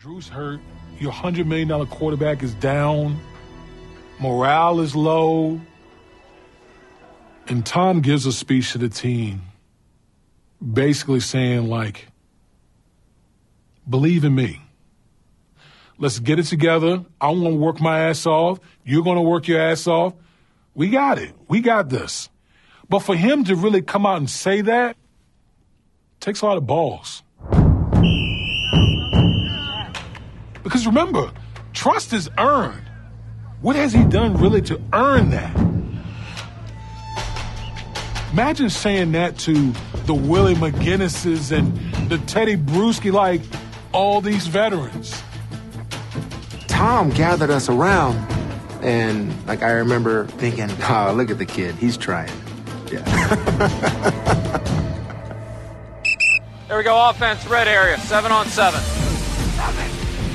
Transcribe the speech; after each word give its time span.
Drew's 0.00 0.28
hurt. 0.28 0.60
Your 0.98 1.12
$100 1.12 1.44
million 1.44 1.86
quarterback 1.86 2.42
is 2.42 2.54
down. 2.54 3.20
Morale 4.18 4.80
is 4.80 4.96
low. 4.96 5.60
And 7.46 7.66
Tom 7.66 8.00
gives 8.00 8.24
a 8.24 8.32
speech 8.32 8.72
to 8.72 8.78
the 8.78 8.88
team 8.88 9.42
basically 10.66 11.20
saying, 11.20 11.68
like, 11.68 12.08
believe 13.86 14.24
in 14.24 14.34
me. 14.34 14.62
Let's 15.98 16.18
get 16.18 16.38
it 16.38 16.44
together. 16.44 17.04
I'm 17.20 17.40
going 17.40 17.52
to 17.52 17.60
work 17.60 17.78
my 17.78 18.08
ass 18.08 18.24
off. 18.24 18.58
You're 18.82 19.04
going 19.04 19.16
to 19.16 19.22
work 19.22 19.48
your 19.48 19.60
ass 19.60 19.86
off. 19.86 20.14
We 20.74 20.88
got 20.88 21.18
it. 21.18 21.34
We 21.46 21.60
got 21.60 21.90
this. 21.90 22.30
But 22.88 23.00
for 23.00 23.14
him 23.14 23.44
to 23.44 23.54
really 23.54 23.82
come 23.82 24.06
out 24.06 24.16
and 24.16 24.30
say 24.30 24.62
that 24.62 24.96
takes 26.20 26.40
a 26.40 26.46
lot 26.46 26.56
of 26.56 26.66
balls. 26.66 27.22
Because 30.62 30.86
remember, 30.86 31.30
trust 31.72 32.12
is 32.12 32.28
earned. 32.38 32.82
What 33.62 33.76
has 33.76 33.92
he 33.92 34.04
done 34.04 34.36
really 34.36 34.62
to 34.62 34.80
earn 34.92 35.30
that? 35.30 35.56
Imagine 38.32 38.70
saying 38.70 39.12
that 39.12 39.38
to 39.40 39.72
the 40.06 40.14
Willie 40.14 40.54
McGinests 40.54 41.56
and 41.56 41.76
the 42.08 42.18
Teddy 42.18 42.56
Bruschi, 42.56 43.12
like 43.12 43.42
all 43.92 44.20
these 44.20 44.46
veterans. 44.46 45.20
Tom 46.68 47.10
gathered 47.10 47.50
us 47.50 47.68
around, 47.68 48.16
and 48.82 49.34
like 49.46 49.62
I 49.62 49.72
remember 49.72 50.26
thinking, 50.26 50.70
"Oh, 50.88 51.12
look 51.14 51.30
at 51.30 51.38
the 51.38 51.46
kid, 51.46 51.74
he's 51.74 51.96
trying." 51.96 52.32
Yeah. 52.90 53.02
there 56.68 56.78
we 56.78 56.84
go, 56.84 57.10
offense, 57.10 57.46
red 57.46 57.68
area, 57.68 57.98
seven 57.98 58.32
on 58.32 58.46
seven. 58.46 58.99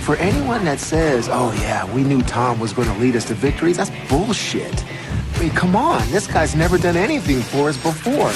For 0.06 0.16
anyone 0.18 0.66
that 0.66 0.80
says, 0.80 1.28
"Oh 1.32 1.52
yeah, 1.62 1.84
we 1.92 2.04
knew 2.04 2.22
Tom 2.22 2.60
was 2.60 2.74
going 2.74 2.88
to 2.88 2.94
lead 3.00 3.16
us 3.16 3.26
to 3.26 3.34
victories," 3.34 3.78
that's 3.78 3.90
bullshit. 4.08 4.86
I 5.34 5.40
mean, 5.40 5.50
come 5.50 5.76
on, 5.76 6.08
this 6.12 6.28
guy's 6.28 6.56
never 6.56 6.78
done 6.78 6.96
anything 6.96 7.42
for 7.42 7.70
us 7.70 7.78
before. 7.78 8.14
All 8.14 8.28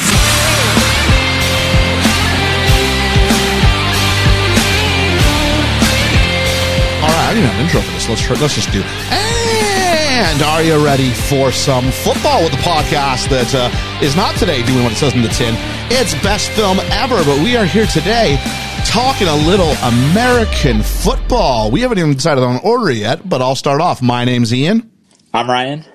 right, 7.08 7.30
I 7.30 7.34
didn't 7.36 7.50
have 7.50 7.59
an 7.59 7.66
intro 7.66 7.81
for 7.81 7.92
this. 7.94 8.09
Let's 8.09 8.42
let's 8.42 8.56
just 8.56 8.72
do. 8.72 8.81
And 9.12 10.42
are 10.42 10.64
you 10.64 10.84
ready 10.84 11.12
for 11.12 11.52
some 11.52 11.92
football 11.92 12.42
with 12.42 12.52
the 12.52 12.58
podcast 12.66 13.30
that 13.30 13.53
uh, 13.53 13.70
is 14.03 14.16
not 14.16 14.36
today 14.38 14.66
doing 14.66 14.81
what 14.81 14.92
it 14.92 14.97
says 14.97 15.14
in 15.14 15.22
the 15.22 15.30
tin? 15.30 15.53
It's 15.92 16.16
best 16.23 16.50
film 16.50 16.80
ever, 16.90 17.23
but 17.25 17.38
we 17.44 17.56
are 17.56 17.66
here 17.66 17.86
today 17.86 18.40
talking 18.85 19.27
a 19.27 19.35
little 19.35 19.72
American 19.83 20.81
football. 20.81 21.72
We 21.72 21.81
haven't 21.81 21.99
even 21.99 22.13
decided 22.13 22.44
on 22.44 22.59
order 22.63 22.91
yet, 22.91 23.27
but 23.27 23.41
I'll 23.41 23.55
start 23.55 23.81
off. 23.81 24.02
My 24.02 24.25
name's 24.25 24.53
Ian. 24.53 24.91
I'm 25.33 25.49
Ryan. 25.49 25.85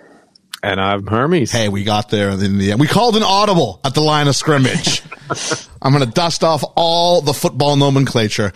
And 0.62 0.80
I'm 0.80 1.06
Hermes. 1.06 1.52
Hey, 1.52 1.68
we 1.68 1.84
got 1.84 2.08
there 2.08 2.30
in 2.30 2.58
the 2.58 2.72
end. 2.72 2.80
We 2.80 2.86
called 2.86 3.16
an 3.16 3.22
audible 3.22 3.80
at 3.84 3.94
the 3.94 4.00
line 4.00 4.28
of 4.28 4.36
scrimmage. 4.36 5.02
I'm 5.82 5.92
going 5.92 6.04
to 6.04 6.10
dust 6.10 6.42
off 6.42 6.64
all 6.76 7.20
the 7.20 7.34
football 7.34 7.76
nomenclature 7.76 8.52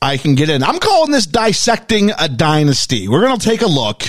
I 0.00 0.16
can 0.16 0.34
get 0.34 0.48
in. 0.50 0.62
I'm 0.62 0.78
calling 0.78 1.12
this 1.12 1.26
dissecting 1.26 2.10
a 2.18 2.28
dynasty. 2.28 3.08
We're 3.08 3.20
going 3.20 3.38
to 3.38 3.46
take 3.48 3.62
a 3.62 3.68
look 3.68 4.02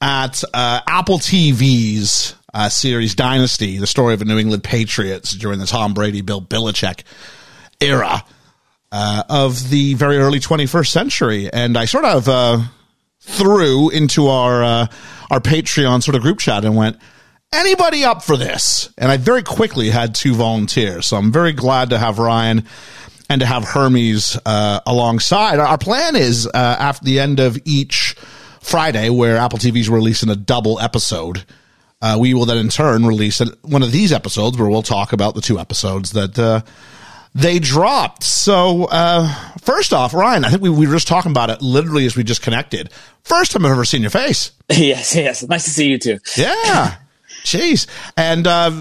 at 0.00 0.42
uh, 0.54 0.80
Apple 0.86 1.18
TV's 1.18 2.34
uh, 2.54 2.68
series 2.68 3.14
Dynasty, 3.14 3.78
the 3.78 3.86
story 3.86 4.14
of 4.14 4.20
the 4.20 4.24
New 4.24 4.38
England 4.38 4.64
Patriots 4.64 5.32
during 5.32 5.58
the 5.58 5.66
Tom 5.66 5.92
Brady, 5.92 6.22
Bill 6.22 6.40
Belichick 6.40 7.02
era 7.80 8.24
uh, 8.92 9.22
of 9.28 9.70
the 9.70 9.94
very 9.94 10.16
early 10.16 10.40
21st 10.40 10.88
century. 10.88 11.52
And 11.52 11.76
I 11.76 11.84
sort 11.84 12.04
of 12.04 12.28
uh, 12.28 12.60
threw 13.20 13.90
into 13.90 14.28
our 14.28 14.62
uh, 14.62 14.86
our 15.30 15.40
Patreon 15.40 16.02
sort 16.02 16.14
of 16.14 16.22
group 16.22 16.38
chat 16.38 16.64
and 16.64 16.74
went, 16.74 16.96
anybody 17.52 18.04
up 18.04 18.22
for 18.22 18.36
this? 18.36 18.92
And 18.98 19.10
I 19.10 19.16
very 19.16 19.42
quickly 19.42 19.90
had 19.90 20.14
two 20.14 20.34
volunteers. 20.34 21.06
So 21.06 21.16
I'm 21.16 21.32
very 21.32 21.52
glad 21.52 21.90
to 21.90 21.98
have 21.98 22.18
Ryan 22.18 22.64
and 23.28 23.40
to 23.40 23.46
have 23.46 23.64
Hermes 23.64 24.38
uh, 24.46 24.80
alongside. 24.86 25.58
Our 25.58 25.78
plan 25.78 26.16
is 26.16 26.46
uh, 26.46 26.50
after 26.54 27.04
the 27.04 27.20
end 27.20 27.40
of 27.40 27.58
each 27.64 28.14
Friday, 28.60 29.10
where 29.10 29.36
Apple 29.36 29.58
TV 29.58 29.80
is 29.80 29.88
releasing 29.88 30.30
a 30.30 30.36
double 30.36 30.80
episode. 30.80 31.44
Uh, 32.00 32.16
we 32.18 32.32
will 32.32 32.46
then 32.46 32.58
in 32.58 32.68
turn 32.68 33.04
release 33.04 33.40
one 33.62 33.82
of 33.82 33.92
these 33.92 34.12
episodes 34.12 34.56
where 34.56 34.68
we'll 34.68 34.82
talk 34.82 35.12
about 35.12 35.34
the 35.34 35.40
two 35.40 35.58
episodes 35.58 36.12
that 36.12 36.38
they 37.38 37.60
dropped. 37.60 38.24
So, 38.24 38.86
uh, 38.86 39.32
first 39.60 39.92
off, 39.92 40.12
Ryan, 40.12 40.44
I 40.44 40.50
think 40.50 40.62
we, 40.62 40.70
we 40.70 40.86
were 40.86 40.94
just 40.94 41.06
talking 41.06 41.30
about 41.30 41.50
it 41.50 41.62
literally 41.62 42.04
as 42.04 42.16
we 42.16 42.24
just 42.24 42.42
connected. 42.42 42.90
First 43.22 43.52
time 43.52 43.64
I've 43.64 43.72
ever 43.72 43.84
seen 43.84 44.02
your 44.02 44.10
face. 44.10 44.50
yes, 44.68 45.14
yes. 45.14 45.46
Nice 45.46 45.64
to 45.64 45.70
see 45.70 45.88
you 45.88 45.98
too. 45.98 46.18
Yeah. 46.36 46.96
Jeez. 47.44 47.86
And, 48.16 48.46
uh, 48.46 48.72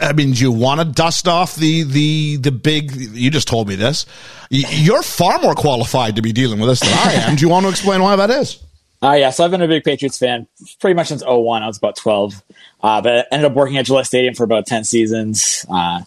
I 0.00 0.12
mean, 0.14 0.32
do 0.32 0.40
you 0.40 0.52
want 0.52 0.80
to 0.80 0.86
dust 0.86 1.28
off 1.28 1.54
the, 1.54 1.82
the, 1.82 2.36
the 2.36 2.50
big, 2.50 2.92
you 2.92 3.30
just 3.30 3.46
told 3.46 3.68
me 3.68 3.74
this. 3.74 4.06
You're 4.48 5.02
far 5.02 5.38
more 5.40 5.54
qualified 5.54 6.16
to 6.16 6.22
be 6.22 6.32
dealing 6.32 6.60
with 6.60 6.70
this 6.70 6.80
than 6.80 6.92
I 6.92 7.12
am. 7.12 7.36
do 7.36 7.42
you 7.42 7.50
want 7.50 7.64
to 7.64 7.70
explain 7.70 8.02
why 8.02 8.16
that 8.16 8.30
is? 8.30 8.58
Uh, 9.02 9.12
yeah, 9.12 9.30
so 9.30 9.44
I've 9.44 9.50
been 9.50 9.62
a 9.62 9.68
big 9.68 9.82
Patriots 9.82 10.18
fan 10.18 10.46
pretty 10.78 10.94
much 10.94 11.08
since 11.08 11.22
01. 11.24 11.62
I 11.62 11.66
was 11.66 11.78
about 11.78 11.96
12. 11.96 12.42
Uh, 12.82 13.00
but 13.00 13.12
I 13.12 13.24
ended 13.32 13.50
up 13.50 13.56
working 13.56 13.78
at 13.78 13.86
Gillette 13.86 14.06
Stadium 14.06 14.34
for 14.34 14.44
about 14.44 14.66
10 14.66 14.84
seasons. 14.84 15.64
Uh, 15.70 16.02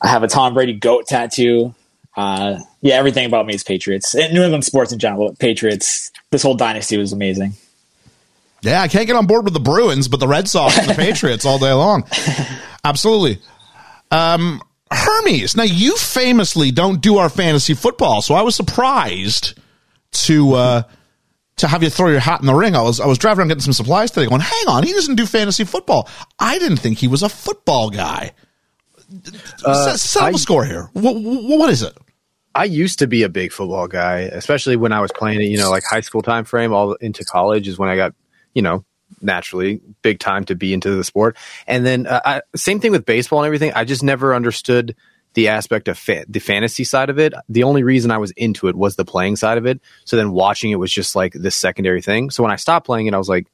I 0.00 0.08
have 0.08 0.22
a 0.22 0.28
Tom 0.28 0.54
Brady 0.54 0.72
goat 0.72 1.06
tattoo. 1.06 1.74
Uh, 2.16 2.58
yeah, 2.80 2.94
everything 2.94 3.26
about 3.26 3.46
me 3.46 3.54
is 3.54 3.62
Patriots. 3.62 4.14
And 4.14 4.32
New 4.32 4.42
England 4.42 4.64
sports 4.64 4.92
in 4.92 4.98
general, 4.98 5.34
Patriots. 5.38 6.10
This 6.30 6.42
whole 6.42 6.54
dynasty 6.54 6.96
was 6.96 7.12
amazing. 7.12 7.52
Yeah, 8.62 8.80
I 8.80 8.88
can't 8.88 9.06
get 9.06 9.14
on 9.14 9.26
board 9.26 9.44
with 9.44 9.54
the 9.54 9.60
Bruins, 9.60 10.08
but 10.08 10.18
the 10.18 10.26
Red 10.26 10.48
Sox 10.48 10.76
and 10.78 10.88
the 10.88 10.94
Patriots 10.96 11.44
all 11.44 11.58
day 11.58 11.72
long. 11.72 12.04
Absolutely. 12.84 13.40
Um, 14.10 14.62
Hermes, 14.90 15.54
now 15.54 15.64
you 15.64 15.96
famously 15.96 16.70
don't 16.70 17.00
do 17.00 17.18
our 17.18 17.28
fantasy 17.28 17.74
football, 17.74 18.22
so 18.22 18.34
I 18.34 18.42
was 18.42 18.56
surprised 18.56 19.58
to 20.12 20.54
uh, 20.54 20.82
to 21.58 21.68
have 21.68 21.82
you 21.82 21.90
throw 21.90 22.08
your 22.08 22.20
hat 22.20 22.40
in 22.40 22.46
the 22.46 22.54
ring. 22.54 22.74
I 22.74 22.82
was 22.82 23.00
I 23.00 23.06
was 23.06 23.18
driving 23.18 23.40
around 23.40 23.48
getting 23.48 23.62
some 23.62 23.72
supplies 23.72 24.10
today, 24.10 24.26
going, 24.26 24.40
"Hang 24.40 24.68
on, 24.68 24.82
he 24.82 24.92
doesn't 24.92 25.16
do 25.16 25.26
fantasy 25.26 25.64
football." 25.64 26.08
I 26.38 26.58
didn't 26.58 26.78
think 26.78 26.98
he 26.98 27.08
was 27.08 27.22
a 27.22 27.28
football 27.28 27.90
guy. 27.90 28.32
Uh, 29.64 29.96
Settle 29.96 30.32
the 30.32 30.38
score 30.38 30.64
here. 30.64 30.90
What, 30.92 31.14
what 31.14 31.70
is 31.70 31.82
it? 31.82 31.96
I 32.54 32.64
used 32.64 32.98
to 32.98 33.06
be 33.06 33.22
a 33.22 33.28
big 33.28 33.52
football 33.52 33.86
guy, 33.86 34.20
especially 34.20 34.76
when 34.76 34.92
I 34.92 35.00
was 35.00 35.12
playing 35.12 35.40
it. 35.40 35.44
You 35.44 35.58
know, 35.58 35.70
like 35.70 35.84
high 35.84 36.00
school 36.00 36.22
time 36.22 36.44
frame, 36.44 36.72
all 36.72 36.94
into 36.94 37.24
college 37.24 37.68
is 37.68 37.78
when 37.78 37.88
I 37.88 37.96
got 37.96 38.14
you 38.58 38.62
know, 38.62 38.84
naturally 39.20 39.80
big 40.02 40.18
time 40.18 40.44
to 40.44 40.56
be 40.56 40.72
into 40.72 40.90
the 40.90 41.04
sport. 41.04 41.36
And 41.68 41.86
then 41.86 42.08
uh, 42.08 42.20
I, 42.24 42.42
same 42.56 42.80
thing 42.80 42.90
with 42.90 43.06
baseball 43.06 43.38
and 43.38 43.46
everything. 43.46 43.72
I 43.72 43.84
just 43.84 44.02
never 44.02 44.34
understood 44.34 44.96
the 45.38 45.46
aspect 45.46 45.86
of 45.86 45.96
fa- 45.96 46.24
the 46.28 46.40
fantasy 46.40 46.82
side 46.82 47.10
of 47.10 47.18
it. 47.20 47.32
The 47.48 47.62
only 47.62 47.84
reason 47.84 48.10
I 48.10 48.18
was 48.18 48.32
into 48.32 48.66
it 48.66 48.74
was 48.74 48.96
the 48.96 49.04
playing 49.04 49.36
side 49.36 49.56
of 49.56 49.66
it. 49.66 49.80
So 50.04 50.16
then 50.16 50.32
watching 50.32 50.72
it 50.72 50.80
was 50.80 50.90
just 50.90 51.14
like 51.14 51.32
this 51.32 51.54
secondary 51.54 52.02
thing. 52.02 52.30
So 52.30 52.42
when 52.42 52.50
I 52.50 52.56
stopped 52.56 52.86
playing 52.86 53.06
it, 53.06 53.14
I 53.14 53.18
was 53.18 53.28
like, 53.28 53.46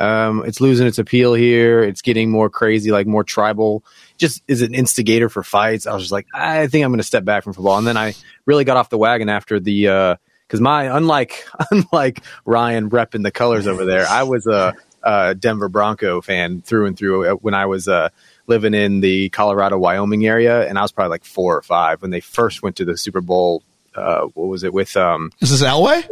um, 0.00 0.42
it's 0.44 0.60
losing 0.60 0.88
its 0.88 0.98
appeal 0.98 1.34
here. 1.34 1.84
It's 1.84 2.02
getting 2.02 2.28
more 2.28 2.50
crazy, 2.50 2.90
like 2.90 3.06
more 3.06 3.22
tribal. 3.22 3.84
Just 4.16 4.42
is 4.48 4.62
an 4.62 4.74
instigator 4.74 5.28
for 5.28 5.44
fights. 5.44 5.86
I 5.86 5.94
was 5.94 6.02
just 6.02 6.12
like, 6.12 6.26
I 6.34 6.66
think 6.66 6.84
I'm 6.84 6.90
going 6.90 6.98
to 6.98 7.04
step 7.04 7.24
back 7.24 7.44
from 7.44 7.52
football. 7.52 7.78
And 7.78 7.86
then 7.86 7.96
I 7.96 8.16
really 8.44 8.64
got 8.64 8.76
off 8.76 8.90
the 8.90 8.98
wagon 8.98 9.28
after 9.28 9.60
the 9.60 9.86
uh, 9.86 10.16
because 10.48 10.60
my 10.60 10.96
unlike 10.96 11.46
unlike 11.70 12.24
Ryan 12.46 12.90
repping 12.90 13.22
the 13.22 13.30
colors 13.30 13.68
over 13.68 13.84
there, 13.84 14.08
I 14.08 14.24
was 14.24 14.48
a, 14.48 14.74
a, 15.04 15.36
Denver 15.36 15.68
Bronco 15.68 16.20
fan 16.20 16.62
through 16.62 16.86
and 16.86 16.98
through 16.98 17.28
uh, 17.28 17.34
when 17.34 17.54
I 17.54 17.66
was 17.66 17.86
uh, 17.86 18.08
living 18.48 18.74
in 18.74 19.00
the 19.00 19.28
Colorado 19.30 19.78
Wyoming 19.78 20.26
area, 20.26 20.68
and 20.68 20.78
I 20.78 20.82
was 20.82 20.92
probably 20.92 21.10
like 21.10 21.24
four 21.24 21.56
or 21.56 21.62
five 21.62 22.02
when 22.02 22.10
they 22.10 22.20
first 22.20 22.62
went 22.62 22.76
to 22.76 22.84
the 22.84 22.96
Super 22.96 23.20
Bowl. 23.20 23.62
Uh, 23.94 24.22
what 24.34 24.48
was 24.48 24.64
it 24.64 24.72
with? 24.72 24.96
Um, 24.96 25.32
Is 25.40 25.50
this 25.50 25.62
Elway? 25.62 26.08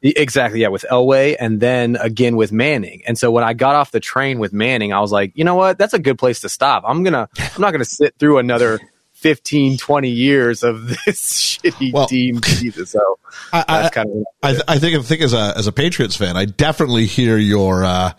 Exactly, 0.00 0.60
yeah, 0.60 0.68
with 0.68 0.84
Elway, 0.90 1.36
and 1.38 1.58
then 1.60 1.96
again 1.96 2.36
with 2.36 2.52
Manning. 2.52 3.02
And 3.06 3.18
so 3.18 3.30
when 3.32 3.42
I 3.42 3.52
got 3.52 3.74
off 3.74 3.90
the 3.90 4.00
train 4.00 4.38
with 4.38 4.52
Manning, 4.52 4.92
I 4.92 5.00
was 5.00 5.10
like, 5.10 5.32
you 5.34 5.44
know 5.44 5.56
what? 5.56 5.76
That's 5.76 5.94
a 5.94 5.98
good 5.98 6.18
place 6.18 6.40
to 6.42 6.48
stop. 6.48 6.84
I'm 6.86 7.02
gonna, 7.02 7.28
I'm 7.38 7.60
not 7.60 7.72
gonna 7.72 7.84
sit 7.84 8.14
through 8.18 8.38
another 8.38 8.78
15, 9.14 9.78
20 9.78 10.08
years 10.08 10.62
of 10.62 10.88
this 11.06 11.58
shitty 11.62 11.92
well, 11.92 12.06
team 12.06 12.40
Jesus. 12.40 12.90
So 12.90 13.18
I, 13.52 13.64
that's 13.66 13.94
kind 13.94 14.08
of 14.08 14.24
I, 14.42 14.50
I, 14.50 14.74
I, 14.74 14.78
think 14.78 14.96
I 14.96 15.02
think 15.02 15.22
as 15.22 15.32
a 15.32 15.54
as 15.56 15.66
a 15.66 15.72
Patriots 15.72 16.16
fan, 16.16 16.36
I 16.36 16.44
definitely 16.44 17.06
hear 17.06 17.36
your 17.36 17.84
uh 17.84 18.12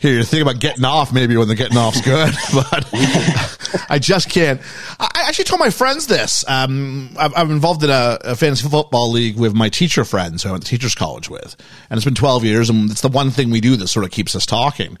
hear 0.00 0.14
your 0.14 0.24
thing 0.24 0.40
about 0.40 0.58
getting 0.58 0.84
off 0.84 1.12
maybe 1.12 1.36
when 1.36 1.46
the 1.46 1.54
getting 1.54 1.76
off's 1.76 2.00
good, 2.00 2.34
but 2.54 3.86
I 3.90 3.98
just 3.98 4.30
can't. 4.30 4.60
I 4.98 5.24
actually 5.28 5.44
told 5.44 5.60
my 5.60 5.70
friends 5.70 6.06
this. 6.06 6.44
Um, 6.48 7.10
I'm 7.18 7.50
involved 7.50 7.84
in 7.84 7.90
a, 7.90 8.18
a, 8.22 8.34
fantasy 8.34 8.66
football 8.68 9.10
league 9.10 9.38
with 9.38 9.54
my 9.54 9.68
teacher 9.68 10.04
friends 10.04 10.42
who 10.42 10.48
I 10.48 10.52
went 10.52 10.64
to 10.64 10.70
teachers 10.70 10.94
college 10.94 11.28
with, 11.28 11.54
and 11.90 11.98
it's 11.98 12.04
been 12.04 12.14
12 12.14 12.44
years, 12.44 12.70
and 12.70 12.90
it's 12.90 13.02
the 13.02 13.08
one 13.08 13.30
thing 13.30 13.50
we 13.50 13.60
do 13.60 13.76
that 13.76 13.88
sort 13.88 14.06
of 14.06 14.10
keeps 14.10 14.34
us 14.34 14.46
talking. 14.46 14.96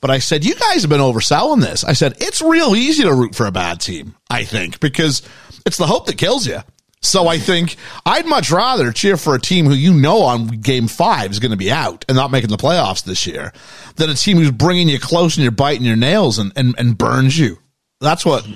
But 0.00 0.10
I 0.10 0.18
said, 0.18 0.44
you 0.44 0.54
guys 0.54 0.82
have 0.82 0.90
been 0.90 1.00
overselling 1.00 1.62
this. 1.62 1.82
I 1.82 1.94
said, 1.94 2.14
it's 2.18 2.42
real 2.42 2.76
easy 2.76 3.04
to 3.04 3.14
root 3.14 3.34
for 3.34 3.46
a 3.46 3.52
bad 3.52 3.80
team, 3.80 4.14
I 4.28 4.44
think, 4.44 4.78
because 4.80 5.22
it's 5.64 5.78
the 5.78 5.86
hope 5.86 6.06
that 6.06 6.18
kills 6.18 6.46
you. 6.46 6.60
So 7.06 7.28
I 7.28 7.38
think 7.38 7.76
I'd 8.04 8.26
much 8.26 8.50
rather 8.50 8.90
cheer 8.90 9.16
for 9.16 9.34
a 9.34 9.40
team 9.40 9.66
who 9.66 9.74
you 9.74 9.94
know 9.94 10.22
on 10.22 10.48
game 10.48 10.88
five 10.88 11.30
is 11.30 11.38
going 11.38 11.52
to 11.52 11.56
be 11.56 11.70
out 11.70 12.04
and 12.08 12.16
not 12.16 12.32
making 12.32 12.50
the 12.50 12.56
playoffs 12.56 13.04
this 13.04 13.26
year 13.26 13.52
than 13.94 14.10
a 14.10 14.14
team 14.14 14.38
who's 14.38 14.50
bringing 14.50 14.88
you 14.88 14.98
close 14.98 15.36
and 15.36 15.42
you're 15.42 15.52
biting 15.52 15.84
your 15.84 15.96
nails 15.96 16.38
and, 16.38 16.52
and, 16.56 16.74
and 16.78 16.98
burns 16.98 17.38
you. 17.38 17.58
That's 18.00 18.24
what. 18.24 18.46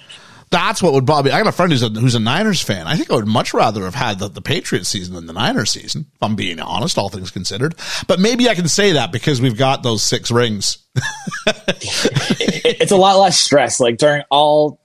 That's 0.52 0.82
what 0.82 0.92
would 0.94 1.06
me. 1.06 1.30
I 1.30 1.38
got 1.38 1.46
a 1.46 1.52
friend 1.52 1.70
who's 1.70 1.84
a, 1.84 1.90
who's 1.90 2.16
a 2.16 2.18
Niners 2.18 2.60
fan. 2.60 2.88
I 2.88 2.96
think 2.96 3.08
I 3.08 3.14
would 3.14 3.28
much 3.28 3.54
rather 3.54 3.84
have 3.84 3.94
had 3.94 4.18
the, 4.18 4.26
the 4.26 4.42
Patriots 4.42 4.88
season 4.88 5.14
than 5.14 5.26
the 5.26 5.32
Niners 5.32 5.70
season, 5.70 6.06
if 6.12 6.20
I'm 6.20 6.34
being 6.34 6.58
honest, 6.58 6.98
all 6.98 7.08
things 7.08 7.30
considered. 7.30 7.76
But 8.08 8.18
maybe 8.18 8.48
I 8.48 8.56
can 8.56 8.66
say 8.66 8.94
that 8.94 9.12
because 9.12 9.40
we've 9.40 9.56
got 9.56 9.84
those 9.84 10.02
six 10.02 10.28
rings. 10.28 10.78
it's 11.46 12.90
a 12.90 12.96
lot 12.96 13.16
less 13.20 13.38
stress. 13.38 13.78
Like 13.78 13.98
during 13.98 14.24
all 14.28 14.80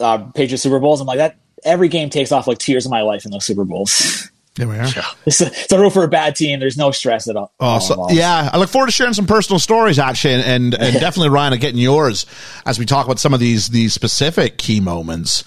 uh, 0.00 0.30
Patriots 0.34 0.62
Super 0.62 0.80
Bowls, 0.80 1.02
I'm 1.02 1.06
like 1.06 1.18
that. 1.18 1.36
Every 1.64 1.88
game 1.88 2.10
takes 2.10 2.32
off 2.32 2.46
like 2.46 2.58
two 2.58 2.72
years 2.72 2.86
of 2.86 2.90
my 2.90 3.02
life 3.02 3.24
in 3.24 3.30
those 3.30 3.44
Super 3.44 3.64
Bowls. 3.64 4.30
There 4.54 4.68
we 4.68 4.76
are. 4.76 4.86
It's 5.24 5.40
a, 5.40 5.46
it's 5.46 5.72
a 5.72 5.78
root 5.78 5.92
for 5.92 6.02
a 6.02 6.08
bad 6.08 6.34
team. 6.34 6.58
There's 6.58 6.76
no 6.76 6.90
stress 6.90 7.28
at 7.28 7.36
all. 7.36 7.52
Oh, 7.60 7.78
so, 7.78 8.10
yeah. 8.10 8.50
I 8.52 8.58
look 8.58 8.68
forward 8.68 8.88
to 8.88 8.92
sharing 8.92 9.14
some 9.14 9.26
personal 9.26 9.60
stories, 9.60 10.00
actually, 10.00 10.34
and 10.34 10.42
and, 10.42 10.74
and 10.74 10.94
definitely 11.00 11.28
Ryan, 11.28 11.56
getting 11.60 11.80
yours 11.80 12.26
as 12.66 12.78
we 12.78 12.84
talk 12.84 13.06
about 13.06 13.20
some 13.20 13.32
of 13.32 13.38
these 13.40 13.68
these 13.68 13.94
specific 13.94 14.58
key 14.58 14.80
moments. 14.80 15.44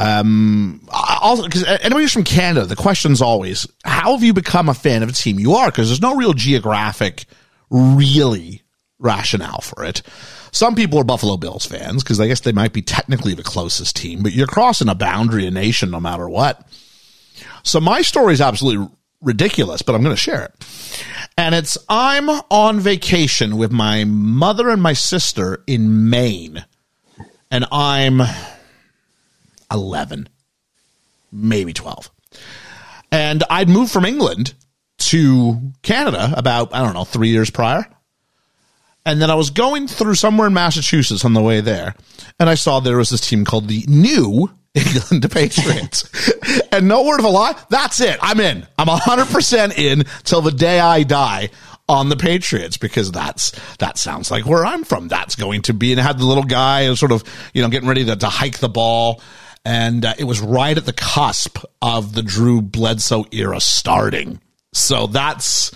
Um, 0.00 0.88
also, 0.90 1.44
because 1.44 1.64
anybody 1.64 2.04
who's 2.04 2.12
from 2.14 2.24
Canada, 2.24 2.64
the 2.64 2.76
question's 2.76 3.20
always, 3.20 3.68
how 3.84 4.12
have 4.12 4.22
you 4.22 4.32
become 4.32 4.70
a 4.70 4.74
fan 4.74 5.02
of 5.02 5.10
a 5.10 5.12
team 5.12 5.38
you 5.38 5.52
are? 5.52 5.66
Because 5.66 5.88
there's 5.90 6.00
no 6.00 6.16
real 6.16 6.32
geographic, 6.32 7.26
really 7.68 8.62
rationale 9.00 9.60
for 9.62 9.84
it. 9.84 10.02
Some 10.52 10.74
people 10.74 10.98
are 10.98 11.04
Buffalo 11.04 11.36
Bills 11.36 11.64
fans 11.64 12.02
because 12.02 12.20
I 12.20 12.28
guess 12.28 12.40
they 12.40 12.52
might 12.52 12.72
be 12.72 12.82
technically 12.82 13.34
the 13.34 13.42
closest 13.42 13.96
team, 13.96 14.22
but 14.22 14.32
you're 14.32 14.46
crossing 14.46 14.88
a 14.88 14.94
boundary 14.94 15.46
of 15.46 15.54
nation 15.54 15.90
no 15.90 16.00
matter 16.00 16.28
what. 16.28 16.66
So 17.62 17.80
my 17.80 18.02
story 18.02 18.34
is 18.34 18.40
absolutely 18.40 18.88
ridiculous, 19.22 19.82
but 19.82 19.94
I'm 19.94 20.02
going 20.02 20.14
to 20.14 20.20
share 20.20 20.44
it. 20.44 20.54
And 21.36 21.54
it's 21.54 21.78
I'm 21.88 22.28
on 22.28 22.80
vacation 22.80 23.56
with 23.56 23.72
my 23.72 24.04
mother 24.04 24.68
and 24.68 24.82
my 24.82 24.92
sister 24.92 25.62
in 25.66 26.10
Maine, 26.10 26.64
and 27.50 27.64
I'm 27.72 28.20
11, 29.70 30.28
maybe 31.32 31.72
12. 31.72 32.10
And 33.12 33.44
I'd 33.48 33.68
moved 33.68 33.92
from 33.92 34.04
England 34.04 34.54
to 34.98 35.72
Canada 35.82 36.32
about, 36.36 36.74
I 36.74 36.80
don't 36.80 36.94
know, 36.94 37.04
three 37.04 37.28
years 37.28 37.50
prior. 37.50 37.86
And 39.06 39.20
then 39.20 39.30
I 39.30 39.34
was 39.34 39.50
going 39.50 39.88
through 39.88 40.14
somewhere 40.14 40.46
in 40.46 40.54
Massachusetts 40.54 41.24
on 41.24 41.32
the 41.32 41.42
way 41.42 41.60
there, 41.60 41.94
and 42.38 42.50
I 42.50 42.54
saw 42.54 42.80
there 42.80 42.98
was 42.98 43.10
this 43.10 43.26
team 43.26 43.44
called 43.44 43.68
the 43.68 43.84
New 43.88 44.50
England 44.74 45.30
Patriots. 45.30 46.08
and 46.72 46.86
no 46.86 47.04
word 47.04 47.18
of 47.18 47.24
a 47.24 47.28
lie, 47.28 47.54
that's 47.70 48.00
it. 48.00 48.18
I'm 48.20 48.40
in. 48.40 48.66
I'm 48.78 48.86
100% 48.86 49.78
in 49.78 50.04
till 50.24 50.42
the 50.42 50.50
day 50.50 50.78
I 50.78 51.02
die 51.02 51.50
on 51.88 52.08
the 52.08 52.16
Patriots 52.16 52.76
because 52.76 53.10
that's 53.10 53.50
that 53.78 53.98
sounds 53.98 54.30
like 54.30 54.46
where 54.46 54.64
I'm 54.64 54.84
from. 54.84 55.08
That's 55.08 55.34
going 55.34 55.62
to 55.62 55.74
be 55.74 55.90
and 55.90 55.98
it 55.98 56.04
had 56.04 56.18
the 56.18 56.24
little 56.24 56.44
guy 56.44 56.94
sort 56.94 57.10
of, 57.10 57.24
you 57.52 57.62
know, 57.62 57.68
getting 57.68 57.88
ready 57.88 58.04
to, 58.04 58.14
to 58.14 58.28
hike 58.28 58.58
the 58.58 58.68
ball 58.68 59.20
and 59.64 60.04
uh, 60.04 60.14
it 60.16 60.24
was 60.24 60.40
right 60.40 60.76
at 60.76 60.86
the 60.86 60.92
cusp 60.92 61.58
of 61.82 62.14
the 62.14 62.22
Drew 62.22 62.62
Bledsoe 62.62 63.26
era 63.32 63.60
starting. 63.60 64.40
So 64.72 65.08
that's 65.08 65.72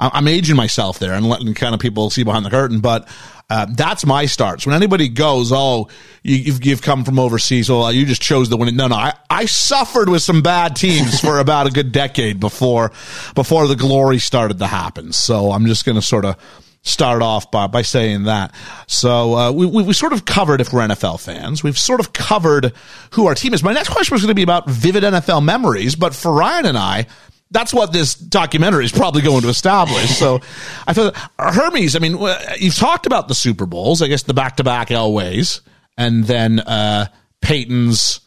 I'm 0.00 0.28
aging 0.28 0.56
myself 0.56 0.98
there 0.98 1.12
and 1.12 1.28
letting 1.28 1.52
kind 1.54 1.74
of 1.74 1.80
people 1.80 2.10
see 2.10 2.22
behind 2.22 2.44
the 2.44 2.50
curtain, 2.50 2.80
but 2.80 3.06
uh, 3.50 3.66
that's 3.68 4.06
my 4.06 4.26
starts. 4.26 4.64
When 4.64 4.74
anybody 4.76 5.08
goes, 5.08 5.52
oh, 5.52 5.88
you, 6.22 6.52
have 6.52 6.64
you've 6.64 6.82
come 6.82 7.04
from 7.04 7.18
overseas, 7.18 7.68
well, 7.68 7.92
you 7.92 8.06
just 8.06 8.22
chose 8.22 8.48
the 8.48 8.56
winning. 8.56 8.76
No, 8.76 8.86
no, 8.86 8.94
I, 8.94 9.12
I 9.28 9.46
suffered 9.46 10.08
with 10.08 10.22
some 10.22 10.40
bad 10.40 10.76
teams 10.76 11.20
for 11.20 11.38
about 11.40 11.66
a 11.66 11.70
good 11.70 11.90
decade 11.90 12.38
before 12.38 12.92
before 13.34 13.66
the 13.66 13.76
glory 13.76 14.18
started 14.18 14.58
to 14.60 14.68
happen. 14.68 15.12
So 15.12 15.50
I'm 15.50 15.66
just 15.66 15.84
going 15.84 15.96
to 15.96 16.02
sort 16.02 16.24
of 16.24 16.36
start 16.82 17.22
off 17.22 17.50
by, 17.50 17.66
by 17.66 17.82
saying 17.82 18.24
that. 18.24 18.54
So 18.86 19.34
uh, 19.34 19.52
we, 19.52 19.66
we, 19.66 19.82
we 19.82 19.92
sort 19.92 20.12
of 20.12 20.24
covered 20.24 20.60
if 20.60 20.72
we're 20.72 20.80
NFL 20.80 21.20
fans. 21.20 21.62
We've 21.62 21.78
sort 21.78 22.00
of 22.00 22.12
covered 22.12 22.72
who 23.10 23.26
our 23.26 23.34
team 23.34 23.52
is. 23.52 23.62
My 23.62 23.72
next 23.72 23.90
question 23.90 24.14
was 24.14 24.22
going 24.22 24.30
to 24.30 24.34
be 24.34 24.42
about 24.42 24.70
vivid 24.70 25.02
NFL 25.02 25.44
memories, 25.44 25.94
but 25.94 26.14
for 26.14 26.32
Ryan 26.32 26.66
and 26.66 26.78
I, 26.78 27.06
that's 27.50 27.74
what 27.74 27.92
this 27.92 28.14
documentary 28.14 28.84
is 28.84 28.92
probably 28.92 29.22
going 29.22 29.42
to 29.42 29.48
establish. 29.48 30.16
So 30.16 30.40
I 30.86 30.92
feel 30.92 31.12
Hermes, 31.38 31.96
I 31.96 31.98
mean, 31.98 32.18
you've 32.58 32.76
talked 32.76 33.06
about 33.06 33.28
the 33.28 33.34
Super 33.34 33.66
Bowls, 33.66 34.02
I 34.02 34.08
guess 34.08 34.22
the 34.22 34.34
back 34.34 34.56
to 34.56 34.64
back 34.64 34.88
Elways, 34.88 35.60
and 35.96 36.24
then 36.24 36.60
uh, 36.60 37.06
Peyton's 37.40 38.20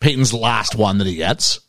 Peyton's 0.00 0.32
last 0.32 0.76
one 0.76 0.98
that 0.98 1.06
he 1.06 1.16
gets. 1.16 1.60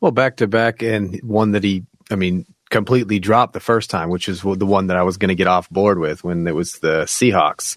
Well, 0.00 0.12
back 0.12 0.36
to 0.36 0.46
back 0.46 0.82
and 0.82 1.18
one 1.22 1.52
that 1.52 1.64
he, 1.64 1.84
I 2.10 2.14
mean, 2.14 2.46
completely 2.70 3.18
dropped 3.18 3.52
the 3.52 3.60
first 3.60 3.90
time, 3.90 4.10
which 4.10 4.28
is 4.28 4.42
the 4.42 4.66
one 4.66 4.86
that 4.86 4.96
I 4.96 5.02
was 5.02 5.16
going 5.16 5.30
to 5.30 5.34
get 5.34 5.46
off 5.46 5.68
board 5.70 5.98
with 5.98 6.22
when 6.24 6.46
it 6.46 6.54
was 6.54 6.78
the 6.78 7.02
Seahawks. 7.04 7.76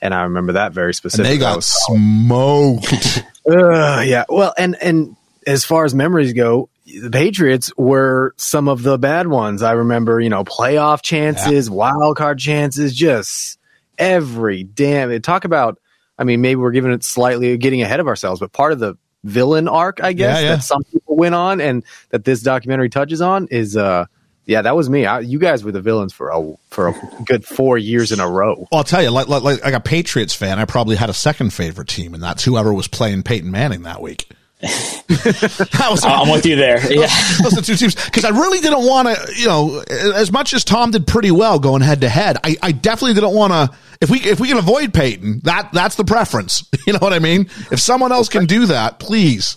And 0.00 0.12
I 0.12 0.24
remember 0.24 0.52
that 0.52 0.72
very 0.72 0.92
specifically. 0.92 1.32
And 1.32 1.40
they 1.40 1.44
got 1.44 1.64
smoked. 1.64 3.24
uh, 3.48 4.02
yeah. 4.04 4.24
Well, 4.28 4.52
and, 4.58 4.76
and 4.82 5.16
as 5.46 5.64
far 5.64 5.84
as 5.84 5.94
memories 5.94 6.32
go, 6.32 6.68
the 6.86 7.10
Patriots 7.10 7.72
were 7.76 8.34
some 8.36 8.68
of 8.68 8.82
the 8.82 8.98
bad 8.98 9.26
ones. 9.26 9.62
I 9.62 9.72
remember, 9.72 10.20
you 10.20 10.28
know, 10.28 10.44
playoff 10.44 11.02
chances, 11.02 11.68
yeah. 11.68 11.74
wild 11.74 12.16
card 12.16 12.38
chances, 12.38 12.94
just 12.94 13.58
every 13.98 14.64
damn. 14.64 15.10
It 15.10 15.22
talk 15.22 15.44
about, 15.44 15.80
I 16.18 16.24
mean, 16.24 16.40
maybe 16.40 16.56
we're 16.56 16.72
giving 16.72 16.92
it 16.92 17.02
slightly 17.02 17.56
getting 17.56 17.82
ahead 17.82 18.00
of 18.00 18.06
ourselves, 18.06 18.40
but 18.40 18.52
part 18.52 18.72
of 18.72 18.78
the 18.78 18.96
villain 19.24 19.68
arc, 19.68 20.02
I 20.02 20.12
guess, 20.12 20.40
yeah, 20.40 20.42
yeah. 20.42 20.56
that 20.56 20.62
some 20.62 20.84
people 20.84 21.16
went 21.16 21.34
on 21.34 21.60
and 21.60 21.84
that 22.10 22.24
this 22.24 22.42
documentary 22.42 22.90
touches 22.90 23.20
on 23.20 23.48
is, 23.50 23.76
uh, 23.76 24.04
yeah, 24.46 24.60
that 24.60 24.76
was 24.76 24.90
me. 24.90 25.06
I, 25.06 25.20
you 25.20 25.38
guys 25.38 25.64
were 25.64 25.72
the 25.72 25.80
villains 25.80 26.12
for 26.12 26.28
a 26.28 26.54
for 26.68 26.88
a 26.88 26.94
good 27.24 27.46
four 27.46 27.78
years 27.78 28.12
in 28.12 28.20
a 28.20 28.28
row. 28.28 28.56
Well, 28.70 28.80
I'll 28.80 28.84
tell 28.84 29.02
you, 29.02 29.10
like, 29.10 29.26
like 29.26 29.42
like 29.42 29.72
a 29.72 29.80
Patriots 29.80 30.34
fan, 30.34 30.58
I 30.58 30.66
probably 30.66 30.96
had 30.96 31.08
a 31.08 31.14
second 31.14 31.54
favorite 31.54 31.88
team, 31.88 32.12
and 32.12 32.22
that's 32.22 32.44
whoever 32.44 32.70
was 32.74 32.86
playing 32.86 33.22
Peyton 33.22 33.50
Manning 33.50 33.84
that 33.84 34.02
week. 34.02 34.28
was, 35.90 36.04
I'm 36.04 36.30
with 36.30 36.46
you 36.46 36.56
there. 36.56 36.80
Yeah, 36.92 37.06
those, 37.42 37.52
those 37.52 37.58
are 37.58 37.62
two 37.62 37.76
teams 37.76 37.94
because 37.94 38.24
I 38.24 38.30
really 38.30 38.60
didn't 38.60 38.86
want 38.86 39.08
to. 39.08 39.34
You 39.36 39.46
know, 39.46 39.84
as 39.88 40.32
much 40.32 40.54
as 40.54 40.64
Tom 40.64 40.90
did 40.90 41.06
pretty 41.06 41.30
well 41.30 41.58
going 41.58 41.82
head 41.82 42.00
to 42.02 42.08
head, 42.08 42.38
I, 42.42 42.56
I 42.62 42.72
definitely 42.72 43.14
didn't 43.14 43.34
want 43.34 43.52
to. 43.52 43.76
If 44.00 44.10
we 44.10 44.20
if 44.20 44.40
we 44.40 44.48
can 44.48 44.58
avoid 44.58 44.94
Peyton, 44.94 45.40
that 45.44 45.72
that's 45.72 45.96
the 45.96 46.04
preference. 46.04 46.68
You 46.86 46.92
know 46.92 46.98
what 47.00 47.14
I 47.14 47.18
mean? 47.18 47.48
If 47.72 47.80
someone 47.80 48.12
else 48.12 48.28
can 48.28 48.44
do 48.44 48.66
that, 48.66 48.98
please. 48.98 49.56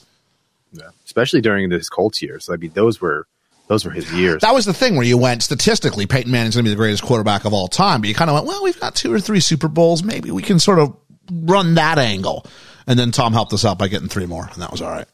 Yeah, 0.71 0.91
especially 1.03 1.41
during 1.41 1.69
his 1.69 1.89
Colts 1.89 2.21
years. 2.21 2.49
I 2.49 2.55
mean, 2.55 2.71
those 2.73 3.01
were 3.01 3.27
those 3.67 3.83
were 3.83 3.91
his 3.91 4.11
years. 4.13 4.41
That 4.43 4.53
was 4.53 4.65
the 4.65 4.73
thing 4.73 4.95
where 4.95 5.05
you 5.05 5.17
went 5.17 5.43
statistically, 5.43 6.05
Peyton 6.05 6.31
Manning's 6.31 6.55
going 6.55 6.63
to 6.63 6.69
be 6.69 6.73
the 6.73 6.77
greatest 6.77 7.03
quarterback 7.03 7.43
of 7.43 7.53
all 7.53 7.67
time. 7.67 7.99
But 7.99 8.07
you 8.07 8.15
kind 8.15 8.29
of 8.29 8.35
went, 8.35 8.45
well, 8.45 8.63
we've 8.63 8.79
got 8.79 8.95
two 8.95 9.11
or 9.11 9.19
three 9.19 9.41
Super 9.41 9.67
Bowls. 9.67 10.03
Maybe 10.03 10.31
we 10.31 10.41
can 10.41 10.57
sort 10.57 10.79
of 10.79 10.95
run 11.29 11.75
that 11.75 11.99
angle. 11.99 12.45
And 12.87 12.97
then 12.97 13.11
Tom 13.11 13.33
helped 13.33 13.53
us 13.53 13.65
out 13.65 13.77
by 13.77 13.89
getting 13.89 14.07
three 14.07 14.25
more, 14.25 14.49
and 14.53 14.61
that 14.61 14.71
was 14.71 14.81
all 14.81 14.91
right. 14.91 15.07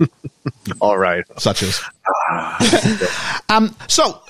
all 0.80 0.98
right. 0.98 1.24
Such 1.38 1.62
as. 1.62 1.80
um, 3.50 3.76
so, 3.88 4.22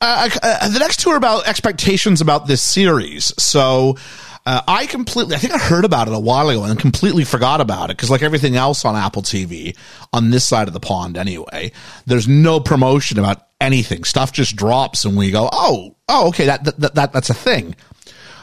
uh, 0.00 0.30
uh, 0.42 0.68
the 0.68 0.78
next 0.78 1.00
two 1.00 1.10
are 1.10 1.16
about 1.16 1.46
expectations 1.46 2.22
about 2.22 2.46
this 2.46 2.62
series. 2.62 3.34
So, 3.38 3.96
uh, 4.44 4.60
I 4.66 4.86
completely, 4.86 5.36
I 5.36 5.38
think 5.38 5.52
I 5.52 5.58
heard 5.58 5.84
about 5.84 6.08
it 6.08 6.14
a 6.14 6.18
while 6.18 6.48
ago 6.48 6.64
and 6.64 6.78
completely 6.78 7.24
forgot 7.24 7.60
about 7.60 7.90
it 7.90 7.96
because, 7.96 8.10
like 8.10 8.22
everything 8.22 8.56
else 8.56 8.84
on 8.84 8.96
Apple 8.96 9.22
TV, 9.22 9.76
on 10.12 10.30
this 10.30 10.44
side 10.46 10.66
of 10.68 10.74
the 10.74 10.80
pond 10.80 11.16
anyway, 11.16 11.70
there's 12.06 12.26
no 12.26 12.58
promotion 12.58 13.18
about 13.18 13.46
anything. 13.60 14.04
Stuff 14.04 14.32
just 14.32 14.56
drops 14.56 15.04
and 15.04 15.16
we 15.16 15.30
go, 15.30 15.48
oh, 15.52 15.94
oh, 16.08 16.28
okay, 16.28 16.46
that, 16.46 16.64
that, 16.64 16.94
that 16.94 17.12
that's 17.12 17.30
a 17.30 17.34
thing. 17.34 17.76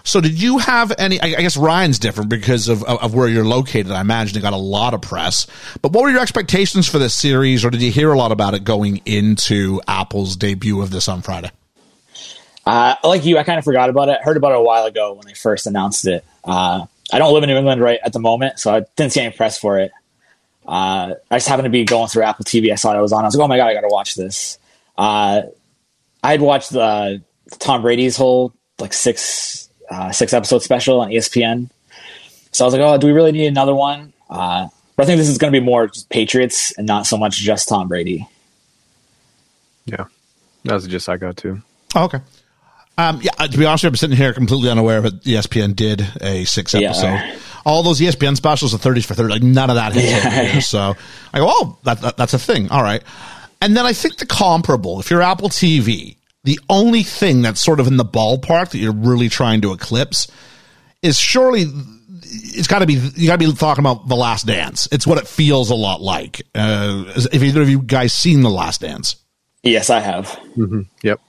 So 0.10 0.22
did 0.22 0.42
you 0.42 0.58
have 0.58 0.92
any? 0.98 1.22
I 1.22 1.40
guess 1.40 1.56
Ryan's 1.56 2.00
different 2.00 2.32
because 2.32 2.68
of, 2.68 2.84
of 2.84 3.14
where 3.14 3.28
you're 3.28 3.46
located. 3.46 3.92
I 3.92 4.02
imagine 4.02 4.40
it 4.40 4.42
got 4.42 4.54
a 4.54 4.58
lot 4.58 4.96
of 4.96 5.04
press. 5.04 5.46
But 5.84 5.92
what 5.92 6.02
were 6.02 6.10
your 6.10 6.22
expectations 6.22 6.88
for 6.88 6.98
this 6.98 7.14
series, 7.14 7.64
or 7.64 7.70
did 7.70 7.84
you 7.84 7.92
hear 7.92 8.12
a 8.12 8.18
lot 8.18 8.32
about 8.32 8.56
it 8.56 8.64
going 8.64 9.04
into 9.06 9.80
Apple's 9.88 10.36
debut 10.36 10.82
of 10.82 10.90
this 10.90 11.08
on 11.08 11.22
Friday? 11.22 11.52
Uh, 12.66 12.96
like 13.04 13.24
you, 13.24 13.38
I 13.38 13.44
kind 13.44 13.60
of 13.60 13.64
forgot 13.64 13.92
about 13.92 14.10
it. 14.10 14.20
Heard 14.24 14.36
about 14.36 14.54
it 14.54 14.58
a 14.58 14.64
while 14.64 14.86
ago 14.86 15.14
when 15.14 15.28
they 15.28 15.36
first 15.36 15.68
announced 15.68 16.08
it. 16.08 16.26
Uh, 16.44 16.88
I 17.14 17.20
don't 17.20 17.32
live 17.32 17.44
in 17.44 17.50
New 17.50 17.58
England 17.58 17.80
right 17.80 18.00
at 18.04 18.12
the 18.12 18.20
moment, 18.20 18.58
so 18.58 18.74
I 18.74 18.86
didn't 18.96 19.14
see 19.14 19.22
any 19.22 19.36
press 19.36 19.60
for 19.60 19.78
it. 19.78 19.92
Uh, 20.66 21.14
I 21.30 21.36
just 21.36 21.48
happened 21.48 21.68
to 21.68 21.70
be 21.70 21.86
going 21.86 22.08
through 22.08 22.24
Apple 22.24 22.46
TV. 22.46 22.72
I 22.72 22.76
saw 22.76 22.98
it 22.98 23.02
was 23.02 23.14
on. 23.14 23.26
I 23.26 23.28
was 23.28 23.36
like, 23.36 23.46
oh 23.46 23.48
my 23.48 23.58
god, 23.58 23.68
I 23.68 23.76
got 23.76 23.82
to 23.82 23.90
watch 23.90 24.16
this. 24.16 24.58
Uh, 24.98 25.44
I 26.24 26.32
had 26.32 26.42
watched 26.42 26.72
the 26.72 27.22
Tom 27.60 27.84
Brady's 27.84 28.18
whole 28.18 28.56
like 28.80 28.94
six 28.94 29.59
uh, 29.90 30.12
six 30.12 30.34
episode 30.34 30.60
special 30.64 31.02
on 31.02 31.10
ESPN. 31.10 31.70
So 32.52 32.64
I 32.64 32.68
was 32.68 32.74
like, 32.74 32.82
oh, 32.82 32.98
do 32.98 33.08
we 33.08 33.14
really 33.14 33.32
need 33.32 33.48
another 33.48 33.76
one? 33.76 34.14
Uh, 34.30 34.68
but 34.96 35.04
I 35.04 35.06
think 35.06 35.18
this 35.18 35.30
is 35.30 35.38
going 35.38 35.54
to 35.54 35.60
be 35.60 35.64
more 35.66 35.90
Patriots 36.10 36.72
and 36.78 36.86
not 36.88 37.06
so 37.06 37.18
much 37.18 37.38
just 37.38 37.70
Tom 37.70 37.88
Brady. 37.88 38.28
Yeah, 39.86 40.06
that 40.66 40.74
was 40.74 40.88
just 40.88 41.10
I 41.10 41.18
got 41.18 41.38
too. 41.38 41.62
Oh, 41.96 42.06
okay. 42.06 42.20
Um, 42.98 43.20
yeah, 43.22 43.32
to 43.32 43.58
be 43.58 43.66
honest, 43.66 43.86
I'm 43.86 43.96
sitting 43.96 44.18
here 44.18 44.34
completely 44.34 44.70
unaware 44.70 45.00
that 45.02 45.24
ESPN 45.24 45.76
did 45.76 46.06
a 46.22 46.44
six 46.44 46.76
episode. 46.76 47.04
Yeah. 47.06 47.36
all 47.66 47.82
those 47.82 48.00
ESPN 48.02 48.36
specials 48.36 48.74
are 48.74 48.78
30s 48.78 49.06
for 49.06 49.14
30, 49.14 49.34
like 49.34 49.42
none 49.44 49.70
of 49.70 49.78
that 49.78 49.94
hits 49.94 50.08
Yeah. 50.12 50.44
here. 50.44 50.62
So 50.62 50.96
I 51.34 51.38
go, 51.40 51.46
oh, 51.48 51.78
that, 51.84 52.02
that, 52.02 52.18
that's 52.18 52.34
a 52.34 52.40
thing. 52.40 52.70
All 52.70 52.84
right. 52.84 53.02
And 53.62 53.76
then 53.76 53.86
I 53.86 53.94
think 53.94 54.18
the 54.18 54.26
comparable, 54.26 55.00
if 55.00 55.10
you're 55.10 55.22
Apple 55.22 55.48
TV, 55.50 56.18
the 56.44 56.60
only 56.70 57.04
thing 57.04 57.42
that's 57.42 57.62
sort 57.62 57.80
of 57.80 57.88
in 57.88 57.98
the 57.98 58.06
ballpark 58.06 58.70
that 58.70 58.78
you're 58.78 58.94
really 58.94 59.30
trying 59.30 59.62
to 59.62 59.74
eclipse 59.74 60.28
is 61.02 61.18
surely 61.18 61.66
it's 62.32 62.68
got 62.68 62.80
to 62.80 62.86
be 62.86 62.94
you 62.94 63.28
got 63.28 63.40
to 63.40 63.46
be 63.48 63.54
talking 63.54 63.82
about 63.84 64.08
the 64.08 64.16
Last 64.16 64.46
Dance. 64.46 64.88
It's 64.92 65.06
what 65.08 65.18
it 65.18 65.28
feels 65.28 65.70
a 65.70 65.76
lot 65.76 66.02
like. 66.02 66.42
Uh, 66.56 67.06
if 67.32 67.42
either 67.44 67.62
of 67.62 67.70
you 67.70 67.82
guys 67.82 68.14
seen 68.14 68.42
the 68.42 68.50
Last 68.50 68.82
Dance, 68.82 69.16
Yes, 69.64 69.90
I 69.90 70.00
have. 70.00 70.40
Yep. 71.04 71.20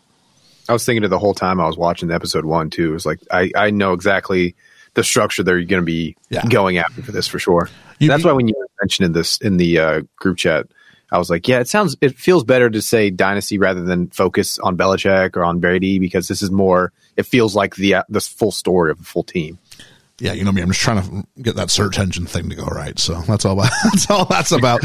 I 0.68 0.72
was 0.72 0.84
thinking 0.84 1.02
it 1.02 1.08
the 1.08 1.18
whole 1.18 1.34
time 1.34 1.58
I 1.60 1.66
was 1.66 1.76
watching 1.76 2.08
the 2.08 2.14
episode 2.14 2.44
one 2.44 2.70
too. 2.70 2.90
It 2.90 2.92
was 2.92 3.06
like 3.06 3.18
I, 3.32 3.50
I 3.56 3.70
know 3.70 3.92
exactly 3.92 4.54
the 4.94 5.02
structure 5.02 5.42
they're 5.42 5.56
going 5.64 5.82
to 5.82 5.86
be 5.86 6.16
Yeah. 6.28 6.44
going 6.46 6.78
after 6.78 7.02
for 7.02 7.10
this 7.10 7.26
for 7.26 7.38
sure. 7.40 7.68
You- 7.98 8.08
That's 8.08 8.22
why 8.24 8.32
when 8.32 8.46
you 8.46 8.54
mentioned 8.80 9.06
in 9.06 9.12
this 9.12 9.38
in 9.38 9.56
the 9.56 9.78
uh, 9.80 10.02
group 10.16 10.38
chat, 10.38 10.66
I 11.12 11.18
was 11.18 11.30
like, 11.30 11.48
yeah, 11.48 11.58
it 11.60 11.68
sounds 11.68 11.96
it 12.00 12.16
feels 12.18 12.44
better 12.44 12.70
to 12.70 12.80
say 12.80 13.10
dynasty 13.10 13.58
rather 13.58 13.82
than 13.82 14.08
focus 14.08 14.58
on 14.58 14.76
Belichick 14.76 15.36
or 15.36 15.44
on 15.44 15.58
Brady 15.60 15.98
because 15.98 16.28
this 16.28 16.42
is 16.42 16.50
more. 16.50 16.92
It 17.16 17.24
feels 17.24 17.54
like 17.56 17.74
the 17.76 17.94
uh, 17.94 18.02
full 18.20 18.52
story 18.52 18.92
of 18.92 19.00
a 19.00 19.02
full 19.04 19.24
team. 19.24 19.58
yeah, 20.18 20.32
you 20.32 20.44
know 20.44 20.52
me. 20.52 20.62
I'm 20.62 20.68
just 20.68 20.80
trying 20.80 21.02
to 21.02 21.26
get 21.42 21.56
that 21.56 21.70
search 21.70 21.98
engine 21.98 22.26
thing 22.26 22.48
to 22.50 22.54
go 22.54 22.66
right. 22.66 22.98
So 22.98 23.20
that's 23.22 23.44
all. 23.44 23.54
About, 23.54 23.70
that's 23.84 24.10
all 24.10 24.24
that's 24.24 24.52
about. 24.52 24.82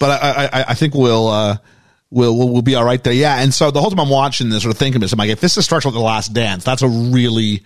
But 0.00 0.22
I, 0.22 0.44
I, 0.52 0.64
I 0.68 0.74
think 0.74 0.94
we'll. 0.94 1.28
Uh, 1.28 1.56
We'll, 2.12 2.36
we'll, 2.36 2.48
we'll 2.48 2.62
be 2.62 2.74
all 2.74 2.82
right 2.82 3.00
there. 3.04 3.12
Yeah. 3.12 3.40
And 3.40 3.54
so 3.54 3.70
the 3.70 3.80
whole 3.80 3.88
time 3.88 4.00
I'm 4.00 4.08
watching 4.08 4.48
this 4.48 4.66
or 4.66 4.72
thinking 4.72 5.00
this, 5.00 5.12
I'm 5.12 5.18
like, 5.20 5.30
if 5.30 5.40
this 5.40 5.56
is 5.56 5.64
structural 5.64 5.92
the 5.92 6.00
last 6.00 6.34
dance, 6.34 6.64
that's 6.64 6.82
a 6.82 6.88
really, 6.88 7.62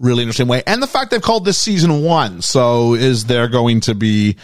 really 0.00 0.22
interesting 0.22 0.48
way. 0.48 0.62
And 0.66 0.82
the 0.82 0.86
fact 0.86 1.10
they've 1.10 1.20
called 1.22 1.44
this 1.44 1.60
season 1.60 2.02
one. 2.02 2.42
So 2.42 2.94
is 2.94 3.26
there 3.26 3.48
going 3.48 3.80
to 3.82 3.94
be 3.94 4.36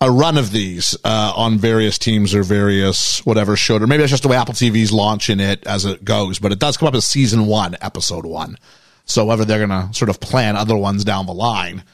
a 0.00 0.10
run 0.10 0.38
of 0.38 0.50
these, 0.50 0.96
uh, 1.04 1.32
on 1.36 1.58
various 1.58 1.98
teams 1.98 2.34
or 2.34 2.42
various 2.42 3.24
whatever 3.24 3.56
showed, 3.56 3.82
or 3.82 3.86
maybe 3.86 4.00
that's 4.00 4.10
just 4.10 4.22
the 4.22 4.28
way 4.28 4.36
Apple 4.36 4.54
TV's 4.54 4.92
launching 4.92 5.40
it 5.40 5.66
as 5.66 5.84
it 5.84 6.04
goes, 6.04 6.38
but 6.38 6.52
it 6.52 6.58
does 6.58 6.76
come 6.76 6.88
up 6.88 6.94
as 6.94 7.04
season 7.04 7.46
one, 7.46 7.76
episode 7.80 8.26
one. 8.26 8.58
So 9.06 9.26
whether 9.26 9.44
they're 9.44 9.64
going 9.66 9.88
to 9.88 9.94
sort 9.94 10.08
of 10.08 10.20
plan 10.20 10.56
other 10.56 10.76
ones 10.76 11.04
down 11.04 11.26
the 11.26 11.34
line, 11.34 11.84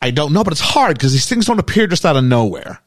I 0.00 0.10
don't 0.10 0.32
know, 0.32 0.44
but 0.44 0.52
it's 0.52 0.60
hard 0.60 0.96
because 0.96 1.12
these 1.12 1.28
things 1.28 1.46
don't 1.46 1.58
appear 1.58 1.86
just 1.86 2.06
out 2.06 2.16
of 2.16 2.24
nowhere. 2.24 2.80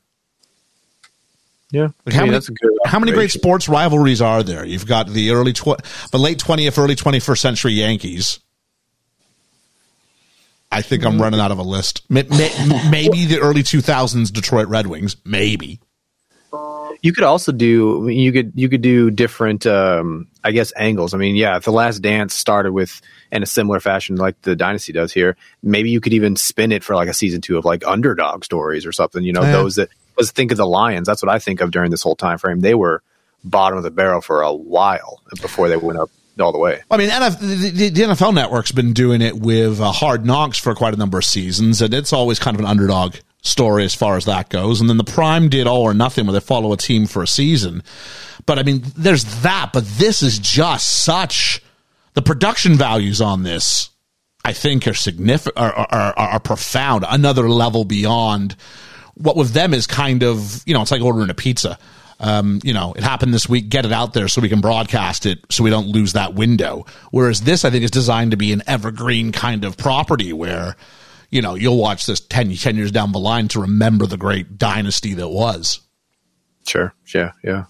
Yeah, 1.72 1.90
Like 2.06 2.16
how, 2.16 2.26
many, 2.26 2.40
how 2.86 2.98
many 3.00 3.12
great 3.12 3.30
sports 3.30 3.70
rivalries 3.70 4.22
are 4.24 4.42
there? 4.42 4.66
You've 4.66 4.88
got 4.88 5.08
the 5.08 5.32
early, 5.32 5.54
tw- 5.54 5.84
the 6.12 6.18
late 6.18 6.40
twentieth, 6.40 6.80
early 6.80 6.96
twenty 6.96 7.20
first 7.20 7.44
century 7.44 7.74
Yankees. 7.74 8.40
I 10.72 10.82
think 10.82 11.04
I'm 11.06 11.20
running 11.22 11.40
out 11.40 11.52
of 11.52 11.58
a 11.58 11.64
list. 11.64 12.04
May- 12.10 12.24
may- 12.30 12.90
Maybe 12.92 13.26
the 13.26 13.40
early 13.42 13.64
two 13.64 13.82
thousands 13.82 14.30
Detroit 14.32 14.68
Red 14.68 14.88
Wings. 14.88 15.16
Maybe. 15.26 15.80
You 17.02 17.14
could 17.14 17.24
also 17.24 17.52
do 17.54 18.08
you 18.10 18.32
could 18.34 18.52
you 18.56 18.68
could 18.68 18.82
do 18.82 19.10
different 19.10 19.66
um 19.66 20.28
I 20.44 20.52
guess 20.52 20.74
angles. 20.76 21.14
I 21.14 21.18
mean, 21.18 21.36
yeah, 21.36 21.56
if 21.56 21.64
the 21.64 21.72
last 21.72 22.00
dance 22.00 22.34
started 22.34 22.74
with 22.74 23.02
in 23.32 23.42
a 23.42 23.46
similar 23.46 23.80
fashion 23.80 24.18
like 24.18 24.42
the 24.42 24.56
dynasty 24.56 24.92
does 24.94 25.14
here, 25.14 25.38
maybe 25.64 25.90
you 25.90 26.02
could 26.02 26.14
even 26.14 26.36
spin 26.36 26.72
it 26.74 26.84
for 26.84 26.96
like 26.96 27.08
a 27.08 27.14
season 27.14 27.40
2 27.42 27.58
of 27.58 27.64
like 27.66 27.86
underdog 27.88 28.44
stories 28.44 28.86
or 28.86 28.92
something, 28.92 29.24
you 29.24 29.32
know, 29.34 29.42
Yeah. 29.44 29.52
those 29.54 29.76
that 29.76 29.90
let's 30.18 30.32
think 30.32 30.52
of 30.52 30.58
the 30.58 30.68
Lions. 30.68 31.08
That's 31.08 31.22
what 31.24 31.32
I 31.32 31.40
think 31.40 31.62
of 31.62 31.72
during 31.72 31.90
this 31.90 32.02
whole 32.04 32.16
time 32.18 32.38
frame. 32.38 32.60
They 32.60 32.76
were 32.76 33.02
bottom 33.46 33.78
of 33.78 33.84
the 33.84 33.92
barrel 33.92 34.20
for 34.20 34.42
a 34.42 34.54
while 34.54 35.22
before 35.42 35.70
they 35.70 35.78
went 35.78 35.98
up 36.00 36.10
all 36.42 36.52
the 36.52 36.60
way. 36.60 36.82
I 36.90 36.98
mean, 36.98 37.10
NF, 37.10 37.40
the, 37.40 37.92
NFL 37.92 38.34
Network's 38.34 38.72
been 38.72 38.94
doing 38.94 39.22
it 39.22 39.38
with 39.38 39.80
uh, 39.80 39.92
Hard 39.92 40.26
Knocks 40.26 40.58
for 40.58 40.74
quite 40.76 40.94
a 40.94 40.98
number 40.98 41.18
of 41.18 41.26
seasons, 41.26 41.82
and 41.82 41.94
it's 41.94 42.14
always 42.14 42.40
kind 42.40 42.56
of 42.56 42.62
an 42.62 42.68
underdog 42.68 43.16
story 43.42 43.84
as 43.86 43.96
far 43.96 44.18
as 44.18 44.26
that 44.26 44.50
goes. 44.50 44.82
And 44.82 44.90
then 44.90 44.98
the 44.98 45.04
Prime 45.04 45.50
did 45.50 45.68
All 45.68 45.84
or 45.84 45.94
Nothing, 45.94 46.26
where 46.26 46.34
they 46.34 46.40
follow 46.40 46.74
a 46.74 46.78
team 46.78 47.06
for 47.06 47.24
a 47.24 47.28
season. 47.28 47.84
But 48.46 48.60
I 48.60 48.64
mean, 48.64 48.84
there's 48.98 49.42
that, 49.42 49.72
but 49.74 49.86
this 49.86 50.22
is 50.22 50.40
just 50.40 51.04
such 51.04 51.62
the 52.14 52.22
production 52.22 52.76
values 52.76 53.22
on 53.22 53.44
this. 53.44 53.90
I 54.46 54.54
think 54.54 54.88
are 54.88 54.94
significant, 54.94 55.58
are, 55.58 55.74
are, 55.74 56.18
are 56.18 56.40
profound, 56.40 57.06
another 57.08 57.50
level 57.50 57.84
beyond 57.84 58.56
what 59.16 59.36
with 59.36 59.52
them 59.52 59.74
is 59.74 59.86
kind 59.86 60.24
of, 60.24 60.64
you 60.66 60.74
know, 60.74 60.82
it's 60.82 60.92
like 60.92 61.02
ordering 61.02 61.30
a 61.30 61.34
pizza. 61.34 61.78
Um, 62.20 62.60
you 62.64 62.74
know, 62.74 62.94
it 62.94 63.04
happened 63.04 63.34
this 63.34 63.48
week, 63.48 63.70
get 63.70 63.86
it 63.86 63.94
out 63.94 64.14
there 64.14 64.28
so 64.28 64.42
we 64.42 64.50
can 64.50 64.60
broadcast 64.60 65.26
it 65.26 65.40
so 65.50 65.64
we 65.64 65.70
don't 65.70 65.88
lose 65.88 66.14
that 66.14 66.34
window. 66.34 66.86
Whereas 67.12 67.42
this, 67.42 67.64
I 67.64 67.70
think, 67.70 67.84
is 67.84 67.92
designed 67.92 68.32
to 68.32 68.38
be 68.38 68.52
an 68.52 68.62
evergreen 68.68 69.32
kind 69.32 69.64
of 69.64 69.78
property 69.78 70.34
where, 70.34 70.76
you 71.30 71.42
know, 71.42 71.56
you'll 71.56 71.78
watch 71.78 72.06
this 72.06 72.20
10, 72.20 72.54
10 72.56 72.76
years 72.76 72.92
down 72.92 73.14
the 73.14 73.20
line 73.20 73.48
to 73.50 73.62
remember 73.62 74.06
the 74.06 74.18
great 74.18 74.58
dynasty 74.58 75.14
that 75.14 75.30
was. 75.30 75.80
Sure. 76.68 76.94
Yeah. 77.14 77.32
Yeah. 77.44 77.66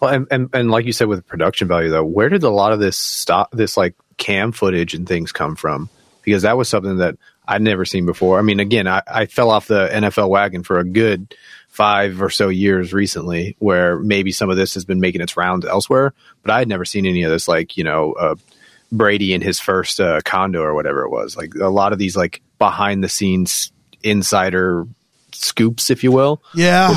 Well, 0.00 0.12
and, 0.12 0.26
and, 0.32 0.50
and 0.52 0.70
like 0.70 0.84
you 0.84 0.92
said, 0.92 1.06
with 1.06 1.24
production 1.26 1.68
value 1.68 1.88
though, 1.88 2.04
where 2.04 2.28
did 2.28 2.42
a 2.42 2.50
lot 2.50 2.72
of 2.72 2.80
this 2.80 2.98
stop, 2.98 3.52
this 3.52 3.76
like 3.76 3.94
cam 4.16 4.50
footage 4.50 4.92
and 4.94 5.06
things 5.06 5.30
come 5.30 5.54
from? 5.54 5.88
Because 6.24 6.42
that 6.42 6.56
was 6.56 6.68
something 6.68 6.96
that 6.96 7.16
I'd 7.46 7.62
never 7.62 7.84
seen 7.84 8.06
before. 8.06 8.38
I 8.38 8.42
mean, 8.42 8.58
again, 8.58 8.88
I, 8.88 9.02
I 9.06 9.26
fell 9.26 9.50
off 9.50 9.68
the 9.68 9.88
NFL 9.92 10.28
wagon 10.28 10.64
for 10.64 10.78
a 10.78 10.84
good 10.84 11.34
five 11.72 12.20
or 12.22 12.28
so 12.30 12.48
years 12.48 12.92
recently, 12.92 13.56
where 13.58 13.98
maybe 13.98 14.30
some 14.30 14.48
of 14.50 14.56
this 14.56 14.74
has 14.74 14.84
been 14.84 15.00
making 15.00 15.20
its 15.22 15.36
rounds 15.36 15.64
elsewhere, 15.66 16.12
but 16.42 16.50
I 16.52 16.58
had 16.58 16.68
never 16.68 16.84
seen 16.84 17.06
any 17.06 17.22
of 17.24 17.30
this, 17.30 17.48
like 17.48 17.76
you 17.76 17.82
know, 17.84 18.12
uh, 18.12 18.34
Brady 18.92 19.32
in 19.32 19.40
his 19.40 19.58
first 19.58 19.98
uh, 19.98 20.20
condo 20.24 20.60
or 20.62 20.74
whatever 20.74 21.02
it 21.02 21.10
was. 21.10 21.34
Like 21.36 21.54
a 21.54 21.68
lot 21.70 21.92
of 21.94 21.98
these, 21.98 22.14
like 22.16 22.42
behind 22.58 23.02
the 23.02 23.08
scenes 23.08 23.72
insider 24.02 24.86
scoops, 25.32 25.88
if 25.90 26.04
you 26.04 26.12
will 26.12 26.42
Yeah. 26.54 26.94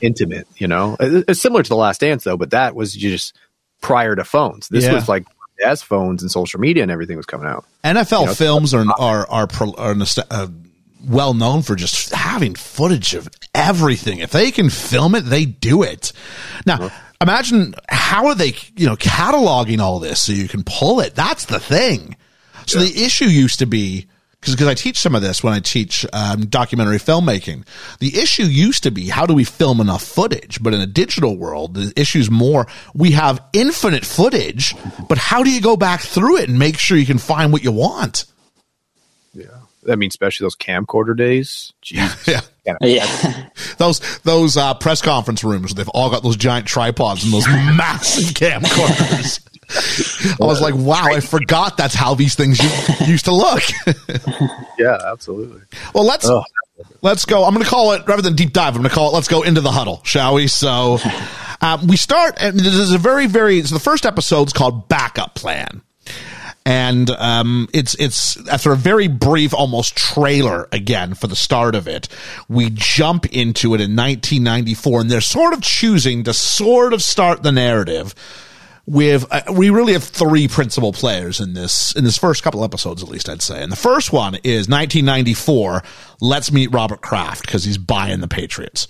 intimate, 0.00 0.46
you 0.56 0.66
know. 0.66 0.96
It's 0.98 1.40
similar 1.42 1.62
to 1.62 1.68
the 1.68 1.76
Last 1.76 2.00
Dance, 2.00 2.24
though, 2.24 2.38
but 2.38 2.50
that 2.50 2.74
was 2.74 2.94
just 2.94 3.36
prior 3.82 4.16
to 4.16 4.24
phones. 4.24 4.68
This 4.68 4.84
Yeah. 4.84 4.94
was 4.94 5.08
like 5.08 5.26
as 5.64 5.82
phones 5.82 6.22
and 6.22 6.30
social 6.30 6.58
media 6.58 6.82
and 6.82 6.90
everything 6.90 7.18
was 7.18 7.26
coming 7.26 7.46
out. 7.46 7.66
NFL 7.84 8.20
You 8.22 8.26
know, 8.28 8.34
films 8.34 8.72
are 8.72 8.86
are 8.98 9.28
are, 9.28 9.46
pro, 9.46 9.72
are 9.74 9.94
nos- 9.94 10.18
uh, 10.18 10.46
well 11.04 11.34
known 11.34 11.62
for 11.62 11.76
just 11.76 12.12
having 12.12 12.54
footage 12.54 13.14
of 13.14 13.28
everything. 13.54 14.18
If 14.18 14.30
they 14.30 14.50
can 14.50 14.70
film 14.70 15.14
it, 15.14 15.22
they 15.22 15.44
do 15.44 15.82
it. 15.82 16.12
Now, 16.66 16.90
imagine 17.20 17.74
how 17.88 18.26
are 18.26 18.34
they, 18.34 18.54
you 18.76 18.86
know, 18.86 18.96
cataloging 18.96 19.80
all 19.80 19.98
this 19.98 20.22
so 20.22 20.32
you 20.32 20.48
can 20.48 20.64
pull 20.64 21.00
it. 21.00 21.14
That's 21.14 21.46
the 21.46 21.60
thing. 21.60 22.16
So 22.66 22.78
the 22.78 23.04
issue 23.04 23.24
used 23.24 23.58
to 23.58 23.66
be 23.66 24.06
because 24.40 24.66
I 24.66 24.74
teach 24.74 24.98
some 24.98 25.14
of 25.14 25.22
this 25.22 25.42
when 25.42 25.52
I 25.52 25.60
teach 25.60 26.06
um, 26.12 26.46
documentary 26.46 26.98
filmmaking. 26.98 27.66
The 27.98 28.18
issue 28.18 28.44
used 28.44 28.82
to 28.84 28.90
be 28.90 29.08
how 29.08 29.26
do 29.26 29.34
we 29.34 29.44
film 29.44 29.80
enough 29.80 30.02
footage, 30.02 30.62
but 30.62 30.72
in 30.72 30.80
a 30.80 30.86
digital 30.86 31.36
world, 31.36 31.74
the 31.74 31.92
issue 31.96 32.18
is 32.18 32.30
more 32.30 32.66
we 32.94 33.10
have 33.12 33.42
infinite 33.52 34.04
footage, 34.04 34.74
but 35.08 35.18
how 35.18 35.42
do 35.42 35.50
you 35.50 35.60
go 35.60 35.76
back 35.76 36.00
through 36.00 36.38
it 36.38 36.48
and 36.48 36.58
make 36.58 36.78
sure 36.78 36.96
you 36.96 37.06
can 37.06 37.18
find 37.18 37.52
what 37.52 37.62
you 37.62 37.72
want? 37.72 38.24
Yeah. 39.84 39.92
I 39.92 39.96
mean, 39.96 40.08
especially 40.08 40.44
those 40.44 40.56
camcorder 40.56 41.16
days. 41.16 41.72
Jesus. 41.82 42.26
Yeah. 42.66 42.76
Yeah. 42.82 43.48
Those 43.78 44.00
those 44.20 44.56
uh, 44.56 44.74
press 44.74 45.00
conference 45.00 45.42
rooms, 45.42 45.74
they've 45.74 45.88
all 45.88 46.10
got 46.10 46.22
those 46.22 46.36
giant 46.36 46.66
tripods 46.66 47.24
and 47.24 47.32
those 47.32 47.48
massive 47.48 48.34
camcorders. 48.34 49.40
I 50.40 50.44
was 50.44 50.60
like, 50.60 50.74
wow, 50.74 51.04
I 51.06 51.20
forgot 51.20 51.78
that's 51.78 51.94
how 51.94 52.14
these 52.14 52.34
things 52.34 52.60
used 53.08 53.24
to 53.24 53.32
look. 53.34 53.62
Yeah, 54.78 54.98
absolutely. 55.10 55.62
well, 55.94 56.04
let's 56.04 56.28
Ugh. 56.28 56.44
let's 57.00 57.24
go. 57.24 57.44
I'm 57.44 57.54
going 57.54 57.64
to 57.64 57.70
call 57.70 57.92
it 57.92 58.06
rather 58.06 58.22
than 58.22 58.36
deep 58.36 58.52
dive. 58.52 58.74
I'm 58.76 58.82
going 58.82 58.90
to 58.90 58.94
call 58.94 59.08
it. 59.10 59.14
Let's 59.14 59.28
go 59.28 59.42
into 59.42 59.62
the 59.62 59.72
huddle, 59.72 60.02
shall 60.04 60.34
we? 60.34 60.46
So 60.46 60.98
um, 61.62 61.86
we 61.86 61.96
start. 61.96 62.36
And 62.40 62.60
this 62.60 62.74
is 62.74 62.92
a 62.92 62.98
very 62.98 63.26
very. 63.26 63.62
So 63.62 63.74
the 63.74 63.80
first 63.80 64.04
episode's 64.06 64.52
called 64.52 64.86
Backup 64.88 65.34
Plan. 65.34 65.80
And 66.66 67.08
um, 67.10 67.68
it's 67.72 67.94
it's 67.94 68.36
after 68.48 68.72
a 68.72 68.76
very 68.76 69.08
brief, 69.08 69.54
almost 69.54 69.96
trailer 69.96 70.68
again 70.72 71.14
for 71.14 71.26
the 71.26 71.36
start 71.36 71.74
of 71.74 71.88
it. 71.88 72.08
We 72.48 72.70
jump 72.70 73.26
into 73.26 73.74
it 73.74 73.80
in 73.80 73.96
1994, 73.96 75.00
and 75.00 75.10
they're 75.10 75.20
sort 75.22 75.54
of 75.54 75.62
choosing 75.62 76.24
to 76.24 76.34
sort 76.34 76.92
of 76.92 77.02
start 77.02 77.42
the 77.42 77.52
narrative 77.52 78.14
with 78.86 79.24
uh, 79.30 79.42
we 79.52 79.70
really 79.70 79.92
have 79.92 80.04
three 80.04 80.48
principal 80.48 80.92
players 80.92 81.40
in 81.40 81.54
this 81.54 81.94
in 81.94 82.04
this 82.04 82.18
first 82.18 82.42
couple 82.42 82.64
episodes 82.64 83.02
at 83.02 83.08
least 83.08 83.28
I'd 83.28 83.40
say. 83.40 83.62
And 83.62 83.70
the 83.70 83.76
first 83.76 84.12
one 84.12 84.34
is 84.36 84.68
1994. 84.68 85.82
Let's 86.20 86.50
meet 86.50 86.72
Robert 86.72 87.00
Kraft 87.00 87.46
because 87.46 87.64
he's 87.64 87.78
buying 87.78 88.20
the 88.20 88.28
Patriots. 88.28 88.88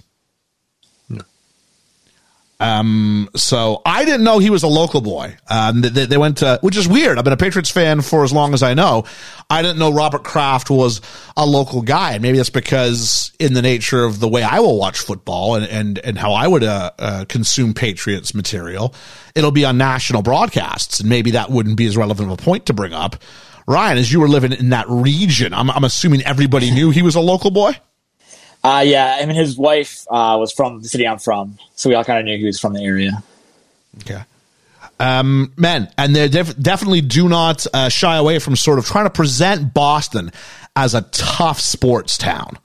Um, 2.60 3.30
so 3.34 3.80
I 3.86 4.04
didn't 4.04 4.22
know 4.22 4.38
he 4.38 4.50
was 4.50 4.62
a 4.62 4.68
local 4.68 5.00
boy. 5.00 5.36
Um, 5.48 5.80
they, 5.80 6.04
they 6.04 6.18
went 6.18 6.38
to, 6.38 6.58
which 6.60 6.76
is 6.76 6.86
weird. 6.86 7.16
I've 7.16 7.24
been 7.24 7.32
a 7.32 7.38
Patriots 7.38 7.70
fan 7.70 8.02
for 8.02 8.22
as 8.22 8.32
long 8.32 8.52
as 8.52 8.62
I 8.62 8.74
know. 8.74 9.04
I 9.48 9.62
didn't 9.62 9.78
know 9.78 9.90
Robert 9.90 10.24
Kraft 10.24 10.68
was 10.68 11.00
a 11.38 11.46
local 11.46 11.80
guy. 11.80 12.12
And 12.12 12.22
maybe 12.22 12.36
that's 12.36 12.50
because 12.50 13.32
in 13.40 13.54
the 13.54 13.62
nature 13.62 14.04
of 14.04 14.20
the 14.20 14.28
way 14.28 14.42
I 14.42 14.60
will 14.60 14.78
watch 14.78 14.98
football 14.98 15.54
and, 15.54 15.66
and, 15.66 15.98
and 16.00 16.18
how 16.18 16.34
I 16.34 16.46
would, 16.46 16.62
uh, 16.62 16.90
uh, 16.98 17.24
consume 17.28 17.72
Patriots 17.72 18.34
material, 18.34 18.94
it'll 19.34 19.52
be 19.52 19.64
on 19.64 19.78
national 19.78 20.20
broadcasts. 20.20 21.00
And 21.00 21.08
maybe 21.08 21.30
that 21.32 21.50
wouldn't 21.50 21.78
be 21.78 21.86
as 21.86 21.96
relevant 21.96 22.30
of 22.30 22.38
a 22.38 22.42
point 22.42 22.66
to 22.66 22.74
bring 22.74 22.92
up. 22.92 23.16
Ryan, 23.66 23.98
as 23.98 24.12
you 24.12 24.20
were 24.20 24.28
living 24.28 24.52
in 24.52 24.70
that 24.70 24.86
region, 24.88 25.54
I'm, 25.54 25.70
I'm 25.70 25.84
assuming 25.84 26.22
everybody 26.22 26.70
knew 26.70 26.90
he 26.90 27.02
was 27.02 27.14
a 27.14 27.20
local 27.20 27.50
boy. 27.50 27.72
Uh, 28.62 28.84
yeah, 28.86 29.18
I 29.20 29.26
mean, 29.26 29.36
his 29.36 29.56
wife 29.56 30.06
uh, 30.10 30.36
was 30.38 30.52
from 30.52 30.82
the 30.82 30.88
city 30.88 31.06
I'm 31.06 31.18
from, 31.18 31.58
so 31.76 31.88
we 31.88 31.94
all 31.94 32.04
kind 32.04 32.18
of 32.18 32.24
knew 32.26 32.36
he 32.36 32.44
was 32.44 32.60
from 32.60 32.74
the 32.74 32.82
area. 32.82 33.22
Okay. 34.00 34.22
Um, 34.98 35.54
men, 35.56 35.90
and 35.96 36.14
they 36.14 36.28
def- 36.28 36.58
definitely 36.58 37.00
do 37.00 37.26
not 37.28 37.66
uh, 37.72 37.88
shy 37.88 38.16
away 38.16 38.38
from 38.38 38.54
sort 38.54 38.78
of 38.78 38.84
trying 38.84 39.06
to 39.06 39.10
present 39.10 39.72
Boston 39.72 40.30
as 40.76 40.94
a 40.94 41.00
tough 41.02 41.58
sports 41.58 42.18
town. 42.18 42.58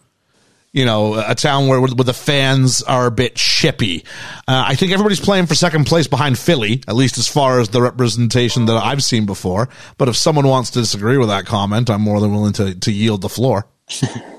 You 0.73 0.83
know, 0.83 1.13
a 1.15 1.33
town 1.33 1.69
where, 1.69 1.79
where 1.79 1.87
the 1.87 2.13
fans 2.13 2.83
are 2.83 3.05
a 3.05 3.11
bit 3.11 3.35
chippy. 3.37 4.03
Uh, 4.45 4.65
I 4.67 4.75
think 4.75 4.91
everybody's 4.91 5.21
playing 5.21 5.45
for 5.45 5.55
second 5.55 5.85
place 5.85 6.07
behind 6.07 6.37
Philly, 6.37 6.83
at 6.89 6.95
least 6.95 7.17
as 7.17 7.29
far 7.29 7.61
as 7.61 7.69
the 7.69 7.81
representation 7.81 8.65
that 8.65 8.75
I've 8.83 9.01
seen 9.01 9.25
before. 9.25 9.69
But 9.97 10.09
if 10.09 10.17
someone 10.17 10.45
wants 10.45 10.71
to 10.71 10.81
disagree 10.81 11.17
with 11.17 11.29
that 11.29 11.45
comment, 11.45 11.89
I'm 11.89 12.01
more 12.01 12.19
than 12.19 12.33
willing 12.33 12.51
to, 12.53 12.77
to 12.77 12.91
yield 12.91 13.21
the 13.21 13.29
floor. 13.29 13.65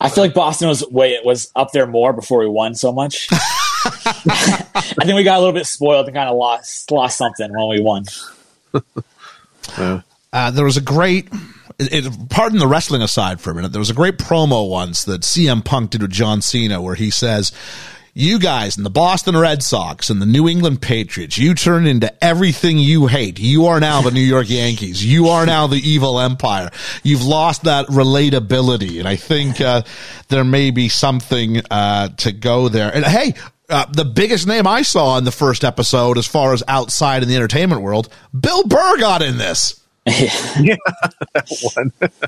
I 0.00 0.08
feel 0.08 0.24
like 0.24 0.34
Boston 0.34 0.68
was 0.68 0.86
way 0.88 1.12
it 1.12 1.24
was 1.24 1.50
up 1.56 1.72
there 1.72 1.86
more 1.86 2.12
before 2.12 2.40
we 2.40 2.48
won 2.48 2.74
so 2.74 2.92
much. 2.92 3.28
I 3.32 5.04
think 5.04 5.14
we 5.14 5.24
got 5.24 5.36
a 5.36 5.40
little 5.40 5.54
bit 5.54 5.66
spoiled 5.66 6.06
and 6.06 6.14
kind 6.14 6.28
of 6.28 6.36
lost 6.36 6.90
lost 6.90 7.18
something 7.18 7.50
when 7.52 7.68
we 7.68 7.80
won. 7.80 8.04
Uh, 10.32 10.50
there 10.50 10.64
was 10.64 10.76
a 10.76 10.82
great, 10.82 11.28
it, 11.78 12.06
it, 12.06 12.28
pardon 12.28 12.58
the 12.58 12.66
wrestling 12.66 13.00
aside 13.00 13.40
for 13.40 13.50
a 13.50 13.54
minute, 13.54 13.72
there 13.72 13.80
was 13.80 13.90
a 13.90 13.94
great 13.94 14.18
promo 14.18 14.68
once 14.68 15.04
that 15.04 15.22
CM 15.22 15.64
Punk 15.64 15.90
did 15.90 16.02
with 16.02 16.10
John 16.10 16.42
Cena 16.42 16.80
where 16.80 16.94
he 16.94 17.10
says, 17.10 17.52
you 18.16 18.38
guys 18.38 18.78
and 18.78 18.86
the 18.86 18.90
Boston 18.90 19.36
Red 19.36 19.62
Sox 19.62 20.08
and 20.08 20.22
the 20.22 20.26
New 20.26 20.48
England 20.48 20.80
Patriots, 20.80 21.36
you 21.36 21.54
turn 21.54 21.86
into 21.86 22.24
everything 22.24 22.78
you 22.78 23.08
hate. 23.08 23.38
You 23.38 23.66
are 23.66 23.78
now 23.78 24.00
the 24.00 24.10
New 24.10 24.22
York 24.22 24.48
Yankees. 24.48 25.04
You 25.04 25.28
are 25.28 25.44
now 25.44 25.66
the 25.66 25.76
evil 25.76 26.18
empire. 26.18 26.70
You've 27.02 27.22
lost 27.22 27.64
that 27.64 27.86
relatability. 27.88 28.98
And 29.00 29.06
I 29.06 29.16
think, 29.16 29.60
uh, 29.60 29.82
there 30.28 30.44
may 30.44 30.70
be 30.70 30.88
something, 30.88 31.60
uh, 31.70 32.08
to 32.16 32.32
go 32.32 32.70
there. 32.70 32.90
And 32.94 33.04
hey, 33.04 33.34
uh, 33.68 33.84
the 33.92 34.06
biggest 34.06 34.46
name 34.46 34.66
I 34.66 34.80
saw 34.80 35.18
in 35.18 35.24
the 35.24 35.30
first 35.30 35.62
episode, 35.62 36.16
as 36.16 36.26
far 36.26 36.54
as 36.54 36.62
outside 36.68 37.22
in 37.22 37.28
the 37.28 37.36
entertainment 37.36 37.82
world, 37.82 38.08
Bill 38.38 38.64
Burr 38.66 38.96
got 38.96 39.20
in 39.20 39.36
this. 39.36 39.78
yeah. 40.06 40.76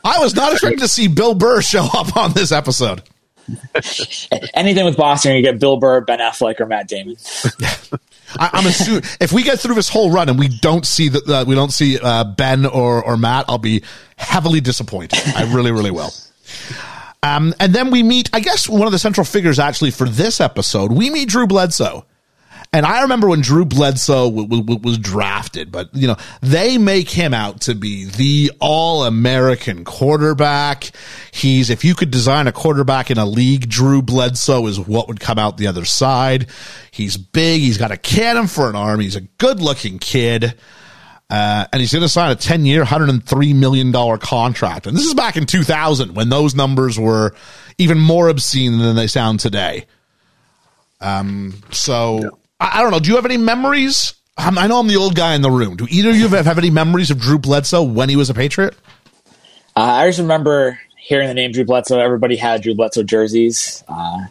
I 0.05 0.19
was 0.19 0.35
not 0.35 0.53
expecting 0.53 0.81
to 0.81 0.89
see 0.89 1.09
Bill 1.09 1.35
Burr 1.35 1.63
show 1.63 1.87
up 1.95 2.15
on 2.15 2.35
this 2.35 2.53
episode. 2.53 3.03
Anything 4.55 4.85
with 4.85 4.97
Boston, 4.97 5.37
you 5.37 5.43
get 5.43 5.59
Bill 5.59 5.77
Burr, 5.77 6.01
Ben 6.01 6.19
Affleck, 6.19 6.61
or 6.61 6.67
Matt 6.67 6.89
Damon. 6.89 7.17
I, 8.39 8.51
I'm 8.53 8.67
assuming 8.67 9.05
if 9.21 9.33
we 9.33 9.43
get 9.43 9.59
through 9.59 9.75
this 9.75 9.89
whole 9.89 10.11
run 10.11 10.29
and 10.29 10.39
we 10.39 10.49
don't 10.49 10.87
see 10.87 11.09
that 11.09 11.29
uh, 11.29 11.45
we 11.47 11.55
don't 11.55 11.73
see 11.73 11.99
uh, 11.99 12.25
Ben 12.25 12.67
or 12.67 13.03
or 13.03 13.17
Matt, 13.17 13.47
I'll 13.49 13.59
be 13.59 13.83
heavily 14.17 14.61
disappointed. 14.61 15.19
I 15.35 15.53
really, 15.53 15.73
really 15.73 15.91
will. 15.91 16.13
Um, 17.23 17.55
and 17.59 17.75
then 17.75 17.91
we 17.91 18.03
meet, 18.03 18.31
I 18.33 18.41
guess, 18.41 18.69
one 18.69 18.87
of 18.87 18.93
the 18.93 18.99
central 18.99 19.25
figures 19.25 19.59
actually 19.59 19.91
for 19.91 20.09
this 20.09 20.41
episode. 20.41 20.93
We 20.93 21.11
meet 21.11 21.29
Drew 21.29 21.47
Bledsoe. 21.47 22.05
And 22.73 22.85
I 22.85 23.03
remember 23.03 23.29
when 23.29 23.41
Drew 23.41 23.65
Bledsoe 23.65 24.31
w- 24.31 24.47
w- 24.47 24.81
was 24.83 24.99
drafted, 24.99 25.73
but 25.73 25.89
you 25.95 26.07
know, 26.07 26.17
they 26.43 26.77
make 26.77 27.09
him 27.09 27.33
out 27.33 27.63
to 27.63 27.75
be 27.75 28.05
the 28.05 28.53
all 28.61 29.05
American 29.05 29.85
quarterback. 29.85 30.91
He's, 31.33 31.71
if 31.71 31.83
you 31.83 31.95
could 31.95 32.11
design 32.11 32.47
a 32.47 32.53
quarterback 32.53 33.11
in 33.11 33.17
a 33.17 33.25
league, 33.25 33.71
Drew 33.71 34.03
Bledsoe 34.03 34.67
is 34.67 34.79
what 34.79 35.09
would 35.09 35.19
come 35.19 35.39
out 35.39 35.57
the 35.57 35.67
other 35.67 35.87
side. 35.87 36.49
He's 36.91 37.17
big. 37.17 37.63
He's 37.63 37.79
got 37.79 37.91
a 37.91 37.97
cannon 37.97 38.47
for 38.47 38.69
an 38.69 38.77
arm. 38.77 39.01
He's 39.01 39.17
a 39.17 39.23
good 39.23 39.61
looking 39.61 39.99
kid. 39.99 40.55
Uh, 41.31 41.67
and 41.73 41.81
he's 41.81 41.93
going 41.93 42.03
to 42.03 42.09
sign 42.09 42.31
a 42.31 42.37
10 42.37 42.67
year, 42.67 42.85
$103 42.85 43.55
million 43.55 44.19
contract. 44.19 44.87
And 44.87 44.97
this 44.97 45.05
is 45.05 45.15
back 45.15 45.37
in 45.37 45.47
2000 45.47 46.15
when 46.15 46.29
those 46.29 46.55
numbers 46.55 46.99
were 46.99 47.35
even 47.79 47.99
more 47.99 48.29
obscene 48.29 48.79
than 48.79 48.97
they 48.97 49.07
sound 49.07 49.41
today. 49.41 49.87
Um, 51.01 51.63
so 51.71 52.39
I, 52.61 52.79
I 52.79 52.83
don't 52.83 52.91
know. 52.91 53.01
Do 53.01 53.11
you 53.11 53.17
have 53.17 53.25
any 53.25 53.37
memories? 53.37 54.15
Um, 54.37 54.57
I 54.59 54.67
know 54.67 54.79
I'm 54.79 54.87
the 54.87 54.97
old 54.97 55.15
guy 55.17 55.35
in 55.35 55.43
the 55.43 55.51
room. 55.51 55.77
Do 55.77 55.87
either 55.91 56.11
of 56.11 56.17
you 56.17 56.29
have, 56.29 56.47
have 56.47 56.59
any 56.59 56.71
memories 56.71 57.11
of 57.11 57.19
Drew 57.19 57.39
Bledsoe 57.39 57.83
when 57.83 58.09
he 58.09 58.17
was 58.17 58.31
a 58.31 58.35
Patriot? 58.35 58.75
Uh, 59.77 59.81
I 59.81 60.07
just 60.09 60.21
remember 60.21 60.79
hearing 60.97 61.29
the 61.29 61.35
name 61.35 61.53
Drew 61.53 61.65
Bledsoe. 61.65 61.99
Everybody 61.99 62.37
had 62.37 62.63
Drew 62.63 62.75
Bledsoe 62.75 63.03
jerseys. 63.03 63.83
Uh, 63.89 64.27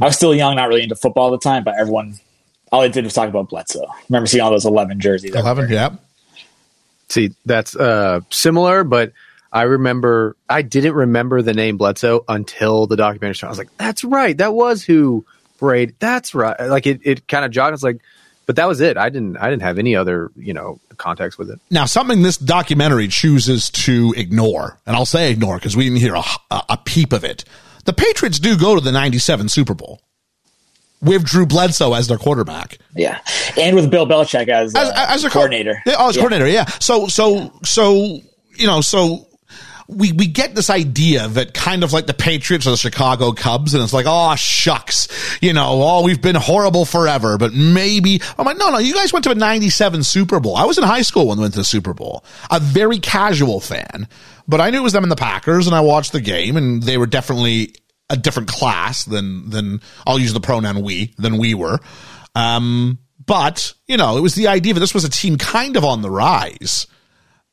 I 0.00 0.04
was 0.04 0.16
still 0.16 0.34
young, 0.34 0.56
not 0.56 0.68
really 0.68 0.82
into 0.82 0.96
football 0.96 1.32
at 1.32 1.40
the 1.40 1.44
time, 1.44 1.62
but 1.64 1.74
everyone, 1.78 2.18
all 2.72 2.80
they 2.80 2.88
did 2.88 3.04
was 3.04 3.14
talk 3.14 3.28
about 3.28 3.50
Bledsoe. 3.50 3.86
remember 4.08 4.26
seeing 4.26 4.42
all 4.42 4.50
those 4.50 4.66
11 4.66 4.98
jerseys. 5.00 5.34
11, 5.34 5.70
yeah. 5.70 5.90
See, 7.08 7.30
that's 7.44 7.76
uh, 7.76 8.20
similar, 8.30 8.84
but 8.84 9.12
I 9.52 9.62
remember 9.62 10.34
I 10.48 10.62
didn't 10.62 10.94
remember 10.94 11.42
the 11.42 11.52
name 11.52 11.76
Bledsoe 11.76 12.24
until 12.26 12.86
the 12.86 12.96
documentary. 12.96 13.34
started. 13.34 13.48
I 13.48 13.50
was 13.50 13.58
like, 13.58 13.76
"That's 13.76 14.02
right, 14.02 14.36
that 14.38 14.54
was 14.54 14.82
who 14.82 15.26
Brady. 15.62 15.94
That's 16.00 16.34
right." 16.34 16.58
Like 16.60 16.86
it, 16.86 17.00
it 17.04 17.28
kind 17.28 17.44
of 17.44 17.50
jogged. 17.52 17.68
I 17.68 17.70
was 17.70 17.82
like, 17.84 18.00
but 18.46 18.56
that 18.56 18.66
was 18.66 18.80
it. 18.80 18.96
I 18.96 19.08
didn't, 19.08 19.36
I 19.36 19.48
didn't 19.48 19.62
have 19.62 19.78
any 19.78 19.94
other, 19.94 20.30
you 20.36 20.52
know, 20.52 20.80
context 20.98 21.38
with 21.38 21.48
it. 21.50 21.60
Now, 21.70 21.84
something 21.86 22.22
this 22.22 22.36
documentary 22.36 23.06
chooses 23.08 23.70
to 23.70 24.12
ignore, 24.16 24.78
and 24.84 24.96
I'll 24.96 25.06
say 25.06 25.30
ignore 25.30 25.56
because 25.58 25.76
we 25.76 25.84
didn't 25.84 26.00
hear 26.00 26.14
a, 26.16 26.22
a, 26.50 26.62
a 26.70 26.76
peep 26.84 27.12
of 27.12 27.24
it. 27.24 27.44
The 27.84 27.92
Patriots 27.92 28.38
do 28.40 28.58
go 28.58 28.74
to 28.74 28.80
the 28.80 28.90
97 28.92 29.48
Super 29.48 29.74
Bowl 29.74 30.00
with 31.00 31.24
Drew 31.24 31.46
Bledsoe 31.46 31.94
as 31.94 32.08
their 32.08 32.18
quarterback. 32.18 32.78
Yeah, 32.96 33.20
and 33.56 33.74
with 33.76 33.90
Bill 33.90 34.06
Belichick 34.06 34.48
as, 34.48 34.74
uh, 34.74 34.92
as, 34.94 35.16
as 35.16 35.24
a 35.24 35.28
co- 35.28 35.34
coordinator. 35.34 35.80
Yeah, 35.86 35.94
oh, 35.98 36.08
as 36.10 36.16
Yeah. 36.16 36.20
coordinator. 36.22 36.48
Yeah. 36.48 36.66
So, 36.80 37.06
so, 37.06 37.52
so, 37.64 37.94
you 38.56 38.66
know, 38.66 38.80
so 38.80 39.26
we, 39.88 40.12
we 40.12 40.26
get 40.26 40.54
this 40.54 40.70
idea 40.70 41.28
that 41.28 41.54
kind 41.54 41.84
of 41.84 41.92
like 41.92 42.06
the 42.06 42.14
Patriots 42.14 42.66
or 42.66 42.70
the 42.70 42.76
Chicago 42.76 43.32
Cubs, 43.32 43.74
and 43.74 43.82
it's 43.82 43.92
like, 43.92 44.06
oh, 44.08 44.34
shucks, 44.36 45.08
you 45.40 45.52
know, 45.52 45.82
oh, 45.82 46.02
we've 46.04 46.22
been 46.22 46.36
horrible 46.36 46.84
forever, 46.84 47.38
but 47.38 47.52
maybe, 47.52 48.20
I'm 48.38 48.46
like, 48.46 48.56
no, 48.56 48.70
no, 48.70 48.78
you 48.78 48.94
guys 48.94 49.12
went 49.12 49.24
to 49.24 49.30
a 49.30 49.34
97 49.34 50.02
Super 50.02 50.40
Bowl. 50.40 50.56
I 50.56 50.64
was 50.64 50.78
in 50.78 50.84
high 50.84 51.02
school 51.02 51.28
when 51.28 51.38
we 51.38 51.42
went 51.42 51.54
to 51.54 51.60
the 51.60 51.64
Super 51.64 51.94
Bowl, 51.94 52.24
a 52.50 52.60
very 52.60 52.98
casual 52.98 53.60
fan, 53.60 54.08
but 54.48 54.60
I 54.60 54.70
knew 54.70 54.78
it 54.78 54.82
was 54.82 54.92
them 54.92 55.04
and 55.04 55.12
the 55.12 55.16
Packers, 55.16 55.66
and 55.66 55.76
I 55.76 55.80
watched 55.80 56.12
the 56.12 56.20
game, 56.20 56.56
and 56.56 56.82
they 56.82 56.98
were 56.98 57.06
definitely 57.06 57.74
a 58.10 58.16
different 58.16 58.48
class 58.48 59.04
than, 59.04 59.50
than, 59.50 59.80
I'll 60.06 60.18
use 60.18 60.32
the 60.32 60.40
pronoun 60.40 60.82
we, 60.82 61.14
than 61.18 61.38
we 61.38 61.54
were. 61.54 61.80
Um, 62.34 62.98
but, 63.24 63.72
you 63.86 63.96
know, 63.96 64.16
it 64.16 64.20
was 64.20 64.34
the 64.34 64.48
idea 64.48 64.74
that 64.74 64.80
this 64.80 64.94
was 64.94 65.04
a 65.04 65.10
team 65.10 65.38
kind 65.38 65.76
of 65.76 65.84
on 65.84 66.02
the 66.02 66.10
rise. 66.10 66.86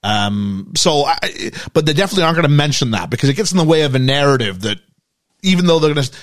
Um, 0.04 0.72
so 0.78 1.04
I, 1.06 1.52
but 1.74 1.86
they 1.86 1.94
definitely 1.94 2.24
aren't 2.24 2.36
going 2.38 2.48
to 2.48 2.54
mention 2.54 2.92
that 2.92 3.10
because 3.10 3.30
it 3.30 3.34
gets 3.36 3.52
in 3.52 3.58
the 3.58 3.64
way 3.66 3.82
of 3.84 3.96
a 3.96 4.00
narrative 4.00 4.62
that 4.62 4.80
even 5.44 5.66
though 5.66 5.80
they're 5.80 5.94
going 5.94 6.06
to, 6.06 6.18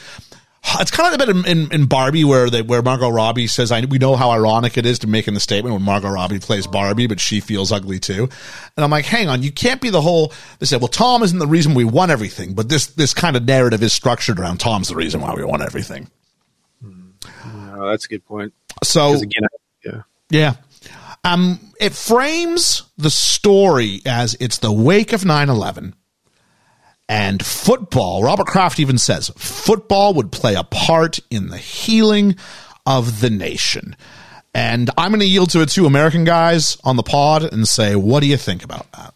it's 0.80 0.90
kind 0.90 1.14
of 1.14 1.20
a 1.20 1.26
bit 1.26 1.36
in, 1.36 1.46
in, 1.46 1.72
in 1.72 1.86
Barbie 1.86 2.24
where 2.24 2.50
they, 2.50 2.62
where 2.62 2.82
Margot 2.82 3.08
Robbie 3.10 3.46
says, 3.46 3.70
I, 3.70 3.82
we 3.84 3.98
know 3.98 4.16
how 4.16 4.30
ironic 4.30 4.76
it 4.78 4.84
is 4.86 4.98
to 5.00 5.06
making 5.06 5.34
the 5.34 5.40
statement 5.40 5.74
when 5.74 5.82
Margot 5.82 6.08
Robbie 6.08 6.38
plays 6.40 6.66
Barbie, 6.66 7.06
but 7.06 7.20
she 7.20 7.40
feels 7.40 7.70
ugly 7.70 7.98
too. 8.00 8.24
And 8.76 8.84
I'm 8.84 8.90
like, 8.90 9.04
hang 9.04 9.28
on, 9.28 9.42
you 9.42 9.52
can't 9.52 9.80
be 9.80 9.90
the 9.90 10.00
whole, 10.00 10.32
they 10.58 10.66
said, 10.66 10.80
well, 10.80 10.88
Tom 10.88 11.22
isn't 11.22 11.38
the 11.38 11.46
reason 11.46 11.74
we 11.74 11.84
won 11.84 12.10
everything, 12.10 12.54
but 12.54 12.68
this, 12.68 12.86
this 12.88 13.14
kind 13.14 13.36
of 13.36 13.44
narrative 13.44 13.82
is 13.82 13.92
structured 13.94 14.40
around 14.40 14.58
Tom's 14.58 14.88
the 14.88 14.96
reason 14.96 15.20
why 15.20 15.34
we 15.34 15.44
won 15.44 15.62
everything. 15.62 16.10
Oh, 16.84 17.88
that's 17.90 18.06
a 18.06 18.08
good 18.08 18.24
point. 18.24 18.52
So 18.82 19.14
again, 19.14 19.44
I- 19.44 19.56
yeah. 19.84 20.02
Yeah. 20.30 20.54
Um, 21.26 21.58
it 21.80 21.92
frames 21.92 22.84
the 22.96 23.10
story 23.10 24.00
as 24.06 24.36
it's 24.38 24.58
the 24.58 24.70
wake 24.70 25.12
of 25.12 25.24
9 25.24 25.48
11 25.48 25.94
and 27.08 27.44
football. 27.44 28.22
Robert 28.22 28.46
Kraft 28.46 28.78
even 28.78 28.96
says 28.96 29.30
football 29.36 30.14
would 30.14 30.30
play 30.30 30.54
a 30.54 30.62
part 30.62 31.18
in 31.28 31.48
the 31.48 31.58
healing 31.58 32.36
of 32.86 33.20
the 33.20 33.30
nation. 33.30 33.96
And 34.54 34.88
I'm 34.96 35.10
going 35.10 35.20
to 35.20 35.26
yield 35.26 35.50
to 35.50 35.58
the 35.58 35.66
two 35.66 35.84
American 35.84 36.22
guys 36.22 36.78
on 36.84 36.94
the 36.94 37.02
pod 37.02 37.42
and 37.42 37.66
say, 37.66 37.96
what 37.96 38.20
do 38.20 38.28
you 38.28 38.36
think 38.36 38.62
about 38.62 38.90
that? 38.92 39.12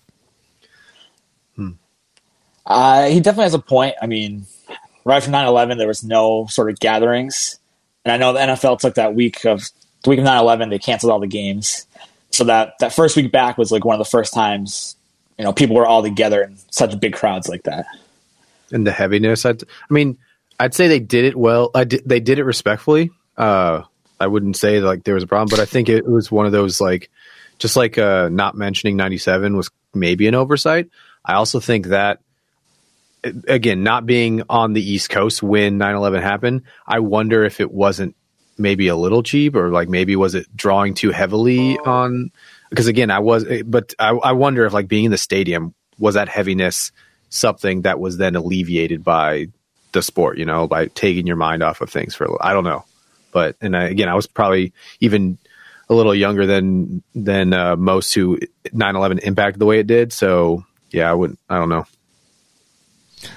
Uh, 2.66 3.07
he 3.09 3.20
definitely 3.20 3.44
has 3.44 3.55
a 3.55 3.61
point. 3.61 3.94
I 4.03 4.07
mean, 4.07 4.46
right 5.05 5.23
from 5.23 5.33
9-11, 5.33 5.79
there 5.79 5.88
was 5.88 6.05
no 6.05 6.46
sort 6.46 6.70
of 6.70 6.79
gatherings. 6.81 7.59
And 8.05 8.12
I 8.12 8.16
know 8.16 8.33
the 8.33 8.40
NFL 8.40 8.81
took 8.81 8.96
that 8.96 9.14
week 9.14 9.44
of 9.44 9.70
the 10.03 10.11
week 10.11 10.18
of 10.18 10.25
9-11, 10.25 10.70
they 10.70 10.79
canceled 10.79 11.12
all 11.12 11.20
the 11.20 11.27
games. 11.27 11.87
So 12.31 12.45
that, 12.45 12.75
that 12.81 12.93
first 12.93 13.16
week 13.16 13.33
back 13.33 13.59
was 13.59 13.73
like 13.73 13.85
one 13.85 13.95
of 13.95 14.05
the 14.05 14.11
first 14.11 14.33
times, 14.33 14.97
you 15.38 15.45
know, 15.45 15.53
people 15.53 15.77
were 15.77 15.87
all 15.87 16.03
together 16.03 16.43
in 16.43 16.57
such 16.71 16.99
big 17.01 17.14
crowds 17.14 17.49
like 17.49 17.64
that. 17.64 17.87
and 18.73 18.87
the 18.87 18.93
heaviness. 18.93 19.45
I'd, 19.45 19.62
I 19.62 19.93
mean, 19.93 20.19
I'd 20.59 20.75
say 20.75 20.88
they 20.88 21.01
did 21.01 21.25
it 21.25 21.37
well. 21.37 21.71
I 21.75 21.85
did, 21.85 22.03
they 22.07 22.21
did 22.21 22.38
it 22.38 22.45
respectfully. 22.45 23.11
Uh, 23.37 23.83
I 24.19 24.27
wouldn't 24.27 24.57
say 24.57 24.81
like 24.81 25.05
there 25.05 25.14
was 25.14 25.25
a 25.25 25.27
problem, 25.27 25.49
but 25.49 25.61
I 25.61 25.64
think 25.64 25.88
it 25.88 26.07
was 26.07 26.31
one 26.31 26.47
of 26.47 26.53
those 26.53 26.81
like, 26.81 27.11
just 27.59 27.77
like 27.77 27.99
uh, 27.99 28.29
not 28.31 28.55
mentioning 28.55 28.97
'97 28.97 29.57
was 29.57 29.71
maybe 29.95 30.29
an 30.29 30.35
oversight. 30.35 30.88
I 31.25 31.35
also 31.35 31.61
think 31.61 31.87
that 31.87 32.21
again, 33.23 33.83
not 33.83 34.07
being 34.07 34.43
on 34.49 34.73
the 34.73 34.83
East 34.83 35.11
Coast 35.11 35.43
when 35.43 35.79
9/11 35.79 36.23
happened, 36.23 36.62
I 36.87 37.01
wonder 37.01 37.45
if 37.45 37.61
it 37.61 37.71
wasn't 37.71 38.14
maybe 38.61 38.88
a 38.88 38.96
little 38.96 39.23
cheap, 39.23 39.57
or 39.57 39.70
like 39.70 39.88
maybe 39.88 40.14
was 40.16 40.35
it 40.35 40.46
drawing 40.55 40.94
too 40.94 41.11
heavily 41.11 41.79
on? 41.79 42.31
Because 42.68 42.87
again, 42.87 43.11
I 43.11 43.18
was, 43.18 43.44
but 43.64 43.94
I, 43.99 44.11
I 44.11 44.33
wonder 44.33 44.64
if 44.66 44.73
like 44.73 44.87
being 44.87 45.07
in 45.07 45.11
the 45.11 45.18
stadium 45.18 45.75
was 45.99 46.14
that 46.14 46.29
heaviness 46.29 46.92
something 47.31 47.83
that 47.83 47.99
was 47.99 48.16
then 48.16 48.37
alleviated 48.37 49.03
by 49.03 49.49
the 49.92 50.03
sport, 50.03 50.38
you 50.38 50.44
know, 50.44 50.68
by 50.68 50.87
taking 50.87 51.27
your 51.27 51.37
mind 51.37 51.62
off 51.62 51.81
of 51.81 51.90
things 51.90 52.14
for 52.14 52.25
a 52.25 52.29
little. 52.29 52.40
I 52.40 52.53
don't 52.53 52.64
know, 52.64 52.85
but 53.33 53.57
and 53.61 53.77
I, 53.77 53.85
again, 53.85 54.09
I 54.09 54.14
was 54.14 54.27
probably 54.27 54.73
even 55.01 55.38
a 55.88 55.94
little 55.94 56.14
younger 56.14 56.46
than 56.46 57.03
than 57.14 57.53
uh, 57.53 57.77
most 57.77 58.14
who 58.14 58.38
9/11 58.66 59.20
impacted 59.20 59.61
the 59.61 59.66
way 59.66 59.81
it 59.81 59.87
did. 59.87 60.12
So 60.12 60.64
yeah, 60.90 61.11
I 61.11 61.14
wouldn't. 61.14 61.38
I 61.49 61.59
don't 61.59 61.68
know. 61.68 61.87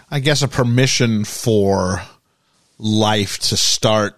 I 0.09 0.19
guess 0.19 0.41
a 0.41 0.47
permission 0.47 1.23
for 1.25 2.01
life 2.77 3.39
to 3.39 3.57
start. 3.57 4.17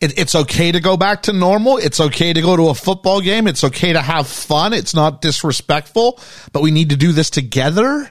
It, 0.00 0.18
it's 0.18 0.34
okay 0.34 0.72
to 0.72 0.80
go 0.80 0.96
back 0.96 1.22
to 1.22 1.32
normal. 1.32 1.78
It's 1.78 2.00
okay 2.00 2.32
to 2.32 2.40
go 2.40 2.56
to 2.56 2.68
a 2.68 2.74
football 2.74 3.20
game. 3.20 3.46
It's 3.46 3.64
okay 3.64 3.92
to 3.92 4.00
have 4.00 4.26
fun. 4.26 4.72
It's 4.72 4.94
not 4.94 5.20
disrespectful, 5.20 6.20
but 6.52 6.62
we 6.62 6.70
need 6.70 6.90
to 6.90 6.96
do 6.96 7.12
this 7.12 7.30
together. 7.30 8.10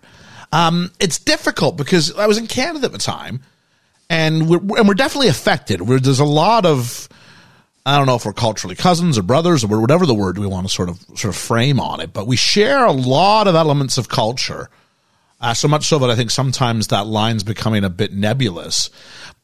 Um, 0.51 0.91
it's 0.99 1.19
difficult 1.19 1.77
because 1.77 2.15
I 2.15 2.27
was 2.27 2.37
in 2.37 2.47
Canada 2.47 2.85
at 2.85 2.91
the 2.91 2.97
time, 2.97 3.41
and 4.09 4.49
we're 4.49 4.77
and 4.77 4.87
we're 4.87 4.93
definitely 4.93 5.29
affected. 5.29 5.81
We're, 5.81 5.99
there's 5.99 6.19
a 6.19 6.25
lot 6.25 6.65
of 6.65 7.09
I 7.85 7.97
don't 7.97 8.05
know 8.05 8.15
if 8.15 8.25
we're 8.25 8.33
culturally 8.33 8.75
cousins 8.75 9.17
or 9.17 9.23
brothers 9.23 9.63
or 9.63 9.81
whatever 9.81 10.05
the 10.05 10.13
word 10.13 10.37
we 10.37 10.47
want 10.47 10.67
to 10.67 10.73
sort 10.73 10.89
of 10.89 10.99
sort 11.15 11.25
of 11.25 11.35
frame 11.35 11.79
on 11.79 11.99
it, 11.99 12.13
but 12.13 12.27
we 12.27 12.35
share 12.35 12.85
a 12.85 12.91
lot 12.91 13.47
of 13.47 13.55
elements 13.55 13.97
of 13.97 14.07
culture. 14.07 14.69
Uh, 15.41 15.53
so 15.53 15.67
much 15.67 15.85
so 15.87 15.99
that 15.99 16.09
I 16.09 16.15
think 16.15 16.31
sometimes 16.31 16.87
that 16.87 17.05
line's 17.05 17.43
becoming 17.43 17.83
a 17.83 17.89
bit 17.89 18.13
nebulous. 18.13 18.89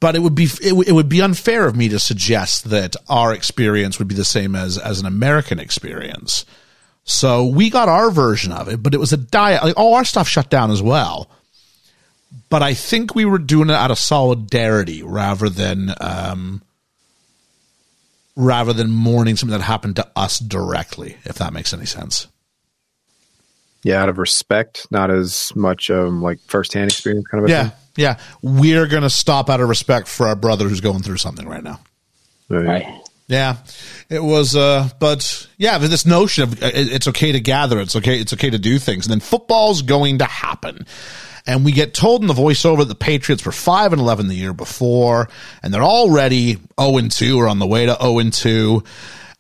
But 0.01 0.15
it 0.15 0.19
would 0.19 0.35
be 0.35 0.45
it, 0.45 0.69
w- 0.69 0.85
it 0.87 0.93
would 0.93 1.09
be 1.09 1.21
unfair 1.21 1.67
of 1.67 1.75
me 1.75 1.89
to 1.89 1.99
suggest 1.99 2.69
that 2.69 2.95
our 3.09 3.33
experience 3.33 3.99
would 3.99 4.07
be 4.07 4.15
the 4.15 4.23
same 4.25 4.55
as 4.55 4.77
as 4.77 4.99
an 5.01 5.05
American 5.05 5.59
experience. 5.59 6.45
So 7.03 7.45
we 7.45 7.69
got 7.69 7.89
our 7.89 8.09
version 8.11 8.51
of 8.51 8.69
it, 8.69 8.81
but 8.81 8.93
it 8.93 8.99
was 8.99 9.11
a 9.11 9.17
diet. 9.17 9.63
Like 9.63 9.77
all 9.77 9.95
our 9.95 10.05
stuff 10.05 10.27
shut 10.27 10.49
down 10.49 10.71
as 10.71 10.81
well. 10.81 11.29
But 12.49 12.61
I 12.63 12.75
think 12.75 13.13
we 13.15 13.25
were 13.25 13.39
doing 13.39 13.69
it 13.69 13.75
out 13.75 13.91
of 13.91 13.97
solidarity 13.97 15.01
rather 15.03 15.49
than 15.49 15.93
um, 15.99 16.61
rather 18.35 18.71
than 18.73 18.91
mourning 18.91 19.35
something 19.35 19.57
that 19.57 19.63
happened 19.63 19.97
to 19.97 20.07
us 20.15 20.39
directly. 20.39 21.17
If 21.25 21.37
that 21.39 21.51
makes 21.53 21.73
any 21.73 21.85
sense. 21.85 22.27
Yeah, 23.83 24.01
out 24.03 24.09
of 24.09 24.17
respect, 24.17 24.87
not 24.91 25.09
as 25.09 25.53
much 25.55 25.89
um 25.89 26.21
like 26.21 26.39
firsthand 26.47 26.89
experience 26.91 27.25
kind 27.27 27.43
of 27.43 27.49
a 27.49 27.51
Yeah, 27.51 27.63
thing. 27.69 27.77
Yeah. 27.99 28.17
We're 28.41 28.87
gonna 28.87 29.09
stop 29.09 29.49
out 29.49 29.59
of 29.61 29.69
respect 29.69 30.07
for 30.07 30.27
our 30.27 30.35
brother 30.35 30.67
who's 30.67 30.81
going 30.81 31.03
through 31.03 31.17
something 31.17 31.47
right 31.47 31.63
now. 31.63 31.79
Right. 32.49 32.65
Right. 32.65 33.01
Yeah, 33.27 33.57
it 34.09 34.23
was. 34.23 34.55
Uh, 34.55 34.89
but 34.99 35.47
yeah, 35.57 35.77
but 35.77 35.91
this 35.91 36.03
notion 36.03 36.43
of 36.43 36.63
uh, 36.63 36.71
it's 36.73 37.07
okay 37.09 37.31
to 37.31 37.39
gather, 37.39 37.79
it's 37.79 37.95
okay, 37.95 38.19
it's 38.19 38.33
okay 38.33 38.49
to 38.49 38.57
do 38.57 38.79
things, 38.79 39.05
and 39.05 39.11
then 39.11 39.19
football's 39.19 39.83
going 39.83 40.17
to 40.17 40.25
happen. 40.25 40.87
And 41.45 41.63
we 41.63 41.71
get 41.71 41.93
told 41.93 42.21
in 42.21 42.27
the 42.27 42.33
voiceover 42.33 42.79
that 42.79 42.85
the 42.85 42.95
Patriots 42.95 43.45
were 43.45 43.51
five 43.51 43.93
and 43.93 44.01
eleven 44.01 44.29
the 44.29 44.35
year 44.35 44.53
before, 44.53 45.29
and 45.61 45.71
they're 45.71 45.83
already 45.83 46.57
zero 46.79 46.97
and 46.97 47.11
two 47.11 47.39
or 47.39 47.47
on 47.47 47.59
the 47.59 47.67
way 47.67 47.85
to 47.85 47.95
zero 48.01 48.17
and 48.17 48.33
two. 48.33 48.83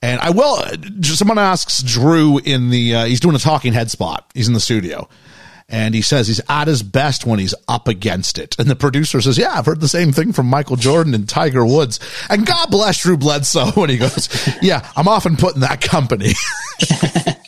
And 0.03 0.19
I 0.21 0.29
will. 0.29 0.59
uh, 0.59 0.77
Someone 1.01 1.39
asks 1.39 1.81
Drew 1.81 2.37
in 2.37 2.69
the. 2.69 2.93
Uh, 2.93 3.05
he's 3.05 3.19
doing 3.19 3.35
a 3.35 3.39
talking 3.39 3.73
head 3.73 3.89
spot. 3.89 4.29
He's 4.35 4.47
in 4.47 4.53
the 4.53 4.59
studio. 4.59 5.09
And 5.71 5.93
he 5.93 6.01
says 6.01 6.27
he's 6.27 6.41
at 6.49 6.67
his 6.67 6.81
best 6.81 7.25
when 7.25 7.39
he's 7.39 7.53
up 7.67 7.87
against 7.87 8.39
it. 8.39 8.55
And 8.57 8.69
the 8.69 8.75
producer 8.75 9.21
says, 9.21 9.37
Yeah, 9.37 9.57
I've 9.57 9.67
heard 9.67 9.81
the 9.81 9.87
same 9.87 10.11
thing 10.11 10.33
from 10.33 10.47
Michael 10.47 10.75
Jordan 10.75 11.13
and 11.13 11.29
Tiger 11.29 11.65
Woods. 11.65 11.99
And 12.29 12.45
God 12.45 12.71
bless 12.71 13.03
Drew 13.03 13.17
Bledsoe 13.17 13.71
when 13.75 13.89
he 13.89 13.97
goes, 13.97 14.29
Yeah, 14.61 14.89
I'm 14.95 15.07
often 15.07 15.37
put 15.37 15.55
in 15.55 15.61
that 15.61 15.81
company. 15.81 16.33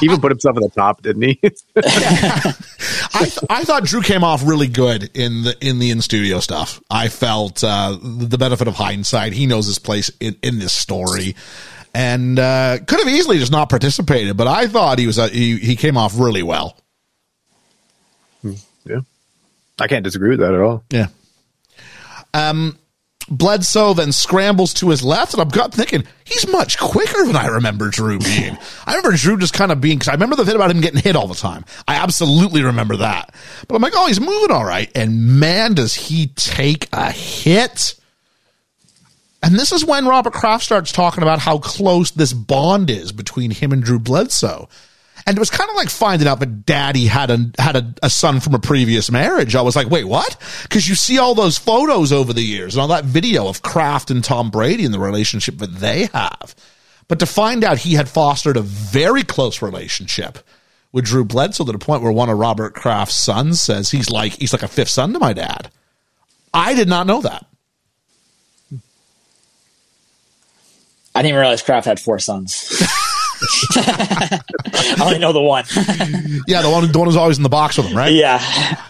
He 0.00 0.06
even 0.06 0.20
put 0.20 0.30
himself 0.30 0.56
at 0.56 0.62
the 0.62 0.70
top, 0.70 1.02
didn't 1.02 1.22
he? 1.22 1.40
I, 1.76 3.24
th- 3.24 3.38
I 3.50 3.64
thought 3.64 3.84
Drew 3.84 4.00
came 4.00 4.22
off 4.22 4.46
really 4.46 4.68
good 4.68 5.10
in 5.14 5.42
the 5.42 5.56
in 5.60 5.78
the 5.80 5.90
in 5.90 6.00
studio 6.02 6.38
stuff. 6.40 6.80
I 6.88 7.08
felt 7.08 7.64
uh, 7.64 7.98
the 8.00 8.38
benefit 8.38 8.68
of 8.68 8.74
hindsight. 8.74 9.32
He 9.32 9.46
knows 9.46 9.66
his 9.66 9.78
place 9.78 10.10
in, 10.20 10.36
in 10.42 10.60
this 10.60 10.72
story, 10.72 11.34
and 11.94 12.38
uh, 12.38 12.78
could 12.86 13.00
have 13.00 13.08
easily 13.08 13.38
just 13.38 13.50
not 13.50 13.68
participated. 13.68 14.36
But 14.36 14.46
I 14.46 14.68
thought 14.68 14.98
he 14.98 15.06
was 15.06 15.18
uh, 15.18 15.28
he 15.28 15.58
he 15.58 15.74
came 15.74 15.96
off 15.96 16.18
really 16.18 16.44
well. 16.44 16.76
I 19.80 19.86
can't 19.86 20.04
disagree 20.04 20.30
with 20.30 20.40
that 20.40 20.54
at 20.54 20.60
all. 20.60 20.84
Yeah. 20.90 21.08
Um, 22.34 22.78
Bledsoe 23.30 23.94
then 23.94 24.12
scrambles 24.12 24.72
to 24.74 24.88
his 24.88 25.02
left, 25.02 25.34
and 25.34 25.42
I'm 25.42 25.70
thinking 25.70 26.04
he's 26.24 26.48
much 26.48 26.78
quicker 26.78 27.26
than 27.26 27.36
I 27.36 27.46
remember 27.46 27.90
Drew 27.90 28.18
being. 28.18 28.56
I 28.86 28.94
remember 28.94 29.16
Drew 29.16 29.36
just 29.36 29.54
kind 29.54 29.70
of 29.70 29.80
being 29.80 29.98
because 29.98 30.08
I 30.08 30.12
remember 30.12 30.36
the 30.36 30.44
bit 30.44 30.56
about 30.56 30.70
him 30.70 30.80
getting 30.80 31.00
hit 31.00 31.16
all 31.16 31.26
the 31.26 31.34
time. 31.34 31.64
I 31.86 31.96
absolutely 31.96 32.62
remember 32.62 32.96
that. 32.96 33.34
But 33.66 33.74
I'm 33.74 33.82
like, 33.82 33.92
oh, 33.94 34.06
he's 34.06 34.20
moving 34.20 34.50
all 34.50 34.64
right, 34.64 34.90
and 34.94 35.38
man, 35.38 35.74
does 35.74 35.94
he 35.94 36.28
take 36.28 36.88
a 36.92 37.10
hit. 37.10 37.94
And 39.42 39.54
this 39.54 39.72
is 39.72 39.84
when 39.84 40.06
Robert 40.06 40.32
Kraft 40.32 40.64
starts 40.64 40.90
talking 40.90 41.22
about 41.22 41.38
how 41.38 41.58
close 41.58 42.10
this 42.10 42.32
bond 42.32 42.90
is 42.90 43.12
between 43.12 43.50
him 43.50 43.72
and 43.72 43.82
Drew 43.82 43.98
Bledsoe. 43.98 44.68
And 45.28 45.36
it 45.36 45.40
was 45.40 45.50
kind 45.50 45.68
of 45.68 45.76
like 45.76 45.90
finding 45.90 46.26
out 46.26 46.40
that 46.40 46.64
daddy 46.64 47.04
had 47.04 47.30
a 47.30 47.50
had 47.58 47.76
a, 47.76 47.94
a 48.02 48.08
son 48.08 48.40
from 48.40 48.54
a 48.54 48.58
previous 48.58 49.10
marriage. 49.10 49.54
I 49.54 49.60
was 49.60 49.76
like, 49.76 49.90
wait, 49.90 50.04
what? 50.04 50.38
Because 50.62 50.88
you 50.88 50.94
see 50.94 51.18
all 51.18 51.34
those 51.34 51.58
photos 51.58 52.12
over 52.12 52.32
the 52.32 52.40
years 52.40 52.74
and 52.74 52.80
all 52.80 52.88
that 52.88 53.04
video 53.04 53.46
of 53.46 53.60
Kraft 53.60 54.10
and 54.10 54.24
Tom 54.24 54.50
Brady 54.50 54.86
and 54.86 54.94
the 54.94 54.98
relationship 54.98 55.58
that 55.58 55.74
they 55.74 56.06
have. 56.14 56.54
But 57.08 57.18
to 57.18 57.26
find 57.26 57.62
out 57.62 57.76
he 57.76 57.92
had 57.92 58.08
fostered 58.08 58.56
a 58.56 58.62
very 58.62 59.22
close 59.22 59.60
relationship 59.60 60.38
with 60.92 61.04
Drew 61.04 61.26
Bledsoe 61.26 61.66
to 61.66 61.72
the 61.72 61.78
point 61.78 62.02
where 62.02 62.10
one 62.10 62.30
of 62.30 62.38
Robert 62.38 62.72
Kraft's 62.72 63.16
sons 63.16 63.60
says 63.60 63.90
he's 63.90 64.08
like 64.08 64.32
he's 64.32 64.54
like 64.54 64.62
a 64.62 64.68
fifth 64.68 64.88
son 64.88 65.12
to 65.12 65.18
my 65.18 65.34
dad. 65.34 65.70
I 66.54 66.72
did 66.72 66.88
not 66.88 67.06
know 67.06 67.20
that. 67.20 67.44
I 71.14 71.20
didn't 71.20 71.36
realize 71.36 71.60
Kraft 71.60 71.86
had 71.86 72.00
four 72.00 72.18
sons. 72.18 72.82
I 73.76 74.96
only 75.00 75.18
know 75.18 75.32
the 75.32 75.40
one. 75.40 75.64
Yeah, 76.46 76.62
the 76.62 76.70
one 76.70 76.90
the 76.90 76.98
one 76.98 77.08
who's 77.08 77.16
always 77.16 77.36
in 77.36 77.42
the 77.42 77.48
box 77.48 77.76
with 77.76 77.86
him, 77.86 77.96
right? 77.96 78.12
yeah. 78.12 78.38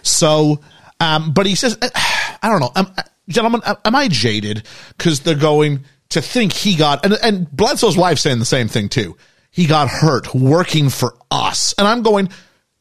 So, 0.03 0.61
um, 1.01 1.33
but 1.33 1.47
he 1.47 1.55
says, 1.55 1.79
I 1.83 2.49
don't 2.49 2.61
know, 2.61 2.71
um, 2.77 2.93
gentlemen, 3.29 3.63
am 3.85 3.95
I 3.95 4.09
jaded? 4.09 4.65
Because 4.97 5.21
they're 5.21 5.35
going 5.35 5.85
to 6.11 6.23
think 6.23 6.53
he 6.53 6.77
got, 6.77 7.05
and, 7.05 7.15
and 7.23 7.51
Bledsoe's 7.51 7.97
wife 7.97 8.19
saying 8.19 8.39
the 8.39 8.45
same 8.45 8.69
thing 8.69 8.89
too. 8.89 9.17
He 9.51 9.67
got 9.67 9.89
hurt 9.89 10.35
working 10.35 10.89
for 10.89 11.15
us. 11.31 11.75
And 11.79 11.87
I'm 11.89 12.03
going, 12.03 12.29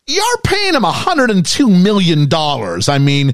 you're 0.05 0.37
paying 0.43 0.73
him 0.73 0.83
$102 0.83 1.83
million. 1.83 2.27
I 2.31 2.99
mean, 2.99 3.33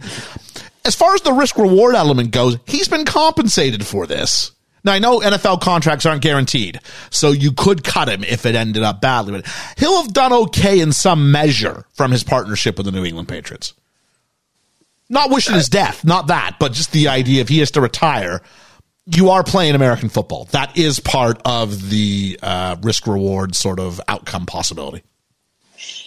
as 0.86 0.96
far 0.96 1.14
as 1.14 1.22
the 1.22 1.34
risk 1.34 1.58
reward 1.58 1.96
element 1.96 2.32
goes, 2.32 2.58
he's 2.66 2.88
been 2.88 3.06
compensated 3.06 3.86
for 3.86 4.08
this. 4.08 4.52
Now 4.84 4.94
I 4.94 5.00
know 5.00 5.20
NFL 5.20 5.62
contracts 5.62 6.06
aren't 6.06 6.22
guaranteed, 6.22 6.80
so 7.10 7.32
you 7.32 7.52
could 7.52 7.84
cut 7.84 8.10
him 8.10 8.24
if 8.24 8.46
it 8.46 8.56
ended 8.56 8.84
up 8.84 9.00
badly, 9.02 9.34
but 9.34 9.46
he'll 9.78 10.02
have 10.02 10.14
done 10.14 10.34
okay 10.34 10.80
in 10.80 10.92
some 10.92 11.32
measure 11.32 11.86
from 11.94 12.12
his 12.12 12.24
partnership 12.24 12.78
with 12.78 12.86
the 12.86 12.92
New 12.92 13.06
England 13.06 13.28
Patriots. 13.30 13.74
Not 15.10 15.30
wishing 15.30 15.56
his 15.56 15.70
death, 15.70 16.04
not 16.04 16.28
that, 16.28 16.58
but 16.60 16.74
just 16.74 16.92
the 16.92 17.08
idea 17.08 17.42
if 17.42 17.50
he 17.50 17.60
has 17.60 17.72
to 17.72 17.82
retire, 17.82 18.42
you 19.06 19.30
are 19.30 19.44
playing 19.44 19.76
American 19.76 20.10
football. 20.10 20.46
That 20.46 20.78
is 20.78 21.00
part 21.00 21.42
of 21.46 21.90
the 21.90 22.40
uh, 22.42 22.78
risk 22.82 23.06
reward 23.08 23.56
sort 23.56 23.80
of 23.80 24.02
outcome 24.08 24.46
possibility. 24.46 25.04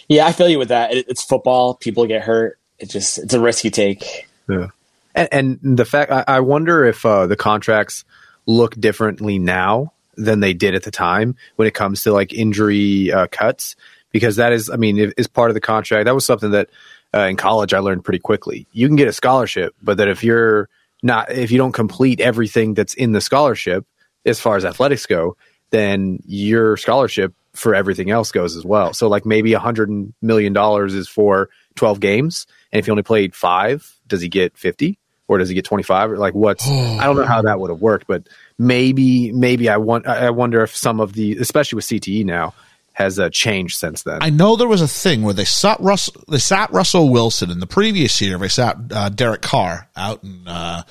Yeah, 0.07 0.25
I 0.25 0.31
feel 0.31 0.49
you 0.49 0.59
with 0.59 0.69
that. 0.69 0.93
It, 0.93 1.05
it's 1.07 1.23
football. 1.23 1.75
People 1.75 2.05
get 2.05 2.23
hurt. 2.23 2.59
It 2.79 2.89
just 2.89 3.17
it's 3.17 3.33
a 3.33 3.39
risk 3.39 3.63
you 3.63 3.71
take. 3.71 4.27
Yeah. 4.49 4.67
And, 5.15 5.29
and 5.31 5.77
the 5.77 5.85
fact, 5.85 6.11
I, 6.11 6.23
I 6.27 6.39
wonder 6.39 6.85
if 6.85 7.05
uh, 7.05 7.27
the 7.27 7.35
contracts 7.35 8.03
look 8.47 8.73
differently 8.79 9.37
now 9.37 9.93
than 10.15 10.39
they 10.39 10.53
did 10.53 10.73
at 10.73 10.83
the 10.83 10.91
time 10.91 11.35
when 11.57 11.67
it 11.67 11.73
comes 11.73 12.03
to 12.03 12.11
like 12.11 12.33
injury 12.33 13.11
uh, 13.11 13.27
cuts, 13.27 13.75
because 14.11 14.37
that 14.37 14.51
is, 14.53 14.69
I 14.69 14.77
mean, 14.77 14.97
is 15.17 15.27
part 15.27 15.51
of 15.51 15.53
the 15.53 15.61
contract. 15.61 16.05
That 16.05 16.15
was 16.15 16.25
something 16.25 16.51
that 16.51 16.69
uh, 17.13 17.27
in 17.27 17.35
college 17.35 17.73
I 17.73 17.79
learned 17.79 18.03
pretty 18.03 18.19
quickly. 18.19 18.65
You 18.71 18.87
can 18.87 18.95
get 18.95 19.07
a 19.07 19.13
scholarship, 19.13 19.75
but 19.81 19.97
that 19.97 20.07
if 20.07 20.23
you're 20.23 20.69
not, 21.03 21.31
if 21.31 21.51
you 21.51 21.57
don't 21.57 21.73
complete 21.73 22.19
everything 22.19 22.73
that's 22.73 22.95
in 22.95 23.11
the 23.11 23.21
scholarship 23.21 23.85
as 24.25 24.39
far 24.39 24.57
as 24.57 24.65
athletics 24.65 25.05
go, 25.05 25.37
then 25.69 26.19
your 26.25 26.77
scholarship 26.77 27.33
for 27.53 27.75
everything 27.75 28.09
else 28.09 28.31
goes 28.31 28.55
as 28.55 28.65
well. 28.65 28.93
So 28.93 29.07
like 29.07 29.25
maybe 29.25 29.53
a 29.53 29.59
hundred 29.59 29.89
million 30.21 30.53
dollars 30.53 30.93
is 30.93 31.07
for 31.07 31.49
12 31.75 31.99
games. 31.99 32.47
And 32.71 32.79
if 32.79 32.85
he 32.85 32.91
only 32.91 33.03
played 33.03 33.35
five, 33.35 33.95
does 34.07 34.21
he 34.21 34.29
get 34.29 34.57
50 34.57 34.99
or 35.27 35.37
does 35.37 35.49
he 35.49 35.55
get 35.55 35.65
25 35.65 36.11
or 36.11 36.17
like 36.17 36.33
what's, 36.33 36.67
I 36.69 37.03
don't 37.05 37.15
know 37.15 37.25
how 37.25 37.41
that 37.43 37.59
would 37.59 37.69
have 37.69 37.81
worked, 37.81 38.07
but 38.07 38.23
maybe, 38.57 39.31
maybe 39.31 39.69
I 39.69 39.77
want, 39.77 40.07
I 40.07 40.29
wonder 40.29 40.63
if 40.63 40.75
some 40.75 40.99
of 40.99 41.13
the, 41.13 41.37
especially 41.37 41.77
with 41.77 41.85
CTE 41.85 42.25
now 42.25 42.53
has 42.93 43.19
uh, 43.19 43.29
changed 43.29 43.77
since 43.77 44.03
then. 44.03 44.19
I 44.21 44.29
know 44.31 44.55
there 44.55 44.67
was 44.67 44.81
a 44.81 44.87
thing 44.87 45.21
where 45.21 45.33
they 45.33 45.45
sat 45.45 45.79
Russell, 45.79 46.23
they 46.27 46.39
sat 46.39 46.71
Russell 46.71 47.09
Wilson 47.09 47.51
in 47.51 47.59
the 47.59 47.67
previous 47.67 48.19
year. 48.21 48.37
They 48.39 48.47
sat 48.47 48.75
uh, 48.91 49.09
Derek 49.09 49.41
Carr 49.43 49.87
out 49.95 50.23
in 50.23 50.47
uh, 50.47 50.81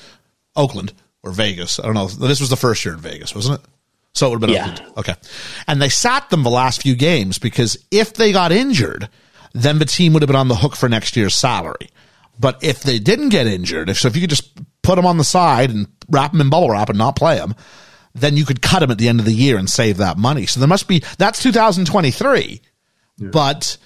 Oakland 0.54 0.92
or 1.24 1.32
Vegas. 1.32 1.80
I 1.80 1.82
don't 1.84 1.94
know. 1.94 2.06
This 2.06 2.38
was 2.40 2.50
the 2.50 2.56
first 2.56 2.84
year 2.84 2.94
in 2.94 3.00
Vegas, 3.00 3.34
wasn't 3.34 3.60
it? 3.60 3.66
So 4.12 4.28
it 4.28 4.30
would 4.30 4.42
have 4.42 4.48
been 4.48 4.54
Yeah. 4.54 4.70
Oakland. 4.70 4.98
okay. 4.98 5.14
And 5.66 5.82
they 5.82 5.88
sat 5.88 6.30
them 6.30 6.44
the 6.44 6.50
last 6.50 6.80
few 6.82 6.94
games 6.94 7.38
because 7.38 7.76
if 7.90 8.14
they 8.14 8.30
got 8.30 8.52
injured, 8.52 9.08
then 9.52 9.78
the 9.80 9.84
team 9.84 10.12
would 10.12 10.22
have 10.22 10.28
been 10.28 10.36
on 10.36 10.46
the 10.48 10.54
hook 10.54 10.76
for 10.76 10.88
next 10.88 11.16
year's 11.16 11.34
salary. 11.34 11.88
But 12.38 12.62
if 12.62 12.82
they 12.82 12.98
didn't 12.98 13.30
get 13.30 13.46
injured, 13.46 13.88
if 13.88 13.98
so, 13.98 14.08
if 14.08 14.14
you 14.14 14.22
could 14.22 14.30
just 14.30 14.58
put 14.82 14.96
them 14.96 15.06
on 15.06 15.16
the 15.18 15.24
side 15.24 15.70
and 15.70 15.86
wrap 16.08 16.32
them 16.32 16.40
in 16.40 16.50
bubble 16.50 16.70
wrap 16.70 16.88
and 16.88 16.98
not 16.98 17.16
play 17.16 17.36
them, 17.36 17.54
then 18.14 18.36
you 18.36 18.44
could 18.44 18.62
cut 18.62 18.80
them 18.80 18.90
at 18.90 18.98
the 18.98 19.08
end 19.08 19.20
of 19.20 19.26
the 19.26 19.32
year 19.32 19.58
and 19.58 19.68
save 19.68 19.98
that 19.98 20.16
money. 20.16 20.46
So 20.46 20.60
there 20.60 20.68
must 20.68 20.88
be 20.88 21.02
that's 21.18 21.42
2023. 21.42 22.60
But 23.30 23.76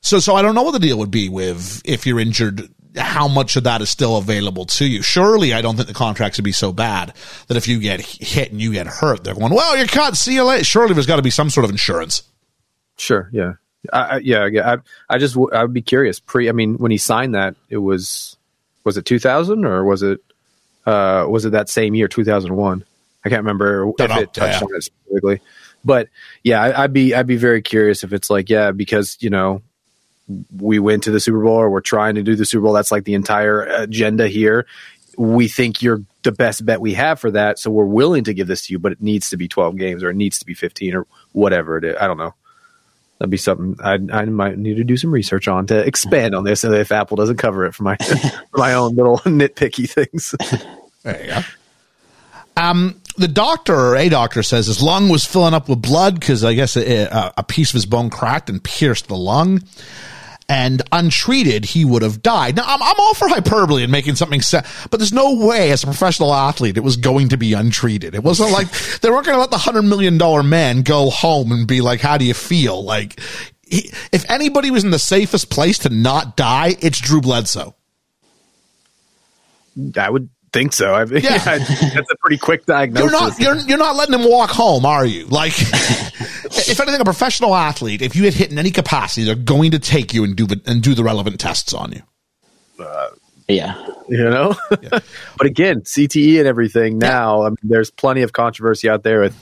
so 0.00 0.18
so 0.18 0.34
I 0.34 0.42
don't 0.42 0.54
know 0.54 0.62
what 0.62 0.72
the 0.72 0.78
deal 0.78 0.98
would 0.98 1.10
be 1.10 1.28
with 1.28 1.82
if 1.84 2.06
you're 2.06 2.20
injured. 2.20 2.68
How 2.96 3.26
much 3.26 3.56
of 3.56 3.64
that 3.64 3.80
is 3.80 3.88
still 3.88 4.18
available 4.18 4.66
to 4.66 4.84
you? 4.84 5.00
Surely, 5.02 5.54
I 5.54 5.62
don't 5.62 5.76
think 5.76 5.88
the 5.88 5.94
contracts 5.94 6.36
would 6.38 6.44
be 6.44 6.52
so 6.52 6.72
bad 6.72 7.14
that 7.46 7.56
if 7.56 7.66
you 7.66 7.78
get 7.78 8.00
hit 8.02 8.52
and 8.52 8.60
you 8.60 8.72
get 8.72 8.86
hurt, 8.86 9.24
they're 9.24 9.34
going, 9.34 9.54
"Well, 9.54 9.78
you're 9.78 9.86
cut. 9.86 10.14
See 10.16 10.34
you 10.34 10.44
later." 10.44 10.64
Surely, 10.64 10.92
there's 10.92 11.06
got 11.06 11.16
to 11.16 11.22
be 11.22 11.30
some 11.30 11.48
sort 11.48 11.64
of 11.64 11.70
insurance. 11.70 12.22
Sure. 12.98 13.30
Yeah. 13.32 13.52
I, 13.92 13.98
I, 14.00 14.16
yeah. 14.18 14.46
yeah, 14.46 14.72
I, 15.08 15.14
I 15.14 15.18
just 15.18 15.34
w- 15.34 15.50
I 15.52 15.62
would 15.62 15.72
be 15.72 15.82
curious. 15.82 16.20
Pre. 16.20 16.48
I 16.48 16.52
mean, 16.52 16.74
when 16.76 16.90
he 16.90 16.98
signed 16.98 17.34
that, 17.34 17.54
it 17.68 17.78
was 17.78 18.36
was 18.84 18.96
it 18.96 19.04
2000 19.04 19.64
or 19.64 19.84
was 19.84 20.02
it 20.02 20.20
uh 20.86 21.24
was 21.28 21.44
it 21.44 21.50
that 21.52 21.68
same 21.68 21.94
year 21.94 22.08
2001? 22.08 22.84
I 23.24 23.28
can't 23.28 23.40
remember 23.40 23.88
if 23.98 24.08
know. 24.08 24.18
it 24.18 24.34
touched 24.34 24.60
Yeah. 24.60 24.66
on 24.66 24.74
it 24.76 24.82
specifically. 24.82 25.40
But 25.84 26.08
yeah, 26.42 26.60
I, 26.62 26.84
I'd 26.84 26.92
be 26.92 27.14
I'd 27.14 27.26
be 27.26 27.36
very 27.36 27.62
curious 27.62 28.04
if 28.04 28.12
it's 28.12 28.30
like 28.30 28.50
yeah 28.50 28.70
because 28.72 29.16
you 29.20 29.30
know 29.30 29.62
we 30.56 30.78
went 30.78 31.04
to 31.04 31.10
the 31.10 31.20
Super 31.20 31.40
Bowl 31.42 31.56
or 31.56 31.68
we're 31.70 31.80
trying 31.80 32.14
to 32.16 32.22
do 32.22 32.36
the 32.36 32.44
Super 32.44 32.62
Bowl. 32.64 32.72
That's 32.72 32.92
like 32.92 33.04
the 33.04 33.14
entire 33.14 33.62
agenda 33.62 34.28
here. 34.28 34.66
We 35.18 35.46
think 35.48 35.82
you're 35.82 36.02
the 36.22 36.32
best 36.32 36.64
bet 36.64 36.80
we 36.80 36.94
have 36.94 37.20
for 37.20 37.30
that, 37.32 37.58
so 37.58 37.70
we're 37.70 37.84
willing 37.84 38.24
to 38.24 38.32
give 38.34 38.46
this 38.46 38.66
to 38.66 38.72
you, 38.72 38.78
but 38.78 38.92
it 38.92 39.02
needs 39.02 39.30
to 39.30 39.36
be 39.36 39.46
12 39.48 39.76
games 39.76 40.02
or 40.02 40.10
it 40.10 40.16
needs 40.16 40.38
to 40.38 40.46
be 40.46 40.54
15 40.54 40.94
or 40.94 41.06
whatever 41.32 41.76
it 41.76 41.84
is. 41.84 41.96
I 42.00 42.06
don't 42.06 42.16
know. 42.16 42.34
That'd 43.22 43.30
be 43.30 43.36
something 43.36 43.76
I, 43.80 44.00
I 44.12 44.24
might 44.24 44.58
need 44.58 44.78
to 44.78 44.82
do 44.84 44.96
some 44.96 45.12
research 45.12 45.46
on 45.46 45.68
to 45.68 45.78
expand 45.78 46.34
on 46.34 46.42
this 46.42 46.64
if 46.64 46.90
Apple 46.90 47.16
doesn't 47.16 47.36
cover 47.36 47.64
it 47.66 47.72
for 47.72 47.84
my 47.84 47.96
for 48.50 48.58
my 48.58 48.74
own 48.74 48.96
little 48.96 49.18
nitpicky 49.18 49.88
things. 49.88 50.34
There 51.04 51.24
you 51.24 51.30
go. 51.30 51.40
Um, 52.56 53.00
the 53.16 53.28
doctor 53.28 53.76
or 53.76 53.94
a 53.94 54.08
doctor 54.08 54.42
says 54.42 54.66
his 54.66 54.82
lung 54.82 55.08
was 55.08 55.24
filling 55.24 55.54
up 55.54 55.68
with 55.68 55.80
blood 55.80 56.18
because 56.18 56.42
I 56.42 56.54
guess 56.54 56.76
a, 56.76 57.32
a 57.36 57.44
piece 57.44 57.70
of 57.70 57.74
his 57.74 57.86
bone 57.86 58.10
cracked 58.10 58.50
and 58.50 58.60
pierced 58.60 59.06
the 59.06 59.16
lung. 59.16 59.62
And 60.52 60.82
untreated, 60.92 61.64
he 61.64 61.86
would 61.86 62.02
have 62.02 62.20
died. 62.20 62.56
Now, 62.56 62.64
I'm, 62.66 62.82
I'm 62.82 63.00
all 63.00 63.14
for 63.14 63.26
hyperbole 63.26 63.84
and 63.84 63.90
making 63.90 64.16
something 64.16 64.42
set, 64.42 64.66
but 64.90 64.98
there's 64.98 65.10
no 65.10 65.34
way 65.34 65.70
as 65.72 65.82
a 65.82 65.86
professional 65.86 66.34
athlete 66.34 66.76
it 66.76 66.84
was 66.84 66.98
going 66.98 67.30
to 67.30 67.38
be 67.38 67.54
untreated. 67.54 68.14
It 68.14 68.22
wasn't 68.22 68.50
like 68.50 68.70
they 69.00 69.08
weren't 69.08 69.24
going 69.24 69.36
to 69.36 69.40
let 69.40 69.50
the 69.50 69.56
hundred 69.56 69.84
million 69.84 70.18
dollar 70.18 70.42
man 70.42 70.82
go 70.82 71.08
home 71.08 71.52
and 71.52 71.66
be 71.66 71.80
like, 71.80 72.00
"How 72.02 72.18
do 72.18 72.26
you 72.26 72.34
feel?" 72.34 72.84
Like, 72.84 73.18
he, 73.62 73.90
if 74.12 74.30
anybody 74.30 74.70
was 74.70 74.84
in 74.84 74.90
the 74.90 74.98
safest 74.98 75.48
place 75.48 75.78
to 75.78 75.88
not 75.88 76.36
die, 76.36 76.76
it's 76.80 77.00
Drew 77.00 77.22
Bledsoe. 77.22 77.74
I 79.96 80.10
would 80.10 80.28
think 80.52 80.72
so. 80.72 80.94
I 80.94 81.04
mean, 81.04 81.22
Yeah. 81.22 81.32
yeah. 81.46 81.58
that's 81.58 82.10
a 82.10 82.16
pretty 82.20 82.38
quick 82.38 82.66
diagnosis. 82.66 83.02
You're 83.02 83.10
diagnosis. 83.20 83.38
not 83.40 83.56
you're 83.56 83.68
you're 83.68 83.78
not 83.78 83.96
letting 83.96 84.14
him 84.14 84.28
walk 84.28 84.50
home, 84.50 84.84
are 84.86 85.04
you? 85.06 85.26
Like, 85.26 85.52
if 85.58 86.80
anything, 86.80 87.00
a 87.00 87.04
professional 87.04 87.54
athlete, 87.54 88.02
if 88.02 88.14
you 88.16 88.22
get 88.22 88.34
hit 88.34 88.50
in 88.52 88.58
any 88.58 88.70
capacity, 88.70 89.24
they're 89.24 89.34
going 89.34 89.70
to 89.72 89.78
take 89.78 90.12
you 90.14 90.24
and 90.24 90.36
do 90.36 90.46
the 90.46 90.60
and 90.66 90.82
do 90.82 90.94
the 90.94 91.04
relevant 91.04 91.40
tests 91.40 91.72
on 91.74 91.92
you. 91.92 92.02
Uh, 92.78 93.08
yeah. 93.48 93.86
you 94.08 94.18
know. 94.18 94.54
but 94.70 95.46
again, 95.46 95.82
CTE 95.82 96.38
and 96.38 96.46
everything. 96.48 96.98
Now, 96.98 97.42
I 97.42 97.48
mean, 97.50 97.56
there's 97.62 97.90
plenty 97.90 98.22
of 98.22 98.32
controversy 98.32 98.88
out 98.88 99.02
there 99.02 99.20
with 99.20 99.36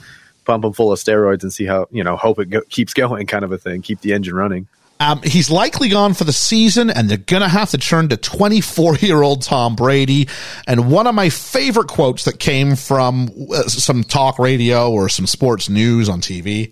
pump 0.45 0.63
them 0.63 0.73
full 0.73 0.91
of 0.91 0.97
steroids 0.99 1.43
and 1.43 1.53
see 1.53 1.65
how 1.65 1.87
you 1.91 2.03
know 2.03 2.15
hope 2.17 2.39
it 2.39 2.49
go- 2.49 2.61
keeps 2.69 2.93
going, 2.93 3.27
kind 3.27 3.43
of 3.45 3.51
a 3.51 3.57
thing. 3.57 3.81
Keep 3.81 4.01
the 4.01 4.13
engine 4.13 4.35
running. 4.35 4.67
Um, 5.01 5.21
he's 5.23 5.49
likely 5.49 5.89
gone 5.89 6.13
for 6.13 6.25
the 6.25 6.33
season, 6.33 6.91
and 6.91 7.09
they're 7.09 7.17
going 7.17 7.41
to 7.41 7.49
have 7.49 7.71
to 7.71 7.79
turn 7.79 8.09
to 8.09 8.17
24 8.17 8.97
year 8.97 9.23
old 9.23 9.41
Tom 9.41 9.75
Brady. 9.75 10.27
And 10.67 10.91
one 10.91 11.07
of 11.07 11.15
my 11.15 11.29
favorite 11.29 11.87
quotes 11.87 12.25
that 12.25 12.39
came 12.39 12.75
from 12.75 13.31
uh, 13.51 13.63
some 13.63 14.03
talk 14.03 14.37
radio 14.37 14.91
or 14.91 15.09
some 15.09 15.25
sports 15.25 15.69
news 15.69 16.07
on 16.07 16.21
TV 16.21 16.71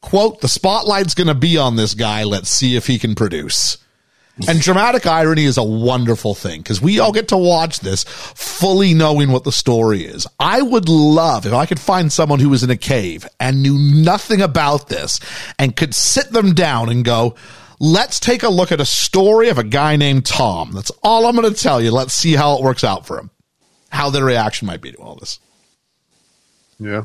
quote, 0.00 0.40
the 0.40 0.48
spotlight's 0.48 1.14
going 1.14 1.28
to 1.28 1.34
be 1.34 1.56
on 1.56 1.76
this 1.76 1.94
guy. 1.94 2.24
Let's 2.24 2.50
see 2.50 2.76
if 2.76 2.86
he 2.86 2.98
can 2.98 3.14
produce. 3.14 3.78
And 4.46 4.60
dramatic 4.60 5.04
irony 5.04 5.44
is 5.44 5.58
a 5.58 5.64
wonderful 5.64 6.32
thing 6.32 6.60
because 6.60 6.80
we 6.80 7.00
all 7.00 7.10
get 7.10 7.28
to 7.28 7.36
watch 7.36 7.80
this 7.80 8.04
fully 8.04 8.94
knowing 8.94 9.32
what 9.32 9.42
the 9.42 9.50
story 9.50 10.04
is. 10.04 10.28
I 10.38 10.62
would 10.62 10.88
love 10.88 11.44
if 11.44 11.52
I 11.52 11.66
could 11.66 11.80
find 11.80 12.12
someone 12.12 12.38
who 12.38 12.50
was 12.50 12.62
in 12.62 12.70
a 12.70 12.76
cave 12.76 13.26
and 13.40 13.62
knew 13.62 13.76
nothing 13.76 14.40
about 14.40 14.88
this 14.88 15.18
and 15.58 15.74
could 15.74 15.92
sit 15.92 16.30
them 16.30 16.54
down 16.54 16.88
and 16.88 17.04
go, 17.04 17.34
let's 17.80 18.20
take 18.20 18.42
a 18.42 18.48
look 18.48 18.72
at 18.72 18.80
a 18.80 18.86
story 18.86 19.48
of 19.48 19.58
a 19.58 19.64
guy 19.64 19.96
named 19.96 20.26
Tom. 20.26 20.72
That's 20.72 20.90
all 21.02 21.26
I'm 21.26 21.36
going 21.36 21.52
to 21.52 21.60
tell 21.60 21.80
you. 21.80 21.90
Let's 21.90 22.14
see 22.14 22.34
how 22.34 22.56
it 22.56 22.62
works 22.62 22.84
out 22.84 23.06
for 23.06 23.18
him, 23.18 23.30
how 23.90 24.10
their 24.10 24.24
reaction 24.24 24.66
might 24.66 24.80
be 24.80 24.92
to 24.92 24.98
all 24.98 25.16
this. 25.16 25.40
Yeah. 26.78 27.04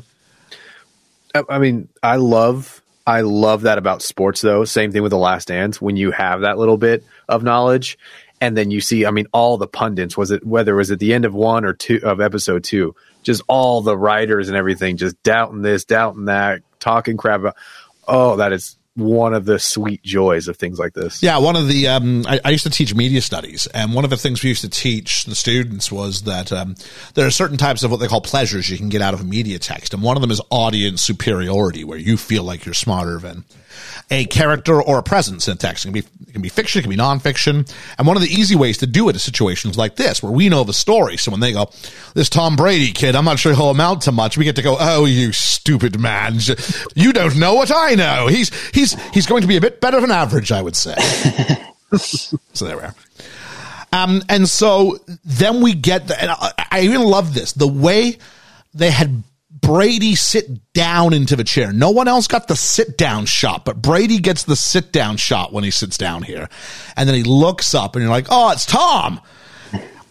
I, 1.34 1.42
I 1.48 1.58
mean, 1.58 1.88
I 2.02 2.16
love 2.16 2.82
I 3.06 3.20
love 3.20 3.62
that 3.62 3.76
about 3.78 4.02
sports 4.02 4.40
though. 4.40 4.64
Same 4.64 4.92
thing 4.92 5.02
with 5.02 5.10
the 5.10 5.18
last 5.18 5.48
dance 5.48 5.80
when 5.80 5.96
you 5.96 6.10
have 6.10 6.40
that 6.40 6.58
little 6.58 6.78
bit 6.78 7.04
of 7.28 7.42
knowledge 7.42 7.98
and 8.40 8.56
then 8.56 8.70
you 8.70 8.80
see 8.80 9.04
I 9.06 9.10
mean 9.10 9.26
all 9.32 9.58
the 9.58 9.66
pundits 9.66 10.16
was 10.16 10.30
it 10.30 10.44
whether 10.46 10.74
it 10.74 10.76
was 10.76 10.90
at 10.90 10.98
the 10.98 11.12
end 11.12 11.24
of 11.24 11.34
one 11.34 11.64
or 11.64 11.72
two 11.72 12.00
of 12.02 12.20
episode 12.20 12.64
2 12.64 12.94
just 13.22 13.42
all 13.48 13.80
the 13.80 13.96
writers 13.96 14.48
and 14.48 14.56
everything 14.56 14.96
just 14.96 15.22
doubting 15.22 15.62
this, 15.62 15.84
doubting 15.84 16.26
that, 16.26 16.62
talking 16.78 17.16
crap 17.16 17.40
about 17.40 17.56
oh 18.06 18.36
that 18.36 18.52
is 18.52 18.76
one 18.96 19.34
of 19.34 19.44
the 19.44 19.58
sweet 19.58 20.02
joys 20.02 20.46
of 20.46 20.56
things 20.56 20.78
like 20.78 20.94
this. 20.94 21.22
Yeah, 21.22 21.38
one 21.38 21.56
of 21.56 21.68
the 21.68 21.88
um, 21.88 22.24
I, 22.28 22.40
I 22.44 22.50
used 22.50 22.64
to 22.64 22.70
teach 22.70 22.94
media 22.94 23.20
studies, 23.20 23.66
and 23.68 23.92
one 23.92 24.04
of 24.04 24.10
the 24.10 24.16
things 24.16 24.42
we 24.42 24.50
used 24.50 24.62
to 24.62 24.70
teach 24.70 25.24
the 25.24 25.34
students 25.34 25.90
was 25.90 26.22
that 26.22 26.52
um, 26.52 26.76
there 27.14 27.26
are 27.26 27.30
certain 27.30 27.56
types 27.56 27.82
of 27.82 27.90
what 27.90 27.98
they 27.98 28.06
call 28.06 28.20
pleasures 28.20 28.68
you 28.68 28.78
can 28.78 28.88
get 28.88 29.02
out 29.02 29.14
of 29.14 29.20
a 29.20 29.24
media 29.24 29.58
text, 29.58 29.94
and 29.94 30.02
one 30.02 30.16
of 30.16 30.20
them 30.20 30.30
is 30.30 30.40
audience 30.50 31.02
superiority, 31.02 31.82
where 31.82 31.98
you 31.98 32.16
feel 32.16 32.44
like 32.44 32.64
you're 32.64 32.74
smarter 32.74 33.18
than 33.18 33.44
a 34.10 34.26
character 34.26 34.80
or 34.80 34.98
a 34.98 35.02
presence 35.02 35.48
in 35.48 35.54
a 35.54 35.56
text. 35.56 35.84
It 35.84 35.88
can 35.88 35.92
be 35.92 36.00
it 36.00 36.32
can 36.32 36.42
be 36.42 36.48
fiction, 36.48 36.80
it 36.80 36.82
can 36.82 36.90
be 36.90 36.96
nonfiction, 36.96 37.70
and 37.98 38.06
one 38.06 38.16
of 38.16 38.22
the 38.22 38.28
easy 38.28 38.56
ways 38.56 38.78
to 38.78 38.86
do 38.86 39.08
it 39.08 39.16
is 39.16 39.22
situations 39.22 39.76
like 39.76 39.96
this, 39.96 40.22
where 40.22 40.32
we 40.32 40.48
know 40.48 40.64
the 40.64 40.72
story. 40.72 41.16
So 41.16 41.30
when 41.30 41.40
they 41.40 41.52
go, 41.52 41.70
"This 42.14 42.28
Tom 42.28 42.56
Brady 42.56 42.92
kid, 42.92 43.14
I'm 43.14 43.24
not 43.24 43.38
sure 43.38 43.54
he'll 43.54 43.70
amount 43.70 44.02
to 44.02 44.12
much," 44.12 44.36
we 44.36 44.44
get 44.44 44.56
to 44.56 44.62
go, 44.62 44.76
"Oh, 44.78 45.04
you 45.04 45.32
stupid 45.32 45.98
man, 46.00 46.38
you 46.94 47.12
don't 47.12 47.36
know 47.36 47.54
what 47.54 47.72
I 47.74 47.94
know. 47.94 48.26
He's 48.26 48.50
he's 48.70 48.92
he's 49.12 49.26
going 49.26 49.42
to 49.42 49.48
be 49.48 49.56
a 49.56 49.60
bit 49.60 49.80
better 49.80 50.00
than 50.00 50.10
average, 50.10 50.52
I 50.52 50.62
would 50.62 50.76
say." 50.76 50.94
so 51.96 52.64
there 52.64 52.76
we 52.76 52.82
are. 52.82 52.94
Um, 53.92 54.22
and 54.28 54.48
so 54.48 54.98
then 55.24 55.60
we 55.60 55.72
get 55.72 56.08
the, 56.08 56.20
and 56.20 56.30
I, 56.32 56.52
I 56.70 56.80
even 56.80 57.02
love 57.02 57.32
this 57.32 57.52
the 57.52 57.68
way 57.68 58.18
they 58.74 58.90
had 58.90 59.22
Brady 59.64 60.14
sit 60.14 60.72
down 60.72 61.12
into 61.12 61.36
the 61.36 61.44
chair. 61.44 61.72
No 61.72 61.90
one 61.90 62.06
else 62.06 62.28
got 62.28 62.48
the 62.48 62.56
sit 62.56 62.98
down 62.98 63.26
shot, 63.26 63.64
but 63.64 63.80
Brady 63.80 64.18
gets 64.18 64.44
the 64.44 64.56
sit 64.56 64.92
down 64.92 65.16
shot 65.16 65.52
when 65.52 65.64
he 65.64 65.70
sits 65.70 65.96
down 65.96 66.22
here. 66.22 66.48
And 66.96 67.08
then 67.08 67.16
he 67.16 67.22
looks 67.22 67.74
up 67.74 67.96
and 67.96 68.02
you're 68.02 68.10
like, 68.10 68.26
oh, 68.28 68.52
it's 68.52 68.66
Tom. 68.66 69.20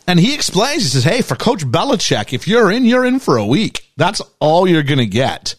And 0.07 0.19
he 0.19 0.33
explains, 0.33 0.83
he 0.83 0.89
says, 0.89 1.03
hey, 1.03 1.21
for 1.21 1.35
Coach 1.35 1.65
Belichick, 1.65 2.33
if 2.33 2.47
you're 2.47 2.71
in, 2.71 2.83
you're 2.83 3.05
in 3.05 3.19
for 3.19 3.37
a 3.37 3.45
week. 3.45 3.89
That's 3.95 4.21
all 4.39 4.67
you're 4.67 4.83
going 4.83 4.97
to 4.97 5.05
get. 5.05 5.55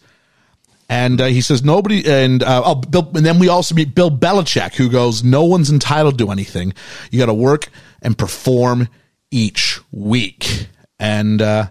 And 0.87 1.19
uh, 1.19 1.25
he 1.25 1.41
says 1.41 1.63
nobody, 1.63 2.07
and 2.07 2.43
uh, 2.43 2.61
oh, 2.63 2.75
Bill, 2.75 3.09
and 3.15 3.25
then 3.25 3.39
we 3.39 3.49
also 3.49 3.73
meet 3.73 3.95
Bill 3.95 4.11
Belichick, 4.11 4.75
who 4.75 4.87
goes, 4.87 5.23
"No 5.23 5.43
one's 5.45 5.71
entitled 5.71 6.19
to 6.19 6.29
anything. 6.29 6.73
You 7.09 7.17
got 7.17 7.25
to 7.25 7.33
work 7.33 7.69
and 8.03 8.15
perform 8.15 8.87
each 9.31 9.79
week." 9.91 10.67
And 10.99 11.41
uh, 11.41 11.69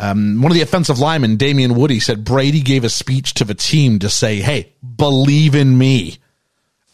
um, 0.00 0.40
one 0.42 0.50
of 0.50 0.54
the 0.56 0.62
offensive 0.62 0.98
linemen, 0.98 1.36
Damien 1.36 1.74
Woody, 1.74 2.00
said 2.00 2.24
Brady 2.24 2.62
gave 2.62 2.84
a 2.84 2.88
speech 2.88 3.34
to 3.34 3.44
the 3.44 3.54
team 3.54 3.98
to 4.00 4.08
say, 4.08 4.36
"Hey, 4.40 4.72
believe 4.96 5.54
in 5.54 5.76
me," 5.76 6.18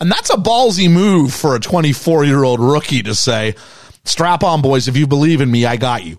and 0.00 0.10
that's 0.10 0.30
a 0.30 0.36
ballsy 0.36 0.90
move 0.90 1.32
for 1.32 1.54
a 1.54 1.60
24 1.60 2.24
year 2.24 2.42
old 2.42 2.60
rookie 2.60 3.02
to 3.04 3.14
say, 3.14 3.54
"Strap 4.04 4.42
on, 4.42 4.60
boys. 4.60 4.88
If 4.88 4.96
you 4.96 5.06
believe 5.06 5.40
in 5.40 5.50
me, 5.50 5.64
I 5.64 5.76
got 5.76 6.04
you." 6.04 6.18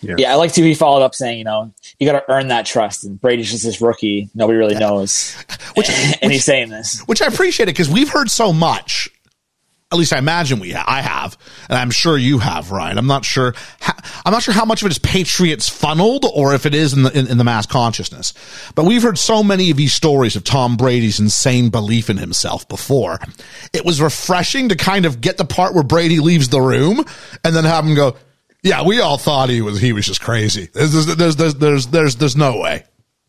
Yeah, 0.00 0.32
I 0.32 0.34
like 0.34 0.52
to 0.54 0.60
be 0.62 0.74
followed 0.74 1.02
up 1.02 1.14
saying, 1.14 1.38
you 1.38 1.44
know, 1.44 1.72
you 1.98 2.10
got 2.10 2.18
to 2.26 2.32
earn 2.32 2.48
that 2.48 2.66
trust. 2.66 3.04
And 3.04 3.18
Brady's 3.20 3.50
just 3.50 3.64
this 3.64 3.80
rookie. 3.80 4.28
Nobody 4.34 4.58
really 4.58 4.74
knows. 4.74 5.34
Which- 5.76 5.88
and 6.22 6.30
he's 6.32 6.44
saying 6.44 6.68
this. 6.68 7.00
which 7.06 7.22
I 7.22 7.26
appreciate 7.26 7.68
it 7.68 7.72
because 7.72 7.88
we've 7.88 8.08
heard 8.10 8.30
so 8.30 8.52
much. 8.52 9.08
At 9.94 9.98
least 9.98 10.12
I 10.12 10.18
imagine 10.18 10.58
we, 10.58 10.72
ha- 10.72 10.84
I 10.88 11.02
have, 11.02 11.38
and 11.68 11.78
I'm 11.78 11.92
sure 11.92 12.18
you 12.18 12.38
have, 12.38 12.72
Ryan. 12.72 12.98
I'm 12.98 13.06
not 13.06 13.24
sure. 13.24 13.54
How, 13.78 13.94
I'm 14.26 14.32
not 14.32 14.42
sure 14.42 14.52
how 14.52 14.64
much 14.64 14.82
of 14.82 14.86
it 14.86 14.90
is 14.90 14.98
Patriots 14.98 15.68
funneled, 15.68 16.24
or 16.34 16.52
if 16.52 16.66
it 16.66 16.74
is 16.74 16.94
in 16.94 17.04
the 17.04 17.16
in, 17.16 17.28
in 17.28 17.38
the 17.38 17.44
mass 17.44 17.64
consciousness. 17.64 18.34
But 18.74 18.86
we've 18.86 19.04
heard 19.04 19.18
so 19.18 19.44
many 19.44 19.70
of 19.70 19.76
these 19.76 19.92
stories 19.92 20.34
of 20.34 20.42
Tom 20.42 20.76
Brady's 20.76 21.20
insane 21.20 21.68
belief 21.70 22.10
in 22.10 22.16
himself 22.16 22.68
before. 22.68 23.20
It 23.72 23.84
was 23.84 24.00
refreshing 24.00 24.70
to 24.70 24.74
kind 24.74 25.06
of 25.06 25.20
get 25.20 25.36
the 25.36 25.44
part 25.44 25.74
where 25.74 25.84
Brady 25.84 26.18
leaves 26.18 26.48
the 26.48 26.60
room 26.60 27.04
and 27.44 27.54
then 27.54 27.62
have 27.62 27.86
him 27.86 27.94
go, 27.94 28.16
Yeah, 28.64 28.82
we 28.82 28.98
all 29.00 29.16
thought 29.16 29.48
he 29.48 29.60
was 29.60 29.80
he 29.80 29.92
was 29.92 30.06
just 30.06 30.20
crazy. 30.20 30.70
There's 30.72 31.06
there's 31.06 31.36
there's 31.36 31.54
there's 31.54 31.86
there's, 31.86 32.16
there's 32.16 32.36
no 32.36 32.58
way. 32.58 32.82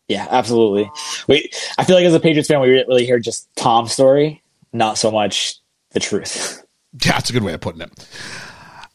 Yeah, 0.07 0.27
absolutely. 0.31 0.89
We, 1.27 1.51
I 1.77 1.83
feel 1.83 1.95
like 1.95 2.05
as 2.05 2.13
a 2.15 2.19
Patriots 2.19 2.47
fan, 2.47 2.59
we 2.59 2.69
really 2.69 3.05
hear 3.05 3.19
just 3.19 3.47
Tom's 3.55 3.91
story, 3.91 4.41
not 4.73 4.97
so 4.97 5.11
much 5.11 5.59
the 5.95 5.99
truth. 5.99 6.63
Yeah, 7.03 7.11
that's 7.13 7.31
a 7.31 7.33
good 7.33 7.41
way 7.41 7.53
of 7.53 7.61
putting 7.61 7.81
it. 7.81 8.07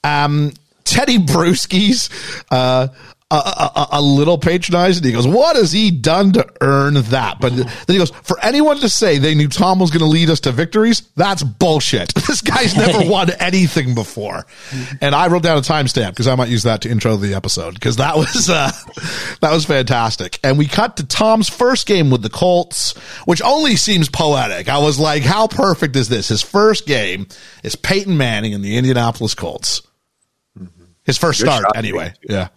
Um, 0.05 0.53
Teddy 0.85 1.19
Bruschi's 1.19 2.09
uh, 2.53 2.89
a, 3.31 3.35
a, 3.35 3.89
a, 3.93 4.03
little 4.03 4.39
patronizing. 4.39 5.05
He 5.05 5.13
goes, 5.13 5.27
"What 5.27 5.57
has 5.57 5.71
he 5.71 5.91
done 5.91 6.33
to 6.33 6.47
earn 6.61 6.95
that?" 6.95 7.39
But 7.41 7.55
then 7.55 7.67
he 7.87 7.99
goes, 7.99 8.11
"For 8.11 8.39
anyone 8.41 8.79
to 8.79 8.89
say 8.89 9.19
they 9.19 9.35
knew 9.35 9.49
Tom 9.49 9.79
was 9.79 9.91
going 9.91 10.01
to 10.01 10.07
lead 10.07 10.31
us 10.31 10.41
to 10.41 10.53
victories, 10.53 11.03
that's 11.17 11.43
bullshit. 11.43 12.13
This 12.31 12.43
guy's 12.43 12.77
never 12.77 12.99
won 13.11 13.31
anything 13.39 13.95
before." 13.95 14.47
And 15.01 15.15
I 15.15 15.29
wrote 15.29 15.43
down 15.43 15.59
a 15.59 15.63
timestamp 15.63 16.11
because 16.11 16.27
I 16.27 16.35
might 16.35 16.49
use 16.49 16.65
that 16.65 16.83
to 16.83 16.91
intro 16.91 17.17
the 17.17 17.35
episode 17.35 17.75
because 17.75 17.97
that 17.97 18.17
was 18.17 18.51
uh, 18.51 18.71
that 19.41 19.53
was 19.53 19.65
fantastic. 19.65 20.39
And 20.43 20.59
we 20.59 20.67
cut 20.67 20.97
to 20.97 21.07
Tom's 21.07 21.49
first 21.49 21.87
game 21.87 22.11
with 22.11 22.23
the 22.23 22.31
Colts, 22.31 22.97
which 23.27 23.43
only 23.43 23.77
seems 23.77 24.09
poetic. 24.09 24.69
I 24.69 24.79
was 24.79 24.99
like, 24.99 25.23
"How 25.23 25.47
perfect 25.47 25.95
is 25.97 26.09
this?" 26.09 26.29
His 26.29 26.43
first 26.43 26.87
game 26.87 27.27
is 27.63 27.77
Peyton 27.77 28.17
Manning 28.17 28.55
and 28.55 28.65
the 28.65 28.77
Indianapolis 28.77 29.35
Colts. 29.35 29.83
His 31.05 31.17
first 31.19 31.41
start, 31.41 31.65
anyway. 31.75 32.13
Yeah. 32.23 32.49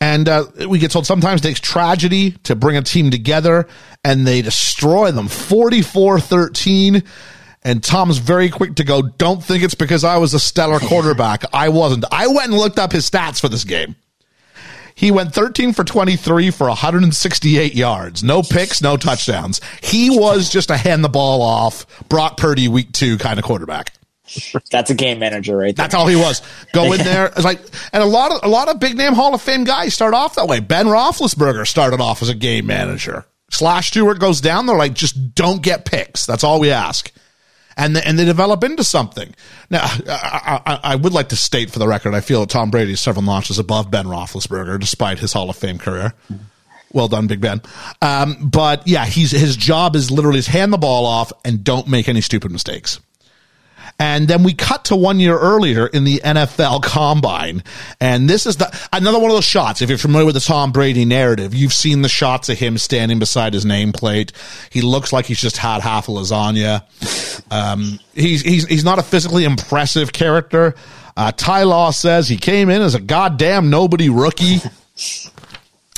And 0.00 0.28
uh, 0.28 0.46
we 0.68 0.78
get 0.80 0.90
told 0.90 1.06
sometimes 1.06 1.40
it 1.40 1.44
takes 1.44 1.60
tragedy 1.60 2.32
to 2.44 2.56
bring 2.56 2.76
a 2.76 2.82
team 2.82 3.12
together, 3.12 3.68
and 4.02 4.26
they 4.26 4.42
destroy 4.42 5.12
them 5.12 5.28
44 5.28 6.18
13. 6.18 7.04
And 7.64 7.84
Tom's 7.84 8.18
very 8.18 8.48
quick 8.48 8.74
to 8.76 8.84
go, 8.84 9.02
don't 9.02 9.44
think 9.44 9.62
it's 9.62 9.76
because 9.76 10.02
I 10.02 10.16
was 10.16 10.34
a 10.34 10.40
stellar 10.40 10.80
quarterback. 10.80 11.44
I 11.52 11.68
wasn't. 11.68 12.04
I 12.10 12.26
went 12.26 12.46
and 12.46 12.54
looked 12.54 12.80
up 12.80 12.90
his 12.90 13.08
stats 13.08 13.40
for 13.40 13.48
this 13.48 13.62
game. 13.62 13.94
He 14.94 15.10
went 15.10 15.32
13 15.32 15.72
for 15.72 15.84
23 15.84 16.50
for 16.50 16.68
168 16.68 17.74
yards. 17.74 18.22
No 18.22 18.42
picks, 18.42 18.82
no 18.82 18.96
touchdowns. 18.96 19.60
He 19.82 20.10
was 20.10 20.50
just 20.50 20.70
a 20.70 20.76
hand 20.76 21.04
the 21.04 21.08
ball 21.08 21.42
off, 21.42 21.86
Brock 22.08 22.36
Purdy 22.36 22.68
week 22.68 22.92
two 22.92 23.18
kind 23.18 23.38
of 23.38 23.44
quarterback. 23.44 23.94
That's 24.70 24.90
a 24.90 24.94
game 24.94 25.18
manager, 25.18 25.56
right? 25.56 25.74
There. 25.74 25.84
That's 25.84 25.94
all 25.94 26.06
he 26.06 26.16
was. 26.16 26.42
Go 26.72 26.92
in 26.92 26.98
there. 27.04 27.26
It's 27.26 27.44
like, 27.44 27.60
and 27.92 28.02
a 28.02 28.06
lot 28.06 28.32
of 28.32 28.40
a 28.44 28.48
lot 28.48 28.68
of 28.68 28.80
big 28.80 28.96
name 28.96 29.12
Hall 29.12 29.34
of 29.34 29.42
Fame 29.42 29.64
guys 29.64 29.94
start 29.94 30.14
off 30.14 30.34
that 30.36 30.46
way. 30.48 30.60
Ben 30.60 30.86
Roethlisberger 30.86 31.66
started 31.66 32.00
off 32.00 32.22
as 32.22 32.28
a 32.28 32.34
game 32.34 32.66
manager. 32.66 33.26
Slash 33.50 33.88
Stewart 33.88 34.18
goes 34.18 34.40
down. 34.40 34.66
They're 34.66 34.76
like, 34.76 34.94
just 34.94 35.34
don't 35.34 35.62
get 35.62 35.84
picks. 35.84 36.24
That's 36.24 36.42
all 36.42 36.58
we 36.58 36.70
ask. 36.70 37.12
And 37.76 37.96
they, 37.96 38.02
and 38.02 38.18
they 38.18 38.24
develop 38.24 38.64
into 38.64 38.84
something. 38.84 39.34
Now, 39.70 39.80
I, 39.84 40.60
I, 40.66 40.80
I 40.82 40.96
would 40.96 41.12
like 41.12 41.30
to 41.30 41.36
state 41.36 41.70
for 41.70 41.78
the 41.78 41.88
record, 41.88 42.14
I 42.14 42.20
feel 42.20 42.40
that 42.40 42.50
Tom 42.50 42.70
Brady 42.70 42.92
is 42.92 43.00
several 43.00 43.22
notches 43.22 43.58
above 43.58 43.90
Ben 43.90 44.06
Roethlisberger, 44.06 44.78
despite 44.80 45.18
his 45.18 45.32
Hall 45.32 45.48
of 45.50 45.56
Fame 45.56 45.78
career. 45.78 46.12
Well 46.92 47.08
done, 47.08 47.26
Big 47.26 47.40
Ben. 47.40 47.62
Um, 48.02 48.36
but 48.50 48.86
yeah, 48.86 49.06
he's 49.06 49.30
his 49.30 49.56
job 49.56 49.96
is 49.96 50.10
literally 50.10 50.38
is 50.38 50.46
hand 50.46 50.72
the 50.72 50.78
ball 50.78 51.06
off 51.06 51.32
and 51.44 51.64
don't 51.64 51.88
make 51.88 52.08
any 52.08 52.20
stupid 52.20 52.52
mistakes. 52.52 53.00
And 53.98 54.26
then 54.26 54.42
we 54.42 54.54
cut 54.54 54.86
to 54.86 54.96
one 54.96 55.20
year 55.20 55.38
earlier 55.38 55.86
in 55.86 56.04
the 56.04 56.20
NFL 56.24 56.82
combine. 56.82 57.62
And 58.00 58.28
this 58.28 58.46
is 58.46 58.56
the, 58.56 58.76
another 58.92 59.18
one 59.18 59.30
of 59.30 59.36
those 59.36 59.44
shots. 59.44 59.80
If 59.80 59.88
you're 59.88 59.98
familiar 59.98 60.26
with 60.26 60.34
the 60.34 60.40
Tom 60.40 60.72
Brady 60.72 61.04
narrative, 61.04 61.54
you've 61.54 61.72
seen 61.72 62.02
the 62.02 62.08
shots 62.08 62.48
of 62.48 62.58
him 62.58 62.78
standing 62.78 63.18
beside 63.18 63.54
his 63.54 63.64
nameplate. 63.64 64.32
He 64.70 64.82
looks 64.82 65.12
like 65.12 65.26
he's 65.26 65.40
just 65.40 65.56
had 65.56 65.82
half 65.82 66.08
a 66.08 66.10
lasagna. 66.10 66.82
Um, 67.52 68.00
he's, 68.14 68.42
he's, 68.42 68.66
he's 68.66 68.84
not 68.84 68.98
a 68.98 69.02
physically 69.02 69.44
impressive 69.44 70.12
character. 70.12 70.74
Uh, 71.16 71.30
Ty 71.30 71.64
Law 71.64 71.90
says 71.90 72.28
he 72.28 72.36
came 72.36 72.70
in 72.70 72.82
as 72.82 72.94
a 72.94 73.00
goddamn 73.00 73.70
nobody 73.70 74.08
rookie 74.08 74.58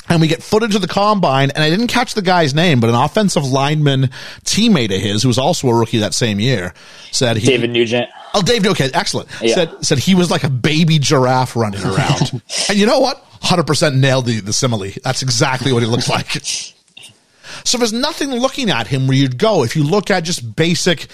and 0.09 0.21
we 0.21 0.27
get 0.27 0.43
footage 0.43 0.75
of 0.75 0.81
the 0.81 0.87
combine 0.87 1.51
and 1.51 1.63
I 1.63 1.69
didn't 1.69 1.87
catch 1.87 2.13
the 2.13 2.21
guy's 2.21 2.53
name, 2.53 2.79
but 2.79 2.89
an 2.89 2.95
offensive 2.95 3.43
lineman 3.43 4.09
teammate 4.43 4.95
of 4.95 5.01
his 5.01 5.23
who 5.23 5.29
was 5.29 5.37
also 5.37 5.67
a 5.67 5.73
rookie 5.73 5.99
that 5.99 6.13
same 6.13 6.39
year 6.39 6.73
said 7.11 7.37
he 7.37 7.47
David 7.47 7.71
Nugent. 7.71 8.09
Oh, 8.33 8.41
David. 8.41 8.71
Okay, 8.71 8.89
excellent. 8.93 9.29
Yeah. 9.41 9.55
Said 9.55 9.85
said 9.85 9.97
he 9.99 10.13
was 10.15 10.29
like 10.29 10.43
a 10.43 10.49
baby 10.49 10.99
giraffe 10.99 11.55
running 11.55 11.83
around. 11.85 12.41
and 12.69 12.77
you 12.77 12.85
know 12.85 12.99
what? 12.99 13.17
Hundred 13.41 13.67
percent 13.67 13.95
nailed 13.95 14.25
the 14.25 14.41
the 14.41 14.53
simile. 14.53 14.91
That's 15.03 15.21
exactly 15.21 15.71
what 15.71 15.83
he 15.83 15.87
looks 15.87 16.09
like. 16.09 16.29
so 17.63 17.77
there's 17.77 17.93
nothing 17.93 18.29
looking 18.31 18.69
at 18.69 18.87
him 18.87 19.07
where 19.07 19.17
you'd 19.17 19.37
go 19.37 19.63
if 19.63 19.75
you 19.75 19.83
look 19.83 20.11
at 20.11 20.23
just 20.23 20.55
basic, 20.55 21.07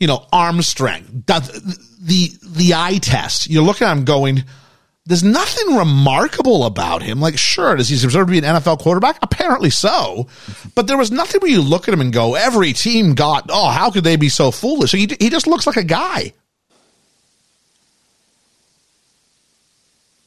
you 0.00 0.06
know, 0.06 0.26
arm 0.32 0.62
strength, 0.62 1.26
the 1.26 1.78
the, 2.00 2.30
the 2.42 2.74
eye 2.74 2.98
test. 2.98 3.48
You're 3.48 3.62
looking 3.62 3.86
at 3.86 3.96
him 3.96 4.04
going 4.04 4.44
there's 5.06 5.22
nothing 5.22 5.76
remarkable 5.76 6.64
about 6.64 7.02
him. 7.02 7.20
Like, 7.20 7.36
sure, 7.38 7.76
does 7.76 7.90
he 7.90 7.96
deserve 7.96 8.26
to 8.26 8.30
be 8.30 8.38
an 8.38 8.44
NFL 8.44 8.78
quarterback? 8.78 9.18
Apparently 9.20 9.68
so. 9.68 10.28
But 10.74 10.86
there 10.86 10.96
was 10.96 11.10
nothing 11.10 11.42
where 11.42 11.50
you 11.50 11.60
look 11.60 11.88
at 11.88 11.94
him 11.94 12.00
and 12.00 12.12
go, 12.12 12.34
every 12.34 12.72
team 12.72 13.14
got, 13.14 13.50
oh, 13.50 13.68
how 13.68 13.90
could 13.90 14.04
they 14.04 14.16
be 14.16 14.30
so 14.30 14.50
foolish? 14.50 14.92
He, 14.92 15.08
he 15.20 15.28
just 15.28 15.46
looks 15.46 15.66
like 15.66 15.76
a 15.76 15.84
guy. 15.84 16.32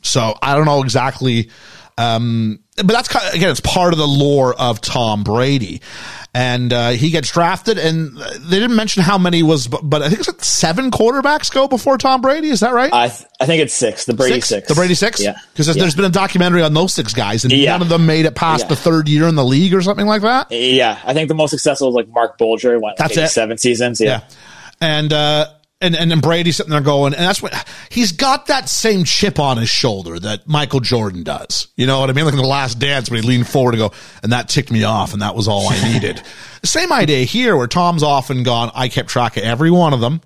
So 0.04 0.36
I 0.42 0.56
don't 0.56 0.66
know 0.66 0.84
exactly. 0.84 1.50
Um, 1.98 2.60
but 2.78 2.88
that's 2.88 3.08
kind 3.08 3.28
of, 3.28 3.34
again, 3.34 3.50
it's 3.50 3.60
part 3.60 3.92
of 3.94 4.00
the 4.00 4.08
lore 4.08 4.54
of 4.54 4.80
Tom 4.82 5.24
Brady 5.24 5.82
and 6.34 6.72
uh, 6.72 6.90
he 6.90 7.10
gets 7.10 7.32
drafted. 7.32 7.80
And 7.80 8.16
they 8.18 8.60
didn't 8.60 8.76
mention 8.76 9.02
how 9.02 9.18
many 9.18 9.42
was, 9.42 9.68
but, 9.68 9.82
but 9.82 10.04
I 10.04 10.10
think 10.10 10.20
it's 10.20 10.30
like 10.30 10.44
seven 10.44 10.92
quarterbacks 10.92 11.52
go 11.52 11.68
before 11.68 11.98
Tom 11.98 12.22
Brady. 12.22 12.50
Is 12.50 12.60
that 12.60 12.74
right? 12.74 12.94
I 12.94 13.08
th- 13.08 13.28
I 13.40 13.48
think 13.48 13.64
it's 13.64 13.74
six. 13.74 14.06
The 14.06 14.14
Brady 14.14 14.36
six. 14.36 14.50
six. 14.50 14.68
The 14.68 14.76
Brady 14.76 14.94
six. 14.94 15.20
Yeah. 15.20 15.38
Because 15.52 15.66
there's, 15.66 15.78
yeah. 15.78 15.84
there's 15.84 15.96
been 15.96 16.06
a 16.06 16.10
documentary 16.10 16.62
on 16.62 16.74
those 16.74 16.94
six 16.94 17.14
guys, 17.14 17.44
and 17.44 17.52
yeah. 17.52 17.72
none 17.72 17.82
of 17.82 17.90
them 17.90 18.06
made 18.06 18.26
it 18.26 18.36
past 18.36 18.66
yeah. 18.66 18.70
the 18.70 18.76
third 18.76 19.10
year 19.10 19.28
in 19.28 19.36
the 19.36 19.46
league 19.46 19.74
or 19.74 19.82
something 19.82 20.06
like 20.06 20.22
that. 20.22 20.52
Yeah, 20.52 21.00
I 21.04 21.14
think 21.14 21.28
the 21.28 21.36
most 21.36 21.52
successful 21.52 21.88
was 21.88 21.96
like 21.96 22.08
Marc 22.10 22.38
Bulger. 22.38 22.80
Went 22.80 22.84
like 22.84 22.98
That's 22.98 23.18
it. 23.18 23.30
Seven 23.30 23.58
seasons. 23.58 24.00
Yeah. 24.00 24.22
And 24.80 25.12
uh, 25.12 25.48
and 25.80 25.96
and 25.96 26.10
then 26.10 26.20
Brady 26.22 26.52
sitting 26.52 26.72
there 26.72 26.82
going, 26.82 27.14
and 27.14 27.24
that's 27.24 27.42
what 27.42 27.54
he's 27.90 28.12
got 28.12 28.48
that 28.48 28.70
same 28.70 29.04
chip 29.04 29.40
on 29.40 29.58
his 29.58 29.70
shoulder 29.70 30.20
that 30.20 30.48
Michael 30.48 30.80
Jordan 30.80 31.24
does. 31.24 31.68
You 31.76 31.86
know 31.86 32.00
what 32.00 32.10
I 32.10 32.14
mean? 32.14 32.26
Like 32.26 32.34
in 32.34 32.40
the 32.40 32.48
Last 32.48 32.80
Dance 32.80 33.10
when 33.10 33.22
he 33.22 33.28
leaned 33.28 33.48
forward 33.48 33.76
and 33.76 33.82
go, 33.82 33.92
and 34.24 34.32
that 34.32 34.50
ticked 34.50 34.72
me 34.72 34.84
off, 34.84 35.14
and 35.14 35.22
that 35.22 35.36
was 35.36 35.48
all 35.48 35.68
I 35.70 35.94
needed. 35.94 36.22
same 36.64 36.92
idea 36.92 37.26
here, 37.26 37.56
where 37.56 37.68
Tom's 37.68 38.04
often 38.04 38.44
gone. 38.44 38.72
I 38.74 38.90
kept 38.90 39.10
track 39.10 39.38
of 39.38 39.44
every 39.44 39.70
one 39.70 39.94
of 39.94 40.00
them, 40.00 40.22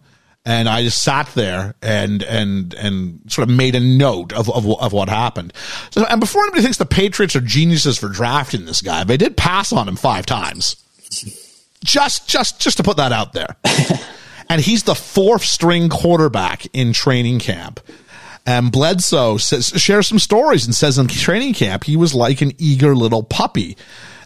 and 0.46 0.70
I 0.70 0.84
just 0.84 1.04
sat 1.04 1.28
there 1.36 1.76
and 1.82 2.24
and 2.24 2.74
and 2.76 3.20
sort 3.28 3.50
of 3.50 3.54
made 3.54 3.76
a 3.76 3.82
note 3.82 4.32
of 4.32 4.50
of, 4.50 4.66
of 4.66 4.94
what 4.94 5.10
happened. 5.10 5.52
So, 5.92 6.06
and 6.06 6.22
before 6.22 6.44
anybody 6.44 6.64
thinks 6.64 6.78
the 6.78 6.86
Patriots 6.86 7.36
are 7.36 7.42
geniuses 7.42 7.98
for 7.98 8.08
drafting 8.08 8.66
this 8.66 8.82
guy, 8.82 9.04
they 9.04 9.18
did 9.18 9.36
pass 9.36 9.74
on 9.74 9.90
him 9.90 9.98
five 9.98 10.26
times. 10.26 10.78
Just 11.84 12.30
just 12.30 12.62
just 12.62 12.78
to 12.78 12.84
put 12.84 12.98
that 12.98 13.12
out 13.12 13.34
there 13.34 13.56
and 14.52 14.60
he's 14.60 14.84
the 14.84 14.96
fourth 14.96 15.46
string 15.46 15.88
quarterback 15.88 16.68
in 16.74 16.92
training 16.92 17.40
camp. 17.40 17.80
And 18.46 18.70
Bledsoe 18.70 19.38
says, 19.38 19.68
shares 19.68 20.10
some 20.10 20.20
stories 20.20 20.66
and 20.66 20.76
says 20.76 20.98
in 20.98 21.08
training 21.08 21.54
camp, 21.54 21.86
he 21.86 21.96
was 21.96 22.14
like 22.14 22.42
an 22.42 22.52
eager 22.58 22.94
little 22.94 23.24
puppy. 23.24 23.78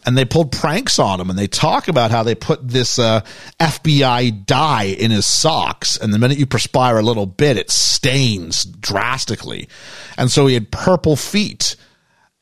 And 0.04 0.18
they 0.18 0.26
pulled 0.26 0.52
pranks 0.52 0.98
on 0.98 1.22
him 1.22 1.30
and 1.30 1.38
they 1.38 1.46
talk 1.46 1.88
about 1.88 2.10
how 2.10 2.24
they 2.24 2.34
put 2.34 2.68
this 2.68 2.98
uh, 2.98 3.22
FBI 3.60 4.48
dye 4.48 4.86
in 4.86 5.12
his 5.12 5.28
socks. 5.28 5.96
And 5.96 6.12
the 6.12 6.18
minute 6.18 6.40
you 6.40 6.48
perspire 6.48 6.98
a 6.98 7.04
little 7.04 7.28
bit, 7.28 7.58
it 7.58 7.70
stains 7.70 8.64
drastically. 8.64 9.70
And 10.18 10.32
so 10.32 10.48
he 10.48 10.56
had 10.56 10.72
purple 10.72 11.16
feet 11.16 11.76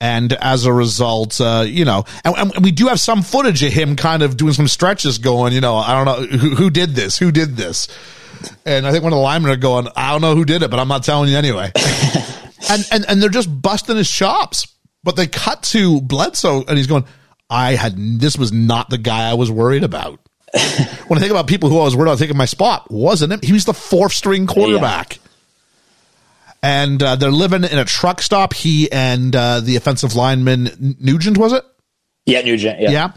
and 0.04 0.34
as 0.34 0.66
a 0.66 0.74
result, 0.74 1.39
uh, 1.39 1.63
you 1.66 1.86
know, 1.86 2.04
and, 2.26 2.36
and, 2.36 2.63
we 2.63 2.72
do 2.72 2.88
have 2.88 3.00
some 3.00 3.22
footage 3.22 3.63
of 3.63 3.72
him 3.72 3.96
kind 3.96 4.22
of 4.22 4.36
doing 4.36 4.52
some 4.52 4.68
stretches, 4.68 5.18
going, 5.18 5.54
you 5.54 5.62
know, 5.62 5.76
I 5.78 5.94
don't 5.94 6.06
know 6.06 6.38
who, 6.38 6.56
who 6.56 6.70
did 6.70 6.89
this, 6.89 7.18
who 7.18 7.32
did 7.32 7.56
this, 7.56 7.88
and 8.66 8.86
I 8.86 8.92
think 8.92 9.06
one 9.06 9.13
of 9.13 9.18
the 9.18 9.24
linemen 9.24 9.50
are 9.50 9.56
going, 9.56 9.88
I 9.96 10.12
don't 10.12 10.20
know 10.20 10.36
who 10.36 10.44
did 10.44 10.62
it, 10.62 10.70
but 10.70 10.78
I'm 10.78 10.89
not 10.89 11.06
telling 11.06 11.30
you 11.32 11.38
anyway, 11.38 11.72
and 12.70 12.86
and 12.92 13.06
and 13.08 13.22
they're 13.22 13.30
just 13.30 13.50
busting 13.62 13.96
his 13.96 14.12
chops. 14.12 14.68
But 15.06 15.16
they 15.16 15.28
cut 15.28 15.63
to 15.63 16.02
Bledsoe, 16.02 16.63
and 16.66 16.78
he's 16.78 16.88
going, 16.88 17.06
I 17.50 17.76
had 17.76 17.96
this 17.98 18.38
was 18.38 18.52
not 18.52 18.89
the 18.89 18.98
guy 18.98 19.30
I 19.30 19.36
was 19.36 19.50
worried 19.50 19.86
about. 19.86 20.20
when 21.08 21.18
I 21.18 21.22
think 21.22 21.32
about 21.32 21.48
people 21.48 21.70
who 21.70 21.80
I 21.80 21.84
was 21.84 21.96
worried 21.96 22.10
about 22.10 22.20
taking 22.20 22.38
my 22.38 22.46
spot, 22.46 22.92
wasn't 22.92 23.32
him? 23.32 23.39
He 23.42 23.54
was 23.54 23.63
the 23.63 23.74
fourth 23.74 24.12
string 24.12 24.48
quarterback. 24.48 25.16
Yeah 25.16 25.22
and 26.63 27.04
uh, 27.04 27.18
they're 27.18 27.30
living 27.30 27.66
in 27.66 27.78
a 27.78 27.84
truck 27.84 28.22
stop. 28.22 28.53
He 28.53 28.89
and 28.91 29.36
uh, 29.36 29.59
the 29.59 29.76
offensive 29.76 30.16
lineman 30.16 30.95
Nugent 30.99 31.38
was 31.38 31.51
it? 31.51 31.64
Yeah, 32.26 32.41
Nugent. 32.41 32.80
Yeah. 32.80 32.89
Yeah. 32.89 33.11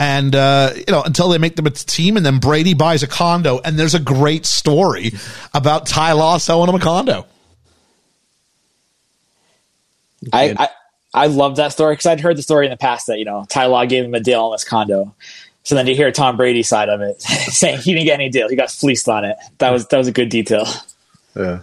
And 0.00 0.34
uh, 0.34 0.72
you 0.74 0.84
know, 0.88 1.02
until 1.02 1.28
they 1.28 1.38
make 1.38 1.56
them 1.56 1.66
a 1.66 1.70
team, 1.70 2.16
and 2.16 2.26
then 2.26 2.38
Brady 2.38 2.74
buys 2.74 3.02
a 3.02 3.06
condo, 3.06 3.60
and 3.60 3.78
there's 3.78 3.94
a 3.94 4.00
great 4.00 4.44
story 4.44 5.12
about 5.54 5.86
Ty 5.86 6.12
Law 6.12 6.38
selling 6.38 6.68
him 6.68 6.74
a 6.74 6.80
condo. 6.80 7.26
I, 10.32 10.54
I 10.58 10.68
I 11.14 11.26
love 11.26 11.56
that 11.56 11.72
story 11.72 11.94
because 11.94 12.06
I'd 12.06 12.20
heard 12.20 12.36
the 12.36 12.42
story 12.42 12.66
in 12.66 12.70
the 12.70 12.76
past 12.76 13.06
that 13.06 13.18
you 13.18 13.24
know 13.24 13.46
Ty 13.48 13.66
Law 13.66 13.84
gave 13.84 14.04
him 14.04 14.14
a 14.14 14.20
deal 14.20 14.40
on 14.40 14.52
this 14.52 14.64
condo. 14.64 15.14
So 15.62 15.74
then 15.74 15.86
you 15.86 15.94
hear 15.94 16.10
Tom 16.10 16.36
Brady 16.38 16.62
side 16.62 16.88
of 16.88 17.02
it 17.02 17.20
saying 17.22 17.80
he 17.80 17.92
didn't 17.92 18.06
get 18.06 18.14
any 18.14 18.30
deal, 18.30 18.48
he 18.48 18.56
got 18.56 18.70
fleeced 18.70 19.08
on 19.08 19.24
it. 19.24 19.36
That 19.58 19.70
was 19.70 19.86
that 19.88 19.98
was 19.98 20.08
a 20.08 20.12
good 20.12 20.30
detail. 20.30 20.66
Yeah 21.36 21.60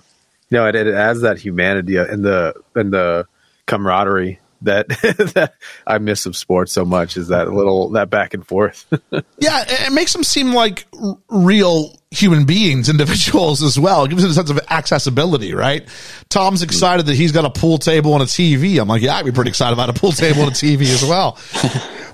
No, 0.49 0.67
it, 0.67 0.75
it 0.75 0.87
adds 0.87 1.21
that 1.21 1.37
humanity 1.37 1.97
uh, 1.97 2.05
and 2.05 2.23
the 2.23 2.53
and 2.75 2.93
the 2.93 3.27
camaraderie 3.65 4.39
that 4.61 4.87
that 5.35 5.53
I 5.85 5.97
miss 5.99 6.25
of 6.25 6.35
sports 6.35 6.71
so 6.71 6.85
much 6.85 7.17
is 7.17 7.27
that 7.27 7.51
little 7.51 7.89
that 7.91 8.09
back 8.09 8.33
and 8.33 8.45
forth. 8.45 8.85
yeah, 9.39 9.65
it 9.67 9.93
makes 9.93 10.13
them 10.13 10.23
seem 10.23 10.53
like 10.53 10.87
real 11.29 11.97
human 12.11 12.45
beings, 12.45 12.89
individuals 12.89 13.61
as 13.61 13.77
well. 13.79 14.05
It 14.05 14.09
gives 14.09 14.23
it 14.23 14.31
a 14.31 14.33
sense 14.33 14.49
of 14.49 14.59
accessibility, 14.69 15.53
right? 15.53 15.87
Tom's 16.29 16.61
hmm. 16.61 16.65
excited 16.65 17.05
that 17.07 17.15
he's 17.15 17.31
got 17.31 17.45
a 17.45 17.49
pool 17.49 17.77
table 17.77 18.13
and 18.13 18.23
a 18.23 18.25
TV. 18.25 18.79
I'm 18.79 18.87
like, 18.87 19.01
yeah, 19.01 19.15
I'd 19.15 19.25
be 19.25 19.31
pretty 19.31 19.49
excited 19.49 19.73
about 19.73 19.89
a 19.89 19.93
pool 19.93 20.11
table 20.11 20.41
and 20.43 20.51
a 20.51 20.55
TV 20.55 20.81
as 20.81 21.03
well. 21.03 21.37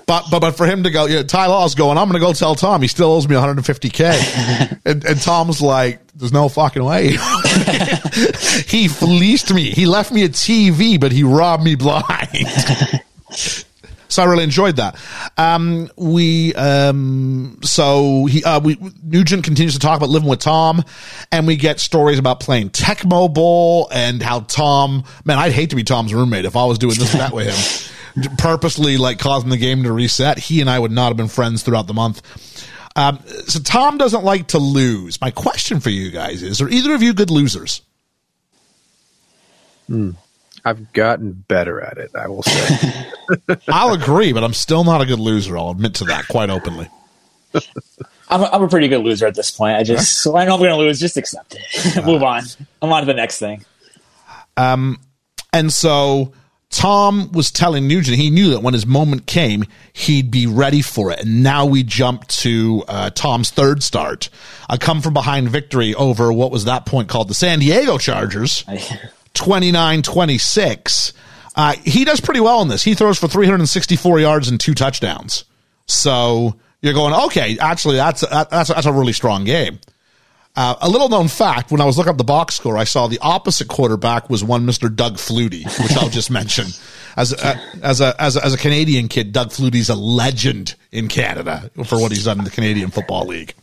But 0.06 0.26
but 0.30 0.40
but 0.40 0.52
for 0.52 0.66
him 0.66 0.82
to 0.82 0.90
go, 0.90 1.06
you 1.06 1.16
know, 1.16 1.22
Ty 1.22 1.46
Law's 1.46 1.74
going, 1.74 1.96
I'm 1.96 2.08
going 2.08 2.20
to 2.20 2.26
go 2.26 2.34
tell 2.34 2.54
Tom 2.54 2.82
he 2.82 2.88
still 2.88 3.12
owes 3.12 3.26
me 3.26 3.36
150k, 3.36 4.80
and, 4.84 5.02
and 5.02 5.20
Tom's 5.20 5.62
like, 5.62 6.06
there's 6.14 6.32
no 6.32 6.48
fucking 6.50 6.84
way. 6.84 7.16
he 8.66 8.88
fleeced 8.88 9.52
me. 9.52 9.70
He 9.70 9.86
left 9.86 10.12
me 10.12 10.24
a 10.24 10.28
TV, 10.28 10.98
but 11.00 11.12
he 11.12 11.22
robbed 11.22 11.64
me 11.64 11.74
blind. 11.74 12.04
So 14.06 14.22
I 14.22 14.26
really 14.26 14.44
enjoyed 14.44 14.76
that. 14.76 14.96
Um, 15.36 15.90
we 15.96 16.54
um, 16.54 17.58
so 17.62 18.26
he 18.26 18.44
uh, 18.44 18.60
we 18.60 18.78
Nugent 19.02 19.42
continues 19.42 19.74
to 19.74 19.80
talk 19.80 19.96
about 19.96 20.08
living 20.08 20.28
with 20.28 20.38
Tom, 20.38 20.84
and 21.32 21.48
we 21.48 21.56
get 21.56 21.80
stories 21.80 22.20
about 22.20 22.38
playing 22.38 22.70
Tecmo 22.70 23.32
Bowl 23.32 23.88
and 23.90 24.22
how 24.22 24.40
Tom. 24.40 25.02
Man, 25.24 25.36
I'd 25.38 25.50
hate 25.50 25.70
to 25.70 25.76
be 25.76 25.82
Tom's 25.82 26.14
roommate 26.14 26.44
if 26.44 26.54
I 26.54 26.64
was 26.64 26.78
doing 26.78 26.94
this 26.94 27.12
and 27.12 27.22
that 27.22 27.32
with 27.32 27.48
him 27.48 27.92
purposely 28.38 28.96
like 28.96 29.18
causing 29.18 29.50
the 29.50 29.56
game 29.56 29.82
to 29.82 29.92
reset, 29.92 30.38
he 30.38 30.60
and 30.60 30.70
I 30.70 30.78
would 30.78 30.92
not 30.92 31.08
have 31.08 31.16
been 31.16 31.28
friends 31.28 31.62
throughout 31.62 31.86
the 31.86 31.94
month. 31.94 32.22
Um, 32.96 33.18
so 33.46 33.60
Tom 33.60 33.98
doesn't 33.98 34.24
like 34.24 34.48
to 34.48 34.58
lose. 34.58 35.20
My 35.20 35.30
question 35.30 35.80
for 35.80 35.90
you 35.90 36.10
guys 36.10 36.42
is: 36.42 36.60
Are 36.60 36.68
either 36.68 36.94
of 36.94 37.02
you 37.02 37.12
good 37.12 37.30
losers? 37.30 37.82
Hmm. 39.86 40.10
I've 40.64 40.92
gotten 40.94 41.44
better 41.46 41.80
at 41.80 41.98
it. 41.98 42.10
I 42.14 42.28
will 42.28 42.42
say. 42.42 43.06
I'll 43.68 43.92
agree, 43.92 44.32
but 44.32 44.42
I'm 44.42 44.54
still 44.54 44.82
not 44.82 45.02
a 45.02 45.06
good 45.06 45.18
loser. 45.18 45.58
I'll 45.58 45.70
admit 45.70 45.94
to 45.96 46.04
that 46.04 46.26
quite 46.28 46.48
openly. 46.48 46.88
I'm 48.30 48.40
a, 48.40 48.44
I'm 48.46 48.62
a 48.62 48.68
pretty 48.68 48.88
good 48.88 49.04
loser 49.04 49.26
at 49.26 49.34
this 49.34 49.50
point. 49.50 49.76
I 49.76 49.82
just 49.82 50.22
so 50.22 50.36
I 50.36 50.46
know 50.46 50.54
I'm 50.54 50.60
going 50.60 50.70
to 50.70 50.76
lose. 50.76 50.98
Just 50.98 51.18
accept 51.18 51.56
it. 51.56 52.04
Move 52.06 52.22
on. 52.22 52.44
I'm 52.80 52.90
on 52.90 53.02
to 53.02 53.06
the 53.06 53.14
next 53.14 53.38
thing. 53.38 53.64
Um, 54.56 54.98
and 55.52 55.70
so 55.72 56.32
Tom 56.74 57.30
was 57.30 57.52
telling 57.52 57.86
Nugent 57.86 58.18
he 58.18 58.30
knew 58.30 58.50
that 58.50 58.60
when 58.60 58.74
his 58.74 58.84
moment 58.84 59.26
came, 59.26 59.64
he'd 59.92 60.30
be 60.30 60.46
ready 60.48 60.82
for 60.82 61.12
it. 61.12 61.20
And 61.20 61.42
now 61.42 61.66
we 61.66 61.84
jump 61.84 62.26
to 62.28 62.82
uh, 62.88 63.10
Tom's 63.10 63.50
third 63.50 63.82
start, 63.82 64.28
a 64.68 64.76
come 64.76 65.00
from 65.00 65.14
behind 65.14 65.48
victory 65.50 65.94
over 65.94 66.32
what 66.32 66.50
was 66.50 66.64
that 66.64 66.84
point 66.84 67.08
called 67.08 67.28
the 67.28 67.34
San 67.34 67.60
Diego 67.60 67.96
Chargers, 67.96 68.64
29 69.34 70.02
26. 70.02 71.12
Uh, 71.56 71.74
he 71.84 72.04
does 72.04 72.20
pretty 72.20 72.40
well 72.40 72.60
in 72.62 72.68
this. 72.68 72.82
He 72.82 72.94
throws 72.94 73.18
for 73.18 73.28
364 73.28 74.18
yards 74.18 74.48
and 74.48 74.58
two 74.58 74.74
touchdowns. 74.74 75.44
So 75.86 76.56
you're 76.82 76.94
going, 76.94 77.14
okay, 77.26 77.56
actually, 77.60 77.96
that's, 77.96 78.22
that's, 78.22 78.68
that's 78.68 78.86
a 78.86 78.92
really 78.92 79.12
strong 79.12 79.44
game. 79.44 79.78
Uh, 80.56 80.76
a 80.80 80.88
little 80.88 81.08
known 81.08 81.28
fact: 81.28 81.72
when 81.72 81.80
I 81.80 81.84
was 81.84 81.98
looking 81.98 82.10
up 82.10 82.16
the 82.16 82.24
box 82.24 82.54
score, 82.54 82.78
I 82.78 82.84
saw 82.84 83.08
the 83.08 83.18
opposite 83.20 83.68
quarterback 83.68 84.30
was 84.30 84.44
one 84.44 84.64
Mister 84.64 84.88
Doug 84.88 85.14
Flutie, 85.14 85.64
which 85.82 85.96
I'll 85.96 86.10
just 86.10 86.30
mention 86.30 86.66
as 87.16 87.32
a, 87.32 87.60
as 87.82 88.00
a 88.00 88.20
as 88.22 88.36
a 88.36 88.44
as 88.44 88.54
a 88.54 88.58
Canadian 88.58 89.08
kid. 89.08 89.32
Doug 89.32 89.48
Flutie's 89.48 89.88
a 89.88 89.96
legend 89.96 90.76
in 90.92 91.08
Canada 91.08 91.70
for 91.84 92.00
what 92.00 92.12
he's 92.12 92.24
done 92.24 92.38
in 92.38 92.44
the 92.44 92.50
Canadian 92.50 92.90
Football 92.90 93.26
League. 93.26 93.54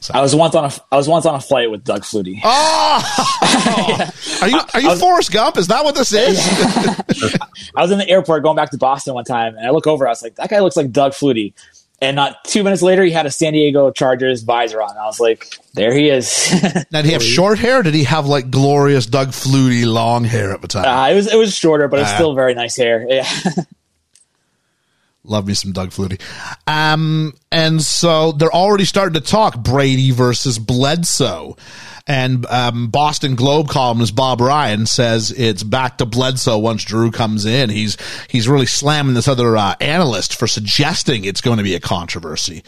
So. 0.00 0.14
I 0.14 0.20
was 0.20 0.32
once 0.34 0.54
on 0.54 0.64
a 0.64 0.70
I 0.92 0.96
was 0.96 1.08
once 1.08 1.26
on 1.26 1.34
a 1.34 1.40
flight 1.40 1.72
with 1.72 1.82
Doug 1.82 2.02
Flutie. 2.02 2.40
Oh, 2.44 3.86
yeah. 3.88 4.10
are 4.42 4.48
you 4.48 4.60
are 4.74 4.80
you 4.80 4.88
was, 4.90 5.00
Forrest 5.00 5.32
Gump? 5.32 5.56
Is 5.56 5.66
that 5.66 5.84
what 5.84 5.96
this 5.96 6.12
is? 6.12 6.38
I 7.74 7.82
was 7.82 7.90
in 7.90 7.98
the 7.98 8.08
airport 8.08 8.44
going 8.44 8.54
back 8.54 8.70
to 8.70 8.78
Boston 8.78 9.14
one 9.14 9.24
time, 9.24 9.56
and 9.56 9.66
I 9.66 9.70
look 9.70 9.88
over. 9.88 10.06
I 10.06 10.10
was 10.10 10.22
like, 10.22 10.36
that 10.36 10.50
guy 10.50 10.60
looks 10.60 10.76
like 10.76 10.92
Doug 10.92 11.12
Flutie. 11.12 11.52
And 12.00 12.14
not 12.14 12.44
two 12.44 12.62
minutes 12.62 12.80
later, 12.80 13.02
he 13.02 13.10
had 13.10 13.26
a 13.26 13.30
San 13.30 13.54
Diego 13.54 13.90
Chargers 13.90 14.42
visor 14.42 14.80
on. 14.80 14.96
I 14.96 15.06
was 15.06 15.18
like, 15.18 15.58
there 15.74 15.92
he 15.92 16.08
is. 16.08 16.48
now, 16.92 17.02
did 17.02 17.06
he 17.06 17.12
have 17.12 17.22
short 17.22 17.58
hair? 17.58 17.82
did 17.82 17.94
he 17.94 18.04
have 18.04 18.26
like 18.26 18.50
glorious 18.50 19.06
Doug 19.06 19.28
Flutie 19.28 19.84
long 19.84 20.22
hair 20.22 20.52
at 20.52 20.62
the 20.62 20.68
time? 20.68 20.84
Uh, 20.84 21.10
it 21.10 21.14
was 21.16 21.32
it 21.32 21.36
was 21.36 21.54
shorter, 21.54 21.88
but 21.88 21.98
it's 21.98 22.10
uh, 22.10 22.14
still 22.14 22.34
very 22.34 22.54
nice 22.54 22.76
hair. 22.76 23.04
Yeah. 23.08 23.28
Love 25.24 25.46
me 25.46 25.54
some 25.54 25.72
Doug 25.72 25.90
Flutie. 25.90 26.20
Um, 26.66 27.34
and 27.50 27.82
so 27.82 28.32
they're 28.32 28.52
already 28.52 28.84
starting 28.84 29.20
to 29.20 29.26
talk 29.26 29.58
Brady 29.58 30.10
versus 30.10 30.58
Bledsoe. 30.58 31.56
And 32.08 32.46
um, 32.46 32.88
Boston 32.88 33.34
Globe 33.34 33.68
columnist 33.68 34.16
Bob 34.16 34.40
Ryan 34.40 34.86
says 34.86 35.30
it's 35.30 35.62
back 35.62 35.98
to 35.98 36.06
Bledsoe 36.06 36.56
once 36.56 36.82
Drew 36.82 37.10
comes 37.10 37.44
in. 37.44 37.68
He's 37.68 37.98
he's 38.30 38.48
really 38.48 38.64
slamming 38.64 39.14
this 39.14 39.28
other 39.28 39.58
uh, 39.58 39.74
analyst 39.78 40.38
for 40.38 40.46
suggesting 40.46 41.24
it's 41.24 41.42
going 41.42 41.58
to 41.58 41.62
be 41.62 41.74
a 41.74 41.80
controversy. 41.80 42.64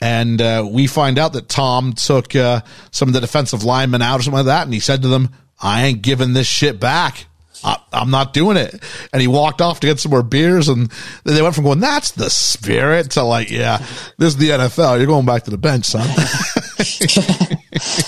And 0.00 0.40
uh, 0.40 0.64
we 0.70 0.86
find 0.86 1.18
out 1.18 1.32
that 1.32 1.48
Tom 1.48 1.92
took 1.92 2.36
uh, 2.36 2.60
some 2.92 3.08
of 3.08 3.14
the 3.14 3.20
defensive 3.20 3.64
linemen 3.64 4.00
out 4.00 4.20
or 4.20 4.22
something 4.22 4.38
like 4.38 4.46
that, 4.46 4.62
and 4.62 4.72
he 4.72 4.78
said 4.78 5.02
to 5.02 5.08
them, 5.08 5.30
"I 5.60 5.86
ain't 5.86 6.02
giving 6.02 6.32
this 6.32 6.46
shit 6.46 6.78
back." 6.78 7.26
I, 7.64 7.76
am 7.92 8.12
not 8.12 8.32
doing 8.32 8.56
it. 8.56 8.80
And 9.12 9.20
he 9.20 9.26
walked 9.26 9.60
off 9.60 9.80
to 9.80 9.88
get 9.88 9.98
some 9.98 10.10
more 10.10 10.22
beers. 10.22 10.68
And 10.68 10.92
they 11.24 11.42
went 11.42 11.56
from 11.56 11.64
going, 11.64 11.80
that's 11.80 12.12
the 12.12 12.30
spirit 12.30 13.10
to 13.12 13.24
like, 13.24 13.50
yeah, 13.50 13.78
this 14.16 14.28
is 14.28 14.36
the 14.36 14.50
NFL. 14.50 14.98
You're 14.98 15.08
going 15.08 15.26
back 15.26 15.42
to 15.42 15.50
the 15.50 15.58
bench, 15.58 15.86
son. 15.86 16.08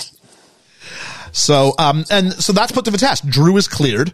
So, 1.31 1.73
um, 1.77 2.05
and 2.09 2.33
so 2.33 2.53
that's 2.53 2.71
put 2.71 2.85
to 2.85 2.91
the 2.91 2.97
test. 2.97 3.27
Drew 3.27 3.57
is 3.57 3.67
cleared. 3.67 4.13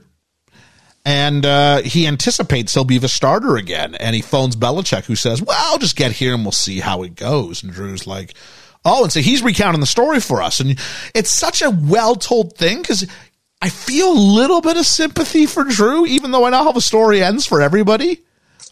And 1.05 1.45
uh, 1.45 1.84
he 1.84 2.05
anticipates 2.05 2.74
he'll 2.74 2.84
be 2.84 2.97
the 2.97 3.07
starter 3.07 3.55
again. 3.55 3.95
And 3.95 4.13
he 4.13 4.22
phones 4.22 4.57
Belichick, 4.57 5.05
who 5.05 5.15
says, 5.15 5.41
Well, 5.41 5.57
I'll 5.57 5.78
just 5.78 5.95
get 5.95 6.11
here 6.11 6.34
and 6.34 6.43
we'll 6.43 6.51
see 6.51 6.80
how 6.80 7.03
it 7.03 7.15
goes. 7.15 7.63
And 7.63 7.72
Drew's 7.72 8.05
like, 8.05 8.34
Oh, 8.84 9.03
and 9.03 9.11
so 9.11 9.22
he's 9.22 9.41
recounting 9.41 9.80
the 9.80 9.88
story 9.88 10.20
for 10.20 10.41
us. 10.41 10.59
And 10.59 10.78
it's 11.15 11.32
such 11.32 11.61
a 11.61 11.70
well 11.70 12.15
told 12.15 12.57
thing 12.57 12.82
because 12.82 13.07
I 13.61 13.70
feel 13.70 14.11
a 14.11 14.20
little 14.20 14.59
bit 14.59 14.78
of 14.78 14.86
sympathy 14.86 15.45
for 15.45 15.63
Drew, 15.63 16.05
even 16.05 16.32
though 16.32 16.45
I 16.45 16.49
know 16.49 16.63
how 16.63 16.74
the 16.74 16.82
story 16.82 17.24
ends 17.24 17.45
for 17.45 17.61
everybody. 17.61 18.22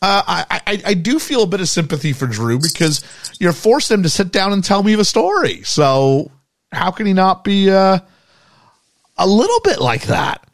Uh, 0.02 0.22
I, 0.28 0.62
I, 0.68 0.82
I 0.88 0.94
do 0.94 1.20
feel 1.20 1.44
a 1.44 1.48
bit 1.48 1.62
of 1.62 1.70
sympathy 1.70 2.12
for 2.12 2.28
Drew 2.28 2.60
because 2.60 3.04
you're 3.40 3.54
forcing 3.54 3.96
him 3.96 4.04
to 4.04 4.10
sit 4.10 4.32
down 4.32 4.52
and 4.52 4.64
tell 4.64 4.84
me 4.84 4.96
the 4.96 5.06
story. 5.06 5.64
So 5.64 6.32
how 6.72 6.92
can 6.92 7.06
he 7.06 7.14
not 7.14 7.44
be 7.44 7.72
uh, 7.72 8.00
a 9.18 9.28
little 9.28 9.60
bit 9.62 9.80
like 9.80 10.04
that. 10.04 10.46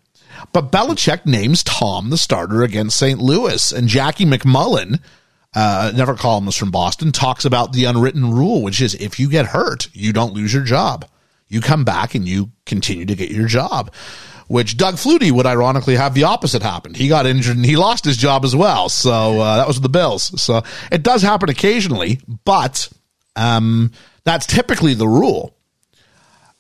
But 0.54 0.72
Belichick 0.72 1.26
names 1.26 1.64
Tom 1.64 2.10
the 2.10 2.18
starter 2.18 2.64
against 2.64 2.98
St. 2.98 3.20
Louis, 3.20 3.72
and 3.72 3.88
Jackie 3.88 4.26
MacMullan, 4.26 5.00
uh, 5.54 5.92
never 5.96 6.16
columnist 6.16 6.60
from 6.60 6.72
Boston, 6.72 7.12
talks 7.12 7.46
about 7.46 7.74
the 7.74 7.86
unwritten 7.86 8.32
rule, 8.32 8.62
which 8.62 8.82
is 8.82 8.96
if 8.96 9.20
you 9.20 9.30
get 9.30 9.48
hurt, 9.48 9.88
you 9.94 10.14
don't 10.14 10.34
lose 10.34 10.54
your 10.54 10.64
job. 10.64 11.06
You 11.48 11.62
come 11.62 11.84
back 11.84 12.16
and 12.16 12.28
you 12.28 12.52
continue 12.66 13.06
to 13.06 13.16
get 13.16 13.32
your 13.32 13.48
job. 13.48 13.94
Which 14.48 14.76
Doug 14.76 14.96
Flutie 14.96 15.32
would 15.32 15.46
ironically 15.46 15.96
have 15.96 16.14
the 16.14 16.26
opposite 16.26 16.62
happen. 16.62 16.94
He 16.94 17.08
got 17.08 17.26
injured 17.26 17.56
and 17.56 17.66
he 17.66 17.78
lost 17.78 18.04
his 18.04 18.18
job 18.18 18.44
as 18.44 18.54
well. 18.54 18.90
So 18.90 19.40
uh, 19.40 19.58
that 19.58 19.68
was 19.68 19.80
the 19.80 19.88
Bills. 19.88 20.42
So 20.42 20.64
it 20.92 21.04
does 21.04 21.22
happen 21.22 21.50
occasionally, 21.50 22.20
but 22.44 22.90
um, 23.38 23.92
that's 24.26 24.46
typically 24.46 24.94
the 24.94 25.08
rule. 25.08 25.56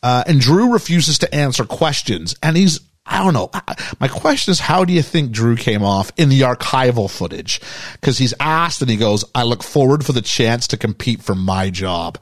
Uh, 0.03 0.23
and 0.27 0.39
Drew 0.39 0.71
refuses 0.71 1.19
to 1.19 1.33
answer 1.33 1.63
questions. 1.65 2.35
And 2.41 2.57
he's, 2.57 2.79
I 3.05 3.23
don't 3.23 3.33
know. 3.33 3.51
My 3.99 4.07
question 4.07 4.51
is, 4.51 4.59
how 4.59 4.85
do 4.85 4.93
you 4.93 5.01
think 5.01 5.31
Drew 5.31 5.55
came 5.55 5.83
off 5.83 6.11
in 6.17 6.29
the 6.29 6.41
archival 6.41 7.09
footage? 7.09 7.61
Because 7.93 8.17
he's 8.17 8.33
asked 8.39 8.81
and 8.81 8.89
he 8.89 8.97
goes, 8.97 9.25
I 9.35 9.43
look 9.43 9.63
forward 9.63 10.05
for 10.05 10.11
the 10.11 10.21
chance 10.21 10.67
to 10.67 10.77
compete 10.77 11.21
for 11.21 11.35
my 11.35 11.69
job. 11.69 12.17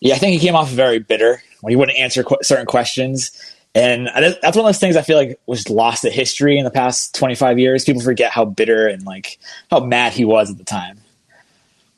Yeah, 0.00 0.14
I 0.14 0.18
think 0.18 0.32
he 0.40 0.46
came 0.46 0.54
off 0.54 0.70
very 0.70 0.98
bitter 0.98 1.42
when 1.60 1.72
he 1.72 1.76
wouldn't 1.76 1.98
answer 1.98 2.22
qu- 2.22 2.38
certain 2.42 2.66
questions. 2.66 3.32
And 3.74 4.08
that's 4.14 4.56
one 4.56 4.64
of 4.64 4.68
those 4.68 4.78
things 4.78 4.96
I 4.96 5.02
feel 5.02 5.16
like 5.16 5.38
was 5.46 5.68
lost 5.68 6.02
to 6.02 6.10
history 6.10 6.58
in 6.58 6.64
the 6.64 6.70
past 6.70 7.14
25 7.14 7.58
years. 7.58 7.84
People 7.84 8.02
forget 8.02 8.30
how 8.30 8.44
bitter 8.44 8.86
and 8.86 9.04
like 9.04 9.38
how 9.70 9.80
mad 9.80 10.12
he 10.12 10.24
was 10.24 10.50
at 10.50 10.58
the 10.58 10.64
time. 10.64 11.00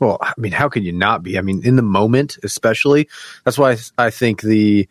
Well, 0.01 0.17
I 0.21 0.33
mean, 0.39 0.53
how 0.53 0.69
can 0.69 0.83
you 0.83 0.93
not 0.93 1.23
be? 1.23 1.39
I 1.39 1.43
mean, 1.43 1.65
in 1.65 1.77
the 1.77 1.83
moment, 1.83 2.39
especially. 2.43 3.09
That's 3.45 3.59
why 3.59 3.77
I 3.99 4.11
think 4.11 4.41
the 4.41 4.89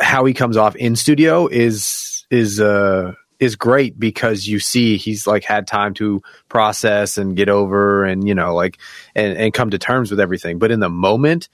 how 0.00 0.24
he 0.24 0.34
comes 0.34 0.56
off 0.56 0.74
in 0.76 0.96
studio 0.96 1.46
is 1.46 2.26
is 2.30 2.60
uh 2.60 3.14
is 3.38 3.56
great 3.56 3.98
because 3.98 4.46
you 4.46 4.58
see 4.58 4.96
he's 4.96 5.26
like 5.26 5.44
had 5.44 5.66
time 5.66 5.94
to 5.94 6.22
process 6.48 7.18
and 7.18 7.36
get 7.36 7.48
over 7.48 8.04
and 8.04 8.26
you 8.26 8.34
know 8.34 8.54
like 8.54 8.78
and, 9.14 9.36
and 9.36 9.54
come 9.54 9.70
to 9.70 9.78
terms 9.78 10.10
with 10.10 10.20
everything. 10.20 10.58
But 10.58 10.70
in 10.70 10.80
the 10.80 10.88
moment, 10.88 11.48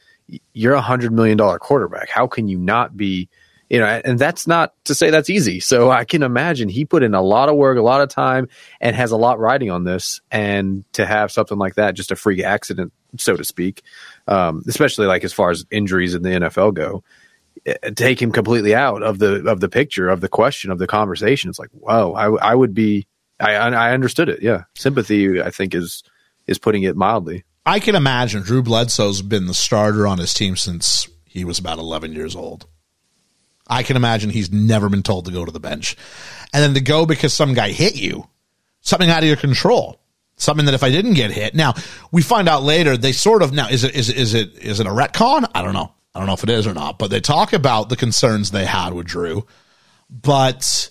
you're 0.52 0.74
a 0.74 0.80
hundred 0.80 1.12
million 1.12 1.36
dollar 1.36 1.58
quarterback. 1.58 2.08
How 2.08 2.26
can 2.26 2.48
you 2.48 2.58
not 2.58 2.96
be 2.96 3.28
you 3.68 3.78
know, 3.78 3.86
and 3.86 4.18
that's 4.18 4.46
not 4.46 4.72
to 4.84 4.94
say 4.94 5.10
that's 5.10 5.28
easy. 5.28 5.60
So 5.60 5.90
I 5.90 6.04
can 6.04 6.22
imagine 6.22 6.68
he 6.68 6.84
put 6.84 7.02
in 7.02 7.14
a 7.14 7.22
lot 7.22 7.48
of 7.48 7.56
work, 7.56 7.76
a 7.76 7.82
lot 7.82 8.00
of 8.00 8.08
time, 8.08 8.48
and 8.80 8.96
has 8.96 9.12
a 9.12 9.16
lot 9.16 9.38
riding 9.38 9.70
on 9.70 9.84
this. 9.84 10.20
And 10.30 10.84
to 10.94 11.04
have 11.04 11.30
something 11.30 11.58
like 11.58 11.74
that, 11.74 11.94
just 11.94 12.10
a 12.10 12.16
freak 12.16 12.42
accident, 12.42 12.92
so 13.18 13.36
to 13.36 13.44
speak, 13.44 13.82
um, 14.26 14.62
especially 14.66 15.06
like 15.06 15.24
as 15.24 15.32
far 15.32 15.50
as 15.50 15.66
injuries 15.70 16.14
in 16.14 16.22
the 16.22 16.30
NFL 16.30 16.74
go, 16.74 17.04
uh, 17.66 17.90
take 17.94 18.22
him 18.22 18.32
completely 18.32 18.74
out 18.74 19.02
of 19.02 19.18
the 19.18 19.46
of 19.46 19.60
the 19.60 19.68
picture 19.68 20.08
of 20.08 20.20
the 20.20 20.28
question 20.28 20.70
of 20.70 20.78
the 20.78 20.86
conversation. 20.86 21.50
It's 21.50 21.58
like, 21.58 21.70
wow, 21.72 22.12
I, 22.12 22.52
I 22.52 22.54
would 22.54 22.72
be, 22.72 23.06
I 23.38 23.54
I 23.54 23.92
understood 23.92 24.28
it. 24.30 24.42
Yeah, 24.42 24.64
sympathy, 24.76 25.42
I 25.42 25.50
think 25.50 25.74
is 25.74 26.02
is 26.46 26.58
putting 26.58 26.84
it 26.84 26.96
mildly. 26.96 27.44
I 27.66 27.80
can 27.80 27.94
imagine 27.94 28.42
Drew 28.42 28.62
Bledsoe's 28.62 29.20
been 29.20 29.44
the 29.44 29.52
starter 29.52 30.06
on 30.06 30.16
his 30.16 30.32
team 30.32 30.56
since 30.56 31.06
he 31.26 31.44
was 31.44 31.58
about 31.58 31.78
11 31.78 32.14
years 32.14 32.34
old. 32.34 32.66
I 33.68 33.82
can 33.82 33.96
imagine 33.96 34.30
he's 34.30 34.50
never 34.50 34.88
been 34.88 35.02
told 35.02 35.26
to 35.26 35.30
go 35.30 35.44
to 35.44 35.52
the 35.52 35.60
bench. 35.60 35.96
And 36.52 36.62
then 36.62 36.74
to 36.74 36.80
go 36.80 37.06
because 37.06 37.34
some 37.34 37.54
guy 37.54 37.70
hit 37.70 37.96
you, 37.96 38.26
something 38.80 39.10
out 39.10 39.22
of 39.22 39.28
your 39.28 39.36
control, 39.36 40.00
something 40.36 40.66
that 40.66 40.74
if 40.74 40.82
I 40.82 40.90
didn't 40.90 41.14
get 41.14 41.30
hit. 41.30 41.54
Now, 41.54 41.74
we 42.10 42.22
find 42.22 42.48
out 42.48 42.62
later 42.62 42.96
they 42.96 43.12
sort 43.12 43.42
of 43.42 43.52
now 43.52 43.68
is 43.68 43.84
it 43.84 43.94
is 43.94 44.08
it 44.08 44.16
is 44.16 44.34
it 44.34 44.58
is 44.58 44.80
it 44.80 44.86
a 44.86 44.90
retcon? 44.90 45.50
I 45.54 45.62
don't 45.62 45.74
know. 45.74 45.92
I 46.14 46.20
don't 46.20 46.26
know 46.26 46.34
if 46.34 46.42
it 46.42 46.50
is 46.50 46.66
or 46.66 46.74
not, 46.74 46.98
but 46.98 47.10
they 47.10 47.20
talk 47.20 47.52
about 47.52 47.90
the 47.90 47.96
concerns 47.96 48.50
they 48.50 48.64
had 48.64 48.92
with 48.92 49.06
Drew. 49.06 49.46
But 50.10 50.90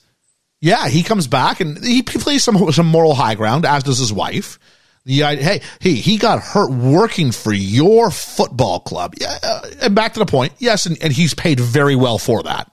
yeah, 0.62 0.88
he 0.88 1.04
comes 1.04 1.28
back 1.28 1.60
and 1.60 1.84
he 1.84 2.04
plays 2.04 2.44
some 2.44 2.72
some 2.72 2.88
moral 2.88 3.16
high 3.16 3.36
ground, 3.36 3.66
as 3.66 3.84
does 3.84 3.98
his 3.98 4.14
wife. 4.14 4.60
The 5.08 5.22
hey, 5.22 5.62
he 5.80 5.96
he 5.96 6.18
got 6.18 6.42
hurt 6.42 6.70
working 6.70 7.32
for 7.32 7.54
your 7.54 8.12
football 8.12 8.82
club. 8.82 9.14
Yeah, 9.18 9.38
uh, 9.42 9.62
and 9.84 9.96
back 9.96 10.14
to 10.16 10.20
the 10.20 10.26
point. 10.26 10.52
Yes, 10.60 10.86
and, 10.86 11.02
and 11.02 11.14
he's 11.14 11.34
paid 11.34 11.62
very 11.62 11.96
well 11.96 12.18
for 12.18 12.44
that 12.44 12.70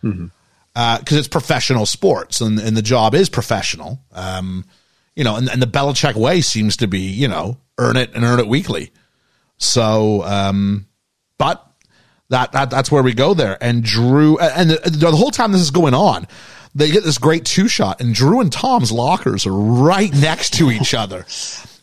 because 0.00 0.14
mm-hmm. 0.14 0.26
uh, 0.76 0.98
it's 1.10 1.26
professional 1.26 1.84
sports 1.84 2.40
and, 2.40 2.60
and 2.60 2.76
the 2.76 2.82
job 2.82 3.12
is 3.16 3.28
professional. 3.28 3.98
Um, 4.12 4.64
you 5.16 5.24
know, 5.24 5.34
and, 5.34 5.48
and 5.48 5.60
the 5.60 5.66
Belichick 5.66 6.14
way 6.14 6.42
seems 6.42 6.76
to 6.76 6.86
be 6.86 7.00
you 7.00 7.26
know 7.26 7.58
earn 7.76 7.96
it 7.96 8.14
and 8.14 8.22
earn 8.22 8.38
it 8.38 8.46
weekly. 8.46 8.92
So, 9.56 10.22
um, 10.22 10.86
but 11.38 11.66
that, 12.28 12.52
that 12.52 12.70
that's 12.70 12.92
where 12.92 13.02
we 13.02 13.14
go 13.14 13.34
there. 13.34 13.58
And 13.60 13.82
Drew 13.82 14.38
and 14.38 14.70
the, 14.70 14.90
the 14.90 15.10
whole 15.10 15.32
time 15.32 15.50
this 15.50 15.60
is 15.60 15.72
going 15.72 15.94
on, 15.94 16.28
they 16.74 16.90
get 16.90 17.04
this 17.04 17.18
great 17.18 17.44
two 17.44 17.68
shot, 17.68 18.00
and 18.00 18.14
Drew 18.14 18.40
and 18.40 18.52
Tom's 18.52 18.90
lockers 18.90 19.46
are 19.46 19.52
right 19.52 20.12
next 20.12 20.54
to 20.54 20.70
each 20.70 20.94
other. 20.94 21.26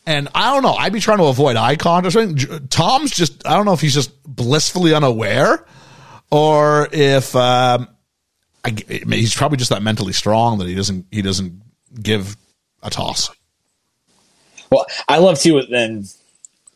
And 0.06 0.30
I 0.34 0.54
don't 0.54 0.64
know. 0.64 0.74
I'd 0.74 0.94
be 0.94 1.00
trying 1.00 1.20
to 1.20 1.26
avoid 1.26 1.56
eye 1.56 1.76
contact. 1.76 2.70
Tom's 2.72 3.12
just, 3.12 3.46
I 3.48 3.56
don't 3.56 3.66
know 3.66 3.74
if 3.74 3.82
he's 3.82 3.94
just 3.94 4.12
blissfully 4.24 4.96
unaware 4.96 5.64
or 6.32 6.88
if 6.92 7.36
um, 7.36 7.88
I, 8.66 8.76
he's 8.88 9.36
probably 9.36 9.58
just 9.58 9.70
that 9.70 9.84
mentally 9.84 10.14
strong 10.14 10.58
that 10.60 10.68
he 10.68 10.74
doesn't 10.74 11.06
he 11.12 11.22
doesn't 11.22 11.62
give 12.02 12.38
a 12.82 12.90
toss. 12.90 13.30
Well, 14.72 14.86
I 15.08 15.18
love 15.18 15.40
too. 15.40 15.62
Then 15.70 16.06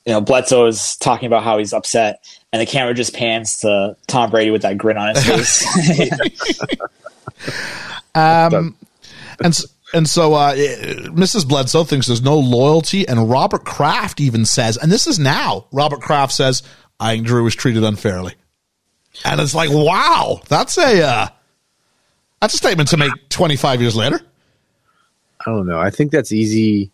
you 0.06 0.14
know, 0.14 0.22
Bledsoe 0.22 0.68
is 0.68 0.98
talking 0.98 1.28
about 1.28 1.44
how 1.44 1.58
he's 1.58 1.74
upset, 1.74 2.24
and 2.52 2.62
the 2.62 2.66
camera 2.66 2.94
just 2.94 3.16
pans 3.16 3.60
to 3.62 3.96
Tom 4.08 4.30
Brady 4.30 4.52
with 4.52 4.62
that 4.64 4.78
grin 4.78 4.98
on 4.98 5.16
his 5.16 5.24
face. 5.26 6.60
Um, 8.18 8.78
and 9.44 9.60
and 9.94 10.10
so 10.10 10.34
uh, 10.36 10.56
Mrs. 10.56 11.46
Bledsoe 11.46 11.84
thinks 11.84 12.08
there's 12.08 12.22
no 12.22 12.38
loyalty, 12.38 13.06
and 13.06 13.30
Robert 13.30 13.66
Kraft 13.66 14.22
even 14.22 14.46
says, 14.46 14.78
and 14.78 14.90
this 14.90 15.06
is 15.06 15.20
now. 15.20 15.66
Robert 15.74 16.00
Kraft 16.00 16.32
says, 16.32 16.64
"I 16.98 17.16
think 17.16 17.28
Drew 17.28 17.44
was 17.44 17.56
treated 17.56 17.84
unfairly," 17.84 18.36
and 19.26 19.42
it's 19.42 19.54
like, 19.54 19.70
wow, 19.70 20.40
that's 20.48 20.78
a 20.78 21.04
uh, 21.04 21.28
that's 22.42 22.54
a 22.54 22.58
statement 22.58 22.90
to 22.90 22.98
make 22.98 23.12
25 23.30 23.82
years 23.82 23.96
later. 23.96 24.20
I 25.46 25.52
don't 25.52 25.68
know. 25.68 25.80
I 25.80 25.90
think 25.90 26.12
that's 26.12 26.32
easy. 26.32 26.92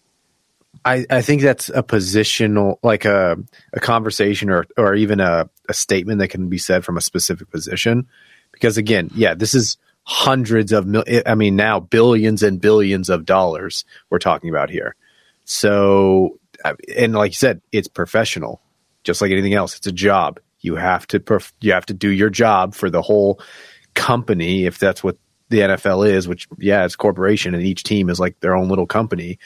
I, 0.84 1.06
I 1.10 1.22
think 1.22 1.42
that's 1.42 1.70
a 1.70 1.84
positional, 1.84 2.78
like 2.82 3.06
a, 3.06 3.38
a 3.74 3.80
conversation 3.80 4.50
or, 4.50 4.66
or 4.78 4.96
even 4.96 5.20
a, 5.20 5.50
a 5.70 5.74
statement 5.74 6.20
that 6.20 6.30
can 6.30 6.50
be 6.50 6.58
said 6.58 6.84
from 6.84 6.98
a 6.98 7.02
specific 7.02 7.52
position. 7.52 8.08
Because 8.52 8.78
again, 8.78 9.10
yeah, 9.14 9.34
this 9.34 9.54
is 9.54 9.78
hundreds 10.04 10.72
of 10.72 10.86
mil- 10.86 11.04
I 11.26 11.36
mean 11.36 11.56
now 11.56 11.80
billions 11.80 12.44
and 12.44 12.60
billions 12.60 13.10
of 13.10 13.26
dollars 13.26 13.86
we're 14.10 14.20
talking 14.20 14.50
about 14.50 14.70
here. 14.70 14.96
So 15.46 16.40
and 16.96 17.14
like 17.14 17.32
you 17.32 17.36
said, 17.36 17.62
it's 17.72 17.88
professional. 17.88 18.62
Just 19.04 19.22
like 19.22 19.32
anything 19.32 19.54
else, 19.54 19.78
it's 19.78 19.88
a 19.88 19.92
job. 19.92 20.40
You 20.60 20.76
have 20.76 21.08
to 21.08 21.20
perf- 21.20 21.54
you 21.62 21.74
have 21.74 21.86
to 21.88 21.94
do 21.94 22.10
your 22.10 22.30
job 22.30 22.76
for 22.76 22.90
the 22.90 23.02
whole 23.02 23.42
company 23.94 24.66
if 24.66 24.78
that's 24.78 25.04
what 25.04 25.18
the 25.50 25.60
NFL 25.60 26.10
is, 26.10 26.28
which 26.28 26.48
yeah, 26.58 26.86
it's 26.86 26.96
corporation 26.96 27.54
and 27.54 27.64
each 27.64 27.84
team 27.84 28.10
is 28.10 28.20
like 28.20 28.40
their 28.40 28.56
own 28.56 28.70
little 28.70 28.88
company. 28.88 29.40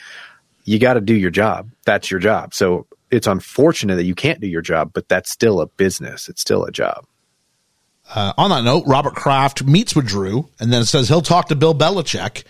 You 0.64 0.78
got 0.78 0.94
to 0.94 1.00
do 1.00 1.14
your 1.14 1.30
job. 1.30 1.70
That's 1.84 2.10
your 2.10 2.20
job. 2.20 2.54
So 2.54 2.86
it's 3.10 3.26
unfortunate 3.26 3.96
that 3.96 4.04
you 4.04 4.14
can't 4.14 4.40
do 4.40 4.46
your 4.46 4.62
job, 4.62 4.92
but 4.92 5.08
that's 5.08 5.30
still 5.30 5.60
a 5.60 5.66
business. 5.66 6.28
It's 6.28 6.40
still 6.40 6.64
a 6.64 6.72
job. 6.72 7.06
Uh, 8.14 8.32
on 8.38 8.50
that 8.50 8.62
note, 8.62 8.84
Robert 8.86 9.14
Kraft 9.14 9.64
meets 9.64 9.96
with 9.96 10.06
Drew 10.06 10.48
and 10.60 10.72
then 10.72 10.84
says 10.84 11.08
he'll 11.08 11.22
talk 11.22 11.48
to 11.48 11.56
Bill 11.56 11.74
Belichick, 11.74 12.44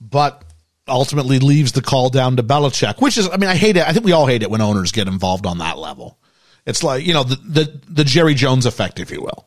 but 0.00 0.44
ultimately 0.86 1.38
leaves 1.38 1.72
the 1.72 1.82
call 1.82 2.10
down 2.10 2.36
to 2.36 2.42
Belichick, 2.42 3.00
which 3.00 3.16
is, 3.16 3.28
I 3.28 3.36
mean, 3.36 3.48
I 3.48 3.54
hate 3.54 3.76
it. 3.76 3.86
I 3.86 3.92
think 3.92 4.04
we 4.04 4.12
all 4.12 4.26
hate 4.26 4.42
it 4.42 4.50
when 4.50 4.60
owners 4.60 4.92
get 4.92 5.08
involved 5.08 5.46
on 5.46 5.58
that 5.58 5.78
level. 5.78 6.18
It's 6.66 6.82
like, 6.82 7.06
you 7.06 7.14
know, 7.14 7.24
the, 7.24 7.36
the, 7.36 7.80
the 7.88 8.04
Jerry 8.04 8.34
Jones 8.34 8.66
effect, 8.66 9.00
if 9.00 9.10
you 9.10 9.22
will, 9.22 9.46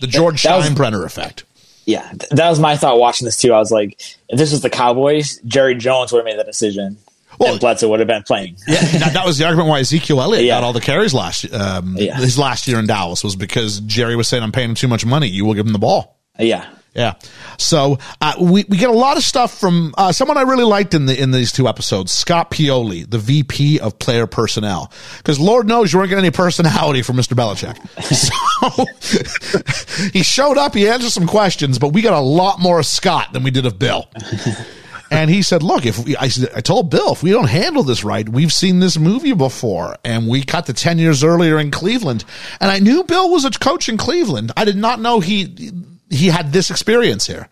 the 0.00 0.06
George 0.06 0.42
that, 0.42 0.60
that 0.60 0.72
Steinbrenner 0.72 1.02
was, 1.02 1.16
effect. 1.16 1.44
Yeah, 1.84 2.10
that 2.30 2.48
was 2.48 2.58
my 2.58 2.76
thought 2.76 2.98
watching 2.98 3.26
this 3.26 3.36
too. 3.36 3.52
I 3.52 3.58
was 3.58 3.70
like, 3.70 4.00
if 4.28 4.38
this 4.38 4.50
was 4.50 4.62
the 4.62 4.70
Cowboys, 4.70 5.38
Jerry 5.44 5.74
Jones 5.74 6.10
would 6.12 6.18
have 6.18 6.24
made 6.24 6.38
that 6.38 6.46
decision 6.46 6.96
well, 7.38 7.52
and 7.52 7.60
Bledsoe 7.60 7.88
would 7.88 8.00
have 8.00 8.08
been 8.08 8.22
playing. 8.22 8.56
yeah, 8.66 8.80
that, 8.80 9.14
that, 9.14 9.26
was 9.26 9.38
the 9.38 9.44
argument 9.44 9.68
why 9.68 9.80
Ezekiel 9.80 10.20
Elliott 10.20 10.44
yeah. 10.44 10.54
got 10.54 10.64
all 10.64 10.72
the 10.72 10.80
carries 10.80 11.14
last 11.14 11.52
um, 11.52 11.96
yeah. 11.96 12.16
his 12.16 12.38
last 12.38 12.68
year 12.68 12.78
in 12.78 12.86
Dallas 12.86 13.24
was 13.24 13.36
because 13.36 13.80
Jerry 13.80 14.16
was 14.16 14.28
saying, 14.28 14.42
"I'm 14.42 14.52
paying 14.52 14.70
him 14.70 14.74
too 14.74 14.88
much 14.88 15.04
money. 15.04 15.28
You 15.28 15.44
will 15.44 15.54
give 15.54 15.66
him 15.66 15.72
the 15.72 15.78
ball." 15.78 16.18
Yeah. 16.38 16.68
Yeah. 16.94 17.14
So 17.58 17.98
uh, 18.20 18.34
we 18.40 18.64
we 18.68 18.76
get 18.76 18.88
a 18.88 18.92
lot 18.92 19.16
of 19.16 19.24
stuff 19.24 19.58
from 19.58 19.94
uh, 19.98 20.12
someone 20.12 20.36
I 20.36 20.42
really 20.42 20.64
liked 20.64 20.94
in 20.94 21.06
the 21.06 21.20
in 21.20 21.32
these 21.32 21.50
two 21.50 21.66
episodes, 21.66 22.12
Scott 22.12 22.52
Pioli, 22.52 23.08
the 23.08 23.18
VP 23.18 23.80
of 23.80 23.98
Player 23.98 24.28
Personnel, 24.28 24.92
because 25.18 25.40
Lord 25.40 25.66
knows 25.66 25.92
you 25.92 25.98
weren't 25.98 26.10
getting 26.10 26.24
any 26.24 26.30
personality 26.30 27.02
from 27.02 27.16
Mr. 27.16 27.34
Belichick. 27.34 27.78
So 28.14 30.08
he 30.12 30.22
showed 30.22 30.56
up, 30.56 30.74
he 30.74 30.88
answered 30.88 31.10
some 31.10 31.26
questions, 31.26 31.78
but 31.78 31.88
we 31.88 32.00
got 32.00 32.14
a 32.14 32.20
lot 32.20 32.60
more 32.60 32.78
of 32.78 32.86
Scott 32.86 33.32
than 33.32 33.42
we 33.42 33.50
did 33.50 33.66
of 33.66 33.78
Bill. 33.78 34.08
And 35.14 35.30
he 35.30 35.42
said, 35.42 35.62
look, 35.62 35.86
if 35.86 36.04
we, 36.04 36.16
I, 36.16 36.24
I 36.54 36.60
told 36.60 36.90
Bill, 36.90 37.12
if 37.12 37.22
we 37.22 37.30
don't 37.30 37.48
handle 37.48 37.82
this 37.82 38.04
right, 38.04 38.28
we've 38.28 38.52
seen 38.52 38.80
this 38.80 38.98
movie 38.98 39.32
before 39.32 39.96
and 40.04 40.28
we 40.28 40.42
cut 40.42 40.66
the 40.66 40.72
10 40.72 40.98
years 40.98 41.22
earlier 41.22 41.58
in 41.58 41.70
Cleveland. 41.70 42.24
And 42.60 42.70
I 42.70 42.78
knew 42.78 43.04
Bill 43.04 43.30
was 43.30 43.44
a 43.44 43.50
coach 43.50 43.88
in 43.88 43.96
Cleveland. 43.96 44.52
I 44.56 44.64
did 44.64 44.76
not 44.76 45.00
know 45.00 45.20
he, 45.20 45.72
he 46.10 46.26
had 46.28 46.52
this 46.52 46.70
experience 46.70 47.26
here 47.26 47.48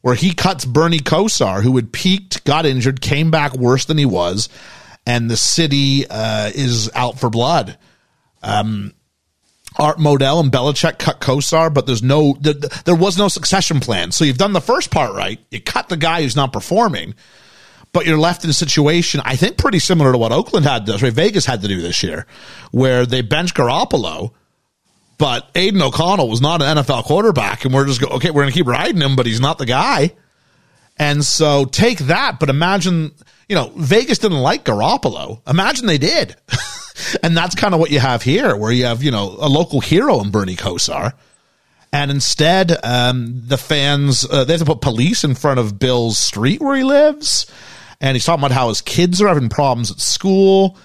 where 0.00 0.14
he 0.14 0.32
cuts 0.32 0.64
Bernie 0.64 1.00
Kosar, 1.00 1.62
who 1.62 1.74
had 1.76 1.92
peaked, 1.92 2.44
got 2.44 2.66
injured, 2.66 3.00
came 3.00 3.30
back 3.30 3.54
worse 3.54 3.84
than 3.84 3.98
he 3.98 4.06
was, 4.06 4.48
and 5.06 5.30
the 5.30 5.36
city 5.36 6.06
uh, 6.08 6.50
is 6.54 6.90
out 6.94 7.18
for 7.18 7.30
blood. 7.30 7.76
Um, 8.42 8.92
Art 9.76 9.98
Modell 9.98 10.40
and 10.40 10.50
Belichick 10.50 10.98
cut 10.98 11.20
Kosar, 11.20 11.72
but 11.72 11.86
there's 11.86 12.02
no 12.02 12.36
there, 12.40 12.54
there, 12.54 12.94
was 12.94 13.18
no 13.18 13.28
succession 13.28 13.80
plan. 13.80 14.12
So 14.12 14.24
you've 14.24 14.38
done 14.38 14.52
the 14.52 14.60
first 14.60 14.90
part 14.90 15.14
right. 15.14 15.38
You 15.50 15.60
cut 15.60 15.88
the 15.88 15.96
guy 15.96 16.22
who's 16.22 16.36
not 16.36 16.52
performing, 16.52 17.14
but 17.92 18.06
you're 18.06 18.18
left 18.18 18.44
in 18.44 18.50
a 18.50 18.54
situation 18.54 19.20
I 19.24 19.36
think 19.36 19.56
pretty 19.56 19.78
similar 19.78 20.12
to 20.12 20.18
what 20.18 20.32
Oakland 20.32 20.66
had 20.66 20.86
to? 20.86 21.10
Vegas 21.10 21.44
had 21.44 21.62
to 21.62 21.68
do 21.68 21.80
this 21.80 22.02
year, 22.02 22.26
where 22.70 23.06
they 23.06 23.20
bench 23.20 23.54
Garoppolo, 23.54 24.32
but 25.18 25.48
Aidan 25.54 25.82
O'Connell 25.82 26.28
was 26.28 26.40
not 26.40 26.62
an 26.62 26.78
NFL 26.78 27.04
quarterback, 27.04 27.64
and 27.64 27.74
we're 27.74 27.86
just 27.86 28.00
go 28.00 28.08
okay, 28.08 28.30
we're 28.30 28.42
going 28.42 28.52
to 28.52 28.58
keep 28.58 28.66
riding 28.66 29.00
him, 29.00 29.16
but 29.16 29.26
he's 29.26 29.40
not 29.40 29.58
the 29.58 29.66
guy. 29.66 30.12
And 30.96 31.24
so 31.24 31.64
take 31.64 31.98
that, 31.98 32.40
but 32.40 32.48
imagine 32.48 33.12
you 33.48 33.54
know 33.54 33.70
Vegas 33.76 34.18
didn't 34.18 34.40
like 34.40 34.64
Garoppolo. 34.64 35.40
Imagine 35.48 35.86
they 35.86 35.98
did. 35.98 36.34
And 37.22 37.36
that's 37.36 37.54
kind 37.54 37.74
of 37.74 37.80
what 37.80 37.90
you 37.90 38.00
have 38.00 38.22
here, 38.22 38.56
where 38.56 38.72
you 38.72 38.86
have, 38.86 39.02
you 39.02 39.10
know, 39.10 39.36
a 39.38 39.48
local 39.48 39.80
hero 39.80 40.20
in 40.20 40.30
Bernie 40.30 40.56
Kosar. 40.56 41.12
And 41.92 42.10
instead, 42.10 42.76
um, 42.84 43.42
the 43.46 43.56
fans, 43.56 44.26
uh, 44.30 44.44
they 44.44 44.52
have 44.52 44.60
to 44.60 44.66
put 44.66 44.80
police 44.80 45.24
in 45.24 45.34
front 45.34 45.58
of 45.58 45.78
Bill's 45.78 46.18
street 46.18 46.60
where 46.60 46.76
he 46.76 46.84
lives. 46.84 47.46
And 48.00 48.14
he's 48.14 48.24
talking 48.24 48.44
about 48.44 48.52
how 48.52 48.68
his 48.68 48.80
kids 48.80 49.20
are 49.22 49.28
having 49.28 49.48
problems 49.48 49.90
at 49.90 49.98
school. 49.98 50.76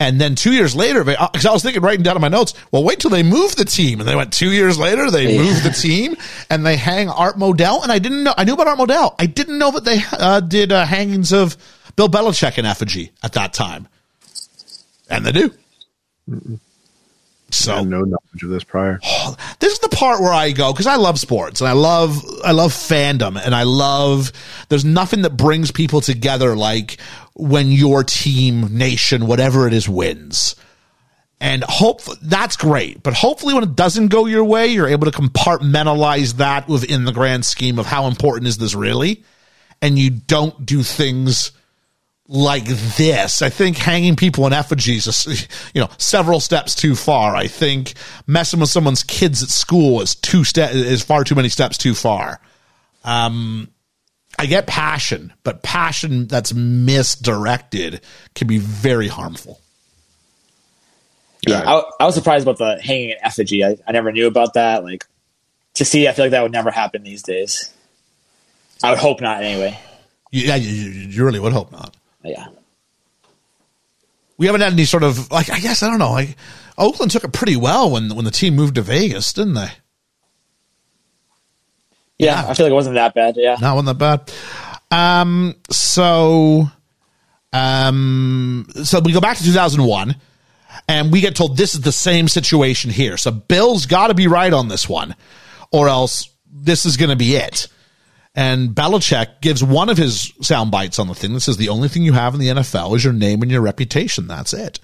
And 0.00 0.20
then 0.20 0.34
two 0.34 0.52
years 0.52 0.74
later, 0.74 1.04
because 1.04 1.46
I 1.46 1.52
was 1.52 1.62
thinking, 1.62 1.82
writing 1.82 2.02
down 2.02 2.16
in 2.16 2.22
my 2.22 2.28
notes, 2.28 2.54
well, 2.72 2.82
wait 2.82 3.00
till 3.00 3.10
they 3.10 3.22
move 3.22 3.56
the 3.56 3.64
team. 3.64 4.00
And 4.00 4.08
they 4.08 4.16
went 4.16 4.32
two 4.32 4.52
years 4.52 4.78
later, 4.78 5.10
they 5.10 5.34
yeah. 5.34 5.42
moved 5.42 5.62
the 5.62 5.70
team 5.70 6.16
and 6.50 6.64
they 6.64 6.76
hang 6.76 7.08
Art 7.08 7.36
Modell. 7.36 7.82
And 7.82 7.92
I 7.92 7.98
didn't 7.98 8.24
know, 8.24 8.34
I 8.36 8.44
knew 8.44 8.54
about 8.54 8.68
Art 8.68 8.78
Modell. 8.78 9.14
I 9.18 9.26
didn't 9.26 9.58
know 9.58 9.70
that 9.72 9.84
they 9.84 10.00
uh, 10.12 10.40
did 10.40 10.72
uh, 10.72 10.84
hangings 10.84 11.32
of 11.32 11.56
Bill 11.96 12.08
Belichick 12.08 12.58
in 12.58 12.66
effigy 12.66 13.12
at 13.22 13.32
that 13.34 13.52
time 13.52 13.88
and 15.16 15.26
they 15.26 15.32
do. 15.32 15.50
Mm-mm. 16.28 16.58
So 17.50 17.84
no 17.84 18.00
knowledge 18.00 18.42
of 18.42 18.50
this 18.50 18.64
prior. 18.64 18.98
Oh, 19.04 19.36
this 19.60 19.72
is 19.72 19.78
the 19.78 19.88
part 19.88 20.20
where 20.20 20.32
I 20.32 20.50
go 20.50 20.72
because 20.72 20.86
I 20.86 20.96
love 20.96 21.18
sports 21.18 21.60
and 21.60 21.68
I 21.68 21.72
love 21.72 22.22
I 22.44 22.52
love 22.52 22.72
fandom 22.72 23.40
and 23.42 23.54
I 23.54 23.62
love. 23.62 24.32
There's 24.68 24.84
nothing 24.84 25.22
that 25.22 25.36
brings 25.36 25.70
people 25.70 26.00
together 26.00 26.56
like 26.56 26.98
when 27.34 27.70
your 27.70 28.04
team, 28.04 28.76
nation, 28.76 29.26
whatever 29.26 29.66
it 29.66 29.74
is, 29.74 29.88
wins. 29.88 30.56
And 31.40 31.62
hope 31.64 32.00
that's 32.22 32.56
great, 32.56 33.02
but 33.02 33.12
hopefully 33.12 33.52
when 33.52 33.64
it 33.64 33.76
doesn't 33.76 34.08
go 34.08 34.24
your 34.24 34.44
way, 34.44 34.68
you're 34.68 34.88
able 34.88 35.10
to 35.10 35.18
compartmentalize 35.18 36.34
that 36.34 36.68
within 36.68 37.04
the 37.04 37.12
grand 37.12 37.44
scheme 37.44 37.78
of 37.78 37.84
how 37.84 38.06
important 38.06 38.46
is 38.46 38.56
this 38.56 38.74
really, 38.74 39.24
and 39.82 39.98
you 39.98 40.08
don't 40.08 40.64
do 40.64 40.82
things 40.82 41.52
like 42.28 42.64
this. 42.64 43.42
I 43.42 43.50
think 43.50 43.76
hanging 43.76 44.16
people 44.16 44.46
in 44.46 44.52
effigies 44.52 45.06
is, 45.06 45.48
you 45.74 45.80
know, 45.80 45.90
several 45.98 46.40
steps 46.40 46.74
too 46.74 46.94
far. 46.94 47.36
I 47.36 47.46
think 47.46 47.94
messing 48.26 48.60
with 48.60 48.70
someone's 48.70 49.02
kids 49.02 49.42
at 49.42 49.50
school 49.50 50.00
is 50.00 50.14
two 50.14 50.44
step 50.44 50.72
is 50.72 51.02
far 51.02 51.24
too 51.24 51.34
many 51.34 51.48
steps 51.48 51.76
too 51.76 51.94
far. 51.94 52.40
Um, 53.04 53.68
I 54.38 54.46
get 54.46 54.66
passion, 54.66 55.32
but 55.42 55.62
passion 55.62 56.26
that's 56.26 56.52
misdirected 56.54 58.00
can 58.34 58.48
be 58.48 58.58
very 58.58 59.08
harmful. 59.08 59.60
Yeah, 61.46 61.60
I, 61.60 61.82
I, 62.00 62.06
was 62.06 62.14
surprised 62.14 62.48
about 62.48 62.56
the 62.56 62.80
hanging 62.82 63.10
an 63.10 63.18
effigy. 63.22 63.62
I, 63.62 63.76
I 63.86 63.92
never 63.92 64.10
knew 64.10 64.26
about 64.26 64.54
that. 64.54 64.82
Like 64.82 65.04
to 65.74 65.84
see, 65.84 66.08
I 66.08 66.12
feel 66.12 66.24
like 66.24 66.32
that 66.32 66.42
would 66.42 66.52
never 66.52 66.70
happen 66.70 67.02
these 67.02 67.22
days. 67.22 67.70
I 68.82 68.90
would 68.90 68.98
hope 68.98 69.20
not, 69.20 69.42
anyway. 69.42 69.78
Yeah, 70.32 70.56
you, 70.56 70.70
you 70.70 71.24
really 71.24 71.38
would 71.38 71.52
hope 71.52 71.70
not. 71.70 71.94
Yeah. 72.24 72.48
We 74.36 74.46
haven't 74.46 74.62
had 74.62 74.72
any 74.72 74.84
sort 74.84 75.02
of 75.02 75.30
like 75.30 75.50
I 75.50 75.60
guess 75.60 75.82
I 75.82 75.88
don't 75.88 75.98
know 75.98 76.12
like 76.12 76.36
Oakland 76.76 77.12
took 77.12 77.24
it 77.24 77.32
pretty 77.32 77.56
well 77.56 77.90
when 77.90 78.14
when 78.14 78.24
the 78.24 78.30
team 78.30 78.56
moved 78.56 78.74
to 78.76 78.82
Vegas, 78.82 79.32
didn't 79.32 79.54
they? 79.54 79.70
Yeah, 82.18 82.42
yeah. 82.42 82.48
I 82.48 82.54
feel 82.54 82.66
like 82.66 82.72
it 82.72 82.74
wasn't 82.74 82.96
that 82.96 83.14
bad. 83.14 83.36
Yeah, 83.36 83.56
not 83.60 83.76
wasn't 83.76 83.98
that 83.98 84.26
bad. 84.26 84.32
Um, 84.90 85.54
so, 85.70 86.68
um, 87.52 88.66
so 88.84 89.00
we 89.00 89.12
go 89.12 89.20
back 89.20 89.36
to 89.38 89.42
2001 89.42 90.14
and 90.88 91.12
we 91.12 91.20
get 91.20 91.34
told 91.34 91.56
this 91.56 91.74
is 91.74 91.80
the 91.80 91.92
same 91.92 92.28
situation 92.28 92.90
here. 92.90 93.16
So 93.16 93.30
Bill's 93.32 93.86
got 93.86 94.08
to 94.08 94.14
be 94.14 94.26
right 94.26 94.52
on 94.52 94.68
this 94.68 94.88
one, 94.88 95.16
or 95.72 95.88
else 95.88 96.28
this 96.52 96.86
is 96.86 96.96
going 96.96 97.10
to 97.10 97.16
be 97.16 97.34
it. 97.36 97.68
And 98.34 98.70
Belichick 98.70 99.40
gives 99.40 99.62
one 99.62 99.88
of 99.88 99.96
his 99.96 100.32
sound 100.40 100.70
bites 100.72 100.98
on 100.98 101.06
the 101.06 101.14
thing 101.14 101.34
that 101.34 101.40
says 101.40 101.56
the 101.56 101.68
only 101.68 101.88
thing 101.88 102.02
you 102.02 102.14
have 102.14 102.34
in 102.34 102.40
the 102.40 102.48
NFL 102.48 102.96
is 102.96 103.04
your 103.04 103.12
name 103.12 103.42
and 103.42 103.50
your 103.50 103.60
reputation. 103.60 104.26
That's 104.26 104.52
it. 104.52 104.80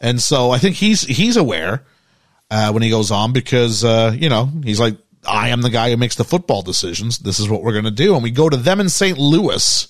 And 0.00 0.20
so 0.20 0.50
I 0.50 0.58
think 0.58 0.76
he's 0.76 1.00
he's 1.02 1.36
aware 1.36 1.82
uh, 2.50 2.70
when 2.72 2.82
he 2.82 2.90
goes 2.90 3.10
on 3.10 3.32
because 3.32 3.84
uh, 3.84 4.14
you 4.14 4.28
know 4.28 4.50
he's 4.62 4.78
like 4.78 4.96
I 5.26 5.48
am 5.48 5.62
the 5.62 5.70
guy 5.70 5.90
who 5.90 5.96
makes 5.96 6.16
the 6.16 6.24
football 6.24 6.62
decisions. 6.62 7.18
This 7.18 7.40
is 7.40 7.48
what 7.48 7.62
we're 7.62 7.72
going 7.72 7.84
to 7.84 7.90
do. 7.90 8.14
And 8.14 8.22
we 8.22 8.30
go 8.30 8.48
to 8.48 8.56
them 8.56 8.80
in 8.80 8.88
St. 8.88 9.18
Louis. 9.18 9.88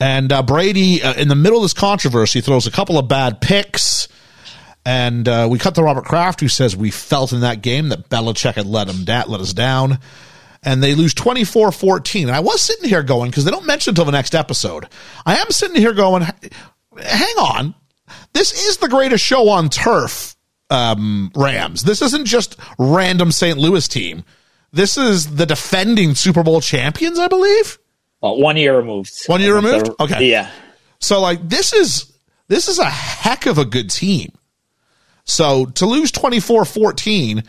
And 0.00 0.32
uh, 0.32 0.42
Brady, 0.42 1.02
uh, 1.02 1.14
in 1.14 1.28
the 1.28 1.36
middle 1.36 1.58
of 1.58 1.62
this 1.62 1.72
controversy, 1.72 2.40
throws 2.40 2.66
a 2.66 2.70
couple 2.70 2.98
of 2.98 3.08
bad 3.08 3.40
picks. 3.40 4.08
And 4.84 5.26
uh, 5.28 5.48
we 5.50 5.58
cut 5.58 5.76
to 5.76 5.82
Robert 5.82 6.04
Kraft, 6.04 6.40
who 6.40 6.48
says 6.48 6.76
we 6.76 6.90
felt 6.90 7.32
in 7.32 7.40
that 7.40 7.62
game 7.62 7.88
that 7.88 8.10
Belichick 8.10 8.54
had 8.54 8.66
let 8.66 8.88
him 8.88 9.04
da- 9.04 9.24
let 9.26 9.40
us 9.40 9.52
down. 9.52 9.98
And 10.64 10.82
they 10.82 10.94
lose 10.94 11.14
24 11.14 11.72
14. 11.72 12.28
And 12.28 12.36
I 12.36 12.40
was 12.40 12.62
sitting 12.62 12.88
here 12.88 13.02
going, 13.02 13.30
because 13.30 13.44
they 13.44 13.50
don't 13.50 13.66
mention 13.66 13.92
until 13.92 14.04
the 14.04 14.12
next 14.12 14.34
episode. 14.34 14.88
I 15.26 15.36
am 15.36 15.50
sitting 15.50 15.76
here 15.76 15.92
going, 15.92 16.22
hang 16.22 17.36
on. 17.38 17.74
This 18.32 18.66
is 18.66 18.78
the 18.78 18.88
greatest 18.88 19.24
show 19.24 19.48
on 19.48 19.68
turf, 19.68 20.36
um, 20.70 21.30
Rams. 21.34 21.82
This 21.82 22.02
isn't 22.02 22.26
just 22.26 22.56
random 22.78 23.30
St. 23.30 23.58
Louis 23.58 23.86
team. 23.88 24.24
This 24.72 24.96
is 24.96 25.36
the 25.36 25.46
defending 25.46 26.14
Super 26.14 26.42
Bowl 26.42 26.60
champions, 26.60 27.18
I 27.18 27.28
believe. 27.28 27.78
Well, 28.20 28.40
one 28.40 28.56
year 28.56 28.76
removed. 28.76 29.12
One 29.26 29.40
year 29.40 29.54
removed? 29.54 29.90
Okay. 30.00 30.30
Yeah. 30.30 30.50
So 30.98 31.20
like 31.20 31.46
this 31.48 31.72
is 31.72 32.12
this 32.48 32.68
is 32.68 32.78
a 32.78 32.88
heck 32.88 33.46
of 33.46 33.58
a 33.58 33.64
good 33.64 33.90
team. 33.90 34.32
So 35.24 35.66
to 35.66 35.86
lose 35.86 36.10
24 36.10 36.64
14 36.64 37.44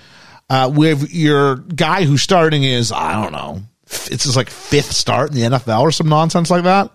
uh, 0.49 0.71
with 0.73 1.13
your 1.13 1.55
guy 1.55 2.03
who's 2.03 2.21
starting 2.21 2.63
is, 2.63 2.91
I 2.91 3.21
don't 3.21 3.31
know, 3.31 3.61
it's 3.85 4.23
his 4.23 4.35
like 4.35 4.49
fifth 4.49 4.91
start 4.91 5.29
in 5.31 5.35
the 5.35 5.57
NFL 5.57 5.81
or 5.81 5.91
some 5.91 6.09
nonsense 6.09 6.49
like 6.49 6.63
that. 6.63 6.91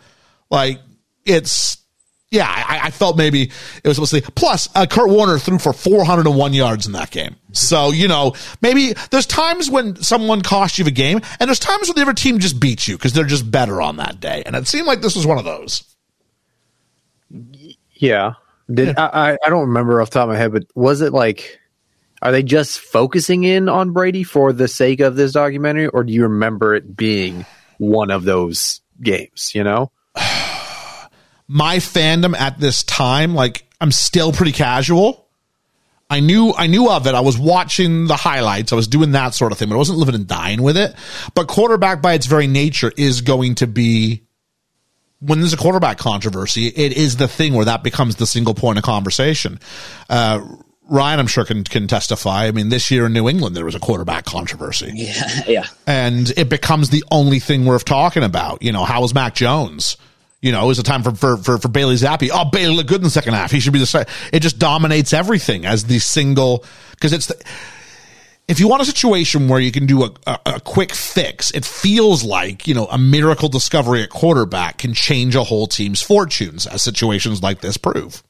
Like, 0.51 0.81
it's, 1.25 1.79
yeah, 2.31 2.47
I, 2.49 2.87
I 2.87 2.91
felt 2.91 3.17
maybe 3.17 3.51
it 3.83 3.89
was 3.89 3.97
supposed 3.97 4.15
to 4.15 4.21
be. 4.21 4.27
Plus, 4.37 4.69
uh, 4.77 4.87
Kurt 4.87 5.11
Warner 5.11 5.39
threw 5.39 5.59
for 5.59 5.73
401 5.73 6.53
yards 6.53 6.87
in 6.87 6.93
that 6.93 7.11
game. 7.11 7.37
So, 7.53 7.91
you 7.91 8.07
know, 8.07 8.35
maybe 8.63 8.95
there's 9.11 9.27
times 9.27 9.69
when 9.69 9.97
someone 9.97 10.43
costs 10.43 10.79
you 10.79 10.85
the 10.85 10.93
game, 10.93 11.21
and 11.41 11.49
there's 11.49 11.59
times 11.59 11.89
when 11.89 11.97
the 11.97 12.03
other 12.03 12.15
team 12.15 12.39
just 12.39 12.61
beats 12.61 12.87
you 12.87 12.97
because 12.97 13.13
they're 13.13 13.25
just 13.25 13.51
better 13.51 13.83
on 13.83 13.97
that 13.97 14.21
day. 14.21 14.45
And 14.47 14.55
it 14.55 14.69
seemed 14.69 14.87
like 14.87 15.01
this 15.01 15.17
was 15.17 15.27
one 15.27 15.39
of 15.39 15.45
those. 15.45 15.83
Yeah. 17.95 18.35
Did 18.73 18.97
I, 18.97 19.37
I 19.45 19.51
don't 19.51 19.69
remember 19.69 20.01
off 20.01 20.11
the 20.11 20.21
top 20.21 20.25
of 20.25 20.31
my 20.31 20.39
head, 20.39 20.53
but 20.53 20.65
was 20.77 21.01
it 21.01 21.13
like 21.13 21.60
are 22.23 22.33
they 22.33 22.43
just 22.43 22.81
focusing 22.81 23.45
in 23.45 23.69
on 23.69 23.93
Brady 23.93 24.25
for 24.25 24.53
the 24.53 24.69
sake 24.69 25.01
of 25.01 25.17
this 25.17 25.33
documentary, 25.33 25.87
or 25.87 26.05
do 26.05 26.13
you 26.13 26.25
remember 26.25 26.75
it 26.75 26.97
being 26.97 27.47
one 27.79 28.11
of 28.11 28.25
those 28.25 28.81
games, 29.03 29.53
you 29.55 29.65
know? 29.65 29.91
My 31.49 31.77
fandom 31.77 32.39
at 32.39 32.61
this 32.61 32.85
time, 32.85 33.35
like 33.35 33.65
I'm 33.81 33.91
still 33.93 34.33
pretty 34.33 34.53
casual. 34.53 35.27
I 36.09 36.21
knew 36.21 36.53
I 36.57 36.67
knew 36.67 36.91
of 36.91 37.07
it. 37.07 37.15
I 37.15 37.21
was 37.21 37.39
watching 37.39 38.07
the 38.07 38.17
highlights. 38.17 38.73
I 38.73 38.77
was 38.77 38.89
doing 38.89 39.13
that 39.13 39.35
sort 39.35 39.53
of 39.53 39.59
thing, 39.59 39.69
but 39.69 39.77
I 39.77 39.79
wasn't 39.79 39.99
living 39.99 40.17
and 40.17 40.27
dying 40.27 40.63
with 40.63 40.77
it. 40.77 40.95
But 41.35 41.47
quarterback 41.47 42.03
by 42.03 42.15
its 42.15 42.27
very 42.27 42.49
nature 42.49 42.93
is 42.97 43.21
going 43.21 43.57
to 43.57 43.67
be 43.67 44.25
when 45.21 45.41
there's 45.41 45.53
a 45.53 45.57
quarterback 45.57 45.99
controversy, 45.99 46.67
it 46.67 46.93
is 46.93 47.17
the 47.17 47.29
thing 47.29 47.55
where 47.55 47.67
that 47.67 47.83
becomes 47.83 48.17
the 48.17 48.27
single 48.27 48.55
point 48.55 48.79
of 48.79 48.85
conversation. 48.85 49.61
Uh, 50.09 50.41
Ryan, 50.91 51.21
I'm 51.21 51.27
sure 51.29 51.45
can 51.45 51.63
can 51.65 51.87
testify. 51.87 52.47
I 52.47 52.51
mean, 52.51 52.69
this 52.69 52.91
year 52.91 53.07
in 53.07 53.13
New 53.13 53.29
England, 53.29 53.57
there 53.57 53.65
was 53.65 53.77
a 53.77 53.81
quarterback 53.81 54.25
controversy. 54.25 54.93
Yeah, 55.01 55.45
yeah. 55.47 55.67
And 55.87 56.31
it 56.37 56.49
becomes 56.49 56.91
the 56.91 57.05
only 57.11 57.39
thing 57.39 57.65
worth 57.65 57.85
talking 57.85 58.23
about. 58.23 58.63
You 58.63 58.73
know, 58.73 58.85
how 58.85 59.01
was 59.01 59.15
Mac 59.15 59.35
Jones? 59.35 59.97
You 60.43 60.53
know, 60.53 60.71
is 60.71 60.79
it 60.79 60.85
time 60.85 61.03
for, 61.03 61.15
for, 61.15 61.37
for, 61.37 61.59
for 61.59 61.69
Bailey 61.69 61.95
Zappe? 61.97 62.29
Oh, 62.33 62.45
Bailey 62.45 62.77
looked 62.77 62.89
good 62.89 63.01
in 63.01 63.05
the 63.05 63.11
second 63.11 63.35
half. 63.35 63.51
He 63.51 63.61
should 63.61 63.73
be 63.73 63.79
the, 63.79 64.07
it 64.33 64.41
just 64.41 64.59
dominates 64.59 65.13
everything 65.13 65.67
as 65.67 65.85
the 65.85 65.99
single, 65.99 66.65
cause 67.01 67.13
it's 67.13 67.27
the, 67.27 67.43
if 68.49 68.59
you 68.59 68.67
want 68.67 68.83
a 68.83 68.87
situation 68.87 69.49
where 69.49 69.61
you 69.61 69.71
can 69.71 69.87
do 69.87 70.05
a, 70.05 70.11
a, 70.27 70.39
a, 70.47 70.61
quick 70.61 70.93
fix, 70.93 71.51
it 71.53 71.65
feels 71.65 72.25
like, 72.25 72.67
you 72.67 72.75
know, 72.75 72.87
a 72.87 72.99
miracle 72.99 73.49
discovery 73.49 74.03
at 74.03 74.11
quarterback 74.11 74.79
can 74.79 74.95
change 74.95 75.37
a 75.37 75.45
whole 75.45 75.67
team's 75.67 76.03
fortunes, 76.03 76.67
as 76.67 76.83
situations 76.83 77.43
like 77.43 77.61
this 77.61 77.77
prove. 77.77 78.23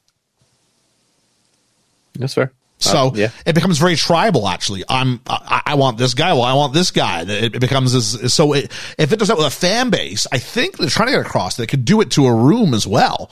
That's 2.13 2.33
fair. 2.33 2.51
So 2.81 3.07
uh, 3.07 3.11
yeah. 3.13 3.29
it 3.45 3.53
becomes 3.53 3.77
very 3.77 3.95
tribal. 3.95 4.47
Actually, 4.47 4.83
I'm 4.89 5.21
I, 5.27 5.61
I, 5.67 5.75
want 5.75 5.99
this 5.99 6.15
guy. 6.15 6.33
Well, 6.33 6.41
I 6.41 6.53
want 6.53 6.73
this 6.73 6.89
guy. 6.89 7.21
It, 7.21 7.55
it 7.55 7.59
becomes 7.59 7.93
as, 7.93 8.33
so. 8.33 8.53
It, 8.53 8.71
if 8.97 9.13
it 9.13 9.19
does 9.19 9.27
that 9.27 9.37
with 9.37 9.45
a 9.45 9.51
fan 9.51 9.91
base, 9.91 10.25
I 10.31 10.39
think 10.39 10.77
they're 10.77 10.89
trying 10.89 11.09
to 11.09 11.13
get 11.13 11.25
across. 11.25 11.57
They 11.57 11.67
could 11.67 11.85
do 11.85 12.01
it 12.01 12.09
to 12.11 12.25
a 12.25 12.33
room 12.33 12.73
as 12.73 12.87
well. 12.87 13.29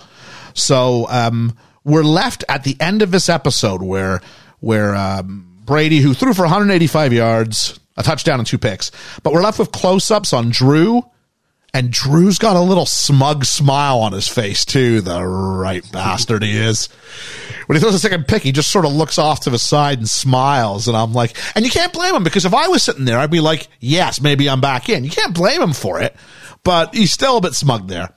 So 0.53 1.07
um, 1.09 1.57
we're 1.83 2.03
left 2.03 2.43
at 2.47 2.63
the 2.63 2.77
end 2.79 3.01
of 3.01 3.09
this 3.09 3.27
episode 3.27 3.81
where 3.81 4.21
where 4.59 4.95
um, 4.95 5.49
Brady, 5.65 5.97
who 5.97 6.13
threw 6.13 6.33
for 6.33 6.43
185 6.43 7.13
yards, 7.13 7.79
a 7.97 8.03
touchdown 8.03 8.39
and 8.39 8.47
two 8.47 8.57
picks. 8.57 8.91
But 9.23 9.33
we're 9.33 9.43
left 9.43 9.59
with 9.59 9.71
close 9.71 10.11
ups 10.11 10.31
on 10.33 10.49
Drew. 10.49 11.03
And 11.73 11.91
Drew's 11.91 12.39
got 12.39 12.55
a 12.55 12.61
little 12.61 12.85
smug 12.85 13.45
smile 13.45 13.99
on 13.99 14.11
his 14.11 14.27
face, 14.27 14.65
too. 14.65 15.01
The 15.01 15.23
right 15.23 15.83
bastard 15.91 16.43
he 16.43 16.57
is. 16.57 16.87
When 17.67 17.75
he 17.75 17.79
throws 17.79 17.93
a 17.93 17.99
second 17.99 18.27
pick, 18.27 18.41
he 18.41 18.51
just 18.51 18.71
sort 18.71 18.85
of 18.85 18.91
looks 18.91 19.19
off 19.19 19.41
to 19.41 19.51
the 19.51 19.59
side 19.59 19.99
and 19.99 20.09
smiles. 20.09 20.87
And 20.87 20.97
I'm 20.97 21.13
like, 21.13 21.37
and 21.55 21.63
you 21.63 21.69
can't 21.69 21.93
blame 21.93 22.15
him 22.15 22.23
because 22.23 22.45
if 22.45 22.53
I 22.55 22.67
was 22.67 22.81
sitting 22.81 23.05
there, 23.05 23.19
I'd 23.19 23.29
be 23.29 23.39
like, 23.39 23.67
yes, 23.79 24.19
maybe 24.19 24.49
I'm 24.49 24.61
back 24.61 24.89
in. 24.89 25.03
You 25.03 25.11
can't 25.11 25.35
blame 25.35 25.61
him 25.61 25.73
for 25.73 26.01
it, 26.01 26.15
but 26.63 26.95
he's 26.95 27.11
still 27.11 27.37
a 27.37 27.41
bit 27.41 27.53
smug 27.53 27.87
there. 27.87 28.09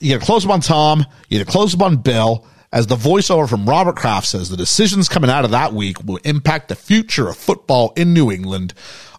You 0.00 0.14
get 0.14 0.22
a 0.22 0.26
close 0.26 0.44
up 0.44 0.50
on 0.50 0.60
Tom, 0.60 1.06
you 1.28 1.38
get 1.38 1.48
a 1.48 1.50
close 1.50 1.72
up 1.74 1.82
on 1.82 1.98
Bill, 1.98 2.44
as 2.72 2.88
the 2.88 2.96
voiceover 2.96 3.48
from 3.48 3.66
Robert 3.66 3.94
Kraft 3.94 4.26
says, 4.26 4.50
the 4.50 4.56
decisions 4.56 5.08
coming 5.08 5.30
out 5.30 5.44
of 5.44 5.52
that 5.52 5.72
week 5.72 6.04
will 6.04 6.18
impact 6.24 6.68
the 6.68 6.74
future 6.74 7.28
of 7.28 7.36
football 7.36 7.92
in 7.96 8.12
New 8.12 8.32
England 8.32 8.74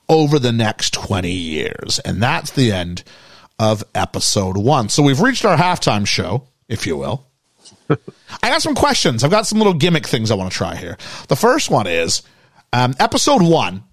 over 0.10 0.38
the 0.38 0.52
next 0.52 0.94
20 0.94 1.32
years. 1.32 2.00
And 2.00 2.22
that's 2.22 2.52
the 2.52 2.74
end 2.74 3.06
of 3.60 3.84
episode 3.94 4.58
one. 4.58 4.90
So 4.90 5.04
we've 5.04 5.22
reached 5.22 5.46
our 5.46 5.58
halftime 5.58 6.06
show, 6.06 6.48
if 6.68 6.86
you 6.86 6.98
will. 6.98 7.26
I 7.90 8.50
got 8.50 8.62
some 8.62 8.76
questions. 8.76 9.24
I've 9.24 9.32
got 9.32 9.48
some 9.48 9.58
little 9.58 9.74
gimmick 9.74 10.08
things 10.08 10.32
I 10.32 10.36
want 10.36 10.52
to 10.52 10.58
try 10.58 10.76
here. 10.76 10.98
The 11.28 11.36
first 11.36 11.70
one 11.70 11.88
is 11.88 12.22
um, 12.74 12.96
episode 13.00 13.42
one. 13.42 13.84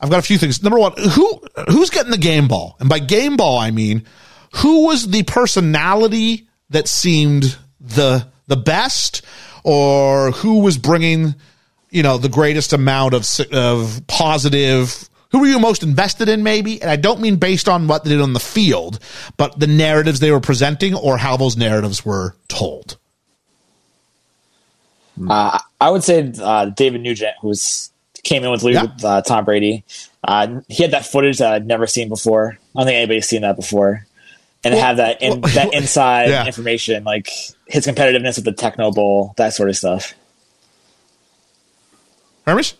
I've 0.00 0.10
got 0.10 0.18
a 0.18 0.22
few 0.22 0.38
things. 0.38 0.62
Number 0.62 0.78
one, 0.78 0.92
who 0.96 1.42
who's 1.68 1.90
getting 1.90 2.10
the 2.10 2.18
game 2.18 2.48
ball? 2.48 2.76
And 2.80 2.88
by 2.88 2.98
game 2.98 3.36
ball, 3.36 3.58
I 3.58 3.70
mean 3.70 4.04
who 4.56 4.86
was 4.86 5.08
the 5.08 5.22
personality 5.22 6.48
that 6.70 6.88
seemed 6.88 7.56
the 7.80 8.26
the 8.46 8.56
best 8.56 9.22
or 9.64 10.32
who 10.32 10.60
was 10.60 10.76
bringing 10.78 11.34
you 11.90 12.02
know 12.02 12.18
the 12.18 12.28
greatest 12.28 12.72
amount 12.72 13.14
of 13.14 13.28
of 13.52 14.02
positive 14.06 15.08
who 15.32 15.40
were 15.40 15.46
you 15.46 15.58
most 15.58 15.82
invested 15.82 16.28
in 16.28 16.42
maybe 16.42 16.80
and 16.80 16.90
i 16.90 16.96
don't 16.96 17.20
mean 17.20 17.36
based 17.36 17.68
on 17.68 17.88
what 17.88 18.04
they 18.04 18.10
did 18.10 18.20
on 18.20 18.32
the 18.34 18.40
field 18.40 18.98
but 19.36 19.58
the 19.58 19.66
narratives 19.66 20.20
they 20.20 20.30
were 20.30 20.40
presenting 20.40 20.94
or 20.94 21.16
how 21.18 21.36
those 21.36 21.56
narratives 21.56 22.04
were 22.04 22.36
told 22.48 22.96
Uh, 25.28 25.58
I 25.80 25.90
would 25.90 26.02
say 26.02 26.32
uh, 26.42 26.66
David 26.66 27.02
Nugent, 27.02 27.34
who's 27.42 27.90
came 28.22 28.44
in 28.44 28.50
with, 28.50 28.62
Yeah. 28.64 28.84
with 28.84 29.04
uh, 29.04 29.20
Tom 29.22 29.44
Brady. 29.44 29.84
Uh, 30.24 30.60
he 30.68 30.82
had 30.82 30.92
that 30.92 31.04
footage 31.04 31.38
that 31.38 31.52
I'd 31.52 31.66
never 31.66 31.86
seen 31.86 32.08
before. 32.08 32.56
I 32.74 32.78
don't 32.80 32.86
think 32.86 32.96
anybody's 32.96 33.28
seen 33.28 33.42
that 33.42 33.56
before. 33.56 34.06
And 34.64 34.72
have 34.74 34.96
that 34.96 35.20
in, 35.20 35.40
well- 35.42 35.52
that 35.54 35.74
inside 35.74 36.30
Yeah. 36.30 36.46
information, 36.46 37.04
like 37.04 37.28
his 37.66 37.86
competitiveness 37.86 38.38
at 38.38 38.44
the 38.44 38.52
Tecmo 38.52 38.94
Bowl, 38.94 39.34
that 39.36 39.52
sort 39.52 39.68
of 39.68 39.76
stuff. 39.76 40.14
Hermes? 42.46 42.74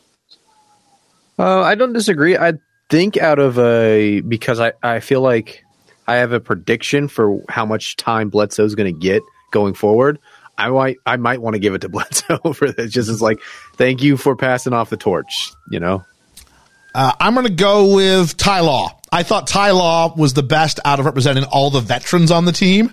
Uh, 1.42 1.60
I 1.62 1.74
don't 1.74 1.92
disagree. 1.92 2.36
I 2.36 2.52
think 2.88 3.16
out 3.16 3.40
of 3.40 3.58
a 3.58 4.20
because 4.20 4.60
I, 4.60 4.74
I 4.80 5.00
feel 5.00 5.22
like 5.22 5.64
I 6.06 6.16
have 6.16 6.30
a 6.30 6.38
prediction 6.38 7.08
for 7.08 7.42
how 7.48 7.66
much 7.66 7.96
time 7.96 8.28
Bledsoe's 8.28 8.76
going 8.76 8.94
to 8.94 8.96
get 8.96 9.24
going 9.50 9.74
forward. 9.74 10.20
I 10.56 10.68
might 10.68 10.98
I 11.04 11.16
might 11.16 11.42
want 11.42 11.54
to 11.54 11.58
give 11.58 11.74
it 11.74 11.80
to 11.80 11.88
Bledsoe 11.90 12.52
for 12.52 12.70
this. 12.70 12.92
Just 12.92 13.08
as 13.08 13.20
like 13.20 13.40
thank 13.74 14.02
you 14.04 14.16
for 14.16 14.36
passing 14.36 14.72
off 14.72 14.88
the 14.88 14.96
torch. 14.96 15.50
You 15.68 15.80
know. 15.80 16.04
Uh, 16.94 17.12
I'm 17.18 17.34
going 17.34 17.46
to 17.46 17.52
go 17.52 17.92
with 17.92 18.36
Ty 18.36 18.60
Law. 18.60 19.00
I 19.10 19.24
thought 19.24 19.48
Ty 19.48 19.72
Law 19.72 20.14
was 20.14 20.34
the 20.34 20.44
best 20.44 20.78
out 20.84 21.00
of 21.00 21.06
representing 21.06 21.44
all 21.44 21.70
the 21.70 21.80
veterans 21.80 22.30
on 22.30 22.44
the 22.44 22.52
team 22.52 22.92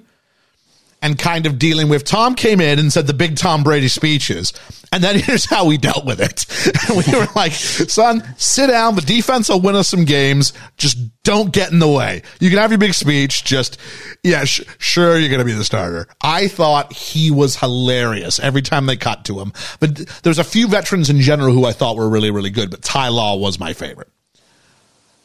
and 1.02 1.18
kind 1.18 1.45
of 1.45 1.58
dealing 1.58 1.89
with 1.89 2.04
Tom 2.04 2.36
came 2.36 2.60
in 2.60 2.80
and 2.80 2.91
said 2.91 3.08
the 3.08 3.14
big 3.14 3.38
Tom 3.38 3.64
Brady 3.64 3.88
speeches. 3.88 4.54
And 4.91 5.04
then 5.04 5.20
here's 5.20 5.45
how 5.50 5.66
we 5.66 5.78
dealt 5.78 6.06
with 6.06 6.20
it. 6.20 6.45
we 6.89 7.18
were 7.18 7.28
like, 7.36 7.52
son, 7.52 8.24
sit 8.38 8.68
down. 8.68 8.95
The 8.95 9.02
defense 9.02 9.50
will 9.50 9.62
win 9.62 9.76
us 9.76 9.89
some 9.89 10.06
games. 10.06 10.54
Just 10.78 10.97
don't 11.24 11.54
get 11.54 11.72
in 11.72 11.80
the 11.80 11.88
way. 11.88 12.24
You 12.39 12.50
can 12.50 12.60
have 12.60 12.72
your 12.72 12.80
big 12.80 12.93
speech. 12.93 13.43
Just, 13.43 13.80
yeah, 14.24 14.43
sh- 14.45 14.62
sure, 14.78 15.18
you're 15.18 15.30
going 15.30 15.39
to 15.39 15.45
be 15.45 15.54
the 15.54 15.64
starter. 15.64 16.08
I 16.22 16.47
thought 16.47 16.93
he 16.93 17.32
was 17.32 17.56
hilarious 17.56 18.39
every 18.39 18.62
time 18.62 18.86
they 18.86 18.97
cut 18.97 19.26
to 19.26 19.39
him. 19.39 19.54
But 19.80 19.95
there's 20.24 20.39
a 20.39 20.43
few 20.43 20.68
veterans 20.68 21.10
in 21.10 21.22
general 21.22 21.54
who 21.54 21.66
I 21.66 21.72
thought 21.72 21.95
were 21.95 22.10
really, 22.10 22.32
really 22.32 22.50
good, 22.50 22.72
but 22.72 22.82
Ty 22.82 23.10
Law 23.10 23.36
was 23.36 23.60
my 23.60 23.74
favorite. 23.74 24.10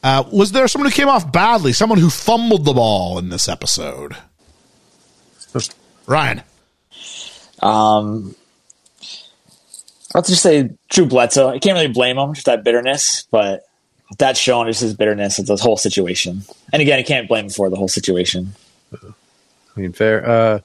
Uh, 0.03 0.23
was 0.31 0.51
there 0.51 0.67
someone 0.67 0.91
who 0.91 0.95
came 0.95 1.09
off 1.09 1.31
badly? 1.31 1.73
Someone 1.73 1.97
who 1.97 2.11
fumbled 2.11 2.63
the 2.63 2.73
ball 2.73 3.17
in 3.17 3.29
this 3.29 3.49
episode? 3.49 4.15
Ryan. 6.07 6.41
Um, 7.61 8.35
I'll 10.13 10.21
just 10.21 10.41
say 10.41 10.69
Drew 10.89 11.05
Bledsoe. 11.05 11.49
I 11.49 11.59
can't 11.59 11.75
really 11.75 11.87
blame 11.91 12.17
him 12.17 12.35
for 12.35 12.43
that 12.43 12.63
bitterness, 12.63 13.27
but 13.31 13.67
that's 14.17 14.39
showing 14.39 14.67
just 14.67 14.81
his 14.81 14.93
bitterness 14.93 15.39
of 15.39 15.47
the 15.47 15.55
whole 15.57 15.77
situation. 15.77 16.43
And 16.71 16.81
again, 16.81 16.99
I 16.99 17.03
can't 17.03 17.27
blame 17.27 17.45
him 17.45 17.49
for 17.51 17.69
the 17.69 17.75
whole 17.75 17.87
situation. 17.87 18.53
I 18.93 19.79
mean, 19.79 19.91
fair. 19.93 20.27
Uh, 20.27 20.59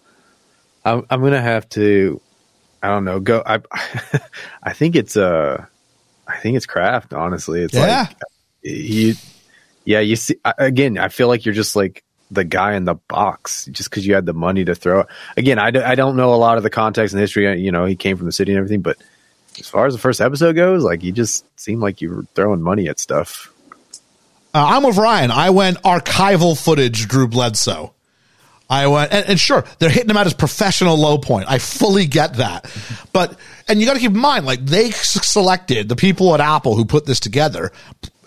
I'm 0.85 1.05
I'm 1.11 1.21
gonna 1.21 1.41
have 1.41 1.69
to. 1.71 2.21
I 2.83 2.89
don't 2.89 3.05
know. 3.05 3.19
Go. 3.21 3.43
I 3.45 3.61
I 4.63 4.73
think 4.73 4.95
it's 4.95 5.17
uh, 5.17 5.65
I 6.29 6.37
think 6.39 6.57
it's 6.57 6.67
Kraft. 6.67 7.13
Honestly, 7.13 7.63
it's 7.63 7.75
Yeah. 7.75 8.07
like 8.09 8.17
you. 8.63 9.15
Yeah, 9.85 10.01
you 10.01 10.15
see. 10.17 10.37
Again, 10.59 10.97
I 10.99 11.09
feel 11.09 11.27
like 11.29 11.45
you're 11.45 11.55
just 11.55 11.75
like 11.75 12.05
the 12.31 12.45
guy 12.45 12.75
in 12.75 12.85
the 12.85 12.95
box 12.95 13.67
just 13.67 13.91
because 13.91 14.07
you 14.07 14.15
had 14.15 14.27
the 14.27 14.33
money 14.33 14.65
to 14.65 14.75
throw. 14.75 15.05
Again, 15.37 15.59
I, 15.59 15.71
d- 15.71 15.81
I 15.81 15.95
don't 15.95 16.17
know 16.17 16.33
a 16.33 16.37
lot 16.37 16.57
of 16.57 16.63
the 16.63 16.71
context 16.71 17.13
and 17.13 17.21
history. 17.21 17.61
You 17.61 17.73
know, 17.73 17.85
he 17.85 17.97
came 17.97 18.17
from 18.17 18.27
the 18.27 18.33
city 18.33 18.53
and 18.53 18.59
everything, 18.59 18.83
but 18.83 18.97
as 19.59 19.69
far 19.69 19.87
as 19.87 19.95
the 19.95 20.01
first 20.01 20.21
episode 20.21 20.55
goes, 20.55 20.85
like 20.85 21.03
you 21.03 21.13
just 21.13 21.45
seemed 21.59 21.83
like 21.83 22.01
you 22.01 22.11
were 22.11 22.25
throwing 22.35 22.63
money 22.63 22.89
at 22.89 23.01
stuff. 23.01 23.53
Uh, 24.55 24.67
I'm 24.69 24.83
with 24.85 24.97
Ryan. 24.97 25.31
I 25.31 25.51
went 25.51 25.83
archival 25.83 26.61
footage, 26.61 27.07
Drew 27.07 27.29
Bledsoe. 27.29 27.95
I 28.69 28.87
went, 28.87 29.13
and, 29.13 29.27
and 29.31 29.41
sure, 29.41 29.65
they're 29.81 29.91
hitting 29.91 30.11
him 30.11 30.17
at 30.17 30.27
his 30.27 30.35
professional 30.35 30.97
low 30.97 31.19
point. 31.19 31.47
I 31.49 31.59
fully 31.59 32.07
get 32.07 32.35
that. 32.35 32.71
But, 33.13 33.37
and 33.67 33.81
you 33.81 33.87
got 33.87 33.95
to 33.95 34.01
keep 34.01 34.13
in 34.13 34.19
mind, 34.19 34.47
like, 34.47 34.65
they 34.65 34.93
selected 34.93 35.89
the 35.89 35.97
people 35.97 36.33
at 36.35 36.41
Apple 36.41 36.77
who 36.77 36.85
put 36.85 37.05
this 37.05 37.19
together 37.19 37.73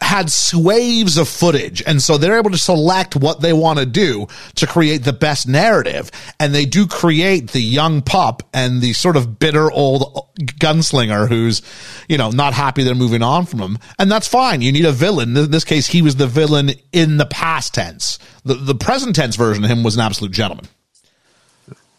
had 0.04 0.32
swaves 0.32 1.18
of 1.18 1.28
footage. 1.28 1.82
And 1.86 2.02
so 2.02 2.18
they're 2.18 2.38
able 2.38 2.52
to 2.52 2.58
select 2.58 3.16
what 3.16 3.42
they 3.42 3.54
want 3.54 3.80
to 3.80 3.86
do 3.86 4.28
to 4.56 4.68
create 4.68 5.04
the 5.04 5.14
best 5.14 5.48
narrative. 5.48 6.12
And 6.40 6.54
they 6.54 6.66
do 6.66 6.86
create 6.86 7.52
the 7.52 7.62
young 7.62 8.02
pup 8.02 8.44
and 8.54 8.82
the 8.82 8.94
sort 8.94 9.18
of 9.18 9.40
bitter 9.40 9.72
old 9.72 10.30
gunslinger 10.38 11.28
who's, 11.28 11.62
you 12.08 12.18
know, 12.18 12.30
not 12.30 12.54
happy 12.54 12.84
they're 12.84 12.96
moving 12.96 13.24
on 13.24 13.46
from 13.46 13.60
him. 13.60 13.80
And 13.98 14.12
that's 14.12 14.28
fine. 14.28 14.62
You 14.62 14.72
need 14.72 14.86
a 14.86 14.92
villain. 14.92 15.36
In 15.36 15.52
this 15.52 15.64
case, 15.64 15.88
he 15.88 16.02
was 16.02 16.18
the 16.18 16.28
villain 16.28 16.72
in 16.92 17.18
the 17.18 17.26
past 17.26 17.74
tense. 17.74 18.20
The, 18.44 18.56
the 18.56 18.76
present 18.76 19.16
tense 19.16 19.36
version 19.36 19.64
of 19.64 19.70
him 19.70 19.84
was 19.84 19.96
an 19.96 20.02
absolute 20.02 20.34
gentleman. 20.34 20.68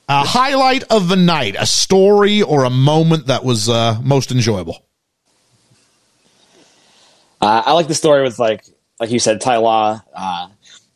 A 0.06 0.24
highlight 0.24 0.84
of 0.84 1.08
the 1.08 1.16
night, 1.16 1.56
a 1.58 1.66
story 1.66 2.42
or 2.42 2.64
a 2.64 2.70
moment 2.70 3.28
that 3.28 3.42
was 3.42 3.70
uh, 3.70 3.98
most 4.02 4.30
enjoyable. 4.30 4.84
Uh, 7.44 7.62
I 7.66 7.72
like 7.72 7.88
the 7.88 7.94
story 7.94 8.22
with 8.22 8.38
like 8.38 8.64
like 9.00 9.10
you 9.10 9.18
said, 9.18 9.40
Ty 9.40 9.56
Law. 9.58 10.00
Uh, 10.14 10.48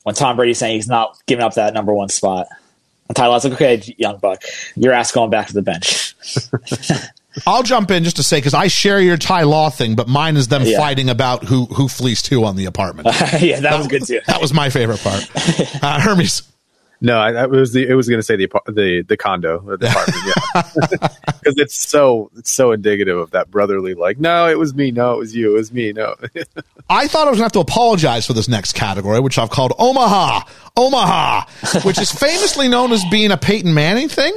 when 0.04 0.14
Tom 0.14 0.36
Brady's 0.36 0.58
saying 0.58 0.76
he's 0.76 0.88
not 0.88 1.18
giving 1.26 1.44
up 1.44 1.54
that 1.54 1.74
number 1.74 1.92
one 1.92 2.08
spot, 2.08 2.46
and 3.08 3.16
Ty 3.16 3.26
Law's 3.26 3.44
like, 3.44 3.52
"Okay, 3.54 3.82
young 3.98 4.16
buck, 4.18 4.42
your 4.76 4.92
ass 4.92 5.12
going 5.12 5.30
back 5.30 5.48
to 5.48 5.54
the 5.54 5.62
bench." 5.62 6.14
I'll 7.46 7.62
jump 7.62 7.90
in 7.90 8.02
just 8.02 8.16
to 8.16 8.22
say 8.24 8.38
because 8.38 8.54
I 8.54 8.66
share 8.68 9.00
your 9.00 9.16
Ty 9.16 9.42
Law 9.42 9.70
thing, 9.70 9.94
but 9.94 10.08
mine 10.08 10.36
is 10.36 10.48
them 10.48 10.62
Yeah. 10.64 10.78
fighting 10.78 11.08
about 11.10 11.44
who 11.44 11.66
who 11.66 11.86
fleeced 11.86 12.26
who 12.28 12.44
on 12.44 12.56
the 12.56 12.64
apartment. 12.64 13.06
yeah, 13.40 13.60
that 13.60 13.76
was 13.78 13.86
good 13.86 14.04
too. 14.06 14.20
that 14.26 14.40
was 14.40 14.52
my 14.54 14.70
favorite 14.70 15.00
part. 15.00 15.28
Uh, 15.82 16.00
Hermes, 16.00 16.42
No, 17.00 17.18
I, 17.18 17.32
I 17.32 17.46
was 17.46 17.72
the 17.72 17.86
it 17.86 17.94
was 17.94 18.08
going 18.08 18.18
to 18.18 18.24
say 18.24 18.34
the 18.36 18.48
the 18.66 19.04
the 19.06 19.16
condo, 19.16 19.76
the 19.76 19.86
apartment, 19.88 20.24
yeah, 20.26 21.08
because 21.38 21.54
it's 21.56 21.76
so 21.76 22.30
it's 22.36 22.52
so 22.52 22.72
indicative 22.72 23.16
of 23.16 23.30
that 23.30 23.50
brotherly. 23.50 23.94
Like, 23.94 24.18
no, 24.18 24.48
it 24.48 24.58
was 24.58 24.74
me. 24.74 24.90
No, 24.90 25.14
it 25.14 25.18
was 25.18 25.34
you. 25.34 25.52
It 25.52 25.58
was 25.58 25.72
me. 25.72 25.92
No, 25.92 26.16
I 26.90 27.06
thought 27.06 27.28
I 27.28 27.30
was 27.30 27.38
going 27.38 27.38
to 27.38 27.42
have 27.42 27.52
to 27.52 27.60
apologize 27.60 28.26
for 28.26 28.32
this 28.32 28.48
next 28.48 28.72
category, 28.72 29.20
which 29.20 29.38
I've 29.38 29.50
called 29.50 29.74
Omaha, 29.78 30.40
Omaha, 30.76 31.44
which 31.82 31.98
is 32.00 32.10
famously 32.10 32.66
known 32.66 32.92
as 32.92 33.04
being 33.10 33.30
a 33.30 33.36
Peyton 33.36 33.72
Manning 33.72 34.08
thing. 34.08 34.36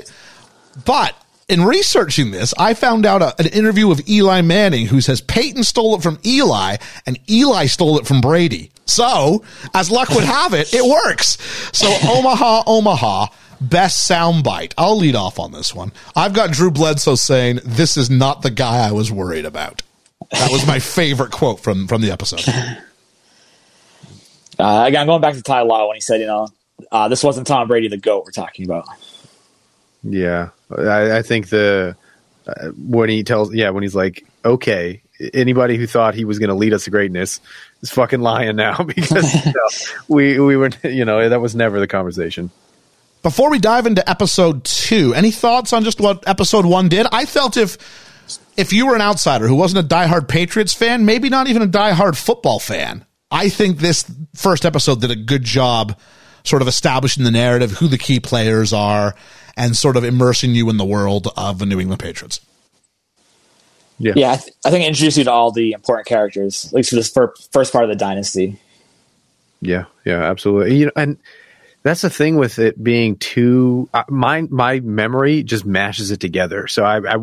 But 0.86 1.16
in 1.50 1.64
researching 1.66 2.30
this, 2.30 2.54
I 2.60 2.76
found 2.76 3.06
out 3.08 3.24
a, 3.24 3.36
an 3.40 3.48
interview 3.48 3.92
of 3.92 4.08
Eli 4.08 4.42
Manning 4.42 4.86
who 4.86 5.02
says 5.02 5.20
Peyton 5.20 5.64
stole 5.64 5.96
it 5.96 6.04
from 6.04 6.20
Eli 6.26 6.78
and 7.08 7.20
Eli 7.28 7.66
stole 7.66 7.98
it 7.98 8.06
from 8.06 8.22
Brady. 8.22 8.71
So, 8.86 9.44
as 9.74 9.90
luck 9.90 10.10
would 10.10 10.24
have 10.24 10.54
it, 10.54 10.74
it 10.74 10.84
works. 10.84 11.38
So, 11.72 11.88
Omaha, 12.10 12.64
Omaha, 12.68 13.28
best 13.62 14.10
soundbite. 14.10 14.74
I'll 14.78 14.98
lead 14.98 15.16
off 15.16 15.40
on 15.40 15.52
this 15.52 15.74
one. 15.74 15.92
I've 16.16 16.34
got 16.34 16.52
Drew 16.52 16.72
Bledsoe 16.72 17.16
saying, 17.16 17.60
This 17.64 17.96
is 17.98 18.10
not 18.10 18.42
the 18.42 18.52
guy 18.52 18.88
I 18.88 18.92
was 18.92 19.12
worried 19.12 19.46
about. 19.46 19.84
That 20.32 20.52
was 20.52 20.66
my 20.66 20.80
favorite 20.80 21.32
quote 21.32 21.60
from, 21.60 21.88
from 21.88 22.02
the 22.02 22.12
episode. 22.12 22.44
Uh, 24.60 24.86
again, 24.86 25.08
going 25.08 25.22
back 25.22 25.34
to 25.34 25.42
Ty 25.42 25.62
Law 25.62 25.88
when 25.88 25.96
he 25.96 26.02
said, 26.02 26.20
you 26.20 26.28
know, 26.28 26.48
uh, 26.92 27.08
this 27.08 27.24
wasn't 27.24 27.48
Tom 27.48 27.68
Brady, 27.68 27.88
the 27.88 27.98
goat 27.98 28.26
we're 28.26 28.32
talking 28.32 28.66
about. 28.66 28.86
yeah, 30.04 30.50
I, 30.78 31.18
I 31.18 31.22
think 31.24 31.50
the 31.50 31.96
uh, 32.46 32.68
when 32.78 33.10
he 33.10 33.24
tells 33.24 33.54
yeah 33.56 33.72
when 33.72 33.82
he's 33.82 33.96
like, 33.96 34.24
okay, 34.46 35.02
anybody 35.34 35.78
who 35.78 35.88
thought 35.88 36.14
he 36.14 36.26
was 36.26 36.38
going 36.38 36.50
to 36.50 36.56
lead 36.56 36.74
us 36.74 36.84
to 36.84 36.92
greatness 36.92 37.40
is 37.82 37.90
fucking 37.92 38.22
lying 38.22 38.56
now 38.56 38.84
because 38.84 39.34
you 39.46 39.52
know, 39.56 39.66
uh, 39.66 40.04
we 40.08 40.40
we 40.40 40.58
were 40.58 40.70
you 40.84 41.06
know 41.06 41.28
that 41.28 41.42
was 41.42 41.56
never 41.56 41.80
the 41.80 41.88
conversation. 41.88 42.52
Before 43.24 43.52
we 43.52 43.60
dive 43.60 43.86
into 43.86 44.08
episode 44.10 44.64
two, 44.64 45.14
any 45.14 45.30
thoughts 45.30 45.74
on 45.74 45.84
just 45.84 46.00
what 46.00 46.28
episode 46.28 46.66
one 46.66 46.90
did? 46.90 47.06
I 47.12 47.26
felt 47.26 47.56
if 47.58 47.78
if 48.58 48.74
you 48.74 48.88
were 48.88 48.96
an 48.96 49.02
outsider 49.02 49.48
who 49.48 49.56
wasn't 49.56 49.86
a 49.86 49.96
diehard 49.96 50.28
Patriots 50.28 50.74
fan, 50.74 51.06
maybe 51.06 51.30
not 51.30 51.48
even 51.48 51.62
a 51.62 51.68
diehard 51.68 52.16
football 52.16 52.60
fan, 52.60 53.06
I 53.30 53.50
think 53.50 53.78
this 53.78 54.10
first 54.36 54.66
episode 54.66 55.02
did 55.02 55.12
a 55.12 55.16
good 55.16 55.44
job 55.44 55.98
sort 56.44 56.62
of 56.62 56.68
establishing 56.68 57.24
the 57.24 57.32
narrative, 57.32 57.72
who 57.72 57.88
the 57.88 57.98
key 57.98 58.20
players 58.20 58.74
are, 58.74 59.16
and 59.56 59.76
sort 59.76 59.96
of 59.96 60.04
immersing 60.04 60.56
you 60.56 60.70
in 60.70 60.78
the 60.78 60.86
world 60.86 61.28
of 61.38 61.60
the 61.60 61.66
New 61.66 61.80
England 61.80 62.02
Patriots. 62.02 62.40
Yeah, 63.98 64.14
Yeah, 64.16 64.32
I, 64.32 64.36
th- 64.38 64.54
I 64.66 64.72
think 64.72 64.84
it 64.84 64.88
introduced 64.88 65.18
you 65.18 65.24
to 65.26 65.32
all 65.32 65.52
the 65.52 65.74
important 65.74 66.08
characters, 66.08 66.66
at 66.68 66.74
least 66.74 66.90
for 66.90 66.96
this 66.96 67.10
fir- 67.10 67.34
first 67.52 67.72
part 67.72 67.84
of 67.84 67.90
the 67.90 67.96
dynasty. 67.96 68.60
Yeah, 69.62 69.86
yeah, 70.06 70.24
absolutely. 70.24 70.76
You 70.76 70.86
know, 70.88 70.92
and 70.96 71.18
that's 71.84 72.02
the 72.02 72.10
thing 72.10 72.36
with 72.36 72.60
it 72.60 72.82
being 72.82 73.16
too. 73.18 73.90
Uh, 73.94 74.04
my 74.10 74.42
my 74.42 74.80
memory 74.80 75.44
just 75.44 75.66
mashes 75.66 76.12
it 76.12 76.20
together. 76.20 76.68
So 76.68 76.84
I 76.84 77.18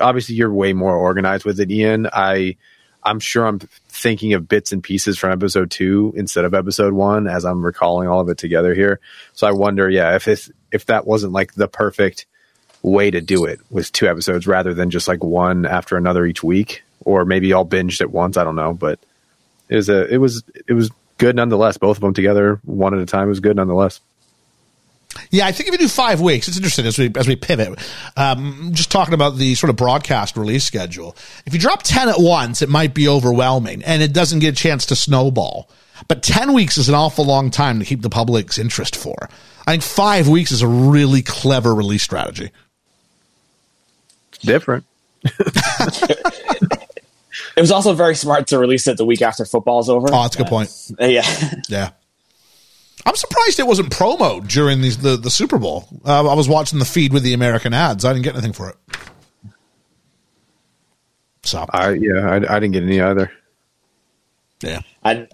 obviously 0.00 0.34
you're 0.36 0.52
way 0.52 0.72
more 0.72 0.96
organized 0.96 1.44
with 1.44 1.60
it, 1.60 1.70
Ian. 1.70 2.08
I 2.12 2.56
I'm 3.02 3.20
sure 3.20 3.46
I'm 3.46 3.58
thinking 3.88 4.32
of 4.32 4.48
bits 4.48 4.72
and 4.72 4.82
pieces 4.82 5.18
from 5.18 5.32
episode 5.32 5.70
two 5.70 6.12
instead 6.16 6.44
of 6.44 6.54
episode 6.54 6.94
one 6.94 7.26
as 7.26 7.44
I'm 7.44 7.64
recalling 7.64 8.08
all 8.08 8.20
of 8.20 8.28
it 8.28 8.38
together 8.38 8.74
here. 8.74 9.00
So 9.34 9.46
I 9.46 9.52
wonder, 9.52 9.90
yeah, 9.90 10.14
if 10.16 10.26
if 10.28 10.50
if 10.72 10.86
that 10.86 11.06
wasn't 11.06 11.32
like 11.32 11.54
the 11.54 11.68
perfect 11.68 12.26
way 12.84 13.10
to 13.10 13.20
do 13.20 13.46
it 13.46 13.60
with 13.70 13.90
two 13.92 14.06
episodes 14.06 14.46
rather 14.46 14.74
than 14.74 14.90
just 14.90 15.08
like 15.08 15.24
one 15.24 15.64
after 15.66 15.96
another 15.96 16.26
each 16.26 16.44
week, 16.44 16.82
or 17.04 17.24
maybe 17.24 17.52
all 17.52 17.66
binged 17.66 18.00
at 18.00 18.10
once. 18.10 18.36
I 18.36 18.44
don't 18.44 18.56
know, 18.56 18.74
but 18.74 19.00
it 19.68 19.76
was 19.76 19.88
a 19.88 20.06
it 20.12 20.18
was 20.18 20.44
it 20.68 20.74
was 20.74 20.90
good 21.18 21.34
nonetheless. 21.34 21.78
Both 21.78 21.96
of 21.96 22.02
them 22.02 22.14
together, 22.14 22.60
one 22.64 22.94
at 22.94 23.00
a 23.00 23.06
time, 23.06 23.28
was 23.28 23.40
good 23.40 23.56
nonetheless. 23.56 24.00
Yeah, 25.30 25.46
I 25.46 25.52
think 25.52 25.68
if 25.68 25.72
you 25.72 25.78
do 25.78 25.88
five 25.88 26.20
weeks, 26.20 26.48
it's 26.48 26.56
interesting 26.56 26.86
as 26.86 26.98
we 26.98 27.10
as 27.16 27.26
we 27.26 27.36
pivot. 27.36 27.78
Um, 28.16 28.70
just 28.72 28.90
talking 28.90 29.14
about 29.14 29.36
the 29.36 29.54
sort 29.54 29.70
of 29.70 29.76
broadcast 29.76 30.36
release 30.36 30.64
schedule. 30.64 31.16
If 31.46 31.54
you 31.54 31.60
drop 31.60 31.82
ten 31.82 32.08
at 32.08 32.18
once, 32.18 32.62
it 32.62 32.68
might 32.68 32.94
be 32.94 33.08
overwhelming, 33.08 33.82
and 33.84 34.02
it 34.02 34.12
doesn't 34.12 34.40
get 34.40 34.54
a 34.54 34.56
chance 34.56 34.86
to 34.86 34.96
snowball. 34.96 35.70
But 36.08 36.22
ten 36.22 36.52
weeks 36.52 36.76
is 36.76 36.88
an 36.88 36.94
awful 36.94 37.24
long 37.24 37.50
time 37.50 37.78
to 37.78 37.84
keep 37.84 38.02
the 38.02 38.10
public's 38.10 38.58
interest 38.58 38.96
for. 38.96 39.28
I 39.66 39.70
think 39.70 39.82
five 39.82 40.28
weeks 40.28 40.52
is 40.52 40.62
a 40.62 40.68
really 40.68 41.22
clever 41.22 41.74
release 41.74 42.02
strategy. 42.02 42.50
Different. 44.44 44.84
It 47.56 47.60
was 47.60 47.70
also 47.70 47.92
very 47.94 48.14
smart 48.16 48.48
to 48.48 48.58
release 48.58 48.86
it 48.86 48.96
the 48.96 49.04
week 49.04 49.22
after 49.22 49.44
football's 49.44 49.88
over. 49.88 50.08
Oh, 50.10 50.22
that's 50.22 50.34
a 50.34 50.38
good 50.38 50.48
point. 50.48 50.70
Uh, 51.00 51.06
yeah. 51.06 51.24
Yeah. 51.68 51.90
I'm 53.06 53.14
surprised 53.16 53.60
it 53.60 53.66
wasn't 53.66 53.90
promo 53.90 54.46
during 54.46 54.80
these, 54.80 54.98
the 54.98 55.16
the 55.16 55.30
Super 55.30 55.58
Bowl. 55.58 55.86
Uh, 56.04 56.28
I 56.28 56.34
was 56.34 56.48
watching 56.48 56.78
the 56.78 56.84
feed 56.84 57.12
with 57.12 57.22
the 57.22 57.34
American 57.34 57.74
ads. 57.74 58.04
I 58.04 58.12
didn't 58.12 58.24
get 58.24 58.34
anything 58.34 58.54
for 58.54 58.70
it. 58.70 58.76
So 61.42 61.66
I 61.68 61.90
yeah, 61.92 62.28
I, 62.28 62.36
I 62.36 62.60
didn't 62.60 62.72
get 62.72 62.82
any 62.82 63.00
either. 63.00 63.30
yeah. 64.62 64.80
I, 65.04 65.28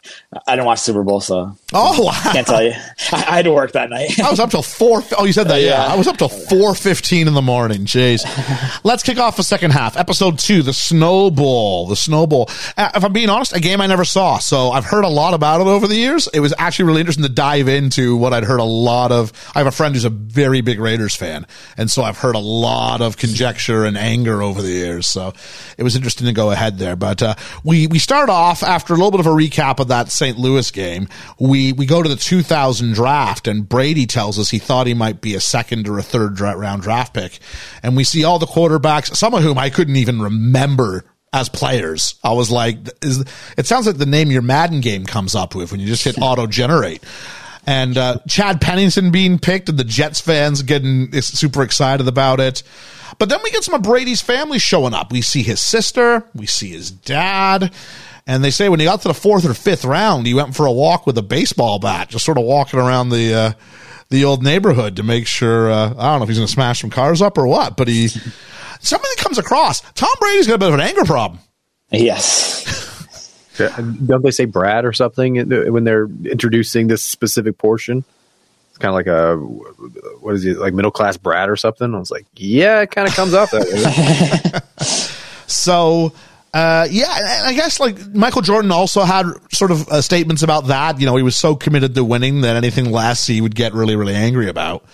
I 0.47 0.57
didn't 0.57 0.66
watch 0.66 0.81
Super 0.81 1.05
Bowl, 1.05 1.21
so 1.21 1.57
Oh 1.73 2.05
wow! 2.05 2.33
can't 2.33 2.47
tell 2.47 2.62
you. 2.62 2.73
I, 3.12 3.16
I 3.16 3.37
had 3.37 3.45
to 3.45 3.53
work 3.53 3.73
that 3.73 3.89
night. 3.89 4.18
I 4.18 4.29
was 4.29 4.41
up 4.41 4.51
till 4.51 4.62
four. 4.62 5.05
Oh, 5.16 5.25
you 5.25 5.33
said 5.33 5.47
that, 5.49 5.61
yeah. 5.61 5.87
Yeah. 5.87 5.93
I 5.93 5.97
was 5.97 6.09
up 6.09 6.16
till 6.16 6.29
four 6.29 6.75
fifteen 6.75 7.29
in 7.29 7.35
the 7.35 7.43
morning. 7.43 7.85
Jeez. 7.85 8.25
Let's 8.83 9.05
kick 9.05 9.18
off 9.18 9.37
the 9.37 9.45
second 9.45 9.71
half, 9.71 9.97
episode 9.97 10.41
two, 10.41 10.62
the 10.62 10.73
Snow 10.73 11.31
Bowl. 11.31 11.87
The 11.87 11.95
Snow 11.95 12.27
Bowl. 12.27 12.49
Uh, 12.77 12.91
if 12.97 13.05
I'm 13.05 13.12
being 13.12 13.31
honest, 13.31 13.55
a 13.55 13.61
game 13.61 13.81
I 13.81 13.87
never 13.87 14.05
saw, 14.05 14.39
so 14.39 14.71
I've 14.73 14.85
heard 14.85 15.05
a 15.05 15.09
lot 15.09 15.35
about 15.35 15.61
it 15.61 15.68
over 15.68 15.87
the 15.87 15.95
years. 15.95 16.27
It 16.35 16.41
was 16.41 16.53
actually 16.59 16.87
really 16.87 17.01
interesting 17.01 17.25
to 17.25 17.31
dive 17.33 17.68
into 17.68 18.16
what 18.16 18.33
I'd 18.33 18.45
heard 18.45 18.59
a 18.61 18.64
lot 18.64 19.12
of. 19.12 19.33
I 19.55 19.59
have 19.61 19.68
a 19.68 19.71
friend 19.73 19.95
who's 19.95 20.05
a 20.05 20.11
very 20.11 20.62
big 20.62 20.81
Raiders 20.81 21.14
fan, 21.14 21.47
and 21.77 21.89
so 21.89 22.03
I've 22.03 22.18
heard 22.18 22.35
a 22.35 22.41
lot 22.41 23.03
of 23.03 23.16
conjecture 23.16 23.85
and 23.85 23.97
anger 23.97 24.43
over 24.43 24.62
the 24.62 24.71
years. 24.73 25.07
So 25.07 25.33
it 25.79 25.85
was 25.85 25.95
interesting 25.95 26.27
to 26.27 26.33
go 26.33 26.51
ahead 26.51 26.79
there. 26.79 26.97
But 26.97 27.23
uh, 27.23 27.35
we 27.62 27.87
we 27.87 28.01
start 28.01 28.29
off 28.29 28.64
after 28.64 28.95
a 28.95 28.97
little 28.97 29.12
bit 29.12 29.21
of 29.21 29.27
a 29.27 29.31
recap 29.31 29.60
of 29.61 29.89
that 29.89 30.11
St. 30.11 30.39
Louis 30.39 30.71
game. 30.71 31.09
We 31.39 31.73
we 31.73 31.87
go 31.87 32.03
to 32.03 32.09
the 32.09 32.17
2000 32.17 32.95
draft, 32.95 33.47
and 33.47 33.69
Brady 33.69 34.07
tells 34.07 34.39
us 34.39 34.51
he 34.51 34.59
thought 34.59 34.87
he 34.87 34.95
might 34.95 35.21
be 35.21 35.35
a 35.35 35.41
second 35.41 35.89
or 35.89 35.99
a 35.99 36.03
third 36.03 36.41
round 36.41 36.83
draft 36.83 37.15
pick, 37.15 37.39
and 37.83 37.97
we 37.97 38.05
see 38.05 38.25
all 38.25 38.39
the 38.39 38.47
quarterbacks, 38.47 39.15
some 39.15 39.35
of 39.35 39.43
whom 39.43 39.59
I 39.59 39.71
couldn't 39.71 39.97
even 39.97 40.23
remember 40.23 41.05
as 41.33 41.49
players. 41.49 42.17
I 42.25 42.33
was 42.33 42.51
like, 42.51 42.77
is, 43.03 43.25
it 43.57 43.67
sounds 43.67 43.87
like 43.87 43.99
the 43.99 44.07
name 44.07 44.31
your 44.31 44.43
Madden 44.43 44.81
game 44.81 45.07
comes 45.07 45.35
up 45.35 45.55
with 45.55 45.71
when 45.71 45.81
you 45.81 45.87
just 45.87 46.05
hit 46.05 46.17
auto 46.21 46.47
generate. 46.47 47.05
And 47.67 47.97
uh, 47.97 48.19
Chad 48.27 48.61
Pennington 48.61 49.11
being 49.11 49.39
picked, 49.39 49.69
and 49.69 49.79
the 49.79 49.85
Jets 49.85 50.21
fans 50.21 50.63
getting 50.63 51.13
super 51.21 51.63
excited 51.63 52.09
about 52.09 52.41
it. 52.41 52.63
But 53.19 53.29
then 53.29 53.41
we 53.45 53.51
get 53.51 53.65
some 53.65 53.75
of 53.75 53.83
Brady's 53.83 54.23
family 54.23 54.59
showing 54.59 54.95
up. 54.95 55.13
We 55.13 55.21
see 55.21 55.43
his 55.43 55.61
sister, 55.61 56.25
we 56.35 56.47
see 56.47 56.71
his 56.71 56.91
dad, 56.91 57.73
and 58.31 58.45
they 58.45 58.51
say 58.53 58.68
when 58.68 58.78
he 58.78 58.87
got 58.87 59.03
to 59.03 59.09
the 59.09 59.14
fourth 59.14 59.45
or 59.45 59.55
fifth 59.55 59.85
round, 59.85 60.24
he 60.24 60.35
went 60.35 60.55
for 60.55 60.64
a 60.64 60.70
walk 60.70 61.05
with 61.05 61.18
a 61.18 61.22
baseball 61.22 61.81
bat, 61.81 62.09
just 62.09 62.24
sort 62.24 62.39
of 62.39 62.45
walking 62.45 62.78
around 62.78 63.09
the 63.09 63.35
uh, 63.35 63.53
the 64.09 64.24
old 64.24 64.45
neighborhood 64.45 64.97
to 64.97 65.03
make 65.03 65.26
sure. 65.26 65.68
Uh, 65.68 65.89
I 65.99 66.12
don't 66.12 66.20
know 66.20 66.22
if 66.22 66.28
he's 66.28 66.39
going 66.39 66.47
to 66.47 66.53
smash 66.53 66.81
some 66.81 66.91
cars 66.91 67.20
up 67.20 67.37
or 67.37 67.49
what, 67.49 67.76
but 67.76 67.89
he 67.89 68.07
something 68.81 69.11
comes 69.16 69.37
across. 69.37 69.81
Tom 69.95 70.11
Brady's 70.20 70.47
got 70.47 70.55
a 70.55 70.59
bit 70.59 70.68
of 70.68 70.74
an 70.74 70.81
anger 70.81 71.05
problem. 71.05 71.41
yes. 71.91 72.87
Don't 73.59 74.22
they 74.22 74.31
say 74.31 74.47
Brad 74.47 74.87
or 74.87 74.93
something 74.93 75.37
when 75.70 75.85
they're 75.85 76.07
introducing 76.24 76.87
this 76.87 77.03
specific 77.03 77.59
portion? 77.59 78.05
It's 78.70 78.78
kind 78.78 78.91
of 78.91 78.95
like 78.95 79.09
a 79.09 79.37
what 80.20 80.37
is 80.37 80.47
it 80.47 80.57
like 80.57 80.72
middle 80.72 80.93
class 80.93 81.16
Brad 81.16 81.51
or 81.51 81.57
something? 81.57 81.93
I 81.95 81.99
was 81.99 82.12
like, 82.12 82.26
yeah, 82.37 82.81
it 82.83 82.93
kind 82.93 83.09
of 83.09 83.14
comes 83.14 83.35
off 83.35 83.51
that 83.51 83.66
way. 83.66 84.61
So, 85.51 86.12
uh, 86.53 86.89
yeah, 86.91 87.43
I 87.45 87.53
guess 87.55 87.79
like 87.79 88.15
Michael 88.15 88.43
Jordan 88.43 88.73
also 88.73 89.03
had 89.03 89.27
sort 89.53 89.71
of 89.71 89.89
uh, 89.89 90.03
statements 90.03 90.43
about 90.43 90.67
that. 90.67 90.99
You 90.99 91.07
know, 91.07 91.17
he 91.17 91.23
was 91.23 91.37
so 91.37 91.55
committed 91.55 91.95
to 91.95 92.05
winning 92.05 92.41
that 92.41 92.57
anything 92.57 92.91
less 92.91 93.27
he 93.27 93.41
would 93.41 93.55
get 93.55 93.73
really, 93.73 93.95
really 93.95 94.15
angry 94.15 94.49
about. 94.49 94.85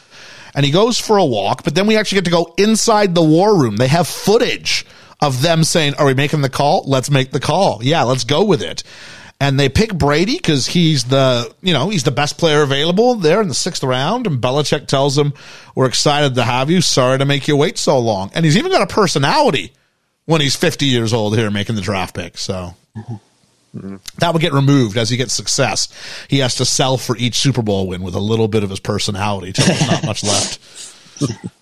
And 0.54 0.64
he 0.64 0.72
goes 0.72 0.98
for 0.98 1.16
a 1.16 1.24
walk, 1.24 1.64
but 1.64 1.74
then 1.74 1.86
we 1.86 1.96
actually 1.96 2.16
get 2.16 2.24
to 2.26 2.30
go 2.30 2.54
inside 2.58 3.14
the 3.14 3.22
war 3.22 3.58
room. 3.58 3.76
They 3.76 3.88
have 3.88 4.06
footage 4.06 4.86
of 5.20 5.40
them 5.42 5.64
saying, 5.64 5.94
Are 5.94 6.06
we 6.06 6.14
making 6.14 6.42
the 6.42 6.50
call? 6.50 6.84
Let's 6.86 7.10
make 7.10 7.30
the 7.30 7.40
call. 7.40 7.80
Yeah, 7.82 8.02
let's 8.02 8.24
go 8.24 8.44
with 8.44 8.62
it. 8.62 8.82
And 9.38 9.60
they 9.60 9.68
pick 9.68 9.94
Brady 9.94 10.36
because 10.36 10.66
he's 10.66 11.04
the, 11.04 11.54
you 11.60 11.74
know, 11.74 11.90
he's 11.90 12.04
the 12.04 12.10
best 12.10 12.38
player 12.38 12.62
available 12.62 13.16
there 13.16 13.42
in 13.42 13.48
the 13.48 13.54
sixth 13.54 13.82
round. 13.82 14.26
And 14.26 14.40
Belichick 14.40 14.86
tells 14.86 15.16
him, 15.16 15.32
We're 15.74 15.86
excited 15.86 16.34
to 16.34 16.42
have 16.42 16.70
you. 16.70 16.80
Sorry 16.82 17.18
to 17.18 17.24
make 17.24 17.48
you 17.48 17.56
wait 17.56 17.78
so 17.78 17.98
long. 17.98 18.30
And 18.34 18.44
he's 18.44 18.56
even 18.56 18.72
got 18.72 18.82
a 18.82 18.94
personality 18.94 19.72
when 20.26 20.40
he's 20.40 20.54
50 20.54 20.86
years 20.86 21.12
old 21.12 21.36
here 21.36 21.50
making 21.50 21.76
the 21.76 21.82
draft 21.82 22.14
pick. 22.14 22.36
So 22.38 22.74
mm-hmm. 22.96 23.96
that 24.18 24.32
would 24.32 24.42
get 24.42 24.52
removed 24.52 24.96
as 24.96 25.08
he 25.10 25.16
gets 25.16 25.34
success. 25.34 25.88
He 26.28 26.38
has 26.38 26.56
to 26.56 26.64
sell 26.64 26.98
for 26.98 27.16
each 27.16 27.36
Super 27.36 27.62
Bowl 27.62 27.88
win 27.88 28.02
with 28.02 28.14
a 28.14 28.20
little 28.20 28.48
bit 28.48 28.62
of 28.62 28.70
his 28.70 28.80
personality 28.80 29.52
till 29.52 29.66
there's 29.66 29.86
not 29.86 30.04
much 30.04 30.22
left. 30.22 30.60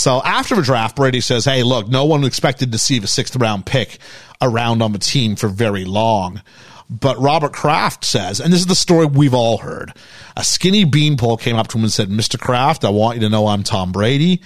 So 0.00 0.22
after 0.24 0.56
the 0.56 0.62
draft, 0.62 0.96
Brady 0.96 1.20
says, 1.20 1.44
Hey, 1.44 1.62
look, 1.62 1.86
no 1.86 2.06
one 2.06 2.24
expected 2.24 2.72
to 2.72 2.78
see 2.78 2.98
the 2.98 3.06
sixth 3.06 3.36
round 3.36 3.66
pick 3.66 3.98
around 4.40 4.80
on 4.80 4.92
the 4.92 4.98
team 4.98 5.36
for 5.36 5.48
very 5.48 5.84
long. 5.84 6.40
But 6.88 7.18
Robert 7.18 7.52
Kraft 7.52 8.06
says, 8.06 8.40
and 8.40 8.50
this 8.50 8.60
is 8.60 8.66
the 8.66 8.74
story 8.74 9.04
we've 9.04 9.34
all 9.34 9.58
heard. 9.58 9.92
A 10.38 10.42
skinny 10.42 10.84
beanpole 10.84 11.36
came 11.36 11.54
up 11.54 11.68
to 11.68 11.78
him 11.78 11.84
and 11.84 11.92
said, 11.92 12.08
Mr. 12.08 12.40
Kraft, 12.40 12.82
I 12.82 12.88
want 12.88 13.16
you 13.16 13.20
to 13.20 13.28
know 13.28 13.48
I'm 13.48 13.62
Tom 13.62 13.92
Brady. 13.92 14.40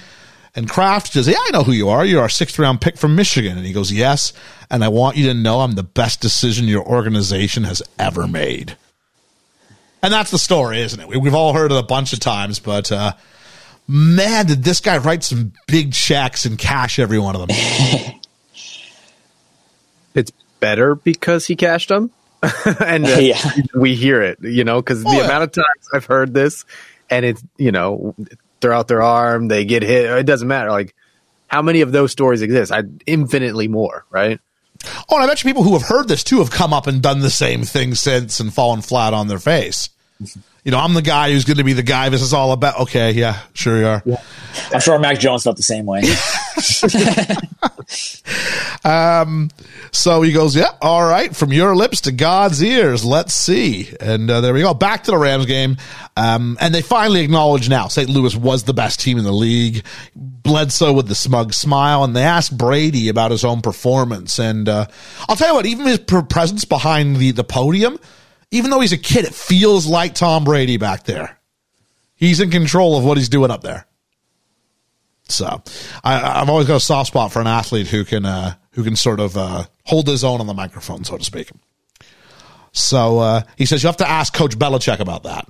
And 0.56 0.68
Kraft 0.68 1.12
says, 1.14 1.26
Yeah, 1.26 1.36
I 1.38 1.50
know 1.52 1.62
who 1.64 1.72
you 1.72 1.88
are. 1.88 2.04
You're 2.04 2.22
our 2.22 2.28
sixth 2.28 2.58
round 2.58 2.80
pick 2.80 2.96
from 2.96 3.16
Michigan. 3.16 3.56
And 3.56 3.66
he 3.66 3.72
goes, 3.72 3.90
Yes. 3.92 4.32
And 4.70 4.84
I 4.84 4.88
want 4.88 5.16
you 5.16 5.26
to 5.26 5.34
know 5.34 5.60
I'm 5.60 5.72
the 5.72 5.82
best 5.82 6.20
decision 6.20 6.66
your 6.68 6.84
organization 6.84 7.64
has 7.64 7.82
ever 7.98 8.26
made. 8.28 8.76
And 10.02 10.12
that's 10.12 10.30
the 10.30 10.38
story, 10.38 10.80
isn't 10.80 11.00
it? 11.00 11.08
We- 11.08 11.16
We've 11.16 11.34
all 11.34 11.54
heard 11.54 11.72
it 11.72 11.78
a 11.78 11.82
bunch 11.82 12.12
of 12.12 12.20
times, 12.20 12.58
but 12.60 12.92
uh, 12.92 13.14
man, 13.88 14.46
did 14.46 14.62
this 14.62 14.80
guy 14.80 14.98
write 14.98 15.24
some 15.24 15.52
big 15.66 15.92
checks 15.92 16.44
and 16.44 16.58
cash 16.58 16.98
every 16.98 17.18
one 17.18 17.34
of 17.34 17.48
them. 17.48 17.56
it's 20.14 20.30
better 20.60 20.94
because 20.94 21.46
he 21.46 21.56
cashed 21.56 21.88
them, 21.88 22.10
and 22.80 23.06
uh, 23.06 23.16
Yeah. 23.18 23.38
we 23.74 23.94
hear 23.94 24.22
it, 24.22 24.38
you 24.42 24.64
know, 24.64 24.80
because 24.80 25.04
Oh, 25.04 25.10
the 25.10 25.16
yeah. 25.16 25.24
amount 25.24 25.44
of 25.44 25.52
times 25.52 25.88
I've 25.92 26.04
heard 26.04 26.34
this, 26.34 26.64
and 27.10 27.24
it's 27.24 27.42
you 27.56 27.72
know, 27.72 28.14
they're 28.64 28.72
out 28.72 28.88
their 28.88 29.02
arm, 29.02 29.48
they 29.48 29.64
get 29.64 29.82
hit. 29.82 30.10
It 30.10 30.26
doesn't 30.26 30.48
matter. 30.48 30.70
Like 30.70 30.94
how 31.46 31.62
many 31.62 31.82
of 31.82 31.92
those 31.92 32.10
stories 32.10 32.42
exist? 32.42 32.72
I 32.72 32.82
infinitely 33.06 33.68
more, 33.68 34.04
right? 34.10 34.40
Oh, 35.08 35.16
and 35.16 35.22
I 35.22 35.26
bet 35.26 35.42
you 35.42 35.48
people 35.48 35.62
who 35.62 35.74
have 35.74 35.82
heard 35.86 36.08
this 36.08 36.24
too 36.24 36.38
have 36.38 36.50
come 36.50 36.72
up 36.72 36.86
and 36.86 37.00
done 37.00 37.20
the 37.20 37.30
same 37.30 37.62
thing 37.62 37.94
since 37.94 38.40
and 38.40 38.52
fallen 38.52 38.82
flat 38.82 39.14
on 39.14 39.28
their 39.28 39.38
face. 39.38 39.90
You 40.64 40.72
know, 40.72 40.78
I'm 40.78 40.94
the 40.94 41.02
guy 41.02 41.30
who's 41.30 41.44
going 41.44 41.58
to 41.58 41.64
be 41.64 41.74
the 41.74 41.82
guy 41.82 42.08
this 42.08 42.22
is 42.22 42.32
all 42.32 42.52
about. 42.52 42.80
Okay, 42.80 43.12
yeah, 43.12 43.40
sure 43.52 43.78
you 43.78 43.86
are. 43.86 44.02
I'm 44.72 44.80
sure 44.80 44.98
Mac 44.98 45.18
Jones 45.18 45.44
felt 45.44 45.56
the 45.56 45.62
same 45.62 45.84
way. 45.84 46.02
um, 48.84 49.50
So 49.92 50.22
he 50.22 50.32
goes, 50.32 50.56
yeah, 50.56 50.70
all 50.80 51.06
right, 51.06 51.34
from 51.34 51.52
your 51.52 51.76
lips 51.76 52.02
to 52.02 52.12
God's 52.12 52.62
ears. 52.62 53.04
Let's 53.04 53.34
see. 53.34 53.90
And 54.00 54.30
uh, 54.30 54.40
there 54.40 54.54
we 54.54 54.60
go. 54.60 54.74
Back 54.74 55.04
to 55.04 55.10
the 55.10 55.18
Rams 55.18 55.46
game. 55.46 55.76
Um, 56.16 56.56
and 56.60 56.74
they 56.74 56.82
finally 56.82 57.20
acknowledge 57.20 57.68
now 57.68 57.88
St. 57.88 58.08
Louis 58.08 58.34
was 58.34 58.64
the 58.64 58.74
best 58.74 59.00
team 59.00 59.18
in 59.18 59.24
the 59.24 59.32
league. 59.32 59.84
Bledsoe 60.14 60.92
with 60.92 61.08
the 61.08 61.14
smug 61.14 61.52
smile. 61.54 62.04
And 62.04 62.16
they 62.16 62.22
asked 62.24 62.56
Brady 62.56 63.08
about 63.08 63.30
his 63.30 63.44
own 63.44 63.60
performance. 63.60 64.38
And 64.38 64.68
uh, 64.68 64.86
I'll 65.28 65.36
tell 65.36 65.48
you 65.48 65.54
what, 65.54 65.66
even 65.66 65.86
his 65.86 65.98
presence 65.98 66.64
behind 66.64 67.16
the, 67.16 67.32
the 67.32 67.44
podium, 67.44 67.98
even 68.54 68.70
though 68.70 68.78
he's 68.78 68.92
a 68.92 68.98
kid, 68.98 69.24
it 69.24 69.34
feels 69.34 69.84
like 69.84 70.14
Tom 70.14 70.44
Brady 70.44 70.76
back 70.76 71.02
there. 71.02 71.40
He's 72.14 72.38
in 72.38 72.50
control 72.50 72.96
of 72.96 73.04
what 73.04 73.16
he's 73.16 73.28
doing 73.28 73.50
up 73.50 73.62
there. 73.62 73.84
So 75.28 75.60
I, 76.04 76.40
I've 76.40 76.48
always 76.48 76.68
got 76.68 76.76
a 76.76 76.80
soft 76.80 77.08
spot 77.08 77.32
for 77.32 77.40
an 77.40 77.48
athlete 77.48 77.88
who 77.88 78.04
can 78.04 78.24
uh, 78.24 78.54
who 78.72 78.84
can 78.84 78.94
sort 78.94 79.18
of 79.18 79.36
uh, 79.36 79.64
hold 79.84 80.06
his 80.06 80.22
own 80.22 80.40
on 80.40 80.46
the 80.46 80.54
microphone, 80.54 81.02
so 81.02 81.18
to 81.18 81.24
speak. 81.24 81.50
So 82.70 83.18
uh, 83.18 83.42
he 83.56 83.66
says 83.66 83.82
you 83.82 83.88
have 83.88 83.96
to 83.96 84.08
ask 84.08 84.32
Coach 84.32 84.56
Belichick 84.56 85.00
about 85.00 85.24
that. 85.24 85.48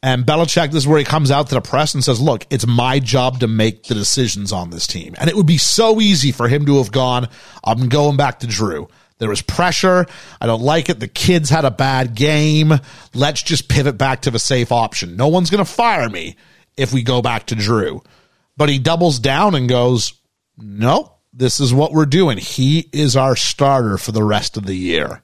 And 0.00 0.24
Belichick, 0.24 0.70
this 0.70 0.84
is 0.84 0.86
where 0.86 0.98
he 0.98 1.04
comes 1.04 1.32
out 1.32 1.48
to 1.48 1.54
the 1.54 1.60
press 1.60 1.94
and 1.94 2.04
says, 2.04 2.20
"Look, 2.20 2.46
it's 2.50 2.66
my 2.66 3.00
job 3.00 3.40
to 3.40 3.48
make 3.48 3.84
the 3.84 3.94
decisions 3.94 4.52
on 4.52 4.70
this 4.70 4.86
team." 4.86 5.16
And 5.18 5.28
it 5.28 5.34
would 5.34 5.46
be 5.46 5.58
so 5.58 6.00
easy 6.00 6.30
for 6.30 6.46
him 6.46 6.64
to 6.66 6.76
have 6.76 6.92
gone, 6.92 7.26
"I'm 7.64 7.88
going 7.88 8.16
back 8.16 8.38
to 8.40 8.46
Drew." 8.46 8.88
There 9.18 9.28
was 9.28 9.42
pressure. 9.42 10.06
I 10.40 10.46
don't 10.46 10.62
like 10.62 10.88
it. 10.88 11.00
The 11.00 11.08
kids 11.08 11.50
had 11.50 11.64
a 11.64 11.70
bad 11.70 12.14
game. 12.14 12.74
Let's 13.14 13.42
just 13.42 13.68
pivot 13.68 13.96
back 13.96 14.22
to 14.22 14.30
the 14.30 14.38
safe 14.38 14.72
option. 14.72 15.16
No 15.16 15.28
one's 15.28 15.50
going 15.50 15.64
to 15.64 15.70
fire 15.70 16.08
me 16.08 16.36
if 16.76 16.92
we 16.92 17.02
go 17.02 17.22
back 17.22 17.46
to 17.46 17.54
Drew. 17.54 18.02
But 18.56 18.68
he 18.68 18.78
doubles 18.78 19.18
down 19.18 19.54
and 19.54 19.68
goes, 19.68 20.14
"No, 20.56 21.14
this 21.32 21.58
is 21.60 21.74
what 21.74 21.92
we're 21.92 22.06
doing. 22.06 22.38
He 22.38 22.88
is 22.92 23.16
our 23.16 23.34
starter 23.34 23.98
for 23.98 24.12
the 24.12 24.24
rest 24.24 24.56
of 24.56 24.66
the 24.66 24.76
year." 24.76 25.22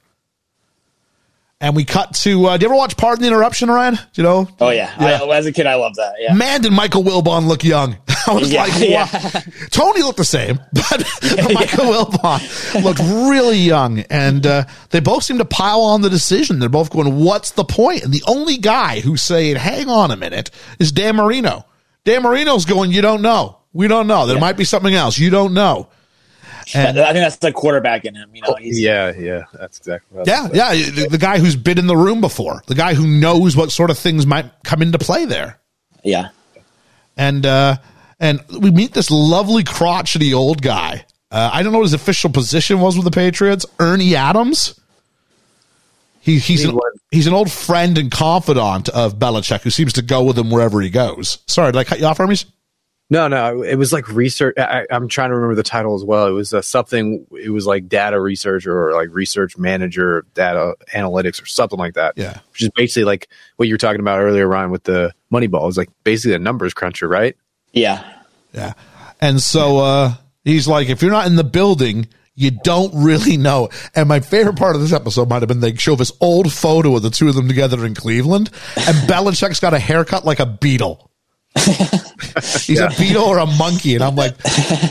And 1.62 1.76
we 1.76 1.84
cut 1.84 2.14
to. 2.22 2.46
Uh, 2.46 2.56
do 2.56 2.64
you 2.64 2.68
ever 2.70 2.74
watch 2.76 2.96
Pardon 2.96 3.20
the 3.20 3.28
Interruption, 3.28 3.68
Ryan? 3.70 3.96
Do 3.96 4.00
you 4.14 4.22
know? 4.22 4.48
Oh 4.60 4.70
yeah. 4.70 4.94
I, 4.98 5.22
as 5.36 5.44
a 5.44 5.52
kid, 5.52 5.66
I 5.66 5.74
loved 5.74 5.96
that. 5.96 6.14
Yeah. 6.18 6.32
Man, 6.32 6.62
did 6.62 6.72
Michael 6.72 7.02
Wilbon 7.04 7.46
look 7.46 7.62
young? 7.62 7.98
I 8.26 8.32
was 8.32 8.50
Yeah, 8.50 8.62
like, 8.62 8.72
wow. 8.74 8.78
yeah. 8.80 9.06
Tony 9.70 10.00
looked 10.02 10.16
the 10.16 10.24
same, 10.24 10.56
but 10.72 11.04
Michael 11.52 11.84
Wilbon 11.84 12.82
looked 12.82 13.00
really 13.00 13.58
young. 13.58 13.98
And 14.08 14.46
uh, 14.46 14.64
they 14.88 15.00
both 15.00 15.22
seem 15.22 15.36
to 15.36 15.44
pile 15.44 15.82
on 15.82 16.00
the 16.00 16.08
decision. 16.08 16.60
They're 16.60 16.70
both 16.70 16.88
going, 16.90 17.16
what's 17.22 17.50
the 17.50 17.64
point? 17.64 18.04
And 18.04 18.12
the 18.12 18.22
only 18.26 18.56
guy 18.56 19.00
who's 19.00 19.20
saying, 19.20 19.56
hang 19.56 19.90
on 19.90 20.10
a 20.10 20.16
minute, 20.16 20.50
is 20.78 20.92
Dan 20.92 21.16
Marino. 21.16 21.66
Dan 22.04 22.22
Marino's 22.22 22.64
going, 22.64 22.90
you 22.90 23.02
don't 23.02 23.20
know. 23.20 23.58
We 23.74 23.86
don't 23.86 24.06
know. 24.06 24.26
There 24.26 24.40
might 24.40 24.56
be 24.56 24.64
something 24.64 24.94
else. 24.94 25.18
You 25.18 25.28
don't 25.28 25.52
know. 25.52 25.90
I 26.74 26.92
think 26.92 27.24
that's 27.24 27.36
the 27.36 27.52
quarterback 27.52 28.04
in 28.04 28.14
him. 28.14 28.30
You 28.34 28.42
know, 28.42 28.56
he's, 28.58 28.80
Yeah, 28.80 29.12
yeah, 29.16 29.44
that's 29.52 29.78
exactly. 29.78 30.16
What 30.16 30.28
I 30.28 30.42
was 30.42 30.54
Yeah, 30.54 30.72
yeah. 30.72 30.90
The, 30.90 31.08
the 31.10 31.18
guy 31.18 31.38
who's 31.38 31.56
been 31.56 31.78
in 31.78 31.86
the 31.86 31.96
room 31.96 32.20
before, 32.20 32.62
the 32.66 32.74
guy 32.74 32.94
who 32.94 33.06
knows 33.06 33.56
what 33.56 33.70
sort 33.70 33.90
of 33.90 33.98
things 33.98 34.26
might 34.26 34.50
come 34.64 34.82
into 34.82 34.98
play 34.98 35.24
there. 35.24 35.58
yeah. 36.04 36.28
and 37.16 37.44
uh, 37.46 37.76
and 38.18 38.40
we 38.60 38.70
meet 38.70 38.92
this 38.92 39.10
lovely 39.10 39.64
crotchety 39.64 40.34
old 40.34 40.62
guy. 40.62 41.04
Uh, 41.30 41.50
I 41.52 41.62
don't 41.62 41.72
know 41.72 41.78
what 41.78 41.84
his 41.84 41.94
official 41.94 42.30
position 42.30 42.80
was 42.80 42.96
with 42.96 43.04
the 43.04 43.10
Patriots. 43.10 43.64
Ernie 43.78 44.16
Adams. 44.16 44.78
He, 46.22 46.38
he's 46.38 46.64
an, 46.64 46.78
he's 47.10 47.26
an 47.26 47.32
old 47.32 47.50
friend 47.50 47.96
and 47.96 48.10
confidant 48.10 48.90
of 48.90 49.18
Belichick 49.18 49.62
who 49.62 49.70
seems 49.70 49.94
to 49.94 50.02
go 50.02 50.22
with 50.22 50.38
him 50.38 50.50
wherever 50.50 50.80
he 50.80 50.90
goes. 50.90 51.38
Sorry, 51.46 51.72
did 51.72 51.78
I 51.78 51.84
cut 51.84 51.98
you 51.98 52.04
off, 52.04 52.18
Hermes? 52.18 52.44
No, 53.12 53.26
no, 53.26 53.62
it 53.62 53.74
was 53.74 53.92
like 53.92 54.08
research. 54.08 54.56
I, 54.56 54.86
I'm 54.88 55.08
trying 55.08 55.30
to 55.30 55.34
remember 55.34 55.56
the 55.56 55.64
title 55.64 55.96
as 55.96 56.04
well. 56.04 56.28
It 56.28 56.30
was 56.30 56.54
uh, 56.54 56.62
something. 56.62 57.26
It 57.32 57.50
was 57.50 57.66
like 57.66 57.88
data 57.88 58.20
researcher 58.20 58.72
or 58.72 58.92
like 58.92 59.08
research 59.10 59.58
manager, 59.58 60.24
data 60.34 60.74
analytics 60.94 61.42
or 61.42 61.46
something 61.46 61.78
like 61.78 61.94
that. 61.94 62.14
Yeah. 62.16 62.38
which 62.52 62.62
is 62.62 62.70
basically 62.70 63.04
like 63.04 63.28
what 63.56 63.66
you 63.66 63.74
were 63.74 63.78
talking 63.78 64.00
about 64.00 64.20
earlier, 64.20 64.46
Ryan, 64.46 64.70
with 64.70 64.84
the 64.84 65.12
Moneyball. 65.32 65.66
It's 65.68 65.76
like 65.76 65.90
basically 66.04 66.36
a 66.36 66.38
numbers 66.38 66.72
cruncher, 66.72 67.08
right? 67.08 67.36
Yeah. 67.72 68.04
Yeah. 68.52 68.74
And 69.20 69.40
so 69.42 69.78
uh, 69.78 70.14
he's 70.44 70.68
like, 70.68 70.88
if 70.88 71.02
you're 71.02 71.10
not 71.10 71.26
in 71.26 71.34
the 71.34 71.44
building, 71.44 72.06
you 72.36 72.52
don't 72.52 72.92
really 72.94 73.36
know. 73.36 73.70
And 73.94 74.08
my 74.08 74.20
favorite 74.20 74.56
part 74.56 74.76
of 74.76 74.82
this 74.82 74.92
episode 74.92 75.28
might 75.28 75.42
have 75.42 75.48
been 75.48 75.58
they 75.58 75.74
show 75.74 75.96
this 75.96 76.12
old 76.20 76.52
photo 76.52 76.94
of 76.94 77.02
the 77.02 77.10
two 77.10 77.28
of 77.28 77.34
them 77.34 77.48
together 77.48 77.84
in 77.84 77.94
Cleveland, 77.94 78.50
and 78.76 78.96
Belichick's 79.08 79.58
got 79.58 79.74
a 79.74 79.80
haircut 79.80 80.24
like 80.24 80.38
a 80.38 80.46
beetle. 80.46 81.09
He's 82.60 82.78
a 82.78 82.90
beetle 82.96 83.24
or 83.24 83.38
a 83.38 83.46
monkey, 83.46 83.94
and 83.94 84.04
I'm 84.04 84.14
like, 84.14 84.36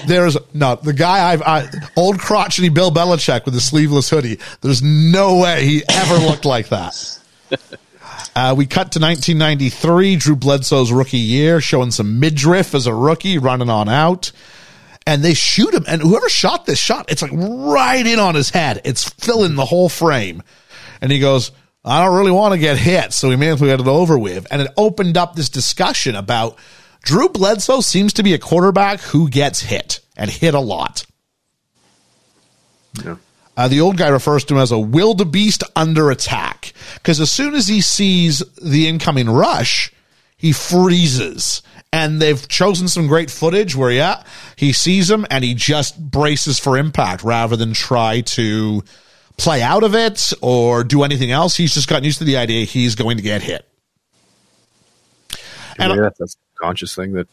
there's 0.05 0.37
no 0.53 0.75
the 0.75 0.93
guy 0.93 1.31
I've 1.31 1.41
I, 1.41 1.67
old 1.95 2.19
crotchety 2.19 2.69
Bill 2.69 2.91
Belichick 2.91 3.45
with 3.45 3.53
the 3.53 3.61
sleeveless 3.61 4.09
hoodie. 4.09 4.39
There's 4.61 4.83
no 4.83 5.37
way 5.37 5.65
he 5.65 5.83
ever 5.87 6.15
looked 6.15 6.45
like 6.45 6.69
that. 6.69 7.19
Uh, 8.35 8.53
we 8.55 8.65
cut 8.65 8.91
to 8.91 8.99
1993, 8.99 10.15
Drew 10.15 10.35
Bledsoe's 10.35 10.91
rookie 10.91 11.17
year, 11.17 11.59
showing 11.59 11.91
some 11.91 12.19
midriff 12.19 12.75
as 12.75 12.85
a 12.85 12.93
rookie, 12.93 13.37
running 13.37 13.69
on 13.69 13.89
out. 13.89 14.31
And 15.05 15.23
they 15.23 15.33
shoot 15.33 15.73
him, 15.73 15.83
and 15.87 16.01
whoever 16.01 16.29
shot 16.29 16.65
this 16.65 16.79
shot, 16.79 17.11
it's 17.11 17.21
like 17.21 17.31
right 17.33 18.05
in 18.05 18.19
on 18.19 18.35
his 18.35 18.49
head. 18.49 18.81
It's 18.85 19.09
filling 19.09 19.55
the 19.55 19.65
whole 19.65 19.89
frame. 19.89 20.43
And 21.01 21.11
he 21.11 21.19
goes, 21.19 21.51
I 21.89 22.03
don't 22.03 22.15
really 22.15 22.31
want 22.31 22.53
to 22.53 22.59
get 22.59 22.77
hit, 22.77 23.13
so 23.13 23.29
we 23.29 23.35
may 23.35 23.49
as 23.49 23.61
well 23.61 23.69
get 23.69 23.85
it 23.85 23.89
over 23.89 24.17
with. 24.17 24.47
And 24.51 24.61
it 24.61 24.71
opened 24.77 25.17
up 25.17 25.35
this 25.35 25.49
discussion 25.49 26.15
about 26.15 26.57
Drew 27.03 27.29
Bledsoe 27.29 27.81
seems 27.81 28.13
to 28.13 28.23
be 28.23 28.33
a 28.33 28.37
quarterback 28.37 28.99
who 28.99 29.29
gets 29.29 29.61
hit 29.61 29.99
and 30.15 30.29
hit 30.29 30.53
a 30.53 30.59
lot. 30.59 31.05
Yeah. 33.03 33.15
Uh, 33.55 33.67
the 33.67 33.81
old 33.81 33.97
guy 33.97 34.07
refers 34.07 34.45
to 34.45 34.53
him 34.53 34.61
as 34.61 34.71
a 34.71 34.79
wildebeest 34.79 35.63
under 35.75 36.11
attack 36.11 36.71
because 36.95 37.19
as 37.19 37.31
soon 37.31 37.53
as 37.55 37.67
he 37.67 37.81
sees 37.81 38.39
the 38.61 38.87
incoming 38.87 39.29
rush, 39.29 39.91
he 40.37 40.53
freezes. 40.53 41.61
And 41.91 42.21
they've 42.21 42.47
chosen 42.47 42.87
some 42.87 43.07
great 43.07 43.29
footage 43.29 43.75
where, 43.75 43.91
yeah, 43.91 44.23
he 44.55 44.71
sees 44.71 45.09
him 45.09 45.25
and 45.29 45.43
he 45.43 45.55
just 45.55 45.99
braces 45.99 46.57
for 46.59 46.77
impact 46.77 47.23
rather 47.23 47.57
than 47.57 47.73
try 47.73 48.21
to 48.21 48.83
play 49.39 49.61
out 49.61 49.83
of 49.83 49.95
it 49.95 50.33
or 50.41 50.83
do 50.83 51.03
anything 51.03 51.31
else. 51.31 51.55
He's 51.55 51.73
just 51.73 51.87
gotten 51.87 52.03
used 52.03 52.19
to 52.19 52.25
the 52.25 52.37
idea 52.37 52.65
he's 52.65 52.95
going 52.95 53.17
to 53.17 53.23
get 53.23 53.41
hit. 53.41 53.65
And- 55.77 55.95
yeah, 55.95 56.09
that's 56.17 56.35
a 56.35 56.59
conscious 56.61 56.93
thing 56.93 57.13
that 57.13 57.27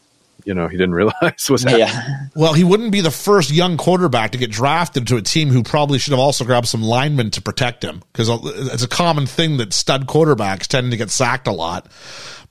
you 0.45 0.53
know 0.53 0.67
he 0.67 0.77
didn't 0.77 0.95
realize 0.95 1.49
was 1.49 1.63
happening. 1.63 1.87
Yeah. 1.87 2.27
Well, 2.35 2.53
he 2.53 2.63
wouldn't 2.63 2.91
be 2.91 3.01
the 3.01 3.11
first 3.11 3.51
young 3.51 3.77
quarterback 3.77 4.31
to 4.31 4.37
get 4.37 4.51
drafted 4.51 5.07
to 5.07 5.17
a 5.17 5.21
team 5.21 5.49
who 5.49 5.63
probably 5.63 5.99
should 5.99 6.11
have 6.11 6.19
also 6.19 6.45
grabbed 6.45 6.67
some 6.67 6.81
linemen 6.81 7.31
to 7.31 7.41
protect 7.41 7.83
him 7.83 8.03
because 8.11 8.29
it's 8.71 8.83
a 8.83 8.87
common 8.87 9.25
thing 9.25 9.57
that 9.57 9.73
stud 9.73 10.07
quarterbacks 10.07 10.67
tend 10.67 10.91
to 10.91 10.97
get 10.97 11.09
sacked 11.09 11.47
a 11.47 11.51
lot 11.51 11.87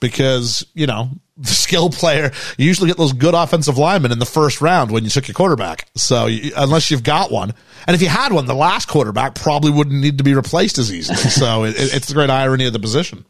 because, 0.01 0.67
you 0.75 0.87
know, 0.87 1.11
the 1.37 1.49
skill 1.55 1.91
player, 1.91 2.33
you 2.57 2.67
usually 2.67 2.89
get 2.89 2.97
those 2.97 3.13
good 3.13 3.35
offensive 3.35 3.79
linemen 3.79 4.13
in 4.13 4.19
the 4.19 4.27
first 4.27 4.61
round 4.61 4.91
when 4.91 5.05
you 5.05 5.11
took 5.11 5.29
your 5.29 5.35
quarterback. 5.35 5.89
So 5.95 6.27
you, 6.27 6.53
unless 6.57 6.91
you've 6.91 7.05
got 7.05 7.31
one, 7.31 7.55
and 7.87 7.95
if 7.95 8.03
you 8.03 8.09
had 8.09 8.33
one, 8.33 8.47
the 8.47 8.55
last 8.55 8.89
quarterback 8.89 9.35
probably 9.35 9.71
wouldn't 9.71 10.01
need 10.01 10.19
to 10.19 10.25
be 10.25 10.35
replaced 10.35 10.79
as 10.79 10.93
easily. 10.93 11.17
So 11.37 11.65
it, 11.65 11.75
it's 11.77 12.09
the 12.09 12.15
great 12.15 12.31
irony 12.31 12.67
of 12.67 12.73
the 12.73 12.79
position. 12.79 13.27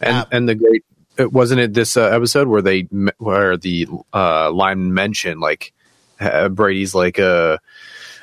and 0.00 0.16
Uh, 0.16 0.24
and 0.32 0.48
the 0.48 0.54
great 0.54 0.82
it 1.20 1.32
wasn't 1.32 1.60
it 1.60 1.74
this 1.74 1.96
uh, 1.96 2.02
episode 2.06 2.48
where 2.48 2.62
they 2.62 2.82
where 3.18 3.56
the 3.56 3.86
uh, 4.12 4.50
line 4.50 4.92
mentioned 4.94 5.40
like 5.40 5.72
uh, 6.20 6.48
Brady's 6.48 6.94
like 6.94 7.18
uh, 7.18 7.58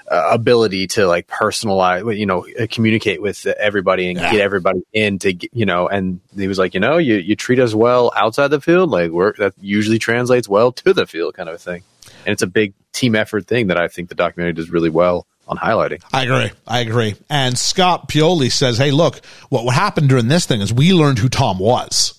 uh, 0.10 0.30
ability 0.32 0.88
to 0.88 1.06
like 1.08 1.28
personalize, 1.28 2.18
you 2.18 2.26
know, 2.26 2.46
uh, 2.60 2.68
communicate 2.70 3.22
with 3.22 3.46
everybody 3.46 4.10
and 4.10 4.20
Yeah. 4.20 4.32
get 4.32 4.42
everybody 4.42 4.82
in 4.94 5.20
to 5.20 5.34
you 5.52 5.66
know, 5.66 5.88
and 5.88 6.20
he 6.36 6.48
was 6.48 6.58
like, 6.58 6.74
you 6.74 6.80
know, 6.80 6.98
you 6.98 7.16
you 7.16 7.36
treat 7.36 7.60
us 7.60 7.74
well 7.74 8.12
outside 8.16 8.50
the 8.50 8.62
field, 8.62 8.90
like 8.90 9.12
we're 9.12 9.34
that 9.34 9.54
usually 9.62 10.00
translates 10.00 10.48
well 10.48 10.72
to 10.74 10.94
the 10.94 11.06
field, 11.06 11.34
kind 11.36 11.50
of 11.50 11.56
a 11.56 11.58
thing, 11.58 11.84
and 12.26 12.34
it's 12.34 12.42
a 12.42 12.48
big 12.48 12.74
team 12.94 13.16
effort 13.16 13.48
thing 13.48 13.68
that 13.68 13.78
I 13.78 13.88
think 13.88 14.10
the 14.10 14.16
documentary 14.16 14.54
does 14.54 14.70
really 14.70 14.90
well 14.90 15.28
on 15.48 15.56
highlighting. 15.58 16.02
I 16.12 16.24
agree. 16.24 16.52
I 16.68 16.80
agree. 16.80 17.16
And 17.30 17.58
Scott 17.58 18.10
Pioli 18.10 18.52
says, 18.52 18.78
"Hey, 18.78 18.92
look, 18.92 19.22
what 19.50 19.66
what 19.66 19.76
happened 19.76 20.10
during 20.10 20.28
this 20.28 20.46
thing 20.46 20.62
is 20.62 20.74
we 20.74 20.94
learned 20.94 21.20
who 21.20 21.30
Tom 21.30 21.60
was. 21.60 22.17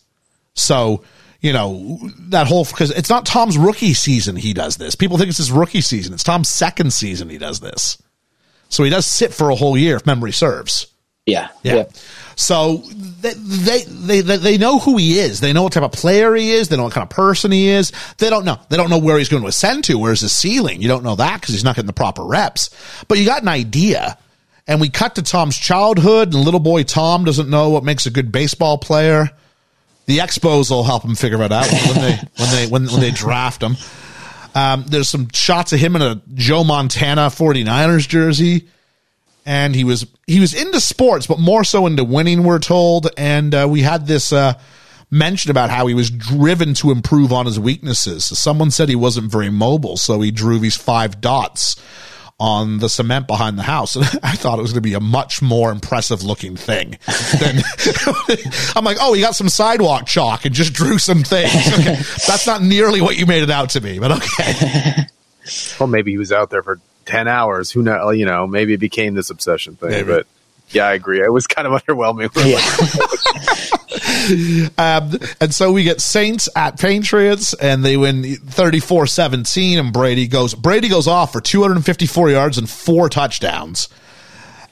So." 0.58 1.02
You 1.40 1.52
know, 1.52 2.00
that 2.30 2.48
whole, 2.48 2.64
because 2.64 2.90
it's 2.90 3.08
not 3.08 3.24
Tom's 3.24 3.56
rookie 3.56 3.94
season 3.94 4.34
he 4.34 4.52
does 4.52 4.76
this. 4.76 4.96
People 4.96 5.18
think 5.18 5.28
it's 5.28 5.38
his 5.38 5.52
rookie 5.52 5.82
season. 5.82 6.12
It's 6.12 6.24
Tom's 6.24 6.48
second 6.48 6.92
season 6.92 7.28
he 7.28 7.38
does 7.38 7.60
this. 7.60 7.96
So 8.68 8.82
he 8.82 8.90
does 8.90 9.06
sit 9.06 9.32
for 9.32 9.50
a 9.50 9.54
whole 9.54 9.78
year 9.78 9.94
if 9.94 10.04
memory 10.04 10.32
serves. 10.32 10.88
Yeah. 11.26 11.48
Yeah. 11.62 11.84
So 12.34 12.78
they, 13.20 13.34
they, 13.34 13.82
they, 13.84 14.20
they, 14.20 14.36
they 14.36 14.58
know 14.58 14.80
who 14.80 14.96
he 14.96 15.20
is. 15.20 15.38
They 15.38 15.52
know 15.52 15.62
what 15.62 15.74
type 15.74 15.84
of 15.84 15.92
player 15.92 16.34
he 16.34 16.50
is. 16.50 16.68
They 16.68 16.76
know 16.76 16.84
what 16.84 16.92
kind 16.92 17.04
of 17.04 17.10
person 17.10 17.52
he 17.52 17.68
is. 17.68 17.92
They 18.16 18.30
don't 18.30 18.44
know. 18.44 18.58
They 18.68 18.76
don't 18.76 18.90
know 18.90 18.98
where 18.98 19.18
he's 19.18 19.28
going 19.28 19.42
to 19.42 19.48
ascend 19.48 19.84
to. 19.84 19.98
Where's 19.98 20.22
his 20.22 20.32
ceiling? 20.32 20.82
You 20.82 20.88
don't 20.88 21.04
know 21.04 21.16
that 21.16 21.40
because 21.40 21.54
he's 21.54 21.64
not 21.64 21.76
getting 21.76 21.86
the 21.86 21.92
proper 21.92 22.24
reps. 22.24 22.70
But 23.06 23.18
you 23.18 23.26
got 23.26 23.42
an 23.42 23.48
idea. 23.48 24.18
And 24.66 24.80
we 24.80 24.88
cut 24.88 25.14
to 25.14 25.22
Tom's 25.22 25.56
childhood, 25.56 26.34
and 26.34 26.44
little 26.44 26.60
boy 26.60 26.82
Tom 26.82 27.24
doesn't 27.24 27.48
know 27.48 27.70
what 27.70 27.84
makes 27.84 28.06
a 28.06 28.10
good 28.10 28.32
baseball 28.32 28.76
player. 28.76 29.30
The 30.08 30.18
Expos 30.18 30.70
will 30.70 30.84
help 30.84 31.04
him 31.04 31.14
figure 31.14 31.42
it 31.42 31.52
out 31.52 31.70
when 31.70 31.94
they 31.94 32.16
when 32.36 32.50
they 32.50 32.66
when, 32.66 32.86
when 32.86 33.00
they 33.00 33.10
draft 33.10 33.62
him. 33.62 33.76
Um, 34.54 34.84
there's 34.88 35.08
some 35.08 35.28
shots 35.32 35.72
of 35.72 35.78
him 35.78 35.94
in 35.94 36.02
a 36.02 36.20
Joe 36.34 36.64
Montana 36.64 37.28
49ers 37.28 38.08
jersey 38.08 38.66
and 39.48 39.74
he 39.74 39.82
was 39.82 40.06
he 40.26 40.40
was 40.40 40.52
into 40.52 40.78
sports, 40.78 41.26
but 41.26 41.38
more 41.38 41.64
so 41.64 41.86
into 41.86 42.04
winning. 42.04 42.44
We're 42.44 42.58
told, 42.58 43.08
and 43.16 43.54
uh, 43.54 43.66
we 43.68 43.80
had 43.80 44.06
this 44.06 44.30
uh, 44.30 44.60
mention 45.10 45.50
about 45.50 45.70
how 45.70 45.86
he 45.86 45.94
was 45.94 46.10
driven 46.10 46.74
to 46.74 46.90
improve 46.90 47.32
on 47.32 47.46
his 47.46 47.58
weaknesses. 47.58 48.26
Someone 48.26 48.70
said 48.70 48.90
he 48.90 48.94
wasn't 48.94 49.32
very 49.32 49.48
mobile, 49.48 49.96
so 49.96 50.20
he 50.20 50.30
drew 50.30 50.58
these 50.58 50.76
five 50.76 51.22
dots 51.22 51.76
on 52.40 52.78
the 52.78 52.88
cement 52.88 53.26
behind 53.26 53.58
the 53.58 53.62
house. 53.62 53.96
And 53.96 54.04
I 54.22 54.32
thought 54.32 54.58
it 54.58 54.62
was 54.62 54.72
going 54.72 54.82
to 54.82 54.88
be 54.88 54.94
a 54.94 55.00
much 55.00 55.42
more 55.42 55.70
impressive 55.70 56.22
looking 56.22 56.56
thing. 56.56 56.98
Than 57.40 57.62
I'm 58.76 58.84
like, 58.84 58.98
oh, 59.00 59.12
he 59.12 59.20
got 59.20 59.34
some 59.34 59.48
sidewalk 59.48 60.06
chalk 60.06 60.44
and 60.44 60.54
just 60.54 60.72
drew 60.72 60.98
some 60.98 61.22
things. 61.22 61.48
Okay, 61.78 61.96
that's 62.26 62.46
not 62.46 62.62
nearly 62.62 63.00
what 63.00 63.16
you 63.18 63.26
made 63.26 63.42
it 63.42 63.50
out 63.50 63.70
to 63.70 63.80
be, 63.80 63.98
but 63.98 64.10
okay. 64.10 65.06
Well, 65.78 65.86
maybe 65.86 66.10
he 66.10 66.18
was 66.18 66.32
out 66.32 66.50
there 66.50 66.62
for 66.62 66.80
ten 67.04 67.28
hours. 67.28 67.70
Who 67.70 67.82
know? 67.82 68.10
You 68.10 68.26
know, 68.26 68.46
maybe 68.46 68.74
it 68.74 68.78
became 68.78 69.14
this 69.14 69.30
obsession 69.30 69.76
thing. 69.76 69.90
Maybe. 69.90 70.08
But 70.08 70.26
yeah, 70.70 70.86
I 70.86 70.94
agree. 70.94 71.20
It 71.20 71.32
was 71.32 71.46
kind 71.46 71.66
of 71.66 71.82
underwhelming. 71.86 72.28
Um, 74.76 75.18
and 75.40 75.54
so 75.54 75.72
we 75.72 75.84
get 75.84 76.00
Saints 76.00 76.48
at 76.54 76.78
Patriots, 76.78 77.54
and 77.54 77.84
they 77.84 77.96
win 77.96 78.22
34-17, 78.22 79.78
and 79.78 79.92
Brady 79.92 80.28
goes 80.28 80.54
Brady 80.54 80.88
goes 80.88 81.06
off 81.06 81.32
for 81.32 81.40
254 81.40 82.30
yards 82.30 82.58
and 82.58 82.68
four 82.68 83.08
touchdowns. 83.08 83.88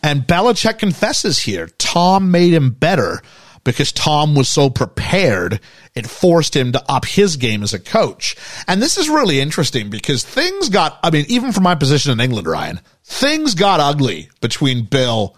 And 0.02 0.22
Belichick 0.22 0.78
confesses 0.78 1.40
here, 1.40 1.68
Tom 1.78 2.30
made 2.30 2.52
him 2.52 2.70
better 2.70 3.22
because 3.64 3.92
Tom 3.92 4.34
was 4.34 4.48
so 4.48 4.70
prepared. 4.70 5.60
It 5.94 6.06
forced 6.06 6.54
him 6.54 6.72
to 6.72 6.84
up 6.88 7.04
his 7.04 7.36
game 7.36 7.62
as 7.62 7.74
a 7.74 7.80
coach. 7.80 8.36
And 8.68 8.80
this 8.80 8.96
is 8.96 9.08
really 9.08 9.40
interesting 9.40 9.90
because 9.90 10.22
things 10.22 10.68
got, 10.68 10.98
I 11.02 11.10
mean, 11.10 11.24
even 11.28 11.50
from 11.52 11.64
my 11.64 11.74
position 11.74 12.12
in 12.12 12.20
England, 12.20 12.46
Ryan, 12.46 12.80
things 13.04 13.54
got 13.54 13.80
ugly 13.80 14.28
between 14.40 14.84
Bill 14.84 15.36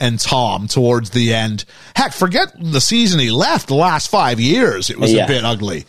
and 0.00 0.18
Tom 0.18 0.66
towards 0.66 1.10
the 1.10 1.34
end. 1.34 1.64
Heck, 1.94 2.12
forget 2.12 2.52
the 2.58 2.80
season 2.80 3.20
he 3.20 3.30
left. 3.30 3.68
The 3.68 3.74
last 3.74 4.08
five 4.08 4.40
years, 4.40 4.90
it 4.90 4.98
was 4.98 5.12
Yeah. 5.12 5.24
a 5.24 5.28
bit 5.28 5.44
ugly. 5.44 5.84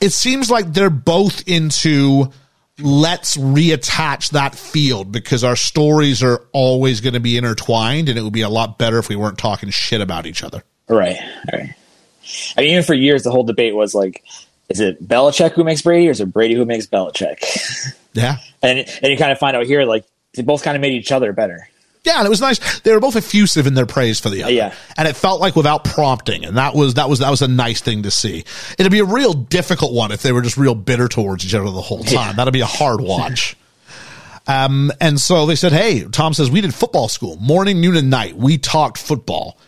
It 0.00 0.10
seems 0.12 0.50
like 0.50 0.72
they're 0.72 0.90
both 0.90 1.46
into 1.48 2.30
let's 2.78 3.36
reattach 3.36 4.30
that 4.30 4.54
field 4.54 5.12
because 5.12 5.44
our 5.44 5.56
stories 5.56 6.22
are 6.22 6.42
always 6.52 7.00
going 7.00 7.14
to 7.14 7.20
be 7.20 7.36
intertwined, 7.36 8.08
and 8.08 8.18
it 8.18 8.22
would 8.22 8.32
be 8.32 8.40
a 8.42 8.48
lot 8.48 8.78
better 8.78 8.98
if 8.98 9.08
we 9.08 9.16
weren't 9.16 9.38
talking 9.38 9.70
shit 9.70 10.00
about 10.00 10.26
each 10.26 10.42
other. 10.42 10.64
Right, 10.88 11.18
right. 11.52 11.74
I 12.56 12.60
mean, 12.60 12.70
even 12.70 12.82
for 12.84 12.94
years, 12.94 13.22
the 13.24 13.30
whole 13.30 13.44
debate 13.44 13.74
was 13.74 13.94
like, 13.94 14.24
is 14.68 14.80
it 14.80 15.06
Belichick 15.06 15.52
who 15.52 15.64
makes 15.64 15.82
Brady, 15.82 16.08
or 16.08 16.12
is 16.12 16.20
it 16.20 16.26
Brady 16.32 16.54
who 16.54 16.64
makes 16.64 16.86
Belichick? 16.86 17.94
Yeah. 18.14 18.36
and 18.62 18.80
and 18.80 19.10
you 19.10 19.16
kind 19.16 19.32
of 19.32 19.38
find 19.38 19.56
out 19.56 19.64
here, 19.64 19.84
like 19.84 20.04
they 20.34 20.42
both 20.42 20.62
kind 20.62 20.76
of 20.76 20.82
made 20.82 20.92
each 20.92 21.12
other 21.12 21.32
better. 21.32 21.66
Yeah, 22.04 22.18
and 22.18 22.26
it 22.26 22.30
was 22.30 22.40
nice. 22.40 22.80
They 22.80 22.92
were 22.92 22.98
both 23.00 23.14
effusive 23.14 23.66
in 23.68 23.74
their 23.74 23.86
praise 23.86 24.18
for 24.18 24.28
the 24.28 24.42
other. 24.42 24.52
Yeah. 24.52 24.74
And 24.96 25.06
it 25.06 25.14
felt 25.14 25.40
like 25.40 25.54
without 25.54 25.84
prompting, 25.84 26.44
and 26.44 26.56
that 26.56 26.74
was 26.74 26.94
that 26.94 27.08
was 27.08 27.20
that 27.20 27.30
was 27.30 27.42
a 27.42 27.48
nice 27.48 27.80
thing 27.80 28.02
to 28.02 28.10
see. 28.10 28.44
It'd 28.78 28.90
be 28.90 28.98
a 28.98 29.04
real 29.04 29.32
difficult 29.34 29.92
one 29.92 30.10
if 30.10 30.20
they 30.22 30.32
were 30.32 30.42
just 30.42 30.56
real 30.56 30.74
bitter 30.74 31.06
towards 31.06 31.44
each 31.46 31.54
other 31.54 31.70
the 31.70 31.80
whole 31.80 32.02
time. 32.02 32.30
Yeah. 32.30 32.32
That'd 32.32 32.52
be 32.52 32.60
a 32.60 32.66
hard 32.66 33.00
watch. 33.02 33.56
um, 34.48 34.90
and 35.00 35.20
so 35.20 35.46
they 35.46 35.54
said, 35.54 35.70
"Hey, 35.72 36.02
Tom 36.04 36.34
says 36.34 36.50
we 36.50 36.60
did 36.60 36.74
football 36.74 37.08
school, 37.08 37.36
morning, 37.36 37.80
noon, 37.80 37.96
and 37.96 38.10
night. 38.10 38.36
We 38.36 38.58
talked 38.58 38.98
football." 38.98 39.58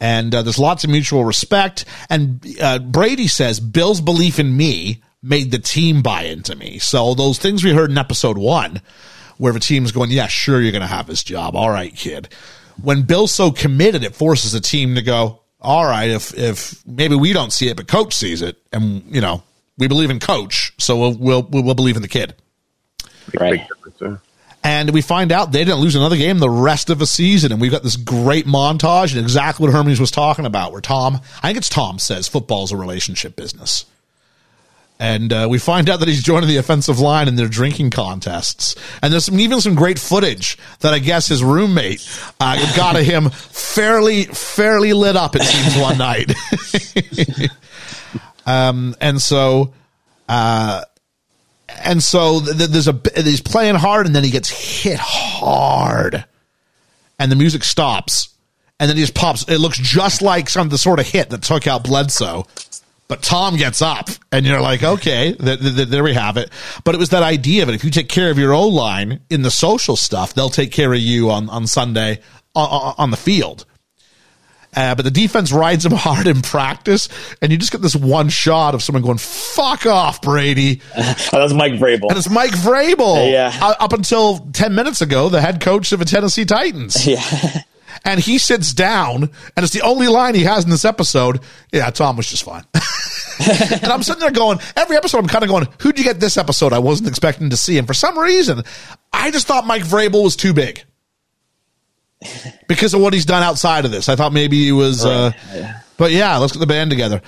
And 0.00 0.34
uh, 0.34 0.42
there's 0.42 0.58
lots 0.58 0.84
of 0.84 0.90
mutual 0.90 1.24
respect. 1.24 1.86
And 2.10 2.44
uh, 2.60 2.78
Brady 2.80 3.26
says 3.26 3.58
Bill's 3.58 4.00
belief 4.00 4.38
in 4.38 4.54
me 4.56 5.02
made 5.22 5.50
the 5.50 5.58
team 5.58 6.02
buy 6.02 6.24
into 6.24 6.54
me. 6.54 6.78
So 6.78 7.14
those 7.14 7.38
things 7.38 7.64
we 7.64 7.72
heard 7.72 7.90
in 7.90 7.96
episode 7.96 8.36
one, 8.36 8.82
where 9.38 9.52
the 9.52 9.60
team's 9.60 9.92
going, 9.92 10.10
yeah, 10.10 10.26
sure, 10.26 10.60
you're 10.60 10.72
going 10.72 10.82
to 10.82 10.86
have 10.88 11.06
this 11.06 11.22
job. 11.22 11.56
All 11.56 11.70
right, 11.70 11.94
kid. 11.94 12.28
When 12.82 13.02
Bill's 13.02 13.32
so 13.32 13.50
committed, 13.50 14.02
it 14.02 14.14
forces 14.14 14.52
the 14.52 14.60
team 14.60 14.94
to 14.96 15.02
go, 15.02 15.40
all 15.60 15.84
right, 15.84 16.10
if, 16.10 16.36
if 16.36 16.86
maybe 16.86 17.14
we 17.14 17.32
don't 17.32 17.52
see 17.52 17.68
it, 17.68 17.76
but 17.76 17.88
coach 17.88 18.14
sees 18.14 18.42
it 18.42 18.58
and, 18.72 19.02
you 19.08 19.20
know, 19.20 19.42
we 19.78 19.88
believe 19.88 20.10
in 20.10 20.20
coach. 20.20 20.72
So 20.78 20.98
we'll, 20.98 21.14
we'll, 21.14 21.42
we'll 21.42 21.74
believe 21.74 21.96
in 21.96 22.02
the 22.02 22.08
kid. 22.08 22.34
Right. 23.38 23.60
Big 23.60 23.68
difference 23.68 23.98
there. 23.98 24.20
And 24.62 24.90
we 24.90 25.02
find 25.02 25.30
out 25.30 25.52
they 25.52 25.64
didn't 25.64 25.80
lose 25.80 25.94
another 25.94 26.16
game 26.16 26.38
the 26.38 26.48
rest 26.48 26.88
of 26.88 26.98
the 26.98 27.06
season. 27.06 27.52
And 27.52 27.60
we've 27.60 27.70
got 27.70 27.82
this 27.82 27.96
great 27.96 28.46
montage 28.46 29.14
and 29.14 29.20
exactly 29.20 29.66
what 29.66 29.74
Hermes 29.74 30.00
was 30.00 30.10
talking 30.10 30.46
about, 30.46 30.72
where 30.72 30.80
Tom, 30.80 31.20
I 31.42 31.48
think 31.48 31.58
it's 31.58 31.68
Tom, 31.68 31.98
says 31.98 32.28
football's 32.28 32.72
a 32.72 32.76
relationship 32.76 33.36
business. 33.36 33.84
And 35.00 35.32
uh, 35.32 35.48
we 35.50 35.58
find 35.58 35.90
out 35.90 35.98
that 36.00 36.08
he's 36.08 36.22
joining 36.22 36.48
the 36.48 36.56
offensive 36.56 37.00
line 37.00 37.26
in 37.26 37.34
their 37.34 37.48
drinking 37.48 37.90
contests. 37.90 38.76
And 39.02 39.12
there's 39.12 39.24
some, 39.24 39.40
even 39.40 39.60
some 39.60 39.74
great 39.74 39.98
footage 39.98 40.56
that 40.80 40.94
I 40.94 41.00
guess 41.00 41.26
his 41.26 41.42
roommate 41.42 42.06
uh, 42.38 42.76
got 42.76 42.96
of 42.96 43.04
him 43.04 43.30
fairly, 43.30 44.24
fairly 44.24 44.92
lit 44.92 45.16
up, 45.16 45.34
it 45.34 45.42
seems, 45.42 45.76
one 45.82 45.98
night. 45.98 46.32
um, 48.46 48.94
and 49.00 49.20
so, 49.20 49.74
uh, 50.28 50.82
and 51.82 52.02
so 52.02 52.40
th- 52.40 52.56
th- 52.56 52.70
there's 52.70 52.88
a 52.88 53.00
he's 53.16 53.40
playing 53.40 53.74
hard 53.74 54.06
and 54.06 54.14
then 54.14 54.24
he 54.24 54.30
gets 54.30 54.48
hit 54.48 54.98
hard 54.98 56.24
and 57.18 57.32
the 57.32 57.36
music 57.36 57.64
stops 57.64 58.28
and 58.78 58.88
then 58.88 58.96
he 58.96 59.02
just 59.02 59.14
pops 59.14 59.48
it 59.48 59.58
looks 59.58 59.78
just 59.78 60.22
like 60.22 60.48
some 60.48 60.68
the 60.68 60.78
sort 60.78 61.00
of 61.00 61.06
hit 61.06 61.30
that 61.30 61.42
took 61.42 61.66
out 61.66 61.84
bledsoe 61.84 62.46
but 63.08 63.22
tom 63.22 63.56
gets 63.56 63.82
up 63.82 64.08
and 64.32 64.46
you're 64.46 64.60
like 64.60 64.82
okay 64.82 65.32
th- 65.34 65.60
th- 65.60 65.74
th- 65.76 65.88
there 65.88 66.02
we 66.04 66.14
have 66.14 66.36
it 66.36 66.50
but 66.84 66.94
it 66.94 66.98
was 66.98 67.10
that 67.10 67.22
idea 67.22 67.62
of 67.62 67.68
it 67.68 67.74
if 67.74 67.84
you 67.84 67.90
take 67.90 68.08
care 68.08 68.30
of 68.30 68.38
your 68.38 68.52
o 68.52 68.66
line 68.66 69.20
in 69.30 69.42
the 69.42 69.50
social 69.50 69.96
stuff 69.96 70.34
they'll 70.34 70.48
take 70.50 70.72
care 70.72 70.92
of 70.92 70.98
you 71.00 71.30
on, 71.30 71.48
on 71.50 71.66
sunday 71.66 72.20
on, 72.54 72.94
on 72.98 73.10
the 73.10 73.16
field 73.16 73.66
uh, 74.76 74.94
but 74.94 75.04
the 75.04 75.10
defense 75.10 75.52
rides 75.52 75.86
him 75.86 75.92
hard 75.96 76.26
in 76.26 76.42
practice, 76.42 77.08
and 77.40 77.52
you 77.52 77.58
just 77.58 77.70
get 77.70 77.80
this 77.80 77.94
one 77.94 78.28
shot 78.28 78.74
of 78.74 78.82
someone 78.82 79.02
going 79.04 79.18
"fuck 79.18 79.86
off, 79.86 80.20
Brady," 80.20 80.80
That's 80.96 81.52
Mike 81.52 81.74
Vrabel. 81.74 82.08
and 82.08 82.18
it's 82.18 82.28
Mike 82.28 82.50
Vrabel. 82.50 83.30
Yeah. 83.30 83.56
Uh, 83.60 83.74
up 83.78 83.92
until 83.92 84.38
ten 84.52 84.74
minutes 84.74 85.00
ago, 85.00 85.28
the 85.28 85.40
head 85.40 85.60
coach 85.60 85.92
of 85.92 86.00
the 86.00 86.04
Tennessee 86.04 86.44
Titans, 86.44 87.06
yeah. 87.06 87.62
And 88.04 88.20
he 88.20 88.38
sits 88.38 88.72
down, 88.72 89.24
and 89.56 89.64
it's 89.64 89.72
the 89.72 89.82
only 89.82 90.08
line 90.08 90.34
he 90.34 90.44
has 90.44 90.64
in 90.64 90.70
this 90.70 90.84
episode. 90.84 91.40
Yeah, 91.72 91.90
Tom 91.90 92.16
was 92.16 92.28
just 92.28 92.42
fine. 92.42 92.64
and 93.72 93.86
I'm 93.86 94.02
sitting 94.02 94.20
there 94.20 94.30
going, 94.30 94.58
every 94.76 94.96
episode, 94.96 95.18
I'm 95.18 95.26
kind 95.26 95.44
of 95.44 95.50
going, 95.50 95.66
who'd 95.80 95.98
you 95.98 96.04
get 96.04 96.20
this 96.20 96.36
episode? 96.36 96.72
I 96.72 96.78
wasn't 96.78 97.08
expecting 97.08 97.50
to 97.50 97.56
see, 97.56 97.78
and 97.78 97.86
for 97.86 97.94
some 97.94 98.18
reason, 98.18 98.62
I 99.12 99.30
just 99.30 99.46
thought 99.46 99.66
Mike 99.66 99.82
Vrabel 99.82 100.24
was 100.24 100.36
too 100.36 100.52
big. 100.52 100.84
Because 102.68 102.94
of 102.94 103.02
what 103.02 103.12
he's 103.12 103.26
done 103.26 103.42
outside 103.42 103.84
of 103.84 103.90
this, 103.90 104.08
I 104.08 104.16
thought 104.16 104.32
maybe 104.32 104.64
he 104.64 104.72
was. 104.72 105.04
Uh, 105.04 105.32
but 105.98 106.10
yeah, 106.10 106.38
let's 106.38 106.52
get 106.52 106.58
the 106.58 106.66
band 106.66 106.90
together. 106.90 107.20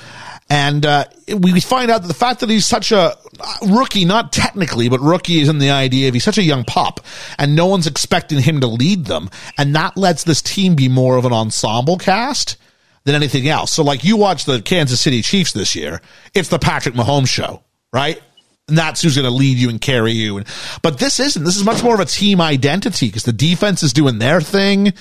And 0.49 0.87
uh, 0.87 1.07
we 1.37 1.61
find 1.61 1.91
out 1.91 2.03
that 2.03 2.09
the 2.09 2.15
fact 2.15 2.41
that 2.41 2.51
he's 2.51 2.67
such 2.67 2.93
a 2.93 3.17
uh, 3.41 3.57
rookie, 3.69 4.05
not 4.05 4.33
technically, 4.33 4.89
but 4.89 5.01
rookie 5.01 5.41
is 5.41 5.49
in 5.49 5.59
the 5.59 5.71
idea 5.71 6.07
of 6.07 6.15
he's 6.15 6.23
such 6.23 6.39
a 6.39 6.43
young 6.43 6.63
pup, 6.63 7.01
and 7.39 7.57
no 7.57 7.67
one's 7.67 7.89
expecting 7.89 8.41
him 8.41 8.61
to 8.61 8.69
lead 8.69 9.07
them, 9.07 9.29
and 9.59 9.75
that 9.75 9.97
lets 9.97 10.23
this 10.23 10.41
team 10.41 10.77
be 10.77 10.89
more 10.89 11.17
of 11.17 11.25
an 11.25 11.33
ensemble 11.33 11.99
cast 11.99 12.57
than 13.05 13.17
anything 13.17 13.49
else. 13.49 13.73
So, 13.73 13.83
like 13.83 14.05
you 14.05 14.17
watch 14.17 14.45
the 14.45 14.63
Kansas 14.63 15.01
City 15.01 15.21
Chiefs 15.21 15.53
this 15.53 15.75
year, 15.75 16.01
it's 16.33 16.49
the 16.49 16.61
Patrick 16.61 16.95
Mahomes 16.95 17.29
show, 17.29 17.65
right? 17.93 18.23
And 18.69 18.79
that's 18.79 19.03
who's 19.03 19.17
going 19.17 19.29
to 19.29 19.35
lead 19.35 19.59
you 19.59 19.69
and 19.69 19.81
carry 19.81 20.13
you. 20.13 20.39
And, 20.39 20.47
but 20.83 20.99
this 20.99 21.19
isn't. 21.19 21.43
This 21.43 21.57
is 21.57 21.65
much 21.65 21.83
more 21.83 21.95
of 21.95 22.01
a 22.01 22.05
team 22.05 22.41
identity 22.41 23.07
because 23.07 23.23
the 23.25 23.33
defense 23.33 23.83
is 23.83 23.93
doing 23.93 24.19
their 24.19 24.41
thing 24.41 24.93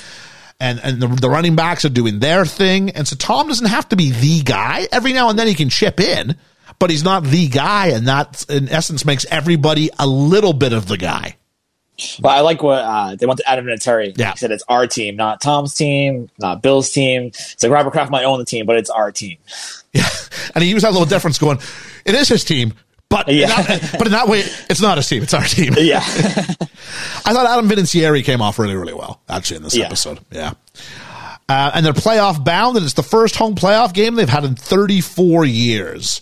and, 0.60 0.80
and 0.84 1.02
the, 1.02 1.08
the 1.08 1.30
running 1.30 1.56
backs 1.56 1.86
are 1.86 1.90
doing 1.90 2.20
their 2.20 2.46
thing. 2.46 2.90
And 2.92 3.08
so 3.08 3.16
Tom 3.16 3.48
doesn't 3.48 3.68
have 3.68 3.90
to 3.90 3.96
be 3.96 4.12
the 4.12 4.42
guy. 4.42 4.88
Every 4.92 5.14
now 5.14 5.30
and 5.30 5.38
then 5.38 5.48
he 5.48 5.54
can 5.54 5.70
chip 5.70 6.00
in, 6.00 6.36
but 6.80 6.90
he's 6.90 7.04
not 7.04 7.24
the 7.24 7.48
guy. 7.48 7.88
And 7.88 8.08
that, 8.08 8.46
in 8.50 8.70
essence, 8.70 9.06
makes 9.06 9.26
everybody 9.30 9.90
a 10.00 10.08
little 10.08 10.54
bit 10.54 10.74
of 10.74 10.88
the 10.88 10.98
guy. 10.98 11.36
But 12.20 12.30
I 12.30 12.42
like 12.42 12.62
what 12.62 12.80
uh, 12.80 13.16
they 13.16 13.26
want 13.26 13.40
to 13.40 13.50
add 13.50 13.58
Adam 13.58 13.66
Vinatieri. 13.68 14.18
Yeah. 14.18 14.32
He 14.32 14.38
said 14.38 14.52
it's 14.52 14.66
our 14.68 14.86
team, 14.86 15.16
not 15.16 15.40
Tom's 15.40 15.74
team, 15.74 16.30
not 16.38 16.62
Bill's 16.62 16.92
team. 16.92 17.28
It's 17.28 17.64
like 17.64 17.72
Robert 17.72 17.92
Kraft 17.92 18.12
might 18.12 18.26
own 18.26 18.38
the 18.38 18.46
team, 18.46 18.66
but 18.66 18.78
it's 18.78 18.90
our 18.90 19.12
team. 19.12 19.38
Yeah. 19.94 20.10
And 20.54 20.62
he 20.62 20.70
used 20.70 20.84
that 20.84 20.92
little 20.92 21.06
difference 21.06 21.38
going, 21.38 21.58
it 22.04 22.16
is 22.16 22.28
his 22.28 22.44
team. 22.44 22.74
But, 23.10 23.30
in 23.30 23.38
Yeah. 23.38 23.62
that- 23.62 23.96
but 23.98 24.08
in 24.08 24.14
that 24.14 24.28
way, 24.28 24.44
it's 24.70 24.82
not 24.82 24.98
his 24.98 25.08
team. 25.08 25.24
It's 25.24 25.34
our 25.34 25.44
team. 25.44 25.74
Yeah. 25.78 26.00
I 27.26 27.34
thought 27.34 27.48
Adam 27.48 27.70
Vinatieri 27.70 28.24
came 28.24 28.42
off 28.42 28.60
really, 28.60 28.76
really 28.76 28.94
well, 28.94 29.22
actually, 29.30 29.58
in 29.58 29.64
this 29.64 29.76
Yeah. 29.76 29.86
episode. 29.86 30.20
Yeah. 30.32 30.54
Uh, 31.48 31.72
and 31.76 31.86
they're 31.86 31.94
playoff 31.94 32.44
bound, 32.44 32.76
and 32.78 32.84
it's 32.86 32.96
the 32.96 33.04
first 33.04 33.36
home 33.36 33.54
playoff 33.56 33.94
game 33.94 34.16
they've 34.16 34.28
had 34.30 34.44
in 34.44 34.56
34 34.56 35.46
years. 35.46 36.22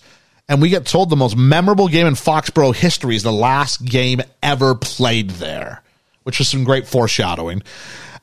And 0.49 0.61
we 0.61 0.67
get 0.69 0.86
told 0.86 1.09
the 1.09 1.15
most 1.15 1.38
memorable 1.38 1.88
game 1.88 2.05
in 2.05 2.15
Foxborough 2.15 2.75
history 2.75 3.15
is 3.15 3.23
the 3.23 3.31
last 3.31 3.86
game 3.86 4.21
ever 4.43 4.75
played 4.75 5.29
there, 5.31 5.81
which 6.23 6.41
is 6.41 6.49
some 6.49 6.65
great 6.65 6.86
foreshadowing. 6.88 7.63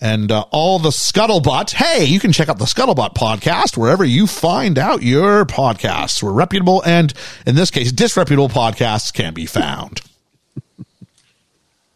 And 0.01 0.33
uh, 0.33 0.47
all 0.51 0.79
the 0.79 0.89
scuttlebutt. 0.89 1.73
Hey, 1.73 2.07
you 2.07 2.21
can 2.21 2.33
check 2.33 2.49
out 2.49 2.59
the 2.59 2.65
Scuttlebutt 2.65 3.15
podcast 3.15 3.77
wherever 3.77 4.03
you 4.03 4.27
find 4.27 4.79
out 4.79 5.03
your 5.03 5.45
podcasts, 5.45 6.23
where 6.23 6.33
reputable 6.33 6.83
and, 6.87 7.13
in 7.47 7.55
this 7.55 7.71
case, 7.71 7.93
disreputable 7.93 8.49
podcasts 8.49 9.13
can 9.13 9.35
be 9.35 9.45
found. 9.45 10.01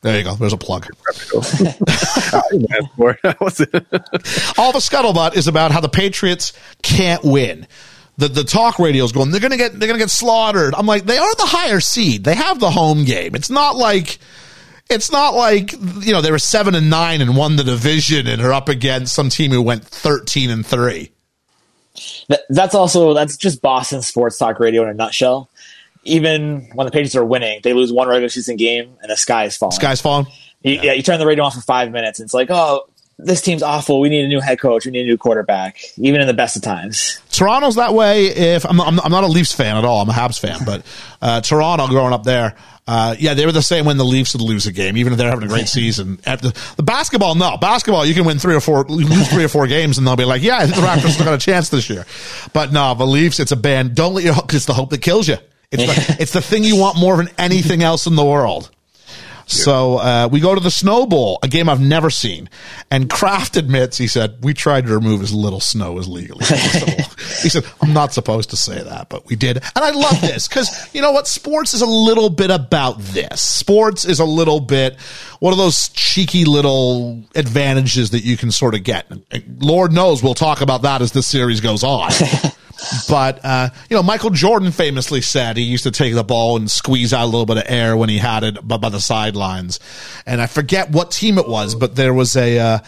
There 0.02 0.18
you 0.18 0.24
go. 0.24 0.34
There's 0.34 0.52
a 0.52 0.58
plug. 0.58 0.86
I 1.34 2.42
didn't 2.50 2.72
ask 2.72 2.94
for 2.94 3.12
it. 3.12 3.20
That 3.22 3.40
was 3.40 3.60
it. 3.60 3.74
all 4.58 4.70
the 4.72 4.80
scuttlebutt 4.80 5.34
is 5.34 5.48
about 5.48 5.72
how 5.72 5.80
the 5.80 5.88
Patriots 5.88 6.52
can't 6.82 7.24
win. 7.24 7.66
The 8.18 8.28
the 8.28 8.44
talk 8.44 8.78
radio's 8.78 9.12
going, 9.12 9.30
they're 9.30 9.40
gonna 9.40 9.56
get 9.56 9.80
they're 9.80 9.88
gonna 9.88 9.98
get 9.98 10.10
slaughtered. 10.10 10.74
I'm 10.74 10.84
like, 10.84 11.04
they 11.06 11.16
are 11.16 11.34
the 11.36 11.46
higher 11.46 11.80
seed. 11.80 12.22
They 12.22 12.34
have 12.34 12.60
the 12.60 12.70
home 12.70 13.04
game. 13.04 13.34
It's 13.34 13.48
not 13.48 13.76
like 13.76 14.18
it's 14.94 15.10
not 15.10 15.34
like 15.34 15.72
you 15.72 16.12
know, 16.12 16.20
they 16.20 16.30
were 16.30 16.38
seven 16.38 16.74
and 16.74 16.88
nine 16.88 17.20
and 17.20 17.36
won 17.36 17.56
the 17.56 17.64
division 17.64 18.26
and 18.26 18.40
are 18.40 18.52
up 18.52 18.68
against 18.68 19.14
some 19.14 19.28
team 19.28 19.50
who 19.50 19.60
went 19.60 19.84
thirteen 19.84 20.50
and 20.50 20.64
three. 20.64 21.10
That's 22.48 22.74
also 22.74 23.14
that's 23.14 23.36
just 23.36 23.60
Boston 23.60 24.02
sports 24.02 24.38
talk 24.38 24.58
radio 24.58 24.82
in 24.82 24.88
a 24.88 24.94
nutshell. 24.94 25.50
Even 26.04 26.68
when 26.74 26.86
the 26.86 26.90
Patriots 26.90 27.16
are 27.16 27.24
winning, 27.24 27.60
they 27.62 27.72
lose 27.72 27.92
one 27.92 28.08
regular 28.08 28.28
season 28.28 28.56
game 28.56 28.96
and 29.00 29.10
the 29.10 29.16
sky 29.16 29.44
is 29.44 29.56
falling. 29.56 29.72
Sky's 29.72 30.00
falling. 30.00 30.26
You, 30.62 30.80
yeah. 30.82 30.92
you 30.92 31.02
turn 31.02 31.18
the 31.18 31.26
radio 31.26 31.44
on 31.44 31.50
for 31.50 31.60
five 31.60 31.92
minutes, 31.92 32.20
and 32.20 32.26
it's 32.26 32.34
like, 32.34 32.50
oh, 32.50 32.88
this 33.18 33.40
team's 33.40 33.62
awful. 33.62 34.00
We 34.00 34.08
need 34.08 34.24
a 34.24 34.28
new 34.28 34.40
head 34.40 34.58
coach. 34.58 34.86
We 34.86 34.92
need 34.92 35.02
a 35.02 35.06
new 35.06 35.18
quarterback. 35.18 35.78
Even 35.98 36.20
in 36.20 36.26
the 36.26 36.34
best 36.34 36.56
of 36.56 36.62
times. 36.62 37.20
Toronto's 37.30 37.76
that 37.76 37.94
way. 37.94 38.26
If 38.26 38.64
I'm, 38.64 38.80
I'm, 38.80 38.98
I'm 39.00 39.10
not 39.10 39.24
a 39.24 39.28
Leafs 39.28 39.52
fan 39.52 39.76
at 39.76 39.84
all, 39.84 40.02
I'm 40.02 40.08
a 40.08 40.12
Habs 40.12 40.38
fan, 40.38 40.60
but 40.64 40.84
uh, 41.22 41.40
Toronto 41.40 41.86
growing 41.86 42.12
up 42.12 42.24
there, 42.24 42.56
uh, 42.86 43.16
yeah, 43.18 43.32
they 43.32 43.46
were 43.46 43.52
the 43.52 43.62
same 43.62 43.86
when 43.86 43.96
the 43.96 44.04
Leafs 44.04 44.34
would 44.34 44.42
lose 44.42 44.66
a 44.66 44.72
game, 44.72 44.96
even 44.96 45.12
if 45.12 45.18
they're 45.18 45.30
having 45.30 45.44
a 45.44 45.48
great 45.48 45.68
season. 45.68 46.18
At 46.26 46.42
the, 46.42 46.54
basketball, 46.82 47.34
no, 47.34 47.56
basketball, 47.56 48.04
you 48.04 48.12
can 48.12 48.26
win 48.26 48.38
three 48.38 48.54
or 48.54 48.60
four, 48.60 48.84
lose 48.84 49.28
three 49.28 49.44
or 49.44 49.48
four 49.48 49.66
games, 49.66 49.96
and 49.96 50.06
they'll 50.06 50.16
be 50.16 50.26
like, 50.26 50.42
yeah, 50.42 50.58
I 50.58 50.66
think 50.66 50.76
the 50.76 50.82
Raptors 50.82 51.12
still 51.12 51.24
got 51.24 51.34
a 51.34 51.38
chance 51.38 51.70
this 51.70 51.88
year. 51.88 52.04
But 52.52 52.72
no, 52.72 52.94
the 52.94 53.06
Leafs, 53.06 53.40
it's 53.40 53.52
a 53.52 53.56
band. 53.56 53.94
Don't 53.94 54.14
let 54.14 54.24
your, 54.24 54.34
it's 54.50 54.66
the 54.66 54.74
hope 54.74 54.90
that 54.90 55.00
kills 55.00 55.28
you. 55.28 55.36
It's 55.70 55.82
the, 55.82 56.16
it's 56.22 56.32
the 56.32 56.42
thing 56.42 56.62
you 56.62 56.76
want 56.76 56.98
more 56.98 57.16
than 57.16 57.30
anything 57.38 57.82
else 57.82 58.06
in 58.06 58.16
the 58.16 58.24
world. 58.24 58.70
So 59.46 59.96
uh, 59.96 60.28
we 60.30 60.40
go 60.40 60.54
to 60.54 60.60
the 60.60 60.70
Snow 60.70 61.06
Bowl, 61.06 61.38
a 61.42 61.48
game 61.48 61.68
I've 61.68 61.80
never 61.80 62.10
seen. 62.10 62.48
And 62.90 63.10
Kraft 63.10 63.56
admits, 63.56 63.98
he 63.98 64.06
said, 64.06 64.38
we 64.42 64.54
tried 64.54 64.86
to 64.86 64.94
remove 64.94 65.22
as 65.22 65.32
little 65.32 65.60
snow 65.60 65.98
as 65.98 66.08
legally 66.08 66.44
possible. 66.44 67.04
he 67.42 67.48
said, 67.48 67.64
I'm 67.80 67.92
not 67.92 68.12
supposed 68.12 68.50
to 68.50 68.56
say 68.56 68.82
that, 68.82 69.08
but 69.08 69.26
we 69.26 69.36
did. 69.36 69.56
And 69.56 69.84
I 69.84 69.90
love 69.90 70.20
this 70.20 70.48
because, 70.48 70.92
you 70.94 71.00
know 71.00 71.12
what? 71.12 71.26
Sports 71.26 71.74
is 71.74 71.82
a 71.82 71.86
little 71.86 72.30
bit 72.30 72.50
about 72.50 72.98
this. 72.98 73.40
Sports 73.42 74.04
is 74.04 74.20
a 74.20 74.24
little 74.24 74.60
bit 74.60 74.98
one 75.40 75.52
of 75.52 75.58
those 75.58 75.88
cheeky 75.90 76.44
little 76.44 77.22
advantages 77.34 78.10
that 78.10 78.24
you 78.24 78.36
can 78.36 78.50
sort 78.50 78.74
of 78.74 78.82
get. 78.82 79.06
Lord 79.58 79.92
knows 79.92 80.22
we'll 80.22 80.34
talk 80.34 80.60
about 80.60 80.82
that 80.82 81.02
as 81.02 81.12
this 81.12 81.26
series 81.26 81.60
goes 81.60 81.84
on. 81.84 82.10
But 83.08 83.40
uh, 83.44 83.70
you 83.88 83.96
know, 83.96 84.02
Michael 84.02 84.30
Jordan 84.30 84.72
famously 84.72 85.20
said 85.20 85.56
he 85.56 85.62
used 85.62 85.84
to 85.84 85.90
take 85.90 86.14
the 86.14 86.24
ball 86.24 86.56
and 86.56 86.70
squeeze 86.70 87.12
out 87.12 87.24
a 87.24 87.26
little 87.26 87.46
bit 87.46 87.56
of 87.58 87.64
air 87.66 87.96
when 87.96 88.08
he 88.08 88.18
had 88.18 88.44
it 88.44 88.66
by, 88.66 88.76
by 88.76 88.88
the 88.88 89.00
sidelines. 89.00 89.80
And 90.26 90.40
I 90.40 90.46
forget 90.46 90.90
what 90.90 91.10
team 91.10 91.38
it 91.38 91.48
was, 91.48 91.74
but 91.74 91.96
there 91.96 92.12
was 92.12 92.36
a 92.36 92.58
uh, 92.58 92.78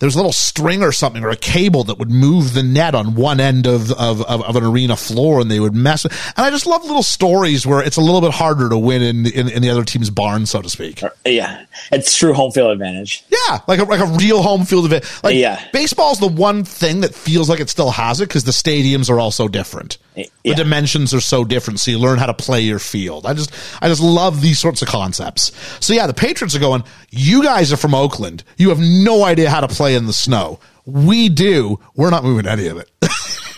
there 0.00 0.06
was 0.06 0.14
a 0.16 0.18
little 0.18 0.32
string 0.32 0.82
or 0.82 0.90
something 0.92 1.22
or 1.22 1.30
a 1.30 1.36
cable 1.36 1.84
that 1.84 1.98
would 1.98 2.10
move 2.10 2.52
the 2.54 2.62
net 2.62 2.94
on 2.94 3.14
one 3.14 3.38
end 3.38 3.66
of, 3.66 3.92
of, 3.92 4.22
of, 4.22 4.42
of 4.42 4.56
an 4.56 4.64
arena 4.64 4.96
floor 4.96 5.40
and 5.40 5.50
they 5.50 5.60
would 5.60 5.74
mess 5.74 6.04
and 6.04 6.12
I 6.36 6.50
just 6.50 6.66
love 6.66 6.82
little 6.84 7.02
stories 7.02 7.66
where 7.66 7.80
it's 7.82 7.96
a 7.96 8.00
little 8.00 8.20
bit 8.20 8.32
harder 8.32 8.68
to 8.68 8.76
win 8.78 9.02
in, 9.02 9.26
in, 9.26 9.48
in 9.48 9.62
the 9.62 9.70
other 9.70 9.84
team's 9.84 10.10
barn, 10.10 10.46
so 10.46 10.60
to 10.62 10.68
speak. 10.68 11.02
Uh, 11.02 11.10
yeah, 11.24 11.64
it's 11.92 12.16
true 12.16 12.32
home 12.32 12.50
field 12.50 12.72
advantage. 12.72 13.24
Yeah, 13.28 13.60
like 13.68 13.78
a, 13.78 13.84
like 13.84 14.00
a 14.00 14.06
real 14.06 14.42
home 14.42 14.64
field 14.64 14.86
advantage. 14.86 15.08
Like 15.22 15.36
Yeah. 15.36 15.64
baseball's 15.72 16.18
the 16.18 16.28
one 16.28 16.64
thing 16.64 17.02
that 17.02 17.14
feels 17.14 17.48
like 17.48 17.60
it 17.60 17.70
still 17.70 17.90
has 17.92 18.20
it 18.20 18.28
because 18.28 18.44
the 18.44 18.52
stadiums 18.52 19.08
are 19.10 19.20
all 19.20 19.30
so 19.30 19.46
different. 19.48 19.98
Yeah. 20.16 20.26
The 20.44 20.54
dimensions 20.54 21.14
are 21.14 21.20
so 21.20 21.44
different, 21.44 21.80
so 21.80 21.90
you 21.92 21.98
learn 21.98 22.18
how 22.18 22.26
to 22.26 22.34
play 22.34 22.60
your 22.60 22.78
field. 22.78 23.24
I 23.26 23.32
just 23.32 23.52
I 23.80 23.88
just 23.88 24.02
love 24.02 24.40
these 24.42 24.58
sorts 24.58 24.82
of 24.82 24.88
concepts. 24.88 25.52
So 25.80 25.92
yeah, 25.94 26.06
the 26.06 26.12
Patriots 26.14 26.54
are 26.54 26.58
going. 26.58 26.82
You 27.10 27.42
guys 27.42 27.72
are 27.72 27.76
from 27.76 27.94
Oakland. 27.94 28.44
You 28.56 28.68
have 28.70 28.80
no 28.80 29.24
idea 29.24 29.48
how 29.48 29.60
to 29.60 29.68
play 29.68 29.89
in 29.94 30.06
the 30.06 30.12
snow. 30.12 30.58
We 30.86 31.28
do. 31.28 31.78
We're 31.94 32.10
not 32.10 32.24
moving 32.24 32.46
any 32.46 32.66
of 32.66 32.78
it. 32.78 32.90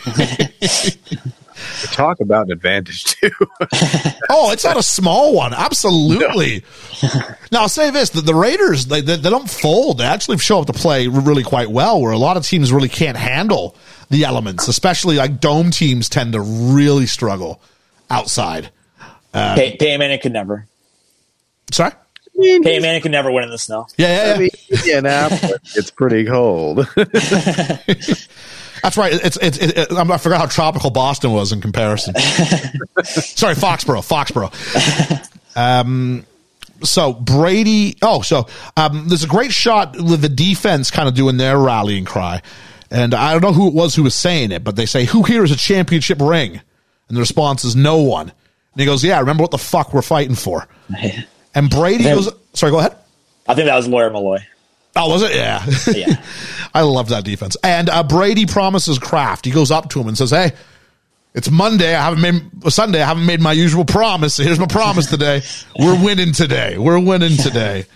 Talk 1.92 2.20
about 2.20 2.46
an 2.46 2.52
advantage 2.52 3.04
too. 3.04 3.30
Oh, 4.34 4.50
it's 4.50 4.64
not 4.64 4.78
a 4.78 4.82
small 4.82 5.34
one. 5.34 5.52
Absolutely. 5.52 6.64
Now, 7.52 7.62
I'll 7.62 7.68
say 7.68 7.90
this: 7.90 8.10
that 8.10 8.22
the 8.22 8.34
Raiders 8.34 8.86
they, 8.86 9.02
they 9.02 9.16
they 9.16 9.28
don't 9.28 9.50
fold. 9.50 9.98
They 9.98 10.04
actually 10.04 10.38
show 10.38 10.60
up 10.60 10.66
to 10.68 10.72
play 10.72 11.06
really 11.06 11.42
quite 11.42 11.68
well. 11.70 12.00
Where 12.00 12.12
a 12.12 12.16
lot 12.16 12.38
of 12.38 12.46
teams 12.46 12.72
really 12.72 12.88
can't 12.88 13.16
handle 13.18 13.76
the 14.08 14.24
elements, 14.24 14.68
especially 14.68 15.16
like 15.16 15.38
dome 15.38 15.70
teams 15.70 16.08
tend 16.08 16.32
to 16.32 16.40
really 16.40 17.04
struggle 17.04 17.60
outside. 18.08 18.70
Pay, 19.34 19.76
Peyton 19.78 19.98
Manning 19.98 20.20
could 20.20 20.32
never. 20.32 20.66
Sorry. 21.72 21.92
Peyton 22.40 22.84
it 22.84 23.02
can 23.02 23.12
never 23.12 23.30
win 23.30 23.44
in 23.44 23.50
the 23.50 23.58
snow. 23.58 23.86
Yeah, 23.96 24.08
yeah, 24.08 24.26
yeah. 24.26 24.34
I 24.34 24.38
mean, 24.38 24.50
Indianapolis, 24.70 25.76
it's 25.76 25.90
pretty 25.90 26.24
cold. 26.24 26.88
That's 28.82 28.96
right. 28.96 29.12
It's 29.12 29.38
it's. 29.40 29.58
It, 29.58 29.78
it, 29.78 29.92
I 29.92 30.18
forgot 30.18 30.40
how 30.40 30.46
tropical 30.46 30.90
Boston 30.90 31.32
was 31.32 31.52
in 31.52 31.60
comparison. 31.60 32.14
Sorry, 33.04 33.54
Foxborough. 33.54 34.02
Foxborough. 34.02 34.50
Um. 35.56 36.26
So 36.82 37.12
Brady. 37.12 37.96
Oh, 38.02 38.22
so 38.22 38.48
um. 38.76 39.08
There's 39.08 39.22
a 39.24 39.28
great 39.28 39.52
shot 39.52 39.96
with 39.96 40.20
the 40.20 40.28
defense 40.28 40.90
kind 40.90 41.08
of 41.08 41.14
doing 41.14 41.36
their 41.36 41.56
rallying 41.58 42.04
cry, 42.04 42.42
and 42.90 43.14
I 43.14 43.32
don't 43.32 43.42
know 43.42 43.52
who 43.52 43.68
it 43.68 43.74
was 43.74 43.94
who 43.94 44.02
was 44.02 44.16
saying 44.16 44.50
it, 44.50 44.64
but 44.64 44.74
they 44.74 44.86
say, 44.86 45.04
"Who 45.04 45.22
here 45.22 45.44
is 45.44 45.52
a 45.52 45.56
championship 45.56 46.20
ring?" 46.20 46.60
And 47.08 47.16
the 47.16 47.20
response 47.20 47.64
is, 47.64 47.76
"No 47.76 47.98
one." 47.98 48.32
And 48.72 48.80
he 48.80 48.84
goes, 48.84 49.04
"Yeah, 49.04 49.20
remember 49.20 49.42
what 49.42 49.52
the 49.52 49.58
fuck 49.58 49.94
we're 49.94 50.02
fighting 50.02 50.34
for." 50.34 50.66
And 51.54 51.70
Brady 51.70 52.04
Then- 52.04 52.16
goes, 52.16 52.30
"Sorry, 52.54 52.70
go 52.72 52.78
ahead." 52.78 52.96
I 53.48 53.54
think 53.54 53.66
that 53.66 53.76
was 53.76 53.88
Lawyer 53.88 54.10
Milloy. 54.10 54.40
Oh, 54.94 55.08
was 55.10 55.22
it? 55.22 55.34
Yeah. 55.34 55.64
Yeah. 55.92 56.22
I 56.74 56.82
love 56.82 57.08
that 57.08 57.24
defense. 57.24 57.56
And 57.64 57.88
uh, 57.88 58.02
Brady 58.02 58.46
promises 58.46 58.98
Kraft. 58.98 59.44
He 59.44 59.50
goes 59.50 59.70
up 59.70 59.90
to 59.90 60.00
him 60.00 60.08
and 60.08 60.16
says, 60.16 60.30
"Hey, 60.30 60.52
it's 61.34 61.50
Monday. 61.50 61.94
I 61.94 62.04
haven't 62.04 62.20
made 62.20 62.72
Sunday. 62.72 63.02
I 63.02 63.06
haven't 63.06 63.26
made 63.26 63.40
my 63.40 63.52
usual 63.52 63.84
promise. 63.84 64.36
Here's 64.36 64.58
my 64.58 64.66
promise 64.66 65.06
today. 65.06 65.42
We're 65.78 66.02
winning 66.02 66.32
today. 66.32 66.78
We're 66.78 67.00
winning 67.00 67.36
today." 67.36 67.86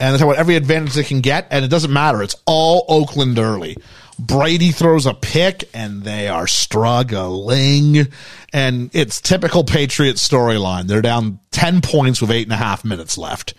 And 0.00 0.12
they 0.12 0.18
talk 0.18 0.26
about 0.26 0.38
every 0.38 0.56
advantage 0.56 0.94
they 0.94 1.04
can 1.04 1.20
get, 1.20 1.46
and 1.50 1.64
it 1.64 1.68
doesn't 1.68 1.92
matter. 1.92 2.20
It's 2.22 2.34
all 2.46 2.84
Oakland 2.88 3.38
early. 3.38 3.76
Brady 4.18 4.70
throws 4.70 5.06
a 5.06 5.14
pick, 5.14 5.68
and 5.74 6.02
they 6.02 6.28
are 6.28 6.46
struggling. 6.46 8.08
And 8.52 8.90
it's 8.94 9.20
typical 9.20 9.64
Patriots 9.64 10.26
storyline. 10.26 10.86
They're 10.86 11.02
down 11.02 11.40
10 11.50 11.80
points 11.80 12.20
with 12.20 12.30
eight 12.30 12.46
and 12.46 12.52
a 12.52 12.56
half 12.56 12.84
minutes 12.84 13.18
left. 13.18 13.54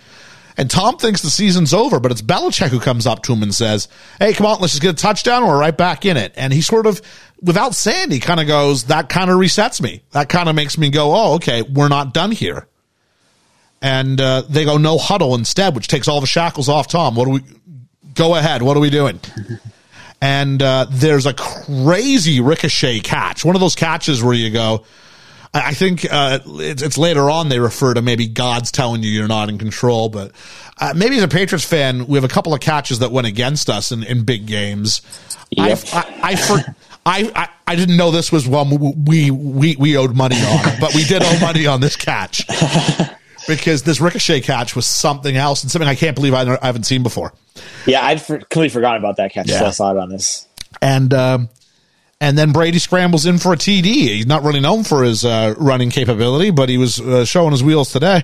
And 0.58 0.70
Tom 0.72 0.98
thinks 0.98 1.22
the 1.22 1.30
season's 1.30 1.74
over, 1.74 2.00
but 2.00 2.12
it's 2.12 2.22
Belichick 2.22 2.70
who 2.70 2.80
comes 2.80 3.06
up 3.06 3.24
to 3.24 3.34
him 3.34 3.44
and 3.44 3.54
says, 3.54 3.90
Hey, 4.20 4.34
come 4.34 4.46
on, 4.46 4.62
let's 4.62 4.74
just 4.74 4.82
get 4.82 4.94
a 4.94 4.98
touchdown. 4.98 5.46
We're 5.46 5.60
right 5.60 5.78
back 5.78 6.06
in 6.06 6.16
it. 6.16 6.34
And 6.38 6.54
he 6.54 6.62
sort 6.62 6.86
of, 6.86 7.02
without 7.42 7.76
saying, 7.76 8.12
he 8.12 8.22
kind 8.22 8.40
of 8.40 8.48
goes, 8.48 8.86
That 8.86 9.10
kind 9.10 9.30
of 9.30 9.38
resets 9.38 9.82
me. 9.82 10.04
That 10.12 10.30
kind 10.30 10.48
of 10.48 10.56
makes 10.56 10.78
me 10.78 10.90
go, 10.90 11.14
Oh, 11.14 11.34
okay, 11.36 11.62
we're 11.62 11.90
not 11.90 12.14
done 12.14 12.32
here. 12.32 12.68
And 13.82 14.20
uh, 14.22 14.44
they 14.48 14.64
go 14.64 14.78
no 14.78 14.98
huddle 14.98 15.36
instead, 15.36 15.76
which 15.76 15.90
takes 15.90 16.08
all 16.08 16.22
the 16.22 16.28
shackles 16.28 16.70
off 16.70 16.88
Tom. 16.88 17.16
What 17.16 17.26
do 17.26 17.32
we 17.32 17.42
go 18.14 18.36
ahead? 18.36 18.62
What 18.62 18.78
are 18.78 18.80
we 18.80 18.90
doing? 18.90 19.20
and 20.22 20.62
uh, 20.62 20.88
there's 20.90 21.26
a 21.26 21.34
crazy 21.34 22.40
ricochet 22.40 23.00
catch. 23.02 23.44
One 23.46 23.56
of 23.56 23.62
those 23.62 23.76
catches 23.76 24.24
where 24.24 24.34
you 24.34 24.50
go, 24.50 24.86
I 25.54 25.70
I 25.70 25.74
think 25.74 26.06
uh, 26.10 26.40
it's, 26.46 26.82
it's 26.82 26.98
later 26.98 27.30
on 27.30 27.50
they 27.50 27.60
refer 27.60 27.94
to 27.94 28.02
maybe 28.02 28.28
God's 28.28 28.72
telling 28.72 29.04
you 29.04 29.10
you're 29.10 29.28
not 29.28 29.50
in 29.50 29.58
control, 29.58 30.10
but 30.10 30.32
uh, 30.80 30.94
maybe 30.96 31.18
as 31.18 31.24
a 31.24 31.28
Patriots 31.28 31.66
fan, 31.66 32.08
we 32.08 32.18
have 32.18 32.24
a 32.24 32.34
couple 32.34 32.54
of 32.54 32.60
catches 32.60 33.00
that 33.00 33.12
went 33.12 33.28
against 33.28 33.70
us 33.70 33.92
in, 33.92 34.04
in 34.04 34.24
big 34.26 34.46
games. 34.46 35.02
Yep. 35.52 35.80
I, 35.94 35.98
I, 35.98 36.20
I, 36.32 36.36
for, 36.36 36.76
I, 37.06 37.32
I, 37.36 37.50
I 37.68 37.76
didn't 37.76 37.98
know 37.98 38.12
this 38.12 38.32
was 38.32 38.48
one 38.48 39.06
we, 39.06 39.32
we, 39.32 39.76
we 39.78 39.98
owed 39.98 40.16
money 40.16 40.38
on, 40.38 40.80
but 40.80 40.94
we 40.94 41.04
did 41.06 41.24
owe 41.24 41.40
money 41.40 41.68
on 41.68 41.80
this 41.80 41.96
catch 41.96 42.46
because 43.48 43.84
this 43.84 44.02
ricochet 44.02 44.42
catch 44.42 44.76
was 44.76 44.88
something 44.88 45.38
else 45.38 45.64
and 45.64 45.72
something 45.72 45.88
I 45.88 45.96
can't 45.96 46.16
believe 46.16 46.34
I, 46.34 46.42
I 46.62 46.66
haven't 46.66 46.84
seen 46.84 47.04
before. 47.04 47.34
Yeah, 47.86 48.06
I'd 48.06 48.22
for, 48.22 48.38
completely 48.38 48.70
forgotten 48.70 49.02
about 49.02 49.18
that 49.18 49.32
catch. 49.32 49.50
Yeah. 49.50 49.64
I 49.66 49.70
saw 49.72 49.92
it 49.92 49.98
on 49.98 50.10
this. 50.10 50.48
and 50.82 51.14
um, 51.14 51.50
and 52.22 52.38
then 52.38 52.52
Brady 52.52 52.80
scrambles 52.80 53.26
in 53.26 53.38
for 53.38 53.54
a 53.54 53.58
TD. 53.58 53.84
He's 53.84 54.26
not 54.28 54.44
really 54.44 54.60
known 54.60 54.84
for 54.84 55.04
his 55.04 55.26
uh, 55.26 55.54
running 55.58 55.90
capability, 55.90 56.50
but 56.52 56.70
he 56.70 56.78
was 56.78 57.00
uh, 57.00 57.26
showing 57.26 57.52
his 57.52 57.64
wheels 57.64 57.92
today. 57.92 58.24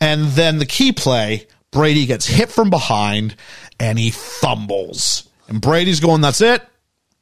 And 0.00 0.28
then 0.28 0.58
the 0.58 0.66
key 0.66 0.92
play, 0.92 1.46
Brady 1.70 2.06
gets 2.06 2.26
hit 2.26 2.50
from 2.50 2.70
behind 2.70 3.36
and 3.78 3.98
he 3.98 4.10
fumbles. 4.10 5.28
And 5.48 5.60
Brady's 5.60 6.00
going, 6.00 6.20
"That's 6.20 6.40
it, 6.40 6.62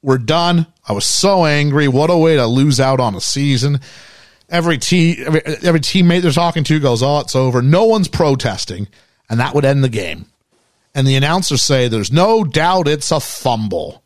we're 0.02 0.18
done." 0.18 0.66
I 0.86 0.92
was 0.92 1.04
so 1.04 1.44
angry. 1.44 1.88
What 1.88 2.10
a 2.10 2.16
way 2.16 2.36
to 2.36 2.46
lose 2.46 2.80
out 2.80 3.00
on 3.00 3.14
a 3.14 3.20
season. 3.20 3.80
Every 4.48 4.78
team, 4.78 5.16
every, 5.26 5.40
every 5.62 5.80
teammate 5.80 6.22
they're 6.22 6.30
talking 6.32 6.64
to 6.64 6.80
goes, 6.80 7.02
"Oh, 7.02 7.20
it's 7.20 7.34
over." 7.36 7.60
No 7.62 7.84
one's 7.84 8.08
protesting, 8.08 8.88
and 9.28 9.40
that 9.40 9.54
would 9.54 9.64
end 9.64 9.82
the 9.82 9.88
game. 9.88 10.26
And 10.98 11.06
the 11.06 11.14
announcers 11.14 11.62
say, 11.62 11.86
"There's 11.86 12.12
no 12.12 12.42
doubt 12.42 12.88
it's 12.88 13.12
a 13.12 13.20
fumble." 13.20 14.02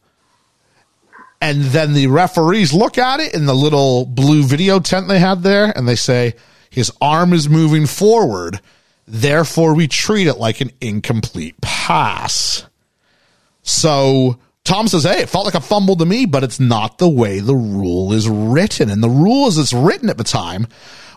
And 1.40 1.64
then 1.64 1.94
the 1.94 2.06
referees 2.06 2.72
look 2.72 2.98
at 2.98 3.18
it 3.18 3.34
in 3.34 3.46
the 3.46 3.54
little 3.54 4.04
blue 4.04 4.44
video 4.44 4.78
tent 4.78 5.08
they 5.08 5.18
had 5.18 5.42
there 5.42 5.76
and 5.76 5.88
they 5.88 5.96
say, 5.96 6.34
his 6.72 6.90
arm 7.02 7.34
is 7.34 7.50
moving 7.50 7.86
forward. 7.86 8.60
Therefore, 9.06 9.74
we 9.74 9.88
treat 9.88 10.26
it 10.26 10.38
like 10.38 10.62
an 10.62 10.70
incomplete 10.80 11.60
pass. 11.60 12.64
So 13.62 14.38
Tom 14.64 14.88
says, 14.88 15.02
Hey, 15.02 15.20
it 15.20 15.28
felt 15.28 15.44
like 15.44 15.54
a 15.54 15.60
fumble 15.60 15.96
to 15.96 16.06
me, 16.06 16.24
but 16.24 16.42
it's 16.42 16.58
not 16.58 16.96
the 16.96 17.10
way 17.10 17.40
the 17.40 17.54
rule 17.54 18.14
is 18.14 18.26
written. 18.26 18.88
And 18.88 19.02
the 19.02 19.10
rule 19.10 19.48
as 19.48 19.58
it's 19.58 19.74
written 19.74 20.08
at 20.08 20.16
the 20.16 20.24
time 20.24 20.66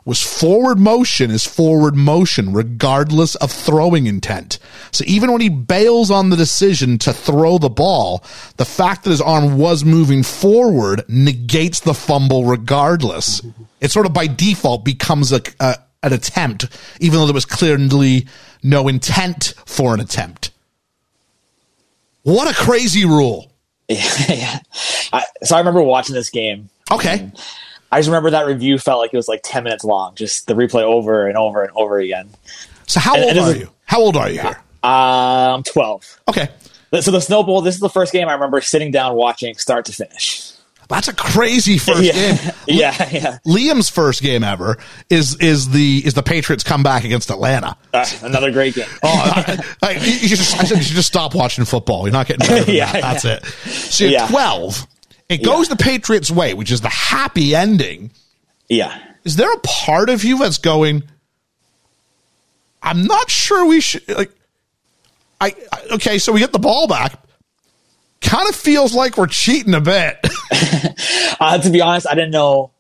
was 0.06 0.22
forward 0.22 0.80
motion 0.80 1.32
is 1.32 1.44
forward 1.44 1.96
motion, 1.96 2.54
regardless 2.54 3.34
of 3.36 3.52
throwing 3.52 4.06
intent. 4.06 4.60
So 4.92 5.04
even 5.08 5.32
when 5.32 5.42
he 5.42 5.50
bails 5.50 6.12
on 6.12 6.30
the 6.30 6.38
decision 6.38 7.00
to 7.00 7.12
throw 7.12 7.58
the 7.58 7.70
ball, 7.70 8.24
the 8.58 8.66
fact 8.66 9.04
that 9.04 9.10
his 9.10 9.22
arm 9.22 9.58
was 9.58 9.84
moving 9.84 10.22
forward 10.22 11.04
negates 11.10 11.80
the 11.80 11.96
fumble 11.96 12.46
regardless. 12.46 13.42
It 13.82 13.92
sort 13.92 14.06
of 14.06 14.14
by 14.14 14.28
default 14.28 14.86
becomes 14.86 15.32
a, 15.32 15.42
a 15.60 15.78
an 16.04 16.14
attempt, 16.14 16.68
even 17.00 17.20
though 17.20 17.26
there 17.26 17.34
was 17.34 17.46
clearly 17.46 18.28
no 18.62 18.88
intent 18.88 19.56
for 19.66 19.96
an 19.96 20.00
attempt. 20.00 20.52
What 22.22 22.50
a 22.50 22.56
crazy 22.56 23.06
rule. 23.06 23.52
yeah. 23.88 24.60
I, 25.12 25.24
so 25.44 25.56
I 25.56 25.60
remember 25.60 25.82
watching 25.82 26.14
this 26.14 26.30
game. 26.30 26.70
Okay. 26.92 27.32
I 27.96 28.00
just 28.00 28.10
remember 28.10 28.32
that 28.32 28.46
review 28.46 28.78
felt 28.78 29.00
like 29.00 29.14
it 29.14 29.18
was 29.18 29.30
like 29.30 29.40
10 29.44 29.64
minutes 29.64 29.86
long, 29.86 30.16
just 30.16 30.48
the 30.48 30.54
replay 30.54 30.82
over 30.84 31.28
and 31.28 31.38
over 31.38 31.64
and 31.64 31.72
over 31.76 31.98
again. 31.98 32.30
So 32.88 33.00
how 33.00 33.16
And- 33.16 33.24
old 33.24 33.38
and 33.38 33.40
are 33.40 33.56
you? 33.56 33.70
How 33.86 34.02
old 34.02 34.18
are 34.18 34.30
you 34.30 34.42
here? 34.42 34.60
Uh, 34.84 35.54
I'm 35.56 35.64
12. 35.64 36.20
Okay. 36.28 36.50
So 37.00 37.12
the 37.12 37.22
Snow 37.22 37.42
Bowl, 37.44 37.62
this 37.62 37.76
is 37.76 37.80
the 37.82 37.90
first 37.90 38.12
game 38.12 38.28
I 38.28 38.34
remember 38.34 38.60
sitting 38.62 38.92
down 38.92 39.16
watching 39.16 39.56
start 39.56 39.86
to 39.86 39.94
finish. 39.94 40.52
That's 40.90 41.08
a 41.08 41.14
crazy 41.14 41.78
first 41.78 42.04
yeah. 42.04 42.12
game. 42.14 42.52
yeah, 42.68 43.10
yeah. 43.12 43.38
Liam's 43.48 43.90
first 43.90 44.22
game 44.22 44.44
ever 44.44 44.78
is 45.10 45.36
is 45.42 45.70
the 45.70 46.02
is 46.06 46.14
the 46.14 46.22
Patriots 46.22 46.64
comeback 46.64 47.04
against 47.06 47.32
Atlanta. 47.32 47.76
Uh, 47.94 48.06
another 48.24 48.52
great 48.52 48.76
game. 48.76 48.86
Oh, 49.04 49.08
I, 49.36 49.58
I, 49.82 49.92
you 49.94 50.28
just, 50.30 50.56
I 50.60 50.64
said 50.66 50.78
you 50.78 50.84
should 50.84 50.96
just 50.96 51.08
stop 51.08 51.34
watching 51.34 51.64
football. 51.66 52.04
You're 52.06 52.12
not 52.14 52.28
getting 52.28 52.46
better 52.48 52.72
Yeah, 52.72 52.92
that. 52.92 53.02
That's 53.02 53.26
yeah. 53.26 53.36
it. 53.38 53.46
So 53.46 54.04
you're 54.04 54.14
Yeah. 54.14 54.28
12. 54.28 54.88
It 55.30 55.44
goes 55.44 55.70
the 55.70 55.76
Patriots' 55.76 56.30
way, 56.30 56.54
which 56.54 56.72
is 56.72 56.82
the 56.82 56.90
happy 56.90 57.56
ending. 57.56 58.12
Yeah. 58.70 58.96
Is 59.24 59.36
there 59.38 59.52
a 59.52 59.60
part 59.60 60.10
of 60.10 60.24
you 60.24 60.38
that's 60.38 60.60
going? 60.60 61.04
I'm 62.84 63.06
not 63.06 63.30
sure 63.32 63.66
we 63.66 63.82
should 63.82 64.08
like. 64.10 64.32
I 65.42 65.56
I- 65.74 65.82
okay, 65.96 66.18
so 66.20 66.32
we 66.32 66.40
get 66.40 66.52
the 66.54 66.60
ball 66.60 66.88
back. 66.88 67.20
Kind 68.22 68.48
of 68.50 68.56
feels 68.56 68.94
like 68.94 69.18
we're 69.18 69.28
cheating 69.28 69.74
a 69.74 69.82
bit. 69.82 70.18
Uh, 71.40 71.58
to 71.58 71.70
be 71.70 71.82
honest, 71.82 72.08
I 72.10 72.16
didn't 72.16 72.32
know 72.32 72.72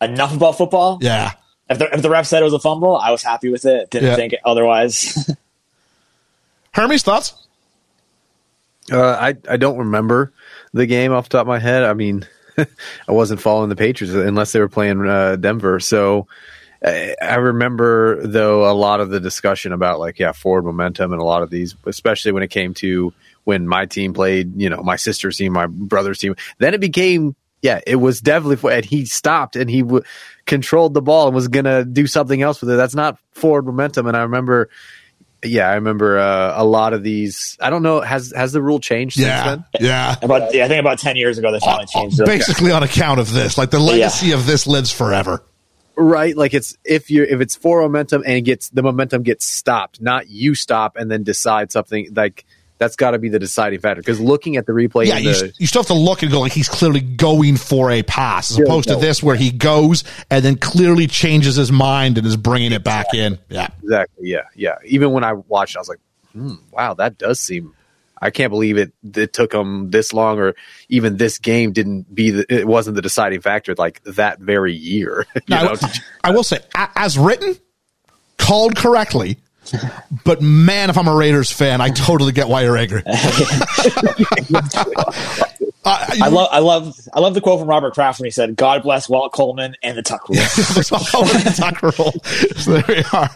enough 0.00 0.34
about 0.34 0.56
football. 0.56 0.98
yeah. 1.00 1.32
If 1.68 1.78
the, 1.78 1.92
if 1.94 2.02
the 2.02 2.08
ref 2.10 2.26
said 2.26 2.40
it 2.40 2.44
was 2.44 2.52
a 2.52 2.58
fumble, 2.60 2.96
I 2.96 3.10
was 3.10 3.22
happy 3.22 3.48
with 3.48 3.64
it. 3.64 3.90
Didn't 3.90 4.10
Yeah. 4.10 4.16
think 4.16 4.34
otherwise. 4.44 5.28
Hermes 6.72 7.02
thoughts? 7.02 7.34
Uh, 8.92 9.00
I 9.02 9.36
I 9.48 9.56
don't 9.56 9.78
remember 9.78 10.32
the 10.72 10.86
game 10.86 11.12
off 11.12 11.28
the 11.28 11.38
top 11.38 11.42
of 11.42 11.48
my 11.48 11.58
head. 11.58 11.82
I 11.82 11.94
mean, 11.94 12.26
I 12.58 13.12
wasn't 13.12 13.40
following 13.40 13.68
the 13.68 13.76
Patriots 13.76 14.14
unless 14.14 14.52
they 14.52 14.60
were 14.60 14.68
playing 14.68 15.06
uh, 15.06 15.36
Denver. 15.36 15.80
So 15.80 16.26
I, 16.84 17.36
remember 17.36 18.26
though 18.26 18.70
a 18.70 18.74
lot 18.74 19.00
of 19.00 19.10
the 19.10 19.20
discussion 19.20 19.72
about 19.72 20.00
like 20.00 20.18
yeah 20.18 20.32
forward 20.32 20.64
momentum 20.64 21.12
and 21.12 21.20
a 21.20 21.24
lot 21.24 21.42
of 21.42 21.50
these, 21.50 21.76
especially 21.86 22.32
when 22.32 22.42
it 22.42 22.48
came 22.48 22.74
to 22.74 23.12
when 23.44 23.68
my 23.68 23.86
team 23.86 24.12
played, 24.12 24.60
you 24.60 24.68
know, 24.68 24.82
my 24.82 24.96
sister's 24.96 25.36
team, 25.36 25.52
my 25.52 25.66
brother's 25.66 26.18
team. 26.18 26.34
Then 26.58 26.74
it 26.74 26.80
became 26.80 27.36
yeah, 27.60 27.80
it 27.86 27.96
was 27.96 28.20
definitely 28.20 28.74
and 28.74 28.84
he 28.84 29.04
stopped 29.04 29.54
and 29.54 29.70
he 29.70 29.82
w- 29.82 30.02
controlled 30.46 30.94
the 30.94 31.02
ball 31.02 31.26
and 31.28 31.34
was 31.34 31.46
gonna 31.48 31.84
do 31.84 32.08
something 32.08 32.42
else 32.42 32.60
with 32.60 32.70
it. 32.70 32.76
That's 32.76 32.96
not 32.96 33.18
forward 33.32 33.66
momentum. 33.66 34.06
And 34.06 34.16
I 34.16 34.22
remember. 34.22 34.68
Yeah, 35.44 35.68
I 35.68 35.74
remember 35.74 36.18
uh, 36.18 36.54
a 36.56 36.64
lot 36.64 36.92
of 36.92 37.02
these. 37.02 37.56
I 37.60 37.70
don't 37.70 37.82
know. 37.82 38.00
Has 38.00 38.32
has 38.36 38.52
the 38.52 38.62
rule 38.62 38.78
changed 38.78 39.16
since 39.16 39.26
Yeah. 39.26 39.44
then? 39.44 39.64
Yeah. 39.80 40.16
about 40.22 40.54
yeah, 40.54 40.64
I 40.64 40.68
think 40.68 40.80
about 40.80 40.98
ten 41.00 41.16
years 41.16 41.36
ago 41.38 41.50
they 41.50 41.58
finally 41.58 41.86
changed 41.86 42.20
it. 42.20 42.26
Basically, 42.26 42.70
on 42.70 42.82
account 42.82 43.18
of 43.18 43.32
this, 43.32 43.58
like 43.58 43.70
the 43.70 43.80
legacy 43.80 44.32
of 44.32 44.46
this 44.46 44.66
lives 44.66 44.92
forever. 44.92 45.42
right 45.96 46.36
like 46.36 46.54
it's 46.54 46.76
if 46.84 47.10
you're 47.10 47.26
if 47.26 47.40
it's 47.42 47.54
for 47.54 47.82
momentum 47.82 48.22
and 48.24 48.34
it 48.34 48.40
gets 48.42 48.70
the 48.70 48.82
momentum 48.82 49.22
gets 49.22 49.44
stopped 49.44 50.00
not 50.00 50.26
you 50.26 50.54
stop 50.54 50.96
and 50.96 51.10
then 51.10 51.22
decide 51.22 51.70
something 51.70 52.08
like 52.14 52.46
that's 52.82 52.96
got 52.96 53.12
to 53.12 53.18
be 53.18 53.28
the 53.28 53.38
deciding 53.38 53.80
factor 53.80 54.00
because 54.00 54.20
looking 54.20 54.56
at 54.56 54.66
the 54.66 54.72
replay 54.72 55.06
Yeah, 55.06 55.16
and 55.16 55.24
you, 55.24 55.32
the, 55.32 55.52
you 55.58 55.66
still 55.66 55.82
have 55.82 55.88
to 55.88 55.94
look 55.94 56.22
and 56.22 56.32
go 56.32 56.40
like 56.40 56.52
he's 56.52 56.68
clearly 56.68 57.00
going 57.00 57.56
for 57.56 57.90
a 57.90 58.02
pass, 58.02 58.50
as 58.50 58.58
opposed 58.58 58.88
to 58.88 58.96
this 58.96 59.22
where 59.22 59.36
he 59.36 59.50
goes 59.50 60.04
and 60.30 60.44
then 60.44 60.56
clearly 60.56 61.06
changes 61.06 61.56
his 61.56 61.70
mind 61.70 62.18
and 62.18 62.26
is 62.26 62.36
bringing 62.36 62.72
it 62.72 62.82
back 62.82 63.14
in. 63.14 63.38
Yeah, 63.48 63.68
exactly 63.82 64.28
yeah 64.30 64.42
yeah 64.54 64.76
even 64.84 65.12
when 65.12 65.24
i 65.24 65.32
watched 65.32 65.76
i 65.76 65.78
was 65.78 65.88
like 65.88 65.98
hmm, 66.32 66.54
wow 66.70 66.94
that 66.94 67.18
does 67.18 67.38
seem 67.40 67.74
i 68.20 68.30
can't 68.30 68.50
believe 68.50 68.78
it 68.78 68.92
it 69.14 69.32
took 69.32 69.50
them 69.50 69.90
this 69.90 70.12
long 70.12 70.38
or 70.38 70.54
even 70.88 71.16
this 71.16 71.38
game 71.38 71.72
didn't 71.72 72.12
be 72.14 72.30
the, 72.30 72.46
it 72.48 72.66
wasn't 72.66 72.94
the 72.94 73.02
deciding 73.02 73.40
factor 73.40 73.74
like 73.74 74.02
that 74.04 74.38
very 74.38 74.74
year 74.74 75.26
Now? 75.48 75.74
I, 75.74 75.98
I 76.24 76.30
will 76.30 76.44
say, 76.44 76.58
as 76.74 77.18
written, 77.18 77.56
called 78.38 78.76
correctly. 78.76 79.38
But 80.24 80.42
man, 80.42 80.90
if 80.90 80.98
I'm 80.98 81.08
a 81.08 81.14
Raiders 81.14 81.50
fan, 81.50 81.80
I 81.80 81.88
totally 81.88 82.32
get 82.32 82.48
why 82.48 82.62
you're 82.62 82.76
angry. 82.76 83.02
Uh, 85.84 86.06
I 86.22 86.28
love 86.28 86.48
I 86.52 86.58
love 86.60 86.96
I 87.12 87.18
love 87.18 87.34
the 87.34 87.40
quote 87.40 87.58
from 87.58 87.68
Robert 87.68 87.94
Kraft 87.94 88.20
when 88.20 88.26
he 88.26 88.30
said, 88.30 88.54
"God 88.54 88.84
bless 88.84 89.08
Walt 89.08 89.32
Coleman 89.32 89.74
and 89.82 89.98
the 89.98 90.02
Tuck 90.02 90.28
Rule." 90.28 90.38
Tucker 91.56 91.90
roll. 91.98 92.12
So 92.56 92.78
there 92.78 92.84
we 92.88 93.02
are. 93.12 93.28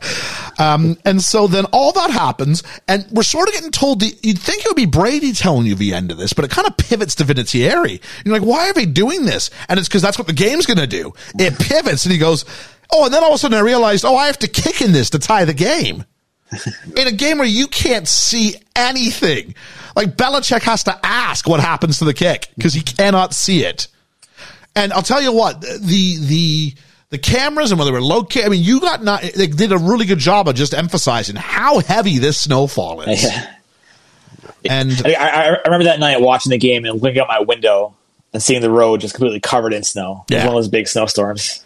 Um, 0.58 0.96
and 1.04 1.20
so 1.20 1.48
then 1.48 1.64
all 1.72 1.90
that 1.92 2.10
happens, 2.10 2.62
and 2.86 3.04
we're 3.10 3.24
sort 3.24 3.48
of 3.48 3.54
getting 3.54 3.72
told 3.72 3.98
the, 3.98 4.16
you'd 4.22 4.38
think 4.38 4.64
it 4.64 4.68
would 4.68 4.76
be 4.76 4.86
Brady 4.86 5.32
telling 5.32 5.66
you 5.66 5.74
the 5.74 5.92
end 5.92 6.12
of 6.12 6.18
this, 6.18 6.32
but 6.32 6.44
it 6.44 6.52
kind 6.52 6.68
of 6.68 6.76
pivots 6.76 7.16
to 7.16 7.24
Vinatieri. 7.24 8.00
You're 8.24 8.38
like, 8.38 8.46
why 8.46 8.68
are 8.68 8.72
they 8.72 8.86
doing 8.86 9.24
this? 9.24 9.50
And 9.68 9.80
it's 9.80 9.88
because 9.88 10.02
that's 10.02 10.18
what 10.18 10.28
the 10.28 10.32
game's 10.32 10.66
going 10.66 10.78
to 10.78 10.86
do. 10.86 11.12
It 11.38 11.58
pivots, 11.58 12.04
and 12.04 12.12
he 12.12 12.18
goes, 12.18 12.44
oh, 12.92 13.06
and 13.06 13.12
then 13.12 13.24
all 13.24 13.30
of 13.30 13.34
a 13.34 13.38
sudden 13.38 13.58
I 13.58 13.62
realized, 13.62 14.04
oh, 14.04 14.14
I 14.14 14.26
have 14.26 14.38
to 14.38 14.48
kick 14.48 14.80
in 14.80 14.92
this 14.92 15.10
to 15.10 15.18
tie 15.18 15.44
the 15.44 15.54
game. 15.54 16.04
in 16.96 17.06
a 17.08 17.12
game 17.12 17.38
where 17.38 17.46
you 17.46 17.66
can't 17.66 18.06
see 18.06 18.54
anything. 18.74 19.54
Like 19.94 20.16
Belichick 20.16 20.62
has 20.62 20.84
to 20.84 20.98
ask 21.04 21.48
what 21.48 21.60
happens 21.60 21.98
to 21.98 22.04
the 22.04 22.14
kick 22.14 22.48
because 22.56 22.72
he 22.74 22.80
cannot 22.82 23.32
see 23.34 23.64
it. 23.64 23.88
And 24.74 24.92
I'll 24.92 25.02
tell 25.02 25.22
you 25.22 25.32
what, 25.32 25.60
the 25.60 26.16
the 26.20 26.74
the 27.10 27.18
cameras 27.18 27.70
and 27.70 27.78
whether 27.78 27.90
they 27.90 27.94
were 27.96 28.02
located, 28.02 28.46
I 28.46 28.48
mean, 28.50 28.62
you 28.62 28.80
got 28.80 29.02
not 29.02 29.22
they 29.22 29.46
did 29.46 29.72
a 29.72 29.78
really 29.78 30.04
good 30.04 30.18
job 30.18 30.48
of 30.48 30.54
just 30.54 30.74
emphasizing 30.74 31.36
how 31.36 31.78
heavy 31.80 32.18
this 32.18 32.40
snowfall 32.40 33.00
is. 33.02 33.22
Yeah. 33.22 33.52
And 34.68 34.92
I, 35.04 35.12
I, 35.14 35.44
I 35.54 35.56
remember 35.64 35.84
that 35.84 36.00
night 36.00 36.20
watching 36.20 36.50
the 36.50 36.58
game 36.58 36.84
and 36.84 37.00
looking 37.00 37.20
out 37.20 37.28
my 37.28 37.40
window 37.40 37.94
and 38.32 38.42
seeing 38.42 38.60
the 38.60 38.70
road 38.70 39.00
just 39.00 39.14
completely 39.14 39.40
covered 39.40 39.72
in 39.72 39.82
snow. 39.84 40.24
It 40.28 40.34
was 40.34 40.42
Yeah. 40.42 40.46
one 40.46 40.56
of 40.56 40.62
those 40.62 40.68
big 40.68 40.88
snowstorms. 40.88 41.64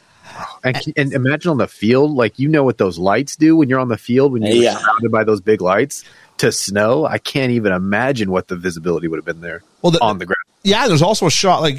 And, 0.62 0.76
and 0.96 1.12
imagine 1.12 1.50
on 1.50 1.58
the 1.58 1.66
field, 1.68 2.12
like 2.12 2.38
you 2.38 2.48
know 2.48 2.64
what 2.64 2.78
those 2.78 2.98
lights 2.98 3.36
do 3.36 3.56
when 3.56 3.68
you're 3.68 3.80
on 3.80 3.88
the 3.88 3.96
field 3.98 4.32
when 4.32 4.42
you're 4.42 4.54
Yeah. 4.54 4.76
surrounded 4.76 5.10
by 5.10 5.24
those 5.24 5.40
big 5.40 5.60
lights. 5.60 6.04
To 6.38 6.50
snow, 6.50 7.04
I 7.04 7.18
can't 7.18 7.52
even 7.52 7.72
imagine 7.72 8.30
what 8.30 8.48
the 8.48 8.56
visibility 8.56 9.08
would 9.08 9.18
have 9.18 9.26
been 9.26 9.42
there 9.42 9.62
Well, 9.82 9.90
the- 9.90 10.02
on 10.02 10.18
the 10.18 10.24
ground. 10.24 10.38
yeah, 10.62 10.88
there's 10.88 11.02
also 11.02 11.26
a 11.26 11.30
shot 11.30 11.60
like 11.60 11.78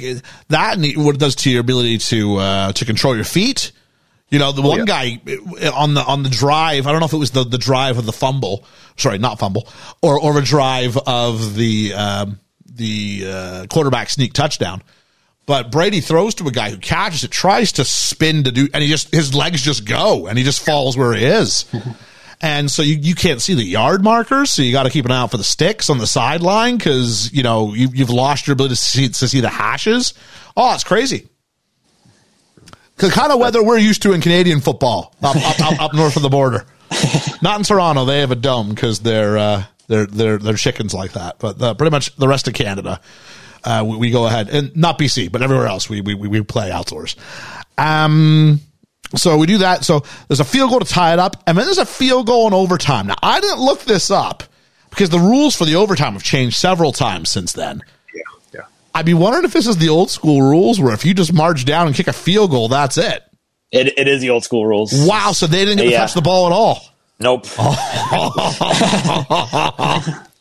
that 0.50 0.78
and 0.78 1.04
what 1.04 1.16
it 1.16 1.18
does 1.18 1.34
to 1.36 1.50
your 1.50 1.60
ability 1.60 1.98
to 1.98 2.36
uh, 2.36 2.72
to 2.72 2.84
control 2.84 3.16
your 3.16 3.24
feet. 3.24 3.72
You 4.30 4.38
know, 4.38 4.52
the 4.52 4.62
one 4.62 4.78
yeah. 4.78 4.84
guy 4.84 5.20
on 5.74 5.94
the 5.94 6.02
on 6.04 6.22
the 6.22 6.28
drive. 6.30 6.86
I 6.86 6.92
don't 6.92 7.00
know 7.00 7.06
if 7.06 7.12
it 7.12 7.18
was 7.18 7.32
the 7.32 7.44
the 7.44 7.58
drive 7.58 7.98
of 7.98 8.06
the 8.06 8.12
fumble. 8.12 8.64
Sorry, 8.96 9.18
not 9.18 9.38
fumble, 9.40 9.66
or 10.00 10.18
or 10.20 10.38
a 10.38 10.42
drive 10.42 10.96
of 10.96 11.54
the 11.56 11.92
um, 11.94 12.38
the 12.64 13.24
uh, 13.26 13.66
quarterback 13.68 14.10
sneak 14.10 14.32
touchdown. 14.32 14.82
But 15.44 15.72
Brady 15.72 16.00
throws 16.00 16.34
to 16.36 16.46
a 16.46 16.52
guy 16.52 16.70
who 16.70 16.78
catches 16.78 17.24
it, 17.24 17.30
tries 17.30 17.72
to 17.72 17.84
spin 17.84 18.44
to 18.44 18.52
do, 18.52 18.68
and 18.72 18.82
he 18.82 18.88
just 18.88 19.12
his 19.12 19.34
legs 19.34 19.60
just 19.60 19.84
go, 19.84 20.26
and 20.28 20.38
he 20.38 20.44
just 20.44 20.64
falls 20.64 20.96
where 20.96 21.12
he 21.12 21.24
is. 21.24 21.64
And 22.44 22.68
so 22.68 22.82
you, 22.82 22.96
you 22.96 23.14
can't 23.14 23.40
see 23.40 23.54
the 23.54 23.62
yard 23.62 24.02
markers, 24.02 24.50
so 24.50 24.62
you 24.62 24.72
got 24.72 24.82
to 24.82 24.90
keep 24.90 25.04
an 25.04 25.12
eye 25.12 25.20
out 25.20 25.30
for 25.30 25.36
the 25.36 25.44
sticks 25.44 25.88
on 25.88 25.98
the 25.98 26.08
sideline 26.08 26.76
because 26.76 27.32
you 27.32 27.44
know 27.44 27.72
you, 27.72 27.88
you've 27.94 28.10
lost 28.10 28.48
your 28.48 28.54
ability 28.54 28.74
to 28.74 28.80
see 28.80 29.08
to 29.08 29.28
see 29.28 29.40
the 29.40 29.48
hashes. 29.48 30.12
Oh, 30.56 30.74
it's 30.74 30.82
crazy. 30.82 31.28
The 32.96 33.10
kind 33.10 33.30
of 33.30 33.38
weather 33.38 33.62
we're 33.62 33.78
used 33.78 34.02
to 34.02 34.12
in 34.12 34.20
Canadian 34.20 34.60
football 34.60 35.14
up 35.22 35.36
up, 35.36 35.60
up, 35.60 35.80
up 35.80 35.94
north 35.94 36.16
of 36.16 36.22
the 36.22 36.28
border. 36.28 36.66
Not 37.42 37.58
in 37.58 37.64
Toronto; 37.64 38.04
they 38.04 38.20
have 38.20 38.32
a 38.32 38.36
dome 38.36 38.70
because 38.70 38.98
they're 38.98 39.38
uh, 39.38 39.64
they're 39.86 40.06
they're 40.06 40.38
they're 40.38 40.54
chickens 40.54 40.92
like 40.92 41.12
that. 41.12 41.38
But 41.38 41.62
uh, 41.62 41.74
pretty 41.74 41.92
much 41.92 42.16
the 42.16 42.26
rest 42.26 42.48
of 42.48 42.54
Canada, 42.54 43.00
uh, 43.64 43.84
we, 43.86 43.96
we 43.96 44.10
go 44.10 44.26
ahead 44.26 44.48
and 44.48 44.74
not 44.76 44.98
BC, 44.98 45.30
but 45.32 45.42
everywhere 45.42 45.66
else 45.66 45.88
we 45.88 46.00
we 46.00 46.14
we 46.14 46.42
play 46.42 46.70
outdoors. 46.70 47.16
Um, 47.78 48.60
so 49.14 49.36
we 49.36 49.46
do 49.46 49.58
that. 49.58 49.84
So 49.84 50.02
there's 50.28 50.40
a 50.40 50.44
field 50.44 50.70
goal 50.70 50.80
to 50.80 50.86
tie 50.86 51.12
it 51.12 51.18
up, 51.18 51.42
and 51.46 51.56
then 51.56 51.64
there's 51.66 51.78
a 51.78 51.86
field 51.86 52.26
goal 52.26 52.46
in 52.46 52.54
overtime. 52.54 53.06
Now 53.06 53.16
I 53.22 53.40
didn't 53.40 53.60
look 53.60 53.80
this 53.82 54.10
up 54.10 54.42
because 54.90 55.10
the 55.10 55.18
rules 55.18 55.54
for 55.56 55.64
the 55.64 55.76
overtime 55.76 56.14
have 56.14 56.22
changed 56.22 56.56
several 56.56 56.92
times 56.92 57.30
since 57.30 57.52
then. 57.52 57.82
Yeah, 58.14 58.22
yeah. 58.54 58.60
I'd 58.94 59.06
be 59.06 59.14
wondering 59.14 59.44
if 59.44 59.52
this 59.52 59.66
is 59.66 59.76
the 59.78 59.88
old 59.90 60.10
school 60.10 60.42
rules 60.42 60.80
where 60.80 60.92
if 60.94 61.04
you 61.04 61.14
just 61.14 61.32
march 61.32 61.64
down 61.64 61.86
and 61.86 61.96
kick 61.96 62.08
a 62.08 62.12
field 62.12 62.50
goal, 62.50 62.68
that's 62.68 62.98
it. 62.98 63.22
It, 63.70 63.98
it 63.98 64.08
is 64.08 64.20
the 64.20 64.30
old 64.30 64.44
school 64.44 64.66
rules. 64.66 64.92
Wow, 65.06 65.32
so 65.32 65.46
they 65.46 65.64
didn't 65.64 65.78
get 65.78 65.84
to 65.84 65.90
Yeah. 65.90 66.00
touch 66.00 66.14
the 66.14 66.20
ball 66.20 66.46
at 66.46 66.52
all. 66.52 66.82
Nope. 67.18 67.46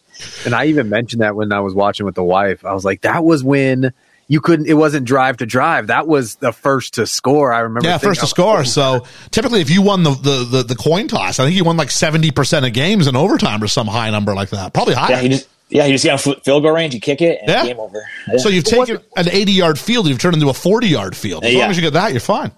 And 0.46 0.54
I 0.56 0.66
even 0.66 0.90
mentioned 0.90 1.22
that 1.22 1.36
when 1.36 1.52
I 1.52 1.60
was 1.60 1.74
watching 1.74 2.06
with 2.06 2.16
the 2.16 2.24
wife. 2.24 2.66
I 2.66 2.74
was 2.74 2.84
like, 2.86 3.02
that 3.02 3.24
was 3.24 3.44
when 3.44 3.94
you 4.28 4.40
couldn't. 4.42 4.68
It 4.68 4.76
wasn't 4.76 5.06
drive 5.06 5.38
to 5.38 5.46
drive. 5.46 5.88
That 5.88 6.08
was 6.08 6.36
the 6.36 6.52
first 6.54 6.94
to 6.96 7.06
score. 7.08 7.52
I 7.52 7.60
remember. 7.60 7.88
Yeah, 7.90 7.98
first 7.98 8.22
to 8.22 8.28
score. 8.28 8.58
like, 8.60 8.66
So 8.68 9.06
typically, 9.32 9.62
if 9.62 9.70
you 9.70 9.82
won 9.82 10.04
the, 10.04 10.12
the, 10.12 10.44
the, 10.58 10.64
the 10.64 10.76
coin 10.76 11.08
toss, 11.08 11.40
I 11.40 11.46
think 11.46 11.56
you 11.56 11.64
won 11.64 11.76
like 11.78 11.90
70% 11.90 12.66
of 12.66 12.74
games 12.74 13.08
in 13.08 13.16
overtime 13.16 13.62
or 13.64 13.68
some 13.68 13.88
high 13.88 14.10
number 14.10 14.34
like 14.34 14.50
that. 14.52 14.74
Probably 14.74 14.94
higher. 14.94 15.16
Yeah, 15.16 15.22
you 15.22 15.30
just 15.30 15.50
yeah, 15.70 15.86
you 15.86 15.94
just 15.94 16.04
get 16.04 16.12
on 16.28 16.36
field 16.42 16.64
goal 16.64 16.72
range, 16.74 16.94
you 16.94 17.00
kick 17.00 17.22
it, 17.22 17.40
and 17.42 17.50
Yeah. 17.50 17.66
game 17.66 17.80
over. 17.80 18.02
Yeah. 18.30 18.38
So 18.38 18.50
you've 18.50 18.66
taken 18.66 18.98
an 19.16 19.30
80 19.30 19.52
yard 19.54 19.80
field, 19.80 20.08
you've 20.08 20.20
turned 20.20 20.36
into 20.36 20.50
a 20.50 20.54
40 20.54 20.88
yard 20.88 21.16
field. 21.16 21.46
As 21.46 21.54
long 21.54 21.70
as 21.70 21.78
you 21.78 21.82
get 21.82 21.94
that, 21.94 22.12
you're 22.12 22.20
fine. 22.20 22.52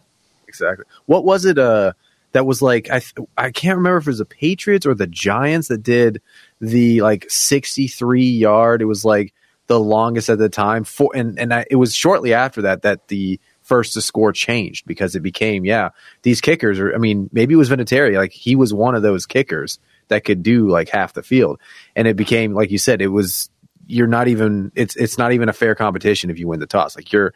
exactly. 0.47 0.85
What 1.05 1.23
was 1.23 1.45
it? 1.45 1.57
Uh, 1.59 1.93
that 2.33 2.45
was 2.45 2.61
like 2.61 2.89
I 2.89 3.01
I 3.37 3.51
can't 3.51 3.77
remember 3.77 3.97
if 3.97 4.07
it 4.07 4.09
was 4.09 4.17
the 4.17 4.25
Patriots 4.25 4.85
or 4.85 4.93
the 4.93 5.07
Giants 5.07 5.69
that 5.69 5.83
did 5.83 6.21
the 6.59 7.01
like 7.01 7.25
sixty 7.29 7.87
three 7.87 8.29
yard. 8.29 8.81
It 8.81 8.85
was 8.85 9.05
like 9.05 9.33
the 9.67 9.79
longest 9.79 10.29
at 10.29 10.37
the 10.37 10.49
time. 10.49 10.83
For 10.83 11.11
and 11.15 11.39
and 11.39 11.53
I, 11.53 11.65
it 11.69 11.77
was 11.77 11.95
shortly 11.95 12.33
after 12.33 12.63
that 12.63 12.81
that 12.81 13.07
the 13.07 13.39
first 13.61 13.93
to 13.93 14.01
score 14.01 14.33
changed 14.33 14.85
because 14.85 15.15
it 15.15 15.21
became 15.21 15.63
yeah 15.63 15.89
these 16.23 16.41
kickers 16.41 16.79
are. 16.79 16.93
I 16.93 16.97
mean 16.97 17.29
maybe 17.31 17.53
it 17.53 17.57
was 17.57 17.69
Vinatieri 17.69 18.17
like 18.17 18.33
he 18.33 18.55
was 18.55 18.73
one 18.73 18.95
of 18.95 19.03
those 19.03 19.25
kickers 19.25 19.79
that 20.09 20.25
could 20.25 20.43
do 20.43 20.67
like 20.69 20.89
half 20.89 21.13
the 21.13 21.23
field 21.23 21.61
and 21.95 22.07
it 22.07 22.17
became 22.17 22.53
like 22.53 22.71
you 22.71 22.77
said 22.77 23.01
it 23.01 23.07
was 23.07 23.49
you're 23.87 24.07
not 24.07 24.27
even 24.27 24.71
it's 24.75 24.95
it's 24.95 25.17
not 25.17 25.33
even 25.33 25.49
a 25.49 25.53
fair 25.53 25.75
competition 25.75 26.29
if 26.29 26.39
you 26.39 26.47
win 26.47 26.59
the 26.59 26.67
toss. 26.67 26.95
Like 26.95 27.11
your 27.11 27.33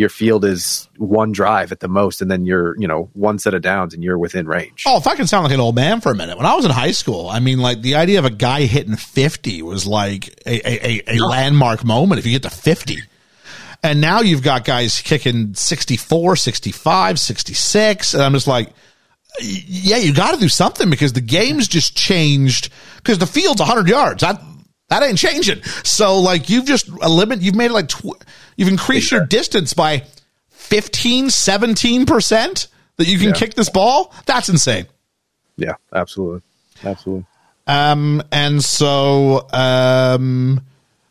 your 0.00 0.08
field 0.08 0.46
is 0.46 0.88
one 0.96 1.30
drive 1.30 1.72
at 1.72 1.80
the 1.80 1.88
most, 1.88 2.22
and 2.22 2.30
then 2.30 2.46
you're 2.46 2.74
you 2.80 2.88
know 2.88 3.10
one 3.12 3.38
set 3.38 3.52
of 3.52 3.60
downs, 3.60 3.92
and 3.92 4.02
you're 4.02 4.18
within 4.18 4.46
range. 4.46 4.84
Oh, 4.86 4.96
if 4.96 5.06
I 5.06 5.14
can 5.14 5.26
sound 5.26 5.44
like 5.44 5.52
an 5.52 5.60
old 5.60 5.74
man 5.74 6.00
for 6.00 6.10
a 6.10 6.14
minute, 6.14 6.38
when 6.38 6.46
I 6.46 6.54
was 6.54 6.64
in 6.64 6.70
high 6.70 6.92
school, 6.92 7.28
I 7.28 7.38
mean, 7.38 7.58
like 7.58 7.82
the 7.82 7.96
idea 7.96 8.18
of 8.18 8.24
a 8.24 8.30
guy 8.30 8.62
hitting 8.62 8.96
fifty 8.96 9.60
was 9.60 9.86
like 9.86 10.28
a 10.46 10.66
a, 10.66 11.02
a, 11.06 11.16
a 11.16 11.18
landmark 11.18 11.84
moment. 11.84 12.18
If 12.18 12.26
you 12.26 12.32
get 12.32 12.42
to 12.42 12.50
fifty. 12.50 12.98
And 13.82 14.02
now 14.02 14.20
you've 14.20 14.42
got 14.42 14.66
guys 14.66 15.00
kicking 15.00 15.54
64, 15.54 16.36
65, 16.36 17.18
66. 17.18 18.12
And 18.12 18.22
I'm 18.22 18.34
just 18.34 18.46
like, 18.46 18.68
yeah, 19.40 19.96
you 19.96 20.12
got 20.12 20.34
to 20.34 20.38
do 20.38 20.50
something 20.50 20.90
because 20.90 21.14
the 21.14 21.22
game's 21.22 21.66
just 21.66 21.96
changed 21.96 22.68
because 22.96 23.16
the 23.16 23.26
field's 23.26 23.58
100 23.58 23.88
yards. 23.88 24.20
That, 24.20 24.38
that 24.90 25.02
ain't 25.02 25.16
changing. 25.16 25.62
So 25.82 26.20
like 26.20 26.50
you've 26.50 26.66
just 26.66 26.88
eliminated, 26.88 27.42
you've 27.42 27.54
made 27.54 27.70
it 27.70 27.72
like, 27.72 27.88
tw- 27.88 28.22
you've 28.60 28.68
increased 28.68 29.10
your 29.10 29.24
distance 29.26 29.72
by 29.72 30.04
15, 30.50 31.28
17% 31.28 32.68
that 32.98 33.06
you 33.08 33.18
can 33.18 33.28
Yeah. 33.28 33.32
kick 33.34 33.54
this 33.54 33.70
ball. 33.70 34.12
That's 34.26 34.48
insane. 34.48 34.86
Yeah, 35.56 35.74
absolutely, 35.92 36.42
absolutely. 36.84 37.24
Um, 37.66 38.22
and 38.30 38.62
so, 38.62 39.46
um, 39.52 40.60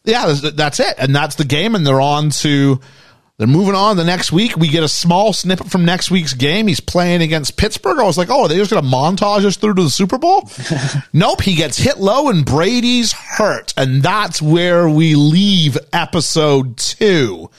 yeah, 0.03 0.27
that's, 0.27 0.51
that's 0.53 0.79
it. 0.79 0.95
And 0.97 1.15
that's 1.15 1.35
the 1.35 1.45
game. 1.45 1.73
And 1.75 1.85
they're 1.85 2.01
on 2.01 2.29
to, 2.41 2.79
they're 3.39 3.47
moving 3.47 3.73
on 3.73 3.95
the 3.95 4.03
next 4.03 4.33
week. 4.33 4.57
We 4.57 4.67
get 4.67 4.83
a 4.83 4.89
small 4.89 5.31
snippet 5.31 5.71
from 5.71 5.85
next 5.85 6.11
week's 6.11 6.33
game. 6.33 6.67
He's 6.67 6.81
playing 6.81 7.21
against 7.21 7.55
Pittsburgh. 7.55 7.97
I 7.97 8.03
was 8.03 8.17
like, 8.17 8.29
oh, 8.29 8.43
are 8.43 8.47
they 8.49 8.57
just 8.57 8.69
going 8.69 8.83
to 8.83 8.89
montage 8.89 9.45
us 9.45 9.55
through 9.55 9.75
to 9.75 9.83
the 9.83 9.89
Super 9.89 10.17
Bowl? 10.17 10.49
nope. 11.13 11.41
He 11.41 11.55
gets 11.55 11.77
hit 11.77 11.99
low 11.99 12.27
and 12.27 12.45
Brady's 12.45 13.13
hurt. 13.13 13.73
And 13.77 14.03
that's 14.03 14.41
where 14.41 14.89
we 14.89 15.15
leave 15.15 15.77
episode 15.93 16.75
two. 16.75 17.49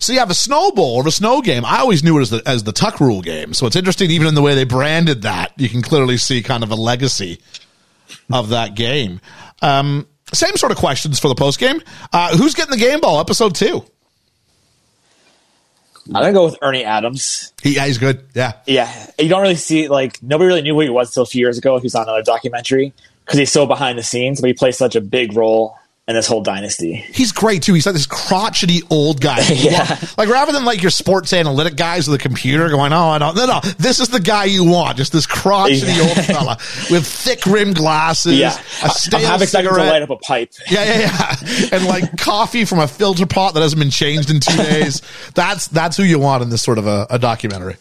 So 0.00 0.12
you 0.12 0.18
have 0.18 0.28
a 0.28 0.34
Snow 0.34 0.70
Bowl 0.72 0.96
or 0.96 1.08
a 1.08 1.10
snow 1.10 1.40
game. 1.40 1.64
I 1.64 1.78
always 1.78 2.04
knew 2.04 2.18
it 2.18 2.22
as 2.22 2.30
the, 2.30 2.42
as 2.44 2.64
the 2.64 2.72
tuck 2.72 3.00
rule 3.00 3.22
game. 3.22 3.54
So 3.54 3.66
it's 3.66 3.76
interesting, 3.76 4.10
even 4.10 4.26
in 4.26 4.34
the 4.34 4.42
way 4.42 4.54
they 4.54 4.64
branded 4.64 5.22
that, 5.22 5.52
you 5.56 5.70
can 5.70 5.80
clearly 5.80 6.18
see 6.18 6.42
kind 6.42 6.62
of 6.62 6.70
a 6.70 6.74
legacy 6.74 7.40
of 8.30 8.50
that 8.50 8.74
game. 8.74 9.22
Um, 9.62 10.06
same 10.34 10.56
sort 10.56 10.72
of 10.72 10.78
questions 10.78 11.18
for 11.18 11.28
the 11.28 11.34
post 11.34 11.58
game. 11.58 11.80
Uh, 12.12 12.36
who's 12.36 12.54
getting 12.54 12.72
the 12.72 12.84
game 12.84 13.00
ball? 13.00 13.18
Episode 13.18 13.54
two. 13.54 13.86
I'm 16.06 16.12
gonna 16.14 16.32
go 16.32 16.44
with 16.46 16.58
Ernie 16.62 16.84
Adams. 16.84 17.52
He, 17.62 17.76
yeah, 17.76 17.86
he's 17.86 17.98
good. 17.98 18.24
Yeah. 18.34 18.54
Yeah, 18.66 19.10
you 19.18 19.28
don't 19.28 19.42
really 19.42 19.54
see 19.54 19.88
like 19.88 20.22
nobody 20.22 20.48
really 20.48 20.62
knew 20.62 20.74
who 20.74 20.80
he 20.80 20.90
was 20.90 21.08
until 21.10 21.22
a 21.22 21.26
few 21.26 21.40
years 21.40 21.58
ago. 21.58 21.78
He 21.78 21.84
was 21.84 21.94
on 21.94 22.02
another 22.04 22.22
documentary 22.22 22.92
because 23.24 23.38
he's 23.38 23.52
so 23.52 23.66
behind 23.66 23.98
the 23.98 24.02
scenes, 24.02 24.40
but 24.40 24.48
he 24.48 24.54
plays 24.54 24.76
such 24.76 24.96
a 24.96 25.00
big 25.00 25.36
role 25.36 25.76
in 26.08 26.16
this 26.16 26.26
whole 26.26 26.42
dynasty. 26.42 26.94
He's 26.94 27.30
great 27.30 27.62
too. 27.62 27.74
He's 27.74 27.86
like 27.86 27.94
this 27.94 28.06
crotchety 28.06 28.80
old 28.90 29.20
guy. 29.20 29.38
Yeah. 29.52 29.98
Like 30.18 30.28
rather 30.28 30.50
than 30.52 30.64
like 30.64 30.82
your 30.82 30.90
sports 30.90 31.32
analytic 31.32 31.76
guys 31.76 32.08
with 32.08 32.18
a 32.20 32.22
computer 32.22 32.68
going, 32.68 32.92
oh, 32.92 33.10
I 33.10 33.18
don't, 33.18 33.36
no, 33.36 33.46
no, 33.46 33.60
this 33.78 34.00
is 34.00 34.08
the 34.08 34.18
guy 34.18 34.44
you 34.46 34.64
want. 34.64 34.96
Just 34.98 35.12
this 35.12 35.26
crotchety 35.26 36.00
old 36.00 36.16
fella 36.26 36.56
with 36.90 37.06
thick 37.06 37.46
rimmed 37.46 37.76
glasses, 37.76 38.36
Yeah, 38.36 38.58
a 38.82 38.90
stale 38.90 39.20
I'm 39.20 39.26
half 39.26 39.42
expecting 39.42 39.68
to 39.70 39.74
cigarette. 39.76 39.92
light 39.92 40.02
up 40.02 40.10
a 40.10 40.16
pipe. 40.16 40.52
Yeah, 40.68 40.84
yeah, 40.84 40.98
yeah. 41.00 41.68
And 41.72 41.86
like 41.86 42.18
coffee 42.18 42.64
from 42.64 42.80
a 42.80 42.88
filter 42.88 43.26
pot 43.26 43.54
that 43.54 43.60
hasn't 43.60 43.78
been 43.80 43.90
changed 43.90 44.28
in 44.30 44.40
two 44.40 44.56
days. 44.56 45.02
That's 45.34 45.68
that's 45.68 45.96
who 45.96 46.02
you 46.02 46.18
want 46.18 46.42
in 46.42 46.50
this 46.50 46.62
sort 46.62 46.78
of 46.78 46.86
a, 46.88 47.06
a 47.10 47.18
documentary. 47.20 47.76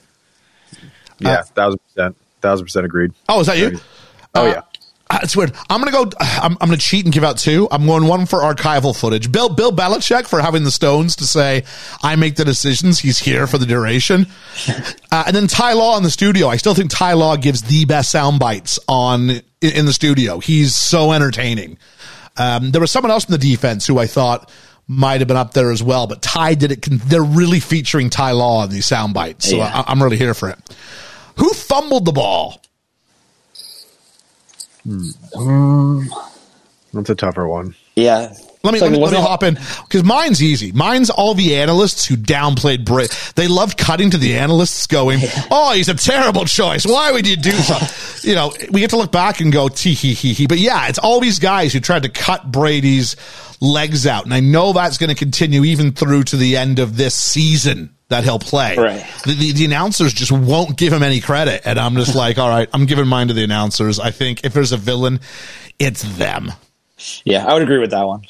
Yeah, 1.19 1.41
thousand 1.41 1.80
percent, 1.88 2.18
thousand 2.41 2.65
percent 2.68 2.85
agreed. 2.85 3.11
Oh, 3.30 3.39
is 3.39 3.48
that 3.48 3.57
you? 3.57 3.80
Oh 4.35 4.43
Uh, 4.43 4.45
yeah. 4.48 4.61
It's 5.23 5.35
weird. 5.35 5.53
I'm 5.69 5.79
gonna 5.81 5.91
go. 5.91 6.09
I'm, 6.19 6.53
I'm 6.61 6.67
gonna 6.69 6.77
cheat 6.77 7.05
and 7.05 7.13
give 7.13 7.23
out 7.23 7.38
two. 7.38 7.67
I'm 7.71 7.85
going 7.85 8.05
one 8.07 8.25
for 8.25 8.39
archival 8.39 8.97
footage. 8.97 9.31
Bill 9.31 9.49
Bill 9.49 9.71
Belichick 9.71 10.27
for 10.27 10.41
having 10.41 10.63
the 10.63 10.71
stones 10.71 11.15
to 11.17 11.25
say 11.25 11.63
I 12.03 12.15
make 12.15 12.35
the 12.35 12.45
decisions. 12.45 12.99
He's 12.99 13.19
here 13.19 13.47
for 13.47 13.57
the 13.57 13.65
duration. 13.65 14.27
Uh, 15.13 15.25
and 15.27 15.35
then 15.35 15.45
Ty 15.45 15.73
Law 15.73 15.97
in 15.97 16.03
the 16.03 16.09
studio. 16.09 16.47
I 16.47 16.55
still 16.55 16.73
think 16.73 16.89
Ty 16.89 17.13
Law 17.13 17.35
gives 17.35 17.63
the 17.63 17.83
best 17.83 18.11
sound 18.11 18.39
bites 18.39 18.79
on 18.88 19.29
in, 19.29 19.41
in 19.61 19.85
the 19.85 19.91
studio. 19.91 20.39
He's 20.39 20.73
so 20.73 21.11
entertaining. 21.11 21.77
Um, 22.38 22.71
there 22.71 22.79
was 22.79 22.91
someone 22.91 23.11
else 23.11 23.25
in 23.25 23.33
the 23.33 23.38
defense 23.38 23.85
who 23.85 23.97
I 23.99 24.07
thought 24.07 24.49
might 24.88 25.19
have 25.19 25.27
been 25.27 25.35
up 25.35 25.51
there 25.53 25.69
as 25.69 25.83
well, 25.83 26.07
but 26.07 26.21
Ty 26.21 26.53
did 26.53 26.71
it. 26.71 26.85
They're 26.89 27.21
really 27.21 27.59
featuring 27.59 28.09
Ty 28.09 28.31
Law 28.31 28.63
in 28.63 28.69
these 28.69 28.85
sound 28.85 29.13
bites, 29.13 29.49
so 29.49 29.57
Yeah. 29.57 29.83
I, 29.85 29.91
I'm 29.91 30.01
really 30.01 30.15
here 30.17 30.33
for 30.33 30.49
it. 30.49 30.57
Who 31.38 31.49
fumbled 31.49 32.05
the 32.05 32.13
ball? 32.13 32.61
Hmm. 34.83 36.03
That's 36.93 37.09
a 37.09 37.15
tougher 37.15 37.47
one. 37.47 37.75
Yeah. 37.95 38.33
Let 38.63 38.73
me, 38.73 38.77
It's 38.77 38.83
let 38.83 38.91
me, 38.91 38.99
let 38.99 39.13
me 39.13 39.19
hop 39.19 39.41
in 39.41 39.55
because 39.55 40.03
mine's 40.03 40.43
easy. 40.43 40.71
Mine's 40.71 41.09
all 41.09 41.33
the 41.33 41.55
analysts 41.55 42.05
who 42.05 42.15
downplayed 42.15 42.85
Brit. 42.85 43.09
They 43.35 43.47
loved 43.47 43.75
cutting 43.75 44.11
to 44.11 44.17
the 44.17 44.37
analysts 44.37 44.85
going, 44.85 45.19
"Oh, 45.49 45.73
he's 45.73 45.89
a 45.89 45.95
terrible 45.95 46.45
choice. 46.45 46.85
Why 46.85 47.11
would 47.11 47.27
you 47.27 47.37
do 47.37 47.51
so?" 47.53 47.77
you 48.27 48.35
know, 48.35 48.53
we 48.69 48.81
get 48.81 48.91
to 48.91 48.97
look 48.97 49.11
back 49.11 49.39
and 49.39 49.51
go, 49.51 49.67
"Tee 49.67 49.95
hee 49.95 50.13
hee 50.13 50.33
hee." 50.33 50.45
But 50.45 50.59
yeah, 50.59 50.89
it's 50.89 50.99
all 50.99 51.19
these 51.19 51.39
guys 51.39 51.73
who 51.73 51.79
tried 51.79 52.03
to 52.03 52.09
cut 52.09 52.51
Brady's 52.51 53.15
legs 53.61 54.05
out, 54.05 54.25
and 54.25 54.33
I 54.33 54.41
know 54.41 54.73
that's 54.73 54.99
going 54.99 55.09
to 55.09 55.15
continue 55.15 55.63
even 55.63 55.91
through 55.93 56.25
to 56.25 56.37
the 56.37 56.55
end 56.57 56.77
of 56.77 56.97
this 56.97 57.15
season 57.15 57.95
that 58.11 58.23
he'll 58.23 58.39
play. 58.39 58.75
Right. 58.77 59.05
The, 59.25 59.33
the, 59.33 59.51
the 59.53 59.65
announcers 59.65 60.13
just 60.13 60.31
won't 60.31 60.77
give 60.77 60.93
him 60.93 61.03
any 61.03 61.19
credit, 61.19 61.63
and 61.65 61.79
I'm 61.79 61.95
just 61.95 62.15
like, 62.23 62.38
"All 62.38 62.49
right, 62.49 62.69
I'm 62.73 62.85
giving 62.85 63.07
mine 63.07 63.29
to 63.29 63.33
the 63.33 63.43
announcers." 63.43 63.99
I 63.99 64.11
think 64.11 64.45
if 64.45 64.53
there's 64.53 64.71
a 64.71 64.77
villain, 64.77 65.19
it's 65.79 66.03
them. 66.17 66.51
Yeah, 67.25 67.45
I 67.45 67.53
would 67.53 67.63
agree 67.63 67.79
with 67.79 67.91
that 67.91 68.05
one. 68.05 68.21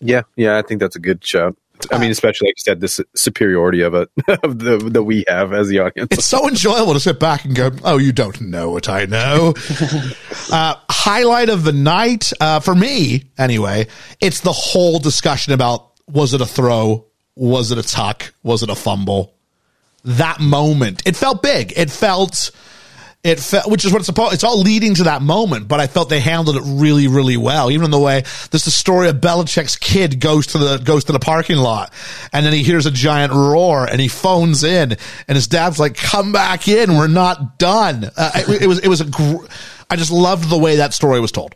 Yeah, 0.00 0.22
yeah, 0.36 0.56
I 0.56 0.62
think 0.62 0.80
that's 0.80 0.96
a 0.96 1.00
good 1.00 1.24
shout. 1.24 1.56
I 1.90 1.98
mean, 1.98 2.10
especially 2.10 2.48
like 2.48 2.58
you 2.58 2.62
said, 2.62 2.80
this 2.80 3.00
superiority 3.14 3.80
of 3.80 3.94
it 3.94 4.10
of 4.42 4.58
the 4.58 4.76
that 4.92 5.02
we 5.02 5.24
have 5.28 5.52
as 5.52 5.68
the 5.68 5.78
audience. 5.78 6.08
it's 6.10 6.26
so 6.26 6.46
enjoyable 6.46 6.92
to 6.92 7.00
sit 7.00 7.18
back 7.18 7.44
and 7.44 7.54
go, 7.54 7.70
"Oh, 7.84 7.98
you 7.98 8.12
don't 8.12 8.40
know 8.40 8.70
what 8.70 8.88
I 8.88 9.06
know." 9.06 9.54
uh, 10.52 10.74
highlight 10.90 11.48
of 11.48 11.64
the 11.64 11.72
night 11.72 12.32
uh, 12.40 12.60
for 12.60 12.74
me, 12.74 13.24
anyway. 13.38 13.86
It's 14.20 14.40
the 14.40 14.52
whole 14.52 14.98
discussion 14.98 15.52
about 15.52 15.90
was 16.06 16.34
it 16.34 16.40
a 16.40 16.46
throw, 16.46 17.06
was 17.40 17.72
it 17.72 17.78
a 17.78 17.82
tuck, 17.82 18.34
was 18.42 18.62
it 18.62 18.68
a 18.68 18.74
fumble? 18.74 19.32
That 20.04 20.40
moment, 20.40 21.02
it 21.06 21.16
felt 21.16 21.42
big. 21.42 21.72
It 21.74 21.90
felt. 21.90 22.50
It 23.22 23.38
felt, 23.38 23.70
which 23.70 23.84
is 23.84 23.92
what 23.92 24.06
it's. 24.06 24.18
It's 24.34 24.44
all 24.44 24.60
leading 24.60 24.94
to 24.94 25.04
that 25.04 25.20
moment, 25.20 25.68
but 25.68 25.78
I 25.78 25.86
felt 25.86 26.08
they 26.08 26.20
handled 26.20 26.56
it 26.56 26.62
really, 26.64 27.06
really 27.06 27.36
well. 27.36 27.70
Even 27.70 27.86
in 27.86 27.90
the 27.90 27.98
way 27.98 28.22
there's 28.50 28.64
the 28.64 28.70
story 28.70 29.08
of 29.08 29.16
Belichick's 29.16 29.76
kid 29.76 30.20
goes 30.20 30.48
to 30.48 30.58
the 30.58 30.78
goes 30.78 31.04
to 31.04 31.12
the 31.12 31.18
parking 31.18 31.58
lot, 31.58 31.92
and 32.32 32.46
then 32.46 32.54
he 32.54 32.62
hears 32.62 32.86
a 32.86 32.90
giant 32.90 33.32
roar, 33.32 33.86
and 33.86 34.00
he 34.00 34.08
phones 34.08 34.64
in, 34.64 34.96
and 35.28 35.36
his 35.36 35.48
dad's 35.48 35.78
like, 35.78 35.96
"Come 35.96 36.32
back 36.32 36.66
in, 36.68 36.96
we're 36.96 37.08
not 37.08 37.58
done." 37.58 38.10
Uh, 38.16 38.30
it, 38.36 38.62
it 38.62 38.66
was 38.66 38.78
it 38.78 38.88
was 38.88 39.02
a. 39.02 39.06
Gr- 39.06 39.46
I 39.90 39.96
just 39.96 40.12
loved 40.12 40.48
the 40.48 40.58
way 40.58 40.76
that 40.76 40.94
story 40.94 41.20
was 41.20 41.32
told. 41.32 41.54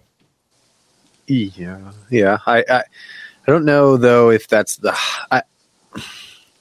Yeah, 1.26 1.92
yeah. 2.10 2.38
I, 2.46 2.64
I, 2.68 2.78
I 2.78 2.82
don't 3.46 3.64
know 3.64 3.96
though 3.96 4.30
if 4.30 4.48
that's 4.48 4.76
the. 4.76 4.94
I, 5.30 5.42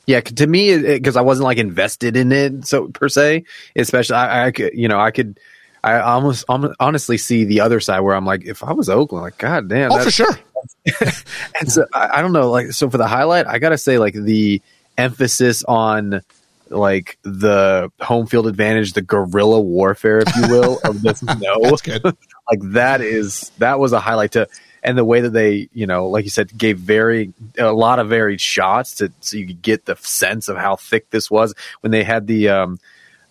yeah, 0.05 0.21
to 0.21 0.47
me, 0.47 0.77
because 0.77 1.15
I 1.15 1.21
wasn't 1.21 1.45
like 1.45 1.57
invested 1.57 2.17
in 2.17 2.31
it, 2.31 2.65
so 2.67 2.87
per 2.87 3.09
se. 3.09 3.45
Especially, 3.75 4.15
I, 4.15 4.47
I 4.47 4.51
could, 4.51 4.73
you 4.73 4.87
know, 4.87 4.99
I 4.99 5.11
could, 5.11 5.39
I 5.83 5.99
almost 5.99 6.45
hon- 6.47 6.75
honestly 6.79 7.17
see 7.17 7.45
the 7.45 7.61
other 7.61 7.79
side 7.79 8.01
where 8.01 8.15
I'm 8.15 8.25
like, 8.25 8.45
if 8.45 8.63
I 8.63 8.73
was 8.73 8.89
Oakland, 8.89 9.23
like, 9.23 9.37
god 9.37 9.69
damn, 9.69 9.91
Oh, 9.91 9.97
that's- 9.97 10.15
for 10.15 10.23
sure. 10.23 10.39
and 11.59 11.71
so 11.71 11.85
I, 11.93 12.19
I 12.19 12.21
don't 12.21 12.31
know, 12.33 12.49
like, 12.49 12.71
so 12.71 12.89
for 12.89 12.97
the 12.97 13.07
highlight, 13.07 13.47
I 13.47 13.59
gotta 13.59 13.77
say, 13.77 13.97
like, 13.97 14.13
the 14.13 14.61
emphasis 14.97 15.63
on 15.63 16.21
like 16.69 17.17
the 17.23 17.91
home 18.01 18.25
field 18.25 18.47
advantage, 18.47 18.93
the 18.93 19.01
guerrilla 19.01 19.61
warfare, 19.61 20.19
if 20.19 20.35
you 20.35 20.47
will, 20.49 20.79
of 20.83 21.01
this 21.01 21.21
good. 21.83 22.03
like 22.49 22.59
that 22.73 23.01
is 23.01 23.51
that 23.59 23.79
was 23.79 23.93
a 23.93 23.99
highlight 23.99 24.31
to 24.33 24.47
and 24.83 24.97
the 24.97 25.05
way 25.05 25.21
that 25.21 25.31
they 25.31 25.69
you 25.73 25.87
know 25.87 26.07
like 26.07 26.25
you 26.25 26.29
said 26.29 26.55
gave 26.57 26.77
very 26.77 27.33
a 27.57 27.71
lot 27.71 27.99
of 27.99 28.09
varied 28.09 28.41
shots 28.41 28.95
to 28.95 29.11
so 29.21 29.37
you 29.37 29.47
could 29.47 29.61
get 29.61 29.85
the 29.85 29.95
sense 29.97 30.47
of 30.49 30.57
how 30.57 30.75
thick 30.75 31.09
this 31.09 31.31
was. 31.31 31.53
When 31.81 31.91
they 31.91 32.03
had 32.03 32.27
the 32.27 32.49
um 32.49 32.79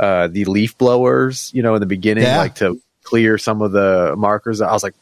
uh 0.01 0.29
the 0.29 0.45
leaf 0.47 0.77
blowers 0.79 1.51
you 1.55 1.63
know 1.63 1.75
in 1.75 1.81
the 1.81 1.87
beginning 1.87 2.25
Yeah. 2.25 2.39
like 2.39 2.55
to 2.57 2.81
clear 3.05 3.37
some 3.39 3.63
of 3.63 3.73
the 3.73 4.15
markers 4.17 4.61
i 4.61 4.73
was 4.73 4.83
like 4.83 4.95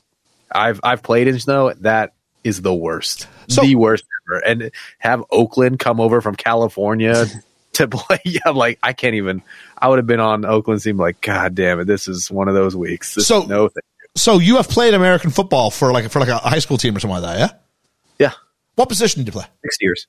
i've 0.51 0.81
i've 0.83 1.03
played 1.03 1.29
in 1.29 1.39
snow. 1.39 1.73
That 1.81 2.13
is 2.43 2.61
the 2.63 2.75
worst. 2.75 3.29
So- 3.49 3.63
the 3.63 3.75
worst 3.77 4.05
ever. 4.29 4.39
And 4.45 4.71
have 4.99 5.23
oakland 5.31 5.79
come 5.79 6.01
over 6.01 6.21
from 6.21 6.35
california 6.35 7.27
to 7.75 7.87
play. 7.89 8.19
Yeah 8.25 8.41
I'm 8.47 8.57
like 8.57 8.79
i 8.83 8.93
can't 8.93 9.15
even 9.15 9.43
i 9.79 9.89
would 9.89 9.99
have 9.99 10.07
been 10.07 10.21
on 10.21 10.45
oakland's 10.45 10.83
team 10.85 10.97
like 10.97 11.21
god 11.21 11.55
damn 11.55 11.79
it 11.81 11.85
this 11.87 12.09
is 12.09 12.31
one 12.31 12.49
of 12.49 12.55
those 12.55 12.75
weeks. 12.75 13.15
So- 13.25 13.45
no 13.45 13.69
thing 13.69 13.83
So 14.17 14.39
you 14.39 14.57
have 14.57 14.69
played 14.69 14.95
American 14.95 15.31
football 15.31 15.71
for 15.71 15.93
like 15.93 16.11
for 16.11 16.21
like 16.21 16.29
a 16.29 16.39
high 16.39 16.59
school 16.59 16.77
team 16.77 16.97
or 16.97 17.01
something 17.01 17.23
like 17.23 17.39
that, 17.39 17.39
yeah? 18.19 18.27
yeah 18.27 18.33
What 18.75 18.89
position 18.89 19.21
did 19.21 19.29
you 19.29 19.33
play? 19.33 19.47
six 19.63 19.77
years. 19.81 20.07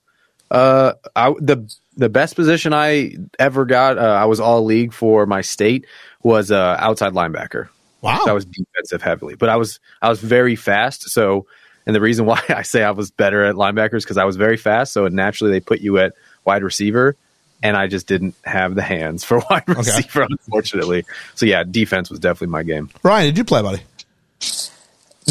Uh, 0.50 0.94
I, 1.16 1.34
the 1.40 1.74
the 1.96 2.10
best 2.10 2.36
position 2.36 2.74
I 2.74 3.16
ever 3.40 3.64
got, 3.66 3.98
uh, 3.98 4.02
I 4.02 4.26
was 4.26 4.40
all 4.40 4.66
league 4.66 4.92
for 4.92 5.26
my 5.26 5.42
state 5.42 5.86
was 6.24 6.52
uh, 6.52 6.76
outside 6.80 7.14
linebacker. 7.14 7.70
Wow. 8.02 8.22
So 8.26 8.32
I 8.32 8.34
was 8.34 8.46
defensive 8.46 9.02
heavily, 9.02 9.36
but 9.36 9.50
I 9.50 9.56
was 9.56 9.80
I 10.02 10.10
was 10.10 10.20
very 10.20 10.56
fast. 10.56 11.10
So 11.10 11.46
And 11.86 11.96
the 11.96 12.02
reason 12.02 12.26
why 12.26 12.42
I 12.50 12.64
say 12.64 12.84
I 12.84 12.92
was 12.92 13.12
better 13.12 13.46
at 13.46 13.56
linebackers 13.56 14.04
because 14.04 14.18
I 14.18 14.26
was 14.26 14.36
very 14.36 14.58
fast, 14.58 14.94
so 14.94 15.08
naturally 15.08 15.52
they 15.52 15.60
put 15.60 15.80
you 15.82 16.00
at 16.00 16.14
wide 16.44 16.64
receiver, 16.64 17.16
and 17.64 17.78
I 17.78 17.88
just 17.88 18.08
didn't 18.08 18.36
have 18.44 18.76
the 18.76 18.82
hands 18.82 19.24
for 19.24 19.42
wide 19.50 19.68
receiver, 19.68 20.24
unfortunately. 20.24 21.06
So 21.36 21.46
yeah, 21.46 21.64
defense 21.64 22.10
was 22.10 22.20
definitely 22.20 22.48
my 22.48 22.64
game. 22.64 22.90
Ryan, 23.04 23.28
did 23.28 23.38
you 23.38 23.44
play, 23.46 23.62
buddy? 23.62 23.84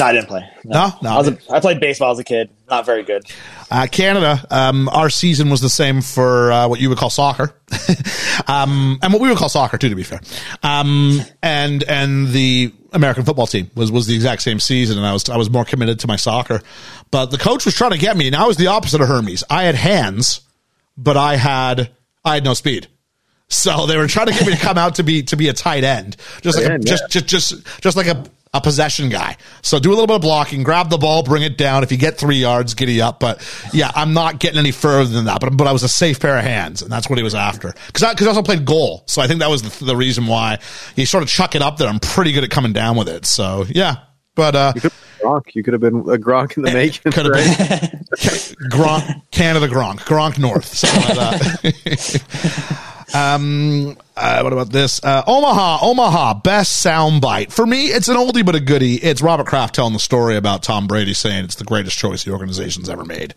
No, 0.00 0.06
I 0.06 0.12
didn't 0.12 0.28
play. 0.28 0.50
No? 0.64 0.92
No. 1.02 1.10
I, 1.10 1.18
was 1.18 1.28
a, 1.28 1.38
I 1.50 1.60
played 1.60 1.78
baseball 1.78 2.10
as 2.10 2.18
a 2.18 2.24
kid. 2.24 2.48
Not 2.70 2.86
very 2.86 3.02
good. 3.02 3.24
Uh, 3.70 3.86
Canada, 3.90 4.44
um, 4.50 4.88
our 4.88 5.10
season 5.10 5.50
was 5.50 5.60
the 5.60 5.68
same 5.68 6.00
for 6.00 6.50
uh, 6.50 6.68
what 6.68 6.80
you 6.80 6.88
would 6.88 6.96
call 6.96 7.10
soccer, 7.10 7.54
um, 8.46 8.98
and 9.02 9.12
what 9.12 9.20
we 9.20 9.28
would 9.28 9.36
call 9.36 9.48
soccer 9.50 9.76
too, 9.76 9.90
to 9.90 9.94
be 9.94 10.02
fair. 10.02 10.20
Um, 10.62 11.20
and 11.42 11.84
and 11.84 12.28
the 12.28 12.72
American 12.92 13.24
football 13.24 13.46
team 13.46 13.70
was 13.74 13.92
was 13.92 14.06
the 14.06 14.14
exact 14.14 14.42
same 14.42 14.58
season, 14.58 14.96
and 14.96 15.06
I 15.06 15.12
was 15.12 15.28
I 15.28 15.36
was 15.36 15.50
more 15.50 15.64
committed 15.64 16.00
to 16.00 16.06
my 16.06 16.16
soccer. 16.16 16.62
But 17.10 17.26
the 17.26 17.38
coach 17.38 17.64
was 17.64 17.74
trying 17.74 17.92
to 17.92 17.98
get 17.98 18.16
me, 18.16 18.26
and 18.26 18.34
I 18.34 18.46
was 18.46 18.56
the 18.56 18.68
opposite 18.68 19.00
of 19.00 19.08
Hermes. 19.08 19.44
I 19.50 19.64
had 19.64 19.74
hands, 19.74 20.40
but 20.96 21.16
I 21.16 21.36
had 21.36 21.90
I 22.24 22.34
had 22.34 22.44
no 22.44 22.54
speed. 22.54 22.88
So 23.50 23.86
they 23.86 23.96
were 23.96 24.06
trying 24.06 24.26
to 24.26 24.32
get 24.32 24.46
me 24.46 24.54
to 24.54 24.58
come 24.58 24.78
out 24.78 24.94
to 24.94 25.02
be 25.02 25.22
to 25.24 25.36
be 25.36 25.48
a 25.48 25.52
tight 25.52 25.84
end, 25.84 26.16
just 26.40 26.56
like 26.56 26.66
a, 26.66 26.72
end, 26.72 26.86
just, 26.86 27.02
yeah. 27.02 27.20
just 27.20 27.26
just 27.52 27.82
just 27.82 27.96
like 27.96 28.06
a 28.06 28.24
a 28.52 28.60
possession 28.60 29.08
guy. 29.08 29.36
So 29.62 29.78
do 29.78 29.90
a 29.90 29.92
little 29.92 30.06
bit 30.06 30.16
of 30.16 30.22
blocking, 30.22 30.62
grab 30.62 30.90
the 30.90 30.98
ball, 30.98 31.22
bring 31.22 31.42
it 31.42 31.56
down. 31.56 31.82
If 31.82 31.92
you 31.92 31.98
get 31.98 32.18
three 32.18 32.36
yards, 32.36 32.74
giddy 32.74 33.00
up. 33.00 33.20
But 33.20 33.46
yeah, 33.72 33.92
I'm 33.94 34.12
not 34.12 34.40
getting 34.40 34.58
any 34.58 34.72
further 34.72 35.10
than 35.10 35.26
that. 35.26 35.40
But 35.40 35.56
but 35.56 35.66
I 35.66 35.72
was 35.72 35.82
a 35.82 35.88
safe 35.88 36.20
pair 36.20 36.36
of 36.36 36.44
hands, 36.44 36.82
and 36.82 36.90
that's 36.90 37.08
what 37.08 37.18
he 37.18 37.22
was 37.22 37.34
after. 37.34 37.74
Because 37.86 38.02
I, 38.02 38.14
cause 38.14 38.26
I 38.26 38.30
also 38.30 38.42
played 38.42 38.64
goal, 38.64 39.04
so 39.06 39.22
I 39.22 39.26
think 39.26 39.40
that 39.40 39.50
was 39.50 39.62
the, 39.62 39.84
the 39.84 39.96
reason 39.96 40.26
why 40.26 40.58
he 40.96 41.04
sort 41.04 41.22
of 41.22 41.28
chuck 41.28 41.54
it 41.54 41.62
up 41.62 41.76
there. 41.76 41.88
I'm 41.88 42.00
pretty 42.00 42.32
good 42.32 42.44
at 42.44 42.50
coming 42.50 42.72
down 42.72 42.96
with 42.96 43.08
it. 43.08 43.26
So 43.26 43.66
yeah, 43.68 43.96
but 44.34 44.54
uh, 44.56 44.72
You 44.74 44.80
could 44.80 44.92
Gronk. 45.20 45.42
You 45.54 45.62
could 45.62 45.74
have 45.74 45.80
been 45.80 45.96
a 45.96 46.18
Gronk 46.18 46.56
in 46.56 46.62
the 46.62 46.72
making. 46.72 47.12
could 47.12 47.26
have 47.26 47.34
right? 47.34 47.58
been 47.58 48.00
Gronk, 48.70 49.22
Canada 49.30 49.68
Gronk, 49.68 50.00
Gronk 50.00 50.38
North, 50.38 50.64
something 50.64 51.16
like 51.16 51.62
that. 51.62 52.86
um, 53.14 53.96
uh, 54.16 54.40
what 54.40 54.52
about 54.52 54.70
this? 54.70 55.02
Uh, 55.02 55.22
Omaha, 55.26 55.78
Omaha, 55.82 56.34
best 56.34 56.84
soundbite 56.84 57.52
for 57.52 57.66
me. 57.66 57.86
It's 57.86 58.08
an 58.08 58.16
oldie 58.16 58.44
but 58.44 58.54
a 58.54 58.60
goodie. 58.60 58.96
It's 58.96 59.22
Robert 59.22 59.46
Kraft 59.46 59.74
telling 59.74 59.92
the 59.92 59.98
story 59.98 60.36
about 60.36 60.62
Tom 60.62 60.86
Brady 60.86 61.14
saying 61.14 61.44
it's 61.44 61.54
the 61.56 61.64
greatest 61.64 61.98
choice 61.98 62.24
the 62.24 62.32
organization's 62.32 62.88
ever 62.88 63.04
made. 63.04 63.34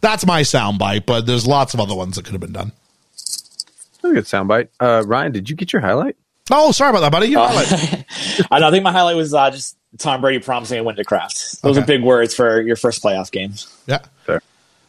That's 0.00 0.26
my 0.26 0.42
soundbite, 0.42 1.06
but 1.06 1.26
there's 1.26 1.46
lots 1.46 1.74
of 1.74 1.80
other 1.80 1.94
ones 1.94 2.16
that 2.16 2.24
could 2.24 2.32
have 2.32 2.40
been 2.40 2.52
done. 2.52 2.72
That's 3.12 4.04
a 4.04 4.12
good 4.12 4.24
soundbite. 4.24 4.68
Uh, 4.78 5.02
Ryan, 5.06 5.32
did 5.32 5.50
you 5.50 5.56
get 5.56 5.72
your 5.72 5.82
highlight? 5.82 6.16
Oh, 6.50 6.72
sorry 6.72 6.90
about 6.90 7.00
that, 7.00 7.12
buddy. 7.12 7.28
You 7.28 7.36
know, 7.36 7.42
like- 7.44 8.06
I, 8.50 8.58
know, 8.58 8.68
I 8.68 8.70
think 8.70 8.82
my 8.84 8.92
highlight 8.92 9.16
was 9.16 9.32
uh, 9.34 9.50
just 9.50 9.76
Tom 9.98 10.20
Brady 10.20 10.42
promising 10.42 10.78
a 10.78 10.84
win 10.84 10.96
to 10.96 11.04
Kraft. 11.04 11.62
Those 11.62 11.76
Okay. 11.76 11.82
are 11.82 11.86
big 11.86 12.02
words 12.02 12.34
for 12.34 12.60
your 12.60 12.76
first 12.76 13.02
playoff 13.02 13.30
game. 13.30 13.54
yeah. 13.86 13.98
Fair. 14.24 14.42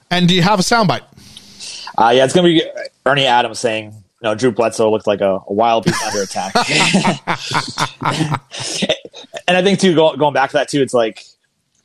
And 0.09 0.27
do 0.27 0.35
you 0.35 0.41
have 0.41 0.59
a 0.59 0.63
soundbite? 0.63 1.03
Uh, 1.97 2.11
yeah, 2.15 2.23
it's 2.25 2.33
going 2.33 2.45
to 2.45 2.63
be 2.63 2.69
Ernie 3.05 3.25
Adams 3.25 3.59
saying, 3.59 3.93
you 3.93 4.00
know, 4.23 4.35
Drew 4.35 4.51
Bledsoe 4.51 4.91
looked 4.91 5.07
like 5.07 5.21
a, 5.21 5.39
a 5.47 5.53
wild 5.53 5.85
beast 5.85 6.03
under 6.03 6.21
attack. 6.21 6.53
and 9.47 9.57
I 9.57 9.63
think, 9.63 9.79
too, 9.79 9.95
go, 9.95 10.15
going 10.15 10.33
back 10.33 10.51
to 10.51 10.57
that, 10.57 10.69
too, 10.69 10.81
it's 10.81 10.93
like 10.93 11.23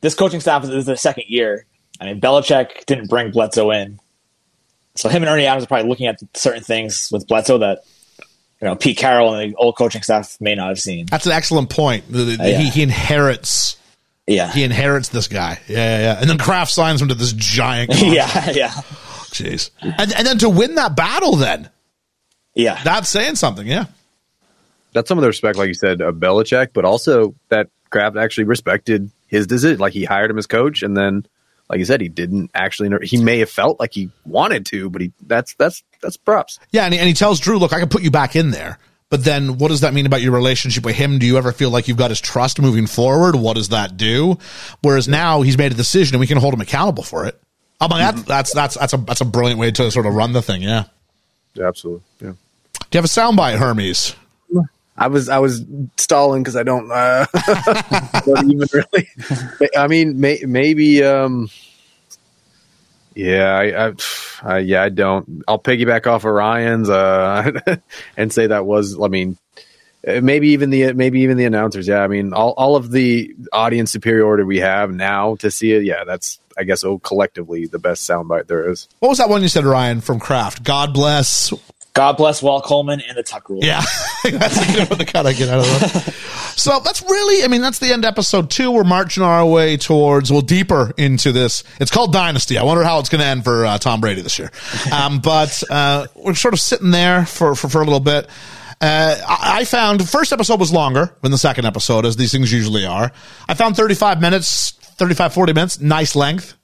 this 0.01 0.13
coaching 0.13 0.39
staff 0.39 0.63
is, 0.63 0.69
is 0.69 0.85
their 0.85 0.95
second 0.95 1.25
year. 1.27 1.65
I 1.99 2.05
mean, 2.05 2.21
Belichick 2.21 2.85
didn't 2.85 3.09
bring 3.09 3.31
Bledsoe 3.31 3.71
in. 3.71 3.99
So 4.95 5.09
him 5.09 5.23
and 5.23 5.29
Ernie 5.29 5.45
Adams 5.45 5.63
are 5.63 5.67
probably 5.67 5.89
looking 5.89 6.07
at 6.07 6.19
certain 6.33 6.63
things 6.63 7.09
with 7.11 7.27
Bledsoe 7.27 7.59
that, 7.59 7.79
you 8.61 8.67
know, 8.67 8.75
Pete 8.75 8.97
Carroll 8.97 9.33
and 9.33 9.51
the 9.51 9.55
old 9.57 9.77
coaching 9.77 10.01
staff 10.01 10.37
may 10.39 10.55
not 10.55 10.69
have 10.69 10.79
seen. 10.79 11.05
That's 11.07 11.25
an 11.25 11.31
excellent 11.31 11.69
point. 11.69 12.11
The- 12.11 12.23
the- 12.23 12.49
yeah. 12.49 12.57
he, 12.57 12.69
he 12.69 12.83
inherits. 12.83 13.77
Yeah. 14.25 14.51
He 14.51 14.63
inherits 14.63 15.09
this 15.09 15.27
guy. 15.27 15.59
Yeah, 15.67 15.77
yeah, 15.77 15.99
yeah. 15.99 16.19
And 16.19 16.29
then 16.29 16.37
Kraft 16.37 16.71
signs 16.71 17.01
him 17.01 17.09
to 17.09 17.15
this 17.15 17.33
giant. 17.33 17.91
yeah, 17.95 18.51
yeah. 18.51 18.71
Jeez. 19.31 19.69
And, 19.81 20.13
and 20.13 20.27
then 20.27 20.37
to 20.39 20.49
win 20.49 20.75
that 20.75 20.95
battle, 20.95 21.35
then 21.35 21.69
Yeah. 22.57 22.81
that's 22.83 23.09
saying 23.09 23.35
something. 23.35 23.67
Yeah. 23.67 23.85
That's 24.93 25.07
some 25.07 25.17
of 25.17 25.21
the 25.21 25.27
respect, 25.27 25.57
like 25.57 25.67
you 25.67 25.73
said, 25.73 26.01
of 26.01 26.15
Belichick, 26.15 26.69
but 26.73 26.85
also 26.85 27.35
that 27.49 27.69
Kraft 27.89 28.17
actually 28.17 28.45
respected 28.45 29.11
his 29.27 29.45
decision. 29.45 29.79
Like 29.79 29.93
he 29.93 30.05
hired 30.05 30.31
him 30.31 30.37
as 30.37 30.47
coach, 30.47 30.81
and 30.81 30.97
then, 30.97 31.25
like 31.69 31.79
you 31.79 31.85
said, 31.85 32.01
he 32.01 32.09
didn't 32.09 32.51
actually. 32.53 33.05
He 33.05 33.21
may 33.21 33.39
have 33.39 33.49
felt 33.49 33.79
like 33.79 33.93
he 33.93 34.09
wanted 34.25 34.65
to, 34.67 34.89
but 34.89 35.01
he 35.01 35.11
that's 35.25 35.53
that's 35.55 35.83
that's 36.01 36.17
props. 36.17 36.59
Yeah. 36.71 36.85
And 36.85 36.93
he, 36.93 36.99
and 36.99 37.07
he 37.07 37.13
tells 37.13 37.39
Drew, 37.39 37.59
look, 37.59 37.73
I 37.73 37.79
can 37.79 37.89
put 37.89 38.01
you 38.01 38.11
back 38.11 38.35
in 38.35 38.51
there. 38.51 38.79
But 39.09 39.23
then 39.23 39.57
what 39.57 39.69
does 39.69 39.81
that 39.81 39.93
mean 39.93 40.05
about 40.05 40.21
your 40.21 40.33
relationship 40.33 40.83
with 40.83 40.95
him? 40.95 41.19
Do 41.19 41.25
you 41.25 41.37
ever 41.37 41.53
feel 41.53 41.69
like 41.69 41.87
you've 41.87 41.97
got 41.97 42.11
his 42.11 42.19
trust 42.19 42.59
moving 42.59 42.87
forward? 42.87 43.35
What 43.35 43.55
does 43.55 43.69
that 43.69 43.95
do? 43.95 44.37
Whereas 44.81 45.07
now 45.07 45.43
he's 45.43 45.57
made 45.57 45.71
a 45.71 45.75
decision 45.75 46.15
and 46.15 46.19
we 46.19 46.27
can 46.27 46.37
hold 46.37 46.53
him 46.53 46.59
accountable 46.59 47.03
for 47.03 47.25
it. 47.25 47.39
I 47.79 47.87
mean, 47.87 47.99
mm-hmm. 47.99 48.21
that's, 48.23 48.53
that's, 48.53 48.53
that's, 48.53 48.77
that's 48.77 48.93
a, 48.93 48.97
that's 48.97 49.21
a 49.21 49.25
brilliant 49.25 49.59
way 49.59 49.71
to 49.71 49.91
sort 49.91 50.07
of 50.07 50.13
run 50.13 50.33
the 50.33 50.41
thing. 50.41 50.61
Yeah. 50.61 50.85
Yeah, 51.53 51.67
absolutely. 51.67 52.03
Yeah. 52.21 52.33
Do 52.89 52.97
you 52.97 52.99
have 52.99 53.05
a 53.05 53.07
soundbite, 53.07 53.57
Hermes? 53.57 54.15
I 54.97 55.07
was 55.07 55.29
I 55.29 55.37
was 55.37 55.63
stalling 55.97 56.41
because 56.41 56.55
I 56.55 56.63
don't, 56.63 56.91
uh, 56.91 57.27
don't 58.25 58.51
even 58.51 58.67
really. 58.73 59.09
I 59.77 59.87
mean, 59.87 60.19
may, 60.19 60.41
maybe. 60.45 61.03
Um, 61.03 61.49
yeah, 63.13 63.57
I, 63.57 63.87
I, 63.87 63.93
I, 64.41 64.57
yeah, 64.59 64.83
I 64.83 64.89
don't. 64.89 65.43
I'll 65.47 65.59
piggyback 65.59 66.07
off 66.07 66.23
of 66.23 66.31
Ryan's 66.31 66.89
uh, 66.89 67.51
and 68.17 68.33
say 68.33 68.47
that 68.47 68.65
was. 68.65 68.99
I 68.99 69.07
mean, 69.07 69.37
uh, 70.07 70.21
maybe 70.21 70.49
even 70.49 70.71
the 70.71 70.93
maybe 70.93 71.21
even 71.21 71.37
the 71.37 71.45
announcers. 71.45 71.87
Yeah, 71.87 71.99
I 71.99 72.07
mean, 72.07 72.33
all 72.33 72.53
all 72.57 72.75
of 72.75 72.91
the 72.91 73.35
audience 73.53 73.91
superiority 73.91 74.43
we 74.43 74.59
have 74.59 74.91
now 74.91 75.35
to 75.37 75.51
see 75.51 75.73
it. 75.73 75.83
Yeah, 75.83 76.05
that's 76.05 76.39
I 76.57 76.63
guess 76.63 76.83
oh, 76.83 76.97
collectively 76.97 77.67
the 77.67 77.79
best 77.79 78.09
soundbite 78.09 78.47
there 78.47 78.67
is. 78.69 78.87
What 78.99 79.09
was 79.09 79.19
that 79.19 79.29
one 79.29 79.43
you 79.43 79.47
said, 79.47 79.65
Ryan, 79.65 80.01
from 80.01 80.19
Kraft? 80.19 80.63
God 80.63 80.93
bless. 80.93 81.53
God 81.97 82.15
bless 82.15 82.43
Walt 82.43 82.63
Coleman 82.63 83.01
and 83.01 83.17
the 83.17 83.23
Tuck 83.23 83.49
Rule. 83.49 83.63
Yeah. 83.63 83.81
that's 84.23 84.59
to 84.59 85.05
kind 85.05 85.27
of 85.27 85.35
get 85.35 85.49
out 85.49 85.61
of 85.61 85.65
that. 85.65 86.13
So 86.55 86.79
that's 86.79 87.01
really, 87.01 87.43
I 87.43 87.47
mean, 87.47 87.61
that's 87.61 87.79
the 87.79 87.91
end 87.91 88.05
episode 88.05 88.51
two. 88.51 88.69
We're 88.69 88.83
marching 88.83 89.23
our 89.23 89.43
way 89.43 89.77
towards, 89.77 90.31
well, 90.31 90.41
deeper 90.41 90.91
into 90.95 91.31
this. 91.31 91.63
It's 91.79 91.89
called 91.89 92.13
Dynasty. 92.13 92.59
I 92.59 92.63
wonder 92.63 92.83
how 92.83 92.99
it's 92.99 93.09
going 93.09 93.21
to 93.21 93.25
end 93.25 93.43
for 93.43 93.65
uh, 93.65 93.79
Tom 93.79 93.99
Brady 93.99 94.21
this 94.21 94.37
year. 94.37 94.51
Um, 94.93 95.21
but 95.21 95.63
uh, 95.71 96.05
we're 96.13 96.35
sort 96.35 96.53
of 96.53 96.59
sitting 96.59 96.91
there 96.91 97.25
for, 97.25 97.55
for, 97.55 97.67
for 97.67 97.81
a 97.81 97.83
little 97.83 97.99
bit. 97.99 98.27
Uh, 98.79 99.15
I 99.27 99.61
I 99.61 99.65
found 99.65 99.99
the 99.99 100.05
first 100.05 100.31
episode 100.31 100.59
was 100.59 100.71
longer 100.71 101.15
than 101.21 101.31
the 101.31 101.37
second 101.39 101.65
episode, 101.65 102.05
as 102.05 102.15
these 102.15 102.31
things 102.31 102.53
usually 102.53 102.85
are. 102.85 103.11
I 103.49 103.55
found 103.55 103.75
35 103.75 104.21
minutes, 104.21 104.73
35, 104.99 105.33
40 105.33 105.53
minutes, 105.53 105.79
nice 105.79 106.15
length. 106.15 106.55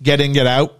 Get 0.00 0.20
in, 0.20 0.34
get 0.34 0.46
out. 0.46 0.78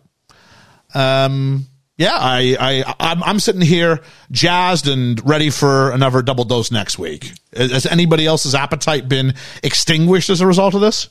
Um, 0.94 1.66
yeah, 1.98 2.16
I, 2.16 2.56
I, 2.58 2.94
I'm, 3.00 3.22
I'm 3.22 3.40
sitting 3.40 3.60
here 3.60 4.00
jazzed 4.30 4.86
and 4.88 5.20
ready 5.28 5.50
for 5.50 5.90
another 5.90 6.22
double 6.22 6.44
dose 6.44 6.70
next 6.70 6.98
week. 6.98 7.32
Has 7.54 7.84
anybody 7.86 8.24
else's 8.24 8.54
appetite 8.54 9.08
been 9.08 9.34
extinguished 9.62 10.30
as 10.30 10.40
a 10.40 10.46
result 10.46 10.74
of 10.74 10.80
this? 10.80 11.08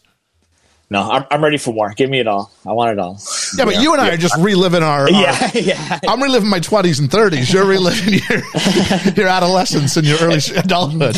No, 0.90 1.02
I'm, 1.02 1.26
I'm 1.30 1.44
ready 1.44 1.58
for 1.58 1.74
more. 1.74 1.94
Give 1.94 2.10
me 2.10 2.22
it 2.22 2.28
all. 2.28 2.50
I 2.66 2.72
want 2.72 2.92
it 2.92 3.00
all. 3.00 3.20
Yeah, 3.58 3.66
but 3.66 3.82
you 3.82 3.92
and 3.92 4.02
I 4.02 4.14
are 4.14 4.18
just 4.18 4.38
reliving 4.38 4.84
our. 4.84 5.02
our- 5.02 5.10
Yeah, 5.10 5.52
yeah. 5.54 6.00
I'm 6.08 6.24
reliving 6.24 6.50
my 6.50 6.62
20s 6.62 7.00
and 7.02 7.10
30s. 7.10 7.52
You're 7.52 7.66
reliving 7.66 8.14
your 8.14 9.14
your 9.16 9.28
adolescence 9.28 9.98
and 9.98 10.08
your 10.08 10.18
early 10.22 10.40
adulthood. 10.56 11.18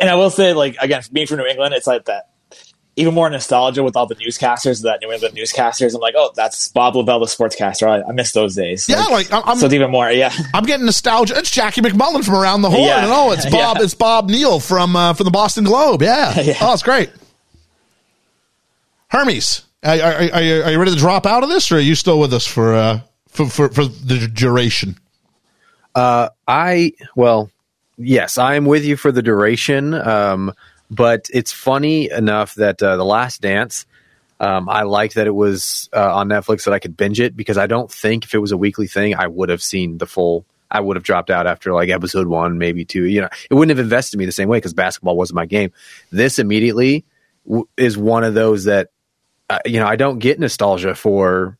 and 0.00 0.10
I 0.10 0.16
will 0.16 0.30
say, 0.30 0.54
like 0.54 0.74
again, 0.80 1.02
being 1.12 1.28
from 1.28 1.38
New 1.38 1.46
England, 1.46 1.72
it's 1.74 1.86
like 1.86 2.06
that. 2.06 2.30
Even 2.98 3.12
more 3.12 3.28
nostalgia 3.28 3.82
with 3.82 3.94
all 3.94 4.06
the 4.06 4.14
newscasters, 4.14 4.82
that 4.82 5.02
New 5.02 5.12
England 5.12 5.36
newscasters. 5.36 5.94
I'm 5.94 6.00
like, 6.00 6.14
oh, 6.16 6.32
that's 6.34 6.68
Bob 6.68 6.94
Lobel, 6.94 7.20
the 7.20 7.26
sportscaster. 7.26 7.86
I, 7.86 8.08
I 8.08 8.12
miss 8.12 8.32
those 8.32 8.54
days. 8.54 8.88
Yeah, 8.88 9.04
like 9.04 9.30
I'm, 9.30 9.42
I'm, 9.44 9.58
so 9.58 9.66
it's 9.66 9.74
even 9.74 9.90
more. 9.90 10.10
Yeah, 10.10 10.32
I'm 10.54 10.64
getting 10.64 10.86
nostalgia. 10.86 11.36
It's 11.36 11.50
Jackie 11.50 11.82
MacMullan 11.82 12.24
from 12.24 12.36
Around 12.36 12.62
the 12.62 12.70
Horn. 12.70 12.84
Yeah. 12.84 13.04
And 13.04 13.12
oh, 13.12 13.32
it's 13.32 13.44
Bob. 13.50 13.76
Yeah. 13.76 13.84
It's 13.84 13.94
Bob 13.94 14.30
Neal 14.30 14.60
from 14.60 14.96
uh, 14.96 15.12
from 15.12 15.24
the 15.24 15.30
Boston 15.30 15.64
Globe. 15.64 16.02
Yeah. 16.02 16.34
Yeah. 16.46 16.58
Oh, 16.60 16.72
it's 16.74 16.82
great. 16.82 17.10
Hermes, 19.08 19.62
are, 19.82 19.98
are, 19.98 20.14
are, 20.14 20.42
you, 20.42 20.62
are 20.62 20.70
you 20.70 20.78
ready 20.78 20.92
to 20.92 20.96
drop 20.96 21.26
out 21.26 21.42
of 21.42 21.48
this, 21.48 21.72
or 21.72 21.76
are 21.76 21.80
you 21.80 21.94
still 21.94 22.20
with 22.20 22.32
us 22.32 22.46
for 22.46 22.74
uh, 22.74 23.00
for, 23.28 23.46
for 23.46 23.68
for 23.68 23.84
the 23.84 24.28
duration? 24.32 24.98
Uh, 25.94 26.28
I 26.46 26.92
well, 27.14 27.50
yes, 27.96 28.38
I 28.38 28.54
am 28.54 28.64
with 28.64 28.84
you 28.84 28.96
for 28.96 29.10
the 29.10 29.22
duration. 29.22 29.94
Um, 29.94 30.52
but 30.90 31.28
it's 31.32 31.52
funny 31.52 32.10
enough 32.10 32.54
that 32.54 32.82
uh, 32.82 32.96
the 32.96 33.04
Last 33.04 33.40
Dance, 33.40 33.86
um, 34.38 34.68
I 34.68 34.82
liked 34.82 35.14
that 35.14 35.26
it 35.26 35.34
was 35.34 35.88
uh, 35.94 36.14
on 36.14 36.28
Netflix 36.28 36.64
that 36.64 36.74
I 36.74 36.78
could 36.78 36.96
binge 36.96 37.20
it 37.20 37.36
because 37.36 37.58
I 37.58 37.66
don't 37.66 37.90
think 37.90 38.24
if 38.24 38.34
it 38.34 38.38
was 38.38 38.52
a 38.52 38.56
weekly 38.56 38.86
thing, 38.86 39.14
I 39.14 39.26
would 39.26 39.48
have 39.48 39.62
seen 39.62 39.98
the 39.98 40.06
full. 40.06 40.44
I 40.70 40.80
would 40.80 40.96
have 40.96 41.04
dropped 41.04 41.30
out 41.30 41.46
after 41.46 41.72
like 41.72 41.88
episode 41.88 42.26
one, 42.26 42.58
maybe 42.58 42.84
two. 42.84 43.04
You 43.04 43.22
know, 43.22 43.28
it 43.50 43.54
wouldn't 43.54 43.76
have 43.76 43.84
invested 43.84 44.18
me 44.18 44.26
the 44.26 44.32
same 44.32 44.48
way 44.48 44.58
because 44.58 44.74
basketball 44.74 45.16
wasn't 45.16 45.36
my 45.36 45.46
game. 45.46 45.72
This 46.10 46.38
immediately 46.38 47.04
w- 47.46 47.68
is 47.76 47.96
one 47.96 48.24
of 48.24 48.34
those 48.34 48.64
that 48.64 48.90
uh, 49.48 49.60
you 49.64 49.78
know 49.78 49.86
I 49.86 49.96
don't 49.96 50.18
get 50.18 50.40
nostalgia 50.40 50.94
for 50.94 51.56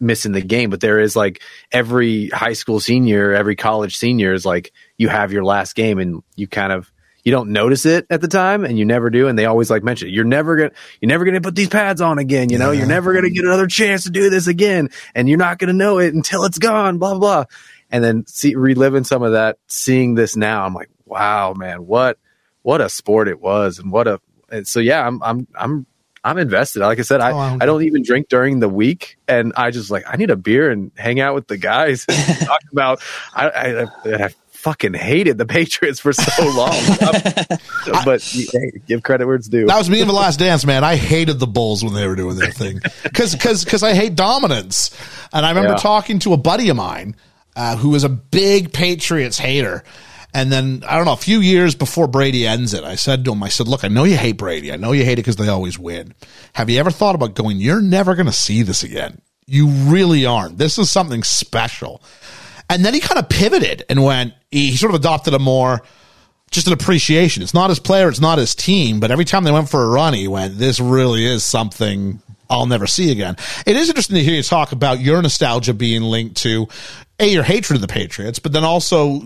missing 0.00 0.32
the 0.32 0.40
game, 0.40 0.70
but 0.70 0.80
there 0.80 0.98
is 0.98 1.14
like 1.16 1.42
every 1.70 2.28
high 2.28 2.54
school 2.54 2.80
senior, 2.80 3.32
every 3.32 3.56
college 3.56 3.96
senior 3.96 4.32
is 4.32 4.46
like 4.46 4.72
you 4.96 5.08
have 5.08 5.32
your 5.32 5.44
last 5.44 5.74
game 5.74 5.98
and 5.98 6.22
you 6.34 6.48
kind 6.48 6.72
of 6.72 6.90
you 7.26 7.32
don't 7.32 7.50
notice 7.50 7.86
it 7.86 8.06
at 8.08 8.20
the 8.20 8.28
time 8.28 8.64
and 8.64 8.78
you 8.78 8.84
never 8.84 9.10
do. 9.10 9.26
And 9.26 9.36
they 9.36 9.46
always 9.46 9.68
like 9.68 9.82
mention 9.82 10.06
it. 10.06 10.12
You're 10.12 10.24
never 10.24 10.54
going 10.54 10.70
to, 10.70 10.76
you're 11.00 11.08
never 11.08 11.24
going 11.24 11.34
to 11.34 11.40
put 11.40 11.56
these 11.56 11.68
pads 11.68 12.00
on 12.00 12.20
again. 12.20 12.50
You 12.50 12.58
know, 12.58 12.70
you're 12.70 12.86
never 12.86 13.12
going 13.12 13.24
to 13.24 13.30
get 13.30 13.44
another 13.44 13.66
chance 13.66 14.04
to 14.04 14.10
do 14.10 14.30
this 14.30 14.46
again. 14.46 14.90
And 15.12 15.28
you're 15.28 15.36
not 15.36 15.58
going 15.58 15.66
to 15.66 15.74
know 15.74 15.98
it 15.98 16.14
until 16.14 16.44
it's 16.44 16.58
gone, 16.58 16.98
blah, 16.98 17.18
blah, 17.18 17.18
blah. 17.18 17.44
And 17.90 18.04
then 18.04 18.26
see, 18.28 18.54
reliving 18.54 19.02
some 19.02 19.24
of 19.24 19.32
that, 19.32 19.58
seeing 19.66 20.14
this 20.14 20.36
now, 20.36 20.64
I'm 20.64 20.72
like, 20.72 20.88
wow, 21.04 21.52
man, 21.52 21.84
what, 21.84 22.16
what 22.62 22.80
a 22.80 22.88
sport 22.88 23.26
it 23.26 23.40
was. 23.40 23.80
And 23.80 23.90
what 23.90 24.06
a, 24.06 24.20
and 24.48 24.64
so 24.64 24.78
yeah, 24.78 25.04
I'm, 25.04 25.20
I'm, 25.20 25.48
I'm, 25.58 25.86
I'm 26.22 26.38
invested. 26.38 26.80
Like 26.80 27.00
I 27.00 27.02
said, 27.02 27.20
I, 27.20 27.32
Oh, 27.32 27.36
wow. 27.36 27.58
I 27.60 27.66
don't 27.66 27.82
even 27.82 28.02
drink 28.02 28.28
during 28.28 28.60
the 28.60 28.68
week, 28.68 29.16
and 29.28 29.52
I 29.56 29.70
just 29.70 29.92
like 29.92 30.02
I 30.08 30.16
need 30.16 30.30
a 30.30 30.36
beer 30.36 30.72
and 30.72 30.90
hang 30.96 31.20
out 31.20 31.36
with 31.36 31.46
the 31.46 31.56
guys. 31.56 32.04
and 32.08 32.38
talk 32.40 32.62
about 32.72 33.00
I, 33.32 33.48
I, 33.48 34.24
I 34.24 34.28
fucking 34.66 34.94
hated 34.94 35.38
the 35.38 35.46
Patriots 35.58 36.00
for 36.00 36.12
so 36.12 36.44
long, 36.48 36.74
but 38.04 38.20
hey, 38.22 38.72
give 38.88 39.04
credit 39.04 39.26
where 39.26 39.36
it's 39.36 39.46
due. 39.46 39.64
That 39.66 39.78
was 39.78 39.88
me 39.88 40.00
in 40.00 40.08
the 40.08 40.12
last 40.12 40.40
dance, 40.40 40.66
man. 40.66 40.82
I 40.82 40.96
hated 40.96 41.38
the 41.38 41.46
Bulls 41.46 41.84
when 41.84 41.94
they 41.94 42.04
were 42.08 42.16
doing 42.16 42.36
their 42.36 42.50
thing 42.50 42.80
because 43.04 43.32
because 43.32 43.64
because 43.64 43.84
I 43.84 43.94
hate 43.94 44.16
dominance. 44.16 44.90
And 45.32 45.46
I 45.46 45.50
remember 45.50 45.72
Yeah. 45.72 45.76
talking 45.78 46.18
to 46.20 46.32
a 46.32 46.36
buddy 46.36 46.68
of 46.68 46.76
mine 46.76 47.14
uh, 47.54 47.76
who 47.76 47.90
was 47.90 48.02
a 48.02 48.08
big 48.08 48.72
Patriots 48.72 49.38
hater. 49.38 49.84
And 50.34 50.50
then 50.50 50.82
I 50.86 50.96
don't 50.96 51.04
know, 51.06 51.12
a 51.12 51.16
few 51.16 51.40
years 51.40 51.76
before 51.76 52.08
Brady 52.08 52.44
ends 52.44 52.74
it, 52.74 52.82
I 52.82 52.96
said 52.96 53.24
to 53.24 53.32
him, 53.32 53.42
I 53.44 53.48
said, 53.48 53.68
"Look, 53.68 53.84
I 53.84 53.88
know 53.88 54.02
you 54.02 54.16
hate 54.16 54.36
Brady. 54.36 54.72
I 54.72 54.76
know 54.76 54.90
you 54.92 55.04
hate 55.04 55.12
it 55.14 55.22
because 55.22 55.36
they 55.36 55.48
always 55.48 55.78
win. 55.78 56.12
Have 56.54 56.68
you 56.70 56.80
ever 56.80 56.90
thought 56.90 57.14
about 57.14 57.34
going? 57.34 57.58
You're 57.58 57.80
never 57.80 58.14
going 58.16 58.26
to 58.26 58.32
see 58.32 58.62
this 58.62 58.82
again. 58.82 59.22
You 59.46 59.68
really 59.68 60.26
aren't. 60.26 60.58
This 60.58 60.76
is 60.76 60.90
something 60.90 61.22
special." 61.22 62.02
And 62.68 62.84
then 62.84 62.94
he 62.94 63.00
kind 63.00 63.18
of 63.18 63.28
pivoted 63.28 63.84
and 63.88 64.02
went. 64.02 64.34
He, 64.50 64.70
he 64.70 64.76
sort 64.76 64.94
of 64.94 65.00
adopted 65.00 65.34
a 65.34 65.38
more 65.38 65.82
just 66.50 66.66
an 66.66 66.72
appreciation. 66.72 67.42
It's 67.42 67.54
not 67.54 67.70
his 67.70 67.80
player, 67.80 68.08
it's 68.08 68.20
not 68.20 68.38
his 68.38 68.54
team, 68.54 69.00
but 69.00 69.10
every 69.10 69.24
time 69.24 69.44
they 69.44 69.52
went 69.52 69.68
for 69.68 69.82
a 69.82 69.88
run, 69.88 70.14
he 70.14 70.28
went, 70.28 70.58
this 70.58 70.78
really 70.80 71.26
is 71.26 71.44
something 71.44 72.20
I'll 72.48 72.66
never 72.66 72.86
see 72.86 73.10
again. 73.10 73.36
It 73.66 73.76
is 73.76 73.88
interesting 73.88 74.16
to 74.16 74.22
hear 74.22 74.36
you 74.36 74.42
talk 74.42 74.72
about 74.72 75.00
your 75.00 75.20
nostalgia 75.20 75.74
being 75.74 76.02
linked 76.02 76.36
to 76.38 76.68
a 77.18 77.26
your 77.26 77.42
hatred 77.42 77.76
of 77.76 77.80
the 77.80 77.88
Patriots, 77.88 78.38
but 78.38 78.52
then 78.52 78.62
also 78.62 79.22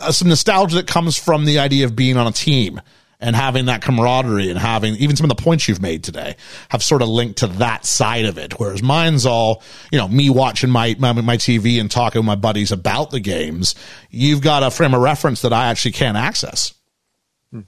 uh, 0.00 0.10
some 0.10 0.28
nostalgia 0.28 0.76
that 0.76 0.86
comes 0.86 1.16
from 1.16 1.44
the 1.44 1.58
idea 1.58 1.84
of 1.84 1.94
being 1.94 2.16
on 2.16 2.26
a 2.26 2.32
team 2.32 2.80
and 3.20 3.34
having 3.34 3.66
that 3.66 3.82
camaraderie 3.82 4.50
and 4.50 4.58
having 4.58 4.94
even 4.96 5.16
some 5.16 5.28
of 5.28 5.36
the 5.36 5.42
points 5.42 5.68
you've 5.68 5.80
made 5.80 6.04
today 6.04 6.36
have 6.68 6.82
sort 6.82 7.02
of 7.02 7.08
linked 7.08 7.38
to 7.38 7.46
that 7.46 7.84
side 7.86 8.24
of 8.24 8.38
it. 8.38 8.58
Whereas 8.58 8.82
mine's 8.82 9.24
all, 9.24 9.62
you 9.90 9.98
know, 9.98 10.08
me 10.08 10.30
watching 10.30 10.70
my, 10.70 10.94
my, 10.98 11.12
my 11.12 11.36
TV 11.36 11.80
and 11.80 11.90
talking 11.90 12.20
with 12.20 12.26
my 12.26 12.34
buddies 12.34 12.72
about 12.72 13.10
the 13.10 13.20
games. 13.20 13.74
You've 14.10 14.42
got 14.42 14.62
a 14.62 14.70
frame 14.70 14.94
of 14.94 15.00
reference 15.00 15.42
that 15.42 15.52
I 15.52 15.66
actually 15.66 15.92
can't 15.92 16.16
access. 16.16 16.74
Hmm. 17.50 17.60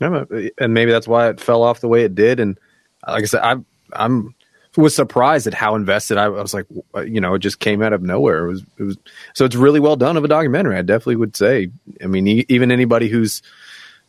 Uh, 0.00 0.24
and 0.58 0.74
maybe 0.74 0.90
that's 0.92 1.08
why 1.08 1.28
it 1.28 1.40
fell 1.40 1.62
off 1.62 1.80
the 1.80 1.88
way 1.88 2.04
it 2.04 2.14
did. 2.14 2.40
And 2.40 2.58
uh, 3.06 3.12
like 3.12 3.22
I 3.22 3.26
said, 3.26 3.40
I'm 3.42 3.66
I'm 3.92 4.34
was 4.76 4.94
surprised 4.94 5.46
at 5.46 5.54
how 5.54 5.74
invested 5.74 6.16
I, 6.16 6.24
I 6.24 6.28
was. 6.28 6.54
Like, 6.54 6.66
uh, 6.94 7.00
you 7.00 7.20
know, 7.20 7.34
it 7.34 7.40
just 7.40 7.58
came 7.58 7.82
out 7.82 7.92
of 7.92 8.02
nowhere. 8.02 8.46
It 8.46 8.48
was 8.48 8.62
it 8.78 8.82
was 8.84 8.96
so 9.34 9.44
it's 9.44 9.56
really 9.56 9.80
well 9.80 9.96
done 9.96 10.16
of 10.16 10.24
a 10.24 10.28
documentary. 10.28 10.76
I 10.76 10.82
definitely 10.82 11.16
would 11.16 11.36
say. 11.36 11.70
I 12.02 12.06
mean, 12.06 12.44
even 12.48 12.70
anybody 12.70 13.08
who's 13.08 13.42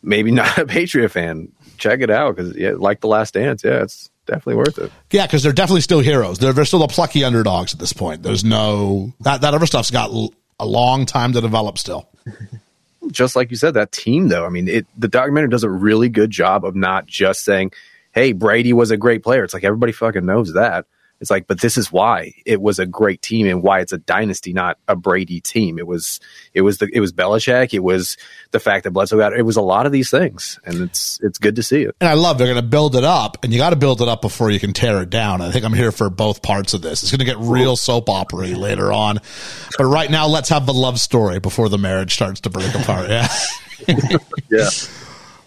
maybe 0.02 0.30
not 0.30 0.58
a 0.58 0.66
Patriot 0.66 1.08
fan, 1.10 1.52
check 1.78 2.00
it 2.00 2.10
out 2.10 2.36
because 2.36 2.56
yeah, 2.56 2.72
like 2.76 3.00
the 3.00 3.08
Last 3.08 3.34
Dance, 3.34 3.64
yeah, 3.64 3.82
it's 3.82 4.10
definitely 4.26 4.56
worth 4.56 4.78
it. 4.78 4.92
Yeah, 5.10 5.26
because 5.26 5.42
they're 5.42 5.52
definitely 5.52 5.80
still 5.80 6.00
heroes. 6.00 6.38
They're, 6.38 6.52
they're 6.52 6.64
still 6.64 6.80
the 6.80 6.88
plucky 6.88 7.24
underdogs 7.24 7.72
at 7.72 7.80
this 7.80 7.92
point. 7.92 8.22
There's 8.22 8.44
no 8.44 9.12
that 9.20 9.40
that 9.42 9.54
other 9.54 9.66
stuff's 9.66 9.90
got 9.90 10.10
l- 10.10 10.34
a 10.58 10.66
long 10.66 11.06
time 11.06 11.32
to 11.32 11.40
develop 11.40 11.78
still. 11.78 12.08
just 13.10 13.36
like 13.36 13.50
you 13.50 13.56
said, 13.56 13.74
that 13.74 13.92
team 13.92 14.28
though. 14.28 14.46
I 14.46 14.48
mean, 14.48 14.68
it 14.68 14.86
the 14.96 15.08
documentary 15.08 15.50
does 15.50 15.64
a 15.64 15.70
really 15.70 16.08
good 16.08 16.30
job 16.30 16.64
of 16.64 16.76
not 16.76 17.06
just 17.06 17.44
saying, 17.44 17.72
"Hey, 18.12 18.32
Brady 18.32 18.72
was 18.72 18.90
a 18.90 18.96
great 18.96 19.22
player." 19.22 19.44
It's 19.44 19.54
like 19.54 19.64
everybody 19.64 19.92
fucking 19.92 20.24
knows 20.24 20.54
that. 20.54 20.86
It's 21.22 21.30
like, 21.30 21.46
but 21.46 21.60
this 21.60 21.78
is 21.78 21.92
why 21.92 22.34
it 22.44 22.60
was 22.60 22.80
a 22.80 22.84
great 22.84 23.22
team 23.22 23.46
and 23.46 23.62
why 23.62 23.78
it's 23.78 23.92
a 23.92 23.98
dynasty, 23.98 24.52
not 24.52 24.76
a 24.88 24.96
Brady 24.96 25.40
team. 25.40 25.78
It 25.78 25.86
was, 25.86 26.18
it 26.52 26.62
was 26.62 26.78
the, 26.78 26.90
it 26.92 26.98
was 26.98 27.12
Belichick. 27.12 27.72
It 27.72 27.78
was 27.78 28.16
the 28.50 28.58
fact 28.58 28.82
that 28.82 28.90
Bledsoe 28.90 29.18
got. 29.18 29.32
It 29.32 29.44
was 29.44 29.56
a 29.56 29.62
lot 29.62 29.86
of 29.86 29.92
these 29.92 30.10
things, 30.10 30.58
and 30.64 30.80
it's 30.80 31.20
it's 31.22 31.38
good 31.38 31.54
to 31.56 31.62
see 31.62 31.82
it. 31.82 31.94
And 32.00 32.10
I 32.10 32.14
love 32.14 32.38
they're 32.38 32.48
going 32.48 32.56
to 32.56 32.68
build 32.68 32.96
it 32.96 33.04
up, 33.04 33.38
and 33.44 33.52
you 33.52 33.60
got 33.60 33.70
to 33.70 33.76
build 33.76 34.02
it 34.02 34.08
up 34.08 34.20
before 34.20 34.50
you 34.50 34.58
can 34.58 34.72
tear 34.72 35.00
it 35.00 35.10
down. 35.10 35.40
I 35.40 35.52
think 35.52 35.64
I'm 35.64 35.72
here 35.72 35.92
for 35.92 36.10
both 36.10 36.42
parts 36.42 36.74
of 36.74 36.82
this. 36.82 37.04
It's 37.04 37.12
going 37.12 37.20
to 37.20 37.24
get 37.24 37.38
real 37.38 37.76
soap 37.76 38.08
opera 38.08 38.48
later 38.48 38.92
on, 38.92 39.20
but 39.78 39.84
right 39.84 40.10
now, 40.10 40.26
let's 40.26 40.48
have 40.48 40.66
the 40.66 40.74
love 40.74 40.98
story 40.98 41.38
before 41.38 41.68
the 41.68 41.78
marriage 41.78 42.14
starts 42.14 42.40
to 42.40 42.50
break 42.50 42.74
apart. 42.74 43.08
Yeah. 43.12 43.28
Yeah. 44.50 44.68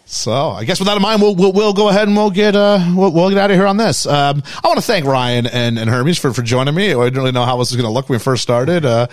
So 0.07 0.32
I 0.32 0.65
guess 0.65 0.80
with 0.80 0.88
that 0.88 0.95
in 0.95 1.02
mind, 1.02 1.19
we'll 1.19 1.36
we'll, 1.36 1.52
we'll 1.52 1.73
go 1.73 1.90
ahead 1.90 2.07
and 2.07 2.15
we'll 2.15 2.30
get 2.30 2.56
uh 2.56 2.94
we'll, 2.95 3.11
we'll 3.11 3.30
get 3.30 3.40
out 3.40 3.49
of 3.49 3.57
here 3.57 3.65
on 3.65 3.77
this. 3.77 4.06
Um, 4.06 4.44
I 4.64 4.68
want 4.68 4.77
to 4.77 4.86
thank 4.86 5.03
Ryan 5.03 5.48
and, 5.48 5.80
and 5.80 5.90
Hermes 5.90 6.19
for, 6.19 6.32
for 6.32 6.44
joining 6.44 6.76
me. 6.76 6.94
I 6.94 7.03
didn't 7.06 7.18
really 7.18 7.32
know 7.32 7.44
how 7.44 7.57
this 7.57 7.72
was 7.72 7.76
going 7.76 7.88
to 7.88 7.91
look 7.91 8.07
when 8.07 8.19
we 8.19 8.23
first 8.23 8.44
started. 8.44 8.86
Uh, 8.86 9.07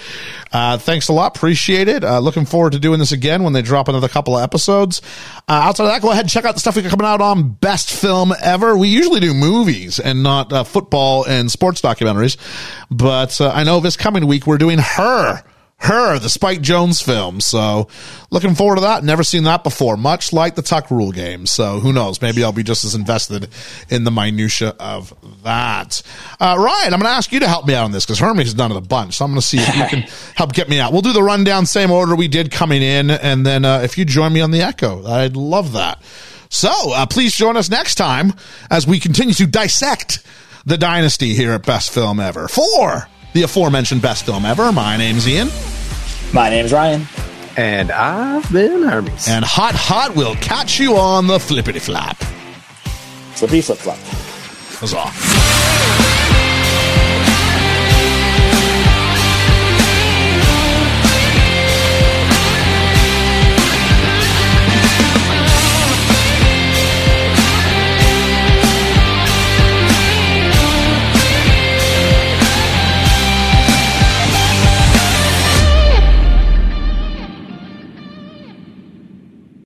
uh, 0.53 0.77
thanks 0.77 1.09
a 1.09 1.15
lot, 1.15 1.35
appreciate 1.35 1.89
it. 1.89 2.05
Uh, 2.05 2.19
looking 2.19 2.45
forward 2.45 2.73
to 2.73 2.79
doing 2.79 2.99
this 2.99 3.11
again 3.11 3.43
when 3.43 3.55
they 3.55 3.63
drop 3.63 3.89
another 3.89 4.09
couple 4.09 4.37
of 4.37 4.43
episodes. 4.43 5.01
Uh, 5.49 5.53
outside 5.53 5.85
of 5.85 5.91
that, 5.93 6.03
go 6.03 6.11
ahead 6.11 6.25
and 6.25 6.31
check 6.31 6.45
out 6.45 6.53
the 6.53 6.61
stuff 6.61 6.77
we 6.77 6.83
got 6.83 6.91
coming 6.91 7.07
out 7.07 7.23
on 7.23 7.53
Best 7.53 7.91
Film 7.91 8.35
Ever. 8.43 8.77
We 8.77 8.89
usually 8.89 9.21
do 9.21 9.33
movies 9.33 9.99
and 9.99 10.23
not 10.23 10.53
uh, 10.53 10.63
football 10.63 11.25
and 11.25 11.51
sports 11.51 11.81
documentaries, 11.81 12.37
but 12.91 13.41
uh, 13.41 13.51
I 13.51 13.65
know 13.65 13.81
this 13.81 13.97
coming 13.97 14.27
week 14.27 14.47
we're 14.47 14.59
doing 14.59 14.79
her 14.79 15.43
her, 15.83 16.19
the 16.19 16.29
Spike 16.29 16.61
Jonze 16.61 17.03
film. 17.03 17.41
So 17.41 17.89
looking 18.31 18.55
forward 18.55 18.77
to 18.77 18.81
that. 18.83 19.05
Never 19.05 19.23
seen 19.23 19.45
that 19.45 19.65
before, 19.65 19.97
much 19.97 20.33
like 20.33 20.55
the 20.55 20.63
Tuck 20.63 20.91
Rule 20.91 21.13
game. 21.13 21.47
So 21.47 21.81
who 21.81 21.93
knows? 21.93 22.23
Maybe 22.23 22.45
I'll 22.45 22.53
be 22.53 22.63
just 22.63 22.85
as 22.85 22.95
invested 22.95 23.49
in 23.89 24.05
the 24.05 24.11
minutia 24.11 24.75
of 24.79 25.13
that. 25.43 26.03
Uh, 26.39 26.57
Ryan, 26.59 26.95
I'm 26.95 27.01
going 27.01 27.11
to 27.11 27.17
ask 27.17 27.33
you 27.33 27.41
to 27.41 27.49
help 27.49 27.67
me 27.67 27.75
out 27.75 27.85
on 27.85 27.93
this 27.93 28.07
because 28.07 28.19
Hermes 28.19 28.47
has 28.47 28.55
done 28.55 28.71
it 28.71 28.77
a 28.77 28.81
bunch. 28.81 29.17
So 29.17 29.25
I'm 29.25 29.33
going 29.33 29.41
to 29.41 29.47
see 29.47 29.59
if 29.59 29.77
you 29.77 29.85
can 29.87 30.01
help 30.35 30.53
get 30.53 30.69
me 30.69 30.79
out. 30.79 30.93
We'll 30.93 31.03
do 31.03 31.13
the 31.13 31.23
rundown, 31.23 31.67
same 31.67 31.91
order 31.91 32.15
we 32.15 32.29
did 32.29 32.51
coming 32.51 32.83
in. 32.83 33.11
And 33.11 33.45
then 33.45 33.65
uh, 33.65 33.81
if 33.81 33.99
you 33.99 34.05
join 34.05 34.33
me 34.33 34.41
on 34.41 34.51
the 34.51 34.63
Echo, 34.63 35.05
I'd 35.07 35.37
love 35.37 35.73
that. 35.73 36.01
So 36.49 36.71
uh, 36.93 37.07
please 37.07 37.35
join 37.35 37.57
us 37.57 37.71
next 37.71 37.95
time 37.95 38.35
as 38.71 38.87
we 38.87 39.01
continue 39.01 39.35
to 39.35 39.47
dissect 39.47 40.25
the 40.65 40.79
dynasty 40.79 41.35
here 41.35 41.53
at 41.53 41.67
Best 41.67 41.93
Film 41.93 42.21
Ever. 42.21 42.47
For 42.47 43.09
the 43.33 43.43
aforementioned 43.43 44.03
Best 44.03 44.25
Film 44.25 44.45
Ever, 44.45 44.73
my 44.73 44.97
name's 44.97 45.27
Ian. 45.29 45.49
My 46.33 46.49
name's 46.49 46.73
Ryan. 46.73 47.07
And 47.57 47.91
I've 47.93 48.51
been 48.53 48.83
Hermes. 48.83 49.29
And 49.29 49.45
Hot 49.45 49.75
Hot 49.75 50.17
will 50.17 50.35
catch 50.37 50.81
you 50.81 50.97
on 50.97 51.27
the 51.27 51.39
flippity 51.39 51.81
flap. 51.81 52.17
Flippy 53.35 53.61
flip 53.61 53.79
flop. 53.79 53.99
Huzzah. 54.79 56.12